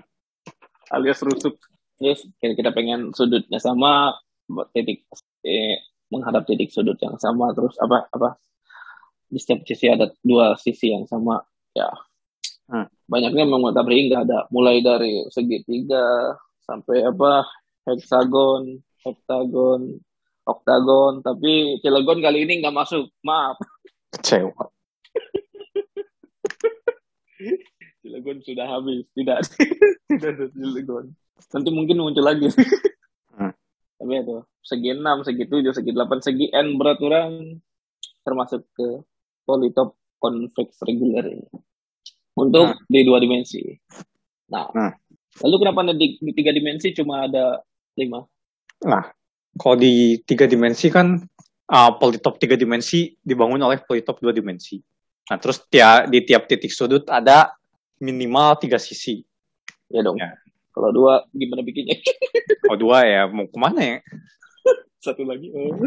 alias 0.93 1.19
rusuk. 1.25 1.57
Yes, 1.97 2.21
kita, 2.37 2.53
kita 2.53 2.69
pengen 2.69 3.13
sudutnya 3.17 3.57
sama, 3.57 4.13
titik 4.73 5.05
eh, 5.41 5.81
menghadap 6.13 6.45
titik 6.45 6.69
sudut 6.69 6.97
yang 7.01 7.17
sama, 7.17 7.49
terus 7.53 7.73
apa 7.81 8.05
apa 8.13 8.37
di 9.25 9.41
setiap 9.41 9.65
sisi 9.65 9.89
ada 9.89 10.09
dua 10.21 10.53
sisi 10.57 10.93
yang 10.93 11.05
sama. 11.09 11.41
Ya, 11.73 11.89
Hmm. 12.69 12.85
banyaknya 13.09 13.43
memang 13.43 13.73
mata 13.73 13.81
nggak 13.81 14.21
ada. 14.27 14.45
Mulai 14.53 14.85
dari 14.85 15.25
segitiga 15.33 16.37
sampai 16.61 17.03
apa 17.03 17.43
heksagon, 17.89 18.79
heptagon, 19.01 19.97
oktagon. 20.45 21.25
Tapi 21.25 21.81
kilogon 21.81 22.21
kali 22.21 22.45
ini 22.45 22.61
nggak 22.61 22.75
masuk. 22.75 23.09
Maaf, 23.25 23.57
Kecewa. 24.13 24.69
kilogon 28.01 28.37
sudah 28.41 28.65
habis. 28.67 29.05
Tidak, 29.13 29.37
tidak 30.09 30.29
ada 30.35 30.45
kilogon. 30.51 31.05
Nanti 31.53 31.69
mungkin 31.73 31.97
muncul 32.01 32.25
lagi. 32.25 32.49
Hmm. 33.33 33.53
Tapi 33.97 34.13
itu 34.17 34.37
segi 34.61 34.89
6, 34.93 35.25
segi 35.25 35.43
7, 35.49 35.77
segi 35.77 35.91
8, 35.93 36.21
segi 36.21 36.45
n 36.53 36.77
beraturan 36.77 37.57
termasuk 38.21 38.65
ke 38.77 39.01
polytope 39.45 39.97
convex 40.21 40.77
regular 40.85 41.25
ini. 41.25 41.47
Untuk 42.37 42.77
Hmm. 42.77 42.85
di 42.87 42.99
dua 43.03 43.17
dimensi. 43.17 43.61
Nah, 44.53 44.69
Hmm. 44.71 44.93
lalu 45.41 45.55
kenapa 45.65 45.79
di, 45.97 46.17
di 46.21 46.31
tiga 46.31 46.53
dimensi 46.53 46.93
cuma 46.93 47.25
ada 47.25 47.59
lima? 47.97 48.23
Nah, 48.85 49.03
kalau 49.57 49.75
di 49.77 50.21
tiga 50.23 50.45
dimensi 50.47 50.87
kan 50.87 51.17
uh, 51.71 51.91
polytope 51.97 52.39
tiga 52.39 52.55
dimensi 52.55 53.11
dibangun 53.19 53.61
oleh 53.61 53.83
polytope 53.83 54.21
dua 54.23 54.31
dimensi. 54.31 54.79
Nah, 55.31 55.37
terus 55.39 55.63
tia, 55.71 56.07
di 56.07 56.23
tiap 56.27 56.47
titik 56.47 56.71
sudut 56.71 57.07
ada 57.07 57.51
minimal 58.01 58.57
tiga 58.57 58.81
sisi. 58.81 59.21
Ya 59.93 60.01
dong. 60.01 60.17
Ya. 60.17 60.33
Kalau 60.73 60.89
dua 60.89 61.29
gimana 61.29 61.61
bikinnya? 61.61 62.01
Kalau 62.65 62.79
dua 62.89 63.05
ya 63.05 63.29
mau 63.29 63.45
ke 63.45 63.57
mana 63.61 63.79
ya? 63.79 63.97
Satu 64.97 65.21
lagi. 65.23 65.53
oh. 65.53 65.77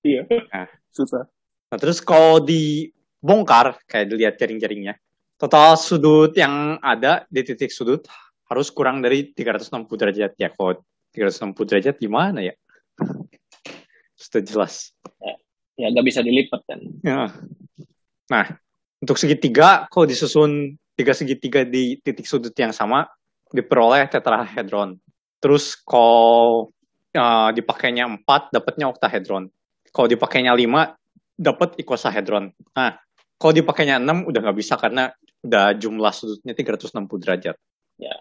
Iya. 0.00 0.24
Nah. 0.48 0.68
Susah. 0.94 1.26
Nah, 1.68 1.78
terus 1.80 1.98
kalau 1.98 2.38
dibongkar, 2.38 3.74
kayak 3.90 4.06
dilihat 4.06 4.34
jaring-jaringnya, 4.38 4.94
total 5.34 5.74
sudut 5.74 6.30
yang 6.38 6.78
ada 6.78 7.26
di 7.26 7.42
titik 7.42 7.74
sudut 7.74 8.06
harus 8.46 8.70
kurang 8.70 9.02
dari 9.02 9.34
360 9.34 9.90
derajat. 9.90 10.32
Ya, 10.38 10.54
kalau 10.54 10.78
360 11.10 11.66
derajat 11.66 11.94
gimana 11.98 12.46
ya? 12.46 12.54
Sudah 14.20 14.42
jelas. 14.46 14.94
Ya 15.74 15.90
nggak 15.90 16.06
bisa 16.06 16.22
dilipat 16.22 16.62
kan. 16.70 16.80
Ya. 17.02 17.34
Nah, 18.30 18.46
untuk 19.02 19.18
segitiga, 19.18 19.90
kalau 19.90 20.06
disusun 20.06 20.78
tiga 20.94 21.12
segitiga 21.12 21.66
di 21.66 21.98
titik 22.00 22.26
sudut 22.26 22.54
yang 22.54 22.74
sama, 22.74 23.06
diperoleh 23.50 24.06
tetrahedron. 24.10 24.98
Terus 25.38 25.76
kalau 25.82 26.70
uh, 27.14 27.50
dipakainya 27.52 28.08
4, 28.08 28.54
dapatnya 28.54 28.86
oktahedron. 28.90 29.50
Kalau 29.94 30.08
dipakainya 30.10 30.54
5, 30.56 31.38
dapat 31.38 31.78
ikosahedron. 31.78 32.54
Nah, 32.74 32.98
kalau 33.36 33.52
dipakainya 33.52 34.00
6, 34.00 34.30
udah 34.30 34.40
nggak 34.40 34.58
bisa 34.58 34.74
karena 34.78 35.10
udah 35.44 35.76
jumlah 35.76 36.12
sudutnya 36.14 36.56
360 36.56 37.22
derajat. 37.22 37.56
Ya. 38.00 38.16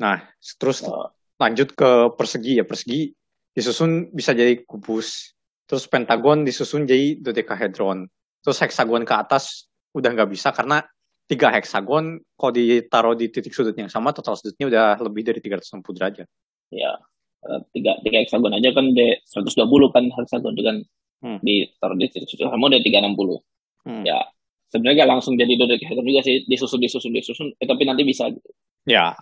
Nah, 0.00 0.24
terus 0.56 0.82
Oh, 0.82 1.12
lanjut 1.42 1.74
ke 1.74 1.90
persegi 2.14 2.62
ya 2.62 2.64
persegi 2.64 3.10
disusun 3.50 4.14
bisa 4.14 4.30
jadi 4.30 4.62
kubus 4.62 5.34
terus 5.66 5.90
pentagon 5.90 6.46
disusun 6.46 6.86
jadi 6.86 7.18
dodekahedron 7.18 8.06
terus 8.46 8.58
heksagon 8.62 9.02
ke 9.02 9.10
atas 9.10 9.66
udah 9.92 10.14
nggak 10.14 10.30
bisa 10.30 10.54
karena 10.54 10.86
tiga 11.30 11.48
heksagon 11.54 12.20
kalau 12.36 12.52
ditaruh 12.52 13.14
di 13.16 13.30
titik 13.32 13.54
sudut 13.54 13.74
yang 13.78 13.88
sama 13.88 14.10
total 14.12 14.34
sudutnya 14.36 14.66
udah 14.68 14.86
lebih 15.00 15.22
dari 15.26 15.38
360 15.40 15.96
derajat 15.96 16.28
ya 16.72 16.98
Eh, 17.42 17.60
tiga 17.74 17.98
tiga 18.06 18.22
heksagon 18.22 18.54
aja 18.54 18.70
kan 18.70 18.86
de 18.94 19.18
120 19.26 19.90
kan 19.90 20.04
heksagon 20.14 20.54
dengan 20.54 20.78
Hmm. 21.22 21.38
di 21.38 21.70
taruh 21.78 21.94
di 21.94 22.10
titik 22.10 22.26
sudut 22.26 22.50
sama 22.50 22.66
udah 22.66 22.82
360. 22.82 23.38
Hmm. 23.86 24.02
Ya. 24.02 24.26
Sebenarnya 24.74 25.06
nggak 25.06 25.10
langsung 25.14 25.38
jadi 25.38 25.54
dodecahedron 25.54 26.02
juga 26.02 26.18
sih 26.26 26.42
disusun 26.50 26.82
disusun 26.82 27.14
disusun 27.14 27.48
eh, 27.62 27.66
tapi 27.66 27.86
nanti 27.86 28.02
bisa 28.02 28.26
gitu. 28.26 28.50
ya 28.90 29.14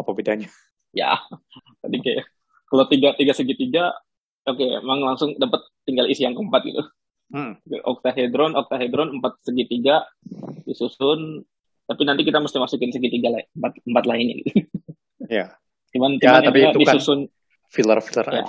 apa 0.00 0.10
bedanya 0.16 0.48
Ya. 0.96 1.20
Tadi 1.84 1.96
kayak 2.00 2.24
kalau 2.72 2.84
tiga 2.88 3.12
tiga 3.20 3.32
segitiga 3.36 3.84
oke 4.48 4.56
okay, 4.56 4.80
emang 4.80 5.04
langsung 5.04 5.36
dapat 5.36 5.60
tinggal 5.84 6.08
isi 6.08 6.24
yang 6.24 6.32
keempat 6.32 6.60
gitu 6.64 6.80
hmm. 7.32 7.52
oktahedron 7.82 8.52
oktahedron 8.54 9.18
empat 9.18 9.40
segitiga 9.42 10.06
disusun 10.68 11.42
tapi 11.88 12.02
nanti 12.06 12.22
kita 12.22 12.38
mesti 12.38 12.60
masukin 12.60 12.92
segitiga 12.94 13.32
lain 13.32 13.48
empat 13.56 13.72
empat 13.82 14.04
lainnya 14.06 14.34
gitu 14.44 14.50
ya 15.26 15.46
cuman, 15.92 16.20
ya, 16.20 16.38
cuman 16.38 16.40
tapi 16.46 16.58
itu 16.62 16.78
kan 16.84 16.94
disusun 16.96 17.18
kan 17.26 17.72
filler 17.72 17.98
filler 18.04 18.26
ya, 18.28 18.32
aja. 18.32 18.44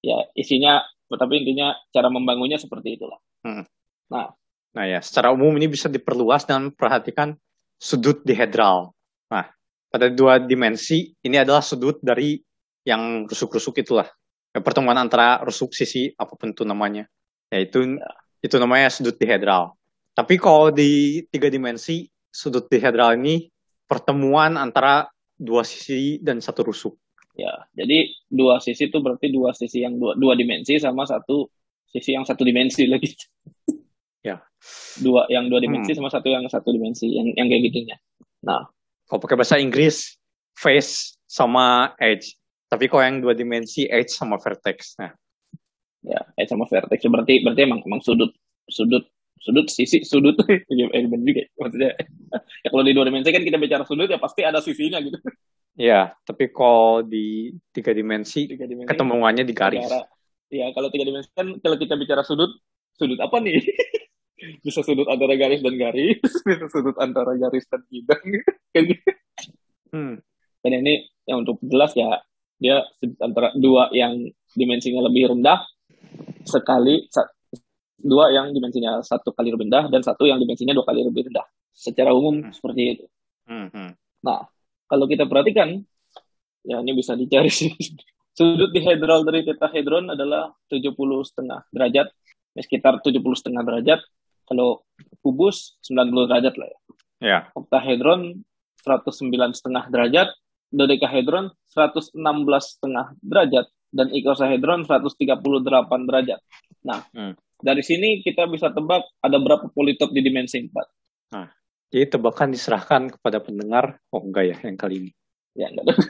ya 0.00 0.18
isinya 0.38 0.72
tapi 1.08 1.42
intinya 1.42 1.74
cara 1.90 2.08
membangunnya 2.08 2.56
seperti 2.56 2.96
itulah 2.96 3.18
hmm. 3.44 3.64
nah 4.08 4.32
nah 4.72 4.84
ya 4.86 5.02
secara 5.02 5.34
umum 5.34 5.50
ini 5.58 5.66
bisa 5.66 5.90
diperluas 5.90 6.46
dan 6.46 6.70
perhatikan 6.70 7.34
sudut 7.76 8.22
dihedral 8.22 8.94
nah 9.28 9.50
pada 9.88 10.08
dua 10.12 10.38
dimensi 10.38 11.12
ini 11.24 11.36
adalah 11.40 11.64
sudut 11.64 11.98
dari 12.00 12.38
yang 12.86 13.28
rusuk-rusuk 13.28 13.84
itulah 13.84 14.08
pertemuan 14.64 14.96
antara 14.96 15.40
rusuk 15.44 15.76
sisi 15.76 16.08
apa 16.16 16.34
pun 16.34 16.52
itu 16.52 16.64
namanya 16.64 17.04
yaitu 17.48 17.96
ya. 17.96 18.08
Itu 18.42 18.56
namanya 18.58 18.88
sudut 18.92 19.18
dihedral. 19.18 19.74
Tapi 20.14 20.34
kalau 20.38 20.74
di 20.74 21.22
tiga 21.30 21.46
dimensi 21.50 22.06
sudut 22.26 22.66
dihedral 22.66 23.18
ini 23.18 23.46
pertemuan 23.86 24.58
antara 24.58 25.06
dua 25.38 25.62
sisi 25.62 26.18
dan 26.18 26.42
satu 26.42 26.66
rusuk. 26.66 26.94
Ya 27.38 27.54
jadi 27.74 28.10
dua 28.26 28.58
sisi 28.58 28.90
itu 28.90 28.98
berarti 28.98 29.30
dua 29.30 29.54
sisi 29.54 29.86
yang 29.86 29.94
dua, 29.94 30.18
dua 30.18 30.34
dimensi 30.34 30.74
sama 30.82 31.06
satu 31.06 31.46
sisi 31.86 32.18
yang 32.18 32.26
satu 32.26 32.42
dimensi 32.42 32.86
lagi. 32.86 33.14
Ya. 34.26 34.42
Dua 34.98 35.30
yang 35.30 35.46
dua 35.46 35.62
dimensi 35.62 35.94
hmm. 35.94 36.02
sama 36.02 36.10
satu 36.10 36.26
yang 36.26 36.42
satu 36.50 36.74
dimensi 36.74 37.06
yang 37.06 37.30
yang 37.38 37.46
kayak 37.46 37.70
gitunya. 37.70 37.96
Nah 38.42 38.66
kalau 39.06 39.22
pakai 39.22 39.38
bahasa 39.38 39.62
Inggris 39.62 40.18
face 40.58 41.14
sama 41.30 41.94
edge. 42.02 42.34
Tapi 42.66 42.90
kalau 42.90 43.06
yang 43.06 43.22
dua 43.22 43.32
dimensi 43.38 43.86
edge 43.86 44.10
sama 44.10 44.42
vertex. 44.42 44.98
Nah 44.98 45.14
ya 46.08 46.44
sama 46.48 46.64
vertex 46.64 47.04
berarti 47.04 47.44
berarti 47.44 47.60
emang 47.68 47.80
emang 47.84 48.00
sudut 48.00 48.32
sudut 48.64 49.04
sudut 49.38 49.66
sisi 49.70 50.02
sudut 50.02 50.34
ya 50.68 50.88
juga 50.90 51.42
maksudnya 51.60 51.90
ya 52.64 52.68
kalau 52.72 52.84
di 52.84 52.92
dua 52.96 53.04
dimensi 53.06 53.30
kan 53.30 53.42
kita 53.44 53.58
bicara 53.60 53.84
sudut 53.86 54.08
ya 54.10 54.18
pasti 54.18 54.42
ada 54.42 54.58
sisinya 54.64 54.98
gitu 55.04 55.18
Iya, 55.78 56.10
tapi 56.28 56.50
kalau 56.50 57.06
di 57.06 57.54
tiga 57.70 57.94
dimensi, 57.94 58.50
tiga 58.50 58.66
dimensi 58.66 58.90
ketemuannya 58.90 59.46
di 59.46 59.54
garis. 59.54 59.86
Iya, 60.50 60.74
kalau 60.74 60.90
tiga 60.90 61.06
dimensi 61.06 61.30
kan 61.30 61.54
kalau 61.62 61.78
kita 61.78 61.94
bicara 61.94 62.26
sudut, 62.26 62.50
sudut 62.98 63.16
apa 63.22 63.38
nih? 63.38 63.62
bisa 64.62 64.86
sudut 64.86 65.06
antara 65.10 65.34
garis 65.34 65.62
dan 65.62 65.74
garis, 65.74 66.18
bisa 66.46 66.66
sudut 66.70 66.94
antara 67.02 67.34
garis 67.34 67.66
dan 67.66 67.82
bidang, 67.90 68.22
kan. 68.74 68.84
Hmm. 69.90 70.14
Dan 70.62 70.72
ini 70.82 71.10
yang 71.26 71.42
untuk 71.42 71.58
jelas 71.62 71.90
ya, 71.98 72.22
dia 72.58 72.86
antara 73.18 73.50
dua 73.58 73.90
yang 73.94 74.30
dimensinya 74.54 75.06
lebih 75.06 75.34
rendah 75.34 75.62
sekali, 76.48 77.04
dua 77.98 78.30
yang 78.32 78.54
dimensinya 78.54 79.02
satu 79.04 79.34
kali 79.34 79.52
lebih 79.52 79.68
rendah 79.68 79.90
dan 79.92 80.00
satu 80.00 80.24
yang 80.24 80.40
dimensinya 80.40 80.72
dua 80.72 80.86
kali 80.86 81.04
lebih 81.04 81.28
rendah. 81.28 81.44
Secara 81.74 82.14
umum 82.16 82.48
hmm. 82.48 82.54
seperti 82.56 82.82
itu. 82.96 83.04
Hmm. 83.44 83.68
hmm. 83.68 83.90
Nah, 84.24 84.48
kalau 84.88 85.04
kita 85.04 85.28
perhatikan, 85.28 85.78
ya 86.64 86.80
ini 86.80 86.96
bisa 86.96 87.12
dicari 87.14 87.52
sih. 87.52 87.70
Sudut 88.38 88.70
dihedral 88.70 89.26
dari 89.26 89.42
tetrahedron 89.42 90.14
adalah 90.14 90.54
70 90.70 90.94
setengah 91.26 91.66
derajat, 91.74 92.06
ya, 92.54 92.60
sekitar 92.62 93.02
70 93.02 93.18
setengah 93.34 93.62
derajat. 93.66 94.00
Kalau 94.46 94.86
kubus 95.20 95.76
90 95.84 96.30
derajat 96.30 96.54
lah 96.56 96.68
ya. 96.70 96.78
Ya. 97.18 97.38
Oktahedron 97.58 98.46
109 98.86 99.58
setengah 99.58 99.90
derajat, 99.90 100.28
dodekahedron 100.70 101.50
116 101.74 102.14
setengah 102.62 103.12
derajat, 103.20 103.66
dan 103.88 104.12
ikosahedron 104.12 104.84
138 104.84 106.08
derajat. 106.08 106.40
Nah, 106.84 107.00
hmm. 107.12 107.32
dari 107.60 107.82
sini 107.82 108.20
kita 108.20 108.46
bisa 108.46 108.70
tebak 108.72 109.04
ada 109.24 109.38
berapa 109.40 109.68
politop 109.72 110.12
di 110.12 110.20
dimensi 110.20 110.60
4. 110.60 111.34
Nah, 111.34 111.48
jadi 111.88 112.04
tebakan 112.16 112.52
diserahkan 112.52 113.02
kepada 113.16 113.40
pendengar. 113.40 113.96
Oh 114.12 114.20
enggak 114.20 114.44
ya 114.52 114.56
yang 114.60 114.76
kali 114.76 114.94
ini. 115.06 115.10
Ya 115.56 115.72
enggak. 115.72 115.96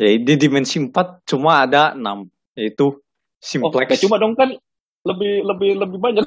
Jadi 0.00 0.16
di 0.24 0.34
dimensi 0.40 0.80
4 0.80 1.28
cuma 1.28 1.60
ada 1.68 1.92
6 1.92 2.00
yaitu 2.56 2.96
simplex. 3.36 4.00
Oh, 4.00 4.08
cuma 4.08 4.16
dong 4.16 4.32
kan 4.32 4.48
lebih 5.04 5.44
lebih 5.44 5.70
lebih 5.76 5.98
banyak. 6.00 6.24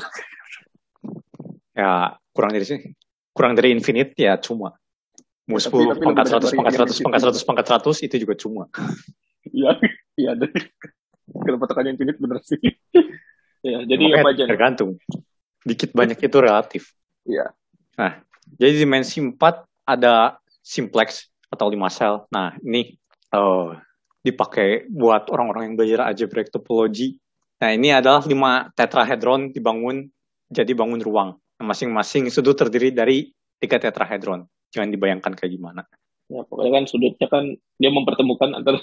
ya 1.74 2.14
kurang 2.34 2.54
dari 2.54 2.66
sini. 2.66 2.94
Kurang 3.34 3.58
dari 3.58 3.74
infinite 3.74 4.14
ya 4.14 4.38
cuma. 4.38 4.78
Mau 5.44 5.60
10 5.60 5.68
tapi, 5.68 5.84
tapi 5.92 6.04
pangkat 6.08 6.26
100 6.32 6.56
pangkat 6.56 6.74
100 6.88 7.04
pangkat 7.04 7.22
100 7.36 7.48
pangkat 7.48 7.66
100 7.68 8.08
itu 8.08 8.16
juga 8.24 8.34
cuma. 8.40 8.64
Iya, 9.52 9.76
iya 10.16 10.32
deh. 10.40 10.52
Kalau 11.28 11.58
patokannya 11.60 12.00
infinite 12.00 12.20
bener 12.20 12.40
sih. 12.48 12.60
ya, 13.68 13.84
jadi 13.84 14.04
apa 14.24 14.32
aja? 14.32 14.44
Tergantung. 14.48 14.96
Dikit 15.68 15.92
banyak 15.92 16.16
itu 16.16 16.38
relatif. 16.40 16.84
Iya. 17.28 17.52
Nah, 18.00 18.24
jadi 18.56 18.88
dimensi 18.88 19.20
4 19.20 19.36
ada 19.84 20.40
simplex 20.64 21.28
atau 21.52 21.68
5 21.68 21.92
sel. 21.92 22.24
Nah, 22.32 22.56
ini 22.64 22.96
uh, 23.36 23.76
dipakai 24.24 24.88
buat 24.88 25.28
orang-orang 25.28 25.72
yang 25.72 25.76
belajar 25.76 26.08
algebraic 26.08 26.48
topology. 26.56 27.20
Nah, 27.60 27.76
ini 27.76 27.92
adalah 27.92 28.24
5 28.24 28.32
tetrahedron 28.80 29.52
dibangun 29.52 30.08
jadi 30.48 30.72
bangun 30.72 31.04
ruang. 31.04 31.30
Masing-masing 31.60 32.28
sudut 32.32 32.56
terdiri 32.56 32.92
dari 32.92 33.32
tiga 33.60 33.80
tetrahedron. 33.80 34.48
Jangan 34.74 34.90
dibayangkan 34.90 35.38
kayak 35.38 35.52
gimana. 35.54 35.82
Ya, 36.34 36.42
pokoknya 36.50 36.82
kan 36.82 36.86
sudutnya 36.90 37.28
kan 37.30 37.44
dia 37.78 37.92
mempertemukan 37.94 38.58
antara 38.58 38.82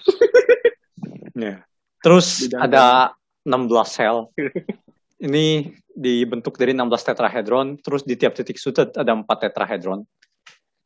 ya. 1.34 1.66
Terus 2.00 2.46
ada 2.54 3.16
16 3.44 3.66
sel. 3.90 4.30
Ini 5.26 5.68
dibentuk 5.92 6.56
dari 6.56 6.72
16 6.72 6.88
tetrahedron, 7.12 7.76
terus 7.84 8.08
di 8.08 8.16
tiap 8.16 8.32
titik 8.32 8.56
sudut 8.56 8.88
ada 8.96 9.12
4 9.12 9.26
tetrahedron. 9.28 10.00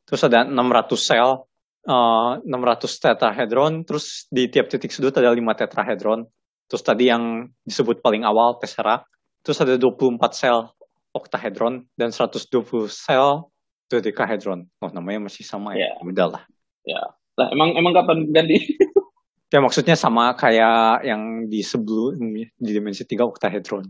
Terus 0.03 0.21
ada 0.27 0.43
600 0.43 0.91
sel, 0.99 1.47
uh, 1.87 2.31
600 2.43 2.99
tetrahedron, 2.99 3.87
terus 3.87 4.27
di 4.27 4.51
tiap 4.51 4.67
titik 4.67 4.91
sudut 4.91 5.15
ada 5.15 5.31
5 5.31 5.39
tetrahedron. 5.55 6.27
Terus 6.67 6.83
tadi 6.83 7.07
yang 7.07 7.47
disebut 7.63 8.03
paling 8.03 8.27
awal 8.27 8.59
tesseract, 8.59 9.07
terus 9.39 9.61
ada 9.63 9.79
24 9.79 10.19
sel 10.35 10.67
oktahedron 11.15 11.87
dan 11.95 12.11
120 12.11 12.91
sel 12.91 13.47
dodecahedron. 13.89 14.65
Oh, 14.81 14.91
namanya 14.91 15.29
masih 15.29 15.45
sama 15.45 15.77
ya. 15.77 15.93
ya. 15.93 16.01
Udah 16.01 16.27
lah. 16.37 16.43
Ya. 16.85 17.01
Lah, 17.35 17.47
emang 17.51 17.75
emang 17.75 17.93
kapan 17.93 18.31
ganti? 18.31 18.61
ya 19.53 19.59
maksudnya 19.59 19.95
sama 19.95 20.35
kayak 20.35 21.05
yang 21.07 21.47
di 21.47 21.63
sebelum 21.63 22.19
di 22.35 22.71
dimensi 22.71 23.07
3 23.07 23.23
oktahedron 23.23 23.85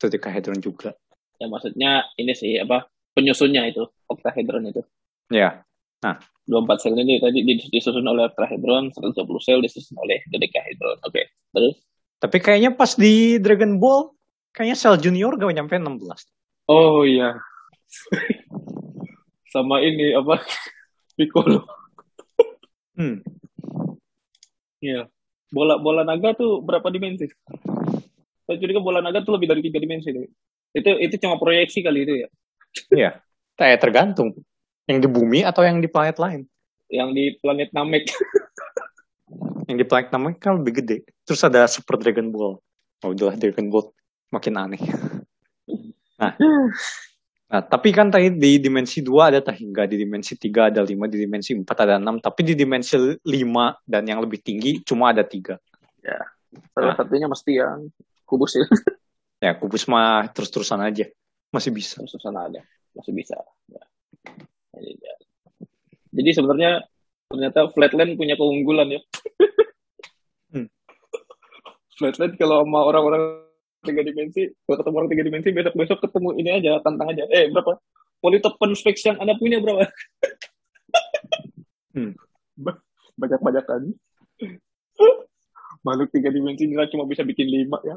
dodecahedron 0.00 0.60
juga. 0.60 0.96
Ya 1.36 1.46
maksudnya 1.48 2.08
ini 2.16 2.32
sih 2.32 2.56
apa 2.56 2.88
penyusunnya 3.12 3.68
itu 3.68 3.84
octahedron 4.08 4.72
itu. 4.72 4.82
Ya. 5.28 5.64
Nah, 6.00 6.16
24 6.48 6.80
sel 6.80 6.96
ini 6.96 7.20
tadi 7.20 7.44
disusun 7.44 8.08
oleh 8.08 8.32
octahedron, 8.32 8.88
120 8.96 9.44
sel 9.44 9.60
disusun 9.60 10.00
oleh 10.00 10.24
dodecahedron. 10.32 10.96
Oke, 11.04 11.12
okay. 11.12 11.24
terus? 11.52 11.76
Tapi 12.20 12.36
kayaknya 12.40 12.72
pas 12.72 12.96
di 12.96 13.36
Dragon 13.36 13.76
Ball, 13.76 14.12
kayaknya 14.56 14.76
sel 14.76 14.96
junior 14.96 15.36
gak 15.36 15.52
nyampe 15.52 15.76
16. 15.76 16.00
Oh 16.72 17.04
iya. 17.04 17.36
Sama 19.50 19.82
ini 19.82 20.14
apa? 20.14 20.38
Piccolo. 21.18 21.66
hmm. 22.94 23.18
Iya. 24.80 25.10
Bola 25.50 25.82
bola 25.82 26.06
naga 26.06 26.32
tuh 26.38 26.62
berapa 26.62 26.86
dimensi? 26.88 27.26
saya 28.50 28.58
curiga 28.58 28.82
bola 28.82 28.98
naga 28.98 29.22
tuh 29.22 29.38
lebih 29.38 29.46
dari 29.46 29.62
tiga 29.62 29.78
dimensi 29.78 30.10
deh. 30.10 30.26
Itu 30.74 30.90
itu 30.98 31.14
cuma 31.22 31.38
proyeksi 31.38 31.86
kali 31.86 32.02
itu 32.02 32.14
ya. 32.26 32.28
Iya. 32.90 33.10
Kayak 33.54 33.78
tergantung. 33.82 34.34
Yang 34.90 35.06
di 35.06 35.08
bumi 35.10 35.46
atau 35.46 35.62
yang 35.62 35.78
di 35.78 35.86
planet 35.86 36.18
lain? 36.18 36.50
Yang 36.90 37.08
di 37.14 37.24
planet 37.38 37.70
Namek. 37.70 38.10
yang 39.70 39.76
di 39.78 39.86
planet 39.86 40.10
Namek 40.10 40.42
kan 40.42 40.58
lebih 40.58 40.82
gede. 40.82 41.06
Terus 41.22 41.46
ada 41.46 41.70
Super 41.70 41.94
Dragon 42.02 42.34
Ball. 42.34 42.58
Oh 43.06 43.10
udah 43.14 43.38
Dragon 43.38 43.70
Ball 43.70 43.90
makin 44.30 44.54
aneh. 44.58 44.82
Nah, 46.20 46.36
nah 47.50 47.62
tapi 47.66 47.90
kan 47.90 48.14
tadi 48.14 48.30
di 48.38 48.62
dimensi 48.62 49.02
2 49.02 49.10
ada 49.34 49.42
tahingga, 49.42 49.90
di 49.90 49.98
dimensi 49.98 50.38
3 50.38 50.70
ada 50.70 50.80
5, 50.86 51.10
di 51.10 51.18
dimensi 51.18 51.50
4 51.58 51.66
ada 51.66 51.98
6, 51.98 52.22
tapi 52.22 52.40
di 52.46 52.54
dimensi 52.54 52.94
5 52.94 53.26
dan 53.82 54.02
yang 54.06 54.22
lebih 54.22 54.38
tinggi 54.38 54.86
cuma 54.86 55.10
ada 55.10 55.26
3. 55.26 55.58
Ya, 56.06 56.22
salah 56.74 56.94
nah. 56.94 56.96
satunya 56.98 57.26
mesti 57.30 57.52
yang 57.58 57.90
kubus 58.26 58.58
ya 58.58 58.66
ya 59.44 59.50
kubus 59.58 59.86
mah 59.90 60.30
terus-terusan 60.30 60.82
aja 60.82 61.06
masih 61.50 61.70
bisa 61.74 61.98
terus-terusan 61.98 62.36
aja 62.38 62.60
masih 62.94 63.12
bisa 63.14 63.38
ya. 63.70 63.82
ya. 64.78 65.14
jadi 66.14 66.30
sebenarnya 66.34 66.72
ternyata 67.30 67.70
flatland 67.74 68.18
punya 68.18 68.34
keunggulan 68.34 68.88
ya 68.90 69.00
hmm. 70.54 70.68
flatland 71.98 72.34
kalau 72.38 72.66
sama 72.66 72.80
orang-orang 72.86 73.49
tiga 73.80 74.02
dimensi 74.04 74.52
kalau 74.66 74.76
ketemu 74.80 74.96
orang 74.96 75.10
tiga 75.10 75.24
dimensi 75.24 75.48
besok 75.50 75.74
besok 75.76 75.98
ketemu 76.04 76.28
ini 76.36 76.50
aja 76.52 76.70
tantang 76.84 77.08
aja. 77.12 77.24
Eh 77.28 77.48
berapa? 77.48 77.80
Politopen 78.20 78.76
fix 78.76 79.04
yang 79.08 79.16
anda 79.20 79.36
punya 79.36 79.60
berapa? 79.60 79.88
Hmm. 81.90 82.14
banyak 83.18 83.40
banyak 83.42 83.64
kan 83.66 83.82
makhluk 85.82 86.08
tiga 86.14 86.30
dimensi 86.30 86.70
nggak 86.70 86.94
cuma 86.94 87.08
bisa 87.08 87.26
bikin 87.26 87.50
lima 87.50 87.82
ya. 87.82 87.96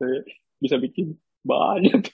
Saya 0.00 0.24
bisa 0.58 0.80
bikin 0.80 1.14
banyak. 1.44 2.10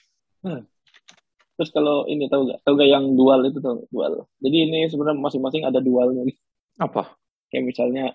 Terus 1.57 1.73
kalau 1.73 2.05
ini 2.05 2.29
tahu 2.29 2.53
gak 2.53 2.61
tahu 2.61 2.77
gak 2.77 2.91
yang 2.91 3.17
dual 3.17 3.41
itu 3.49 3.57
tuh 3.57 3.89
dual. 3.89 4.29
Jadi 4.37 4.57
ini 4.69 4.79
sebenarnya 4.93 5.17
masing-masing 5.17 5.65
ada 5.65 5.81
dualnya 5.81 6.21
nih. 6.21 6.37
Apa? 6.77 7.17
kayak 7.51 7.65
misalnya 7.65 8.05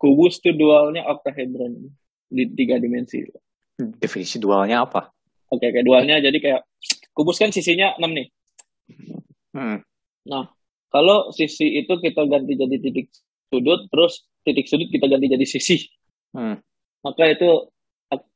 kubus 0.00 0.42
tuh 0.42 0.54
dualnya 0.54 1.06
octahedron 1.06 1.90
di 2.30 2.44
tiga 2.54 2.78
dimensi 2.78 3.26
Definisi 3.98 4.36
dualnya 4.36 4.84
apa? 4.84 5.12
oke 5.50 5.66
kayak 5.66 5.82
dualnya 5.82 6.22
jadi 6.22 6.38
kayak 6.38 6.60
kubus 7.10 7.42
kan 7.42 7.50
sisinya 7.50 7.98
6 7.98 8.06
nih 8.14 8.28
Hmm. 9.50 9.82
Nah, 10.30 10.46
kalau 10.94 11.34
sisi 11.34 11.82
itu 11.82 11.90
kita 11.98 12.22
ganti 12.30 12.54
jadi 12.54 12.76
titik 12.78 13.10
sudut, 13.50 13.90
terus 13.90 14.26
titik 14.46 14.70
sudut 14.70 14.86
kita 14.90 15.10
ganti 15.10 15.26
jadi 15.26 15.46
sisi, 15.46 15.90
Hmm. 16.30 16.62
maka 17.02 17.26
itu 17.26 17.66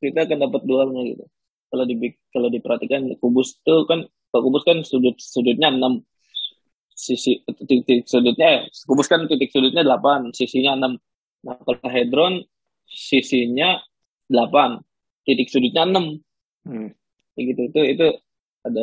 kita 0.02 0.26
akan 0.26 0.38
dapat 0.50 0.62
dualnya 0.66 1.02
gitu. 1.06 1.24
Kalau 1.70 1.84
di 1.86 1.94
kalau 2.34 2.48
diperhatikan 2.50 3.06
kubus 3.22 3.58
itu 3.62 3.86
kan 3.86 4.06
kalau 4.30 4.42
kubus 4.50 4.66
kan 4.66 4.82
sudut 4.82 5.14
sudutnya 5.18 5.70
6 5.70 6.02
sisi 6.94 7.42
titik, 7.46 7.86
titik 7.86 8.06
sudutnya 8.10 8.46
eh, 8.46 8.60
kubus 8.86 9.06
kan 9.06 9.26
titik 9.30 9.50
sudutnya 9.54 9.82
8, 9.86 10.34
sisinya 10.34 10.74
6. 10.74 10.98
Nah, 11.46 11.58
kalau 11.62 11.88
hedron 11.90 12.42
sisinya 12.86 13.78
8, 14.30 14.82
titik 15.24 15.48
sudutnya 15.50 15.84
6. 15.88 16.20
Hmm. 16.64 16.88
Kayak 17.34 17.44
gitu 17.50 17.60
itu 17.72 17.80
itu 17.98 18.06
ada 18.64 18.82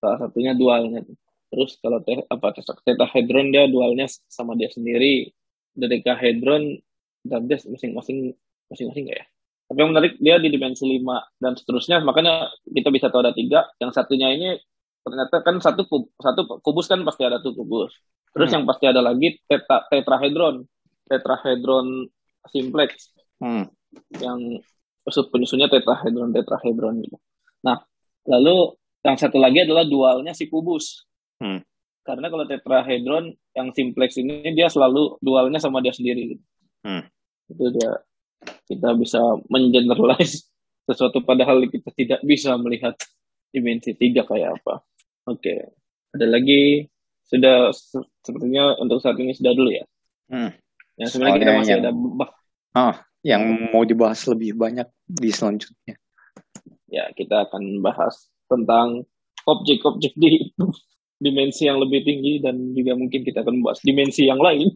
salah 0.00 0.18
satunya 0.28 0.52
dualnya. 0.54 1.02
Terus 1.48 1.80
kalau 1.80 1.98
te, 2.04 2.22
apa 2.28 2.46
tetahedron 2.84 3.48
dia 3.50 3.64
dualnya 3.66 4.06
sama 4.28 4.54
dia 4.54 4.68
sendiri. 4.70 5.32
Dodecahedron 5.78 6.76
dan 7.24 7.40
dia 7.46 7.58
masing-masing 7.62 8.34
masing-masing 8.70 9.04
nggak 9.08 9.18
ya? 9.22 9.26
Tapi 9.68 9.78
yang 9.84 9.90
menarik 9.92 10.14
dia 10.16 10.36
di 10.40 10.48
dimensi 10.48 10.84
5 10.84 11.40
dan 11.42 11.52
seterusnya. 11.56 12.00
Makanya 12.00 12.48
kita 12.64 12.88
bisa 12.88 13.12
tahu 13.12 13.20
ada 13.20 13.36
tiga. 13.36 13.68
Yang 13.80 13.90
satunya 14.00 14.32
ini 14.32 14.56
ternyata 15.04 15.40
kan 15.40 15.56
satu 15.60 15.88
kub, 15.88 16.12
satu 16.20 16.60
kubus 16.60 16.88
kan 16.88 17.00
pasti 17.04 17.22
ada 17.24 17.40
tuh 17.40 17.52
kubus. 17.56 17.92
Terus 18.32 18.48
Hmm. 18.52 18.54
yang 18.60 18.64
pasti 18.68 18.84
ada 18.88 19.00
lagi 19.04 19.40
teta, 19.48 19.84
tetrahedron. 19.88 20.64
Tetrahedron 21.08 22.08
simplex 22.48 23.12
Hmm. 23.40 23.68
yang 24.20 24.60
penyusunnya 25.10 25.68
tetrahedron 25.68 26.30
tetrahedron 26.30 27.00
gitu. 27.02 27.16
Nah, 27.64 27.82
lalu 28.24 28.76
yang 29.02 29.16
satu 29.16 29.38
lagi 29.38 29.64
adalah 29.64 29.86
dualnya 29.86 30.32
si 30.32 30.46
kubus. 30.46 31.06
Hmm. 31.38 31.62
Karena 32.02 32.28
kalau 32.28 32.44
tetrahedron 32.44 33.32
yang 33.52 33.68
simplex 33.72 34.16
ini 34.16 34.40
dia 34.52 34.68
selalu 34.68 35.16
dualnya 35.20 35.60
sama 35.60 35.80
dia 35.80 35.92
sendiri. 35.92 36.36
Gitu. 36.36 36.44
Hmm. 36.84 37.04
Itu 37.48 37.64
dia 37.72 37.90
kita 38.68 38.94
bisa 38.94 39.20
mengeneralize 39.48 40.46
sesuatu 40.88 41.20
padahal 41.20 41.64
kita 41.68 41.92
tidak 41.92 42.20
bisa 42.24 42.56
melihat 42.56 42.96
dimensi 43.52 43.92
tiga 43.96 44.24
kayak 44.24 44.60
apa. 44.60 44.80
Oke, 45.28 45.72
ada 46.16 46.26
lagi 46.28 46.88
sudah 47.28 47.68
se- 47.76 48.08
sepertinya 48.24 48.72
untuk 48.80 49.00
saat 49.04 49.20
ini 49.20 49.36
sudah 49.36 49.52
dulu 49.52 49.68
ya. 49.68 49.84
Hmm. 50.32 50.52
Ya 50.96 51.06
sebenarnya 51.06 51.36
kita 51.38 51.52
masih 51.60 51.72
yang- 51.76 51.82
ada 51.84 51.90
bah- 51.92 52.34
Ah, 52.76 52.94
yang 53.26 53.72
mau 53.74 53.82
dibahas 53.82 54.22
lebih 54.30 54.54
banyak 54.54 54.86
di 55.06 55.30
selanjutnya. 55.30 55.96
ya 56.88 57.04
kita 57.12 57.44
akan 57.44 57.84
bahas 57.84 58.32
tentang 58.48 59.04
objek-objek 59.44 60.16
di 60.16 60.52
dimensi 61.24 61.66
yang 61.66 61.82
lebih 61.82 62.06
tinggi 62.06 62.38
dan 62.40 62.72
juga 62.72 62.94
mungkin 62.94 63.26
kita 63.26 63.42
akan 63.42 63.60
membahas 63.60 63.80
dimensi 63.82 64.24
yang 64.24 64.38
lain. 64.38 64.70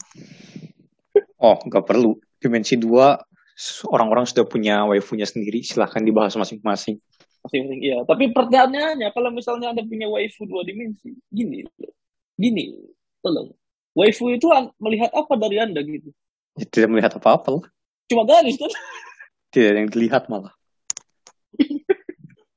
Oh, 1.39 1.59
nggak 1.59 1.86
perlu. 1.86 2.19
Dimensi 2.43 2.74
2, 2.78 2.90
orang-orang 3.90 4.27
sudah 4.27 4.47
punya 4.47 4.82
waifunya 4.86 5.27
sendiri. 5.27 5.62
Silahkan 5.62 6.02
dibahas 6.02 6.35
masing-masing. 6.35 6.98
Masing-masing 7.47 7.81
iya. 7.82 8.02
Tapi 8.06 8.31
pertanyaannya 8.35 9.09
kalau 9.14 9.31
misalnya 9.31 9.74
Anda 9.74 9.86
punya 9.86 10.10
waifu 10.10 10.47
dua 10.47 10.66
dimensi, 10.66 11.14
gini. 11.31 11.66
Gini, 12.39 12.74
tolong. 13.23 13.55
Waifu 13.94 14.35
itu 14.35 14.51
melihat 14.82 15.10
apa 15.14 15.35
dari 15.39 15.62
Anda 15.62 15.82
gitu? 15.85 16.10
Ya, 16.59 16.64
tidak 16.66 16.89
melihat 16.90 17.12
apa-apa 17.19 17.48
lah. 17.60 17.64
Cuma 18.10 18.22
garis 18.26 18.56
kan? 18.58 18.72
Tidak 19.52 19.68
ada 19.68 19.78
yang 19.84 19.90
dilihat 19.92 20.26
malah. 20.32 20.54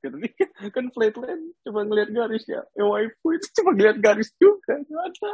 Gitu. 0.06 0.22
kan 0.70 0.86
flatland 0.94 1.50
cuma 1.66 1.82
ngelihat 1.82 2.14
garis 2.14 2.46
ya. 2.46 2.62
ya 2.78 2.84
waifu 2.86 3.34
itu 3.34 3.46
cuma 3.58 3.74
ngelihat 3.74 3.98
garis 3.98 4.30
juga. 4.38 4.78
Ada. 4.78 5.32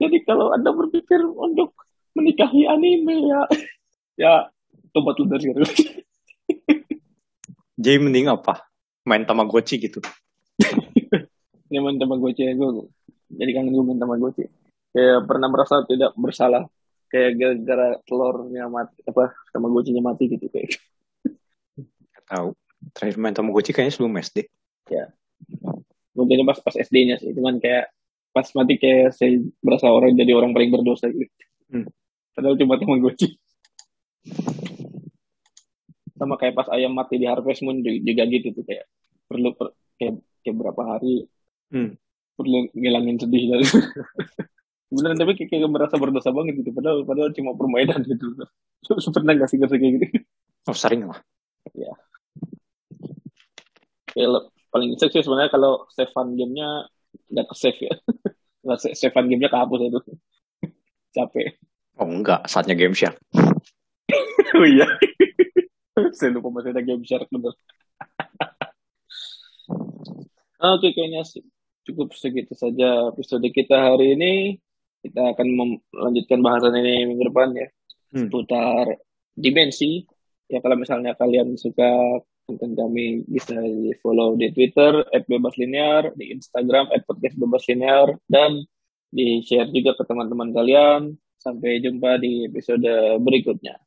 Jadi 0.00 0.16
kalau 0.28 0.52
Anda 0.52 0.76
berpikir 0.76 1.24
untuk 1.24 1.72
menikahi 2.12 2.68
anime 2.68 3.28
ya, 3.28 3.40
ya 4.28 4.32
tobat 4.92 5.16
lu 5.20 5.24
dari. 5.28 5.52
Jadi 7.80 7.96
mending 7.96 8.28
apa? 8.28 8.60
Main 9.08 9.24
Tamagotchi 9.24 9.80
gitu. 9.80 10.04
Ini 11.72 11.80
main 11.80 11.96
Tamagotchi 11.96 12.44
ya 12.44 12.52
gue. 12.52 12.92
Jadi 13.32 13.50
kangen 13.56 13.72
gue 13.72 13.84
main 13.88 13.96
Tamagotchi. 13.96 14.44
Kayak 14.92 15.24
pernah 15.24 15.48
merasa 15.48 15.80
tidak 15.88 16.12
bersalah. 16.18 16.68
Kayak 17.10 17.30
gara-gara 17.42 17.88
telurnya 18.06 18.70
mati, 18.70 19.02
apa, 19.02 19.34
Tamagotchinya 19.50 20.02
mati 20.02 20.30
gitu. 20.30 20.46
Kayak. 20.46 20.78
Tahu. 22.30 22.54
Terakhir 22.94 23.16
main 23.18 23.34
Tamagotchi 23.34 23.74
kayaknya 23.74 23.92
sebelum 23.92 24.14
SD. 24.16 24.46
Mungkin 26.14 26.46
pas 26.46 26.58
pas 26.62 26.74
SD-nya 26.74 27.18
sih. 27.18 27.34
Cuman 27.34 27.58
kayak 27.58 27.90
pas 28.30 28.46
mati 28.54 28.78
kayak 28.78 29.10
saya 29.10 29.42
berasa 29.58 29.90
orang 29.90 30.14
jadi 30.14 30.30
orang 30.38 30.54
paling 30.54 30.70
berdosa 30.70 31.10
gitu. 31.10 31.26
Hmm. 31.70 31.90
Padahal 32.30 32.54
cuma 32.54 32.78
Tamagotchi. 32.78 33.34
Sama 36.14 36.36
kayak 36.36 36.54
pas 36.54 36.68
ayam 36.70 36.92
mati 36.92 37.16
di 37.16 37.26
Harvest 37.26 37.64
Moon 37.64 37.80
juga 37.82 38.22
gitu 38.28 38.52
tuh 38.52 38.62
kayak 38.62 38.84
perlu 39.24 39.56
per- 39.56 39.74
kayak, 39.96 40.20
kayak 40.46 40.56
berapa 40.56 40.82
hari 40.86 41.26
Hmm. 41.70 41.94
perlu 42.34 42.66
ngilangin 42.74 43.14
sedih 43.18 43.46
dan 43.46 43.62
beneran 44.90 45.16
tapi 45.16 45.38
kayak, 45.38 45.48
kayak 45.54 45.70
merasa 45.70 45.94
berdosa 45.96 46.30
banget 46.34 46.60
gitu. 46.60 46.74
Padahal 46.74 47.06
padahal 47.06 47.30
cuma 47.30 47.54
permainan 47.54 48.02
gitu. 48.02 48.34
Pernah 49.16 49.32
gak 49.38 49.48
sih 49.48 49.56
ngerasa 49.62 49.76
kayak 49.78 49.92
gitu? 49.96 50.06
Oh, 50.66 50.76
sering 50.76 51.06
lah. 51.06 51.18
kayak 54.10 54.26
le- 54.26 54.48
paling 54.74 54.90
insek 54.98 55.14
sih 55.14 55.22
sebenarnya 55.22 55.54
kalau 55.54 55.86
save 55.94 56.10
fun 56.10 56.34
gamenya 56.34 56.90
nggak 57.30 57.46
ke 57.46 57.54
save 57.62 57.78
ya. 57.78 57.94
Nggak 58.66 58.78
fun 59.14 59.26
gamenya 59.30 59.50
kehapus 59.50 59.80
itu 59.86 60.00
capek. 61.16 61.58
Oh, 62.00 62.08
enggak. 62.08 62.48
Saatnya 62.50 62.74
game 62.74 62.96
share. 62.96 63.14
oh 64.56 64.66
iya. 64.66 64.88
Saya 66.16 66.34
lupa 66.34 66.48
masih 66.50 66.72
ada 66.74 66.82
game 66.82 67.04
shark 67.04 67.28
bener. 67.28 67.54
Oke 70.60 70.92
kayaknya 70.92 71.24
sih 71.24 71.44
cukup 71.88 72.12
segitu 72.12 72.52
saja 72.52 73.08
episode 73.10 73.44
kita 73.48 73.74
hari 73.92 74.14
ini 74.14 74.60
kita 75.00 75.32
akan 75.36 75.46
melanjutkan 75.92 76.40
bahasan 76.44 76.76
ini 76.80 77.08
minggu 77.08 77.24
depan 77.32 77.56
ya. 77.56 77.68
Hmm. 78.10 78.26
seputar 78.26 78.84
dimensi. 79.38 80.02
Ya 80.50 80.58
kalau 80.58 80.74
misalnya 80.74 81.14
kalian 81.14 81.54
suka 81.54 82.20
konten 82.42 82.74
kami 82.74 83.22
bisa 83.30 83.54
di 83.54 83.94
follow 84.02 84.34
di 84.34 84.50
Twitter 84.50 85.06
@bebaslinear 85.06 86.18
di 86.18 86.34
Instagram 86.34 86.90
@podcastbebaslinear 87.06 88.18
dan 88.26 88.66
di 89.14 89.46
share 89.46 89.70
juga 89.70 89.94
ke 89.94 90.02
teman-teman 90.06 90.50
kalian. 90.50 91.14
Sampai 91.40 91.80
jumpa 91.80 92.20
di 92.20 92.50
episode 92.50 92.84
berikutnya 93.22 93.80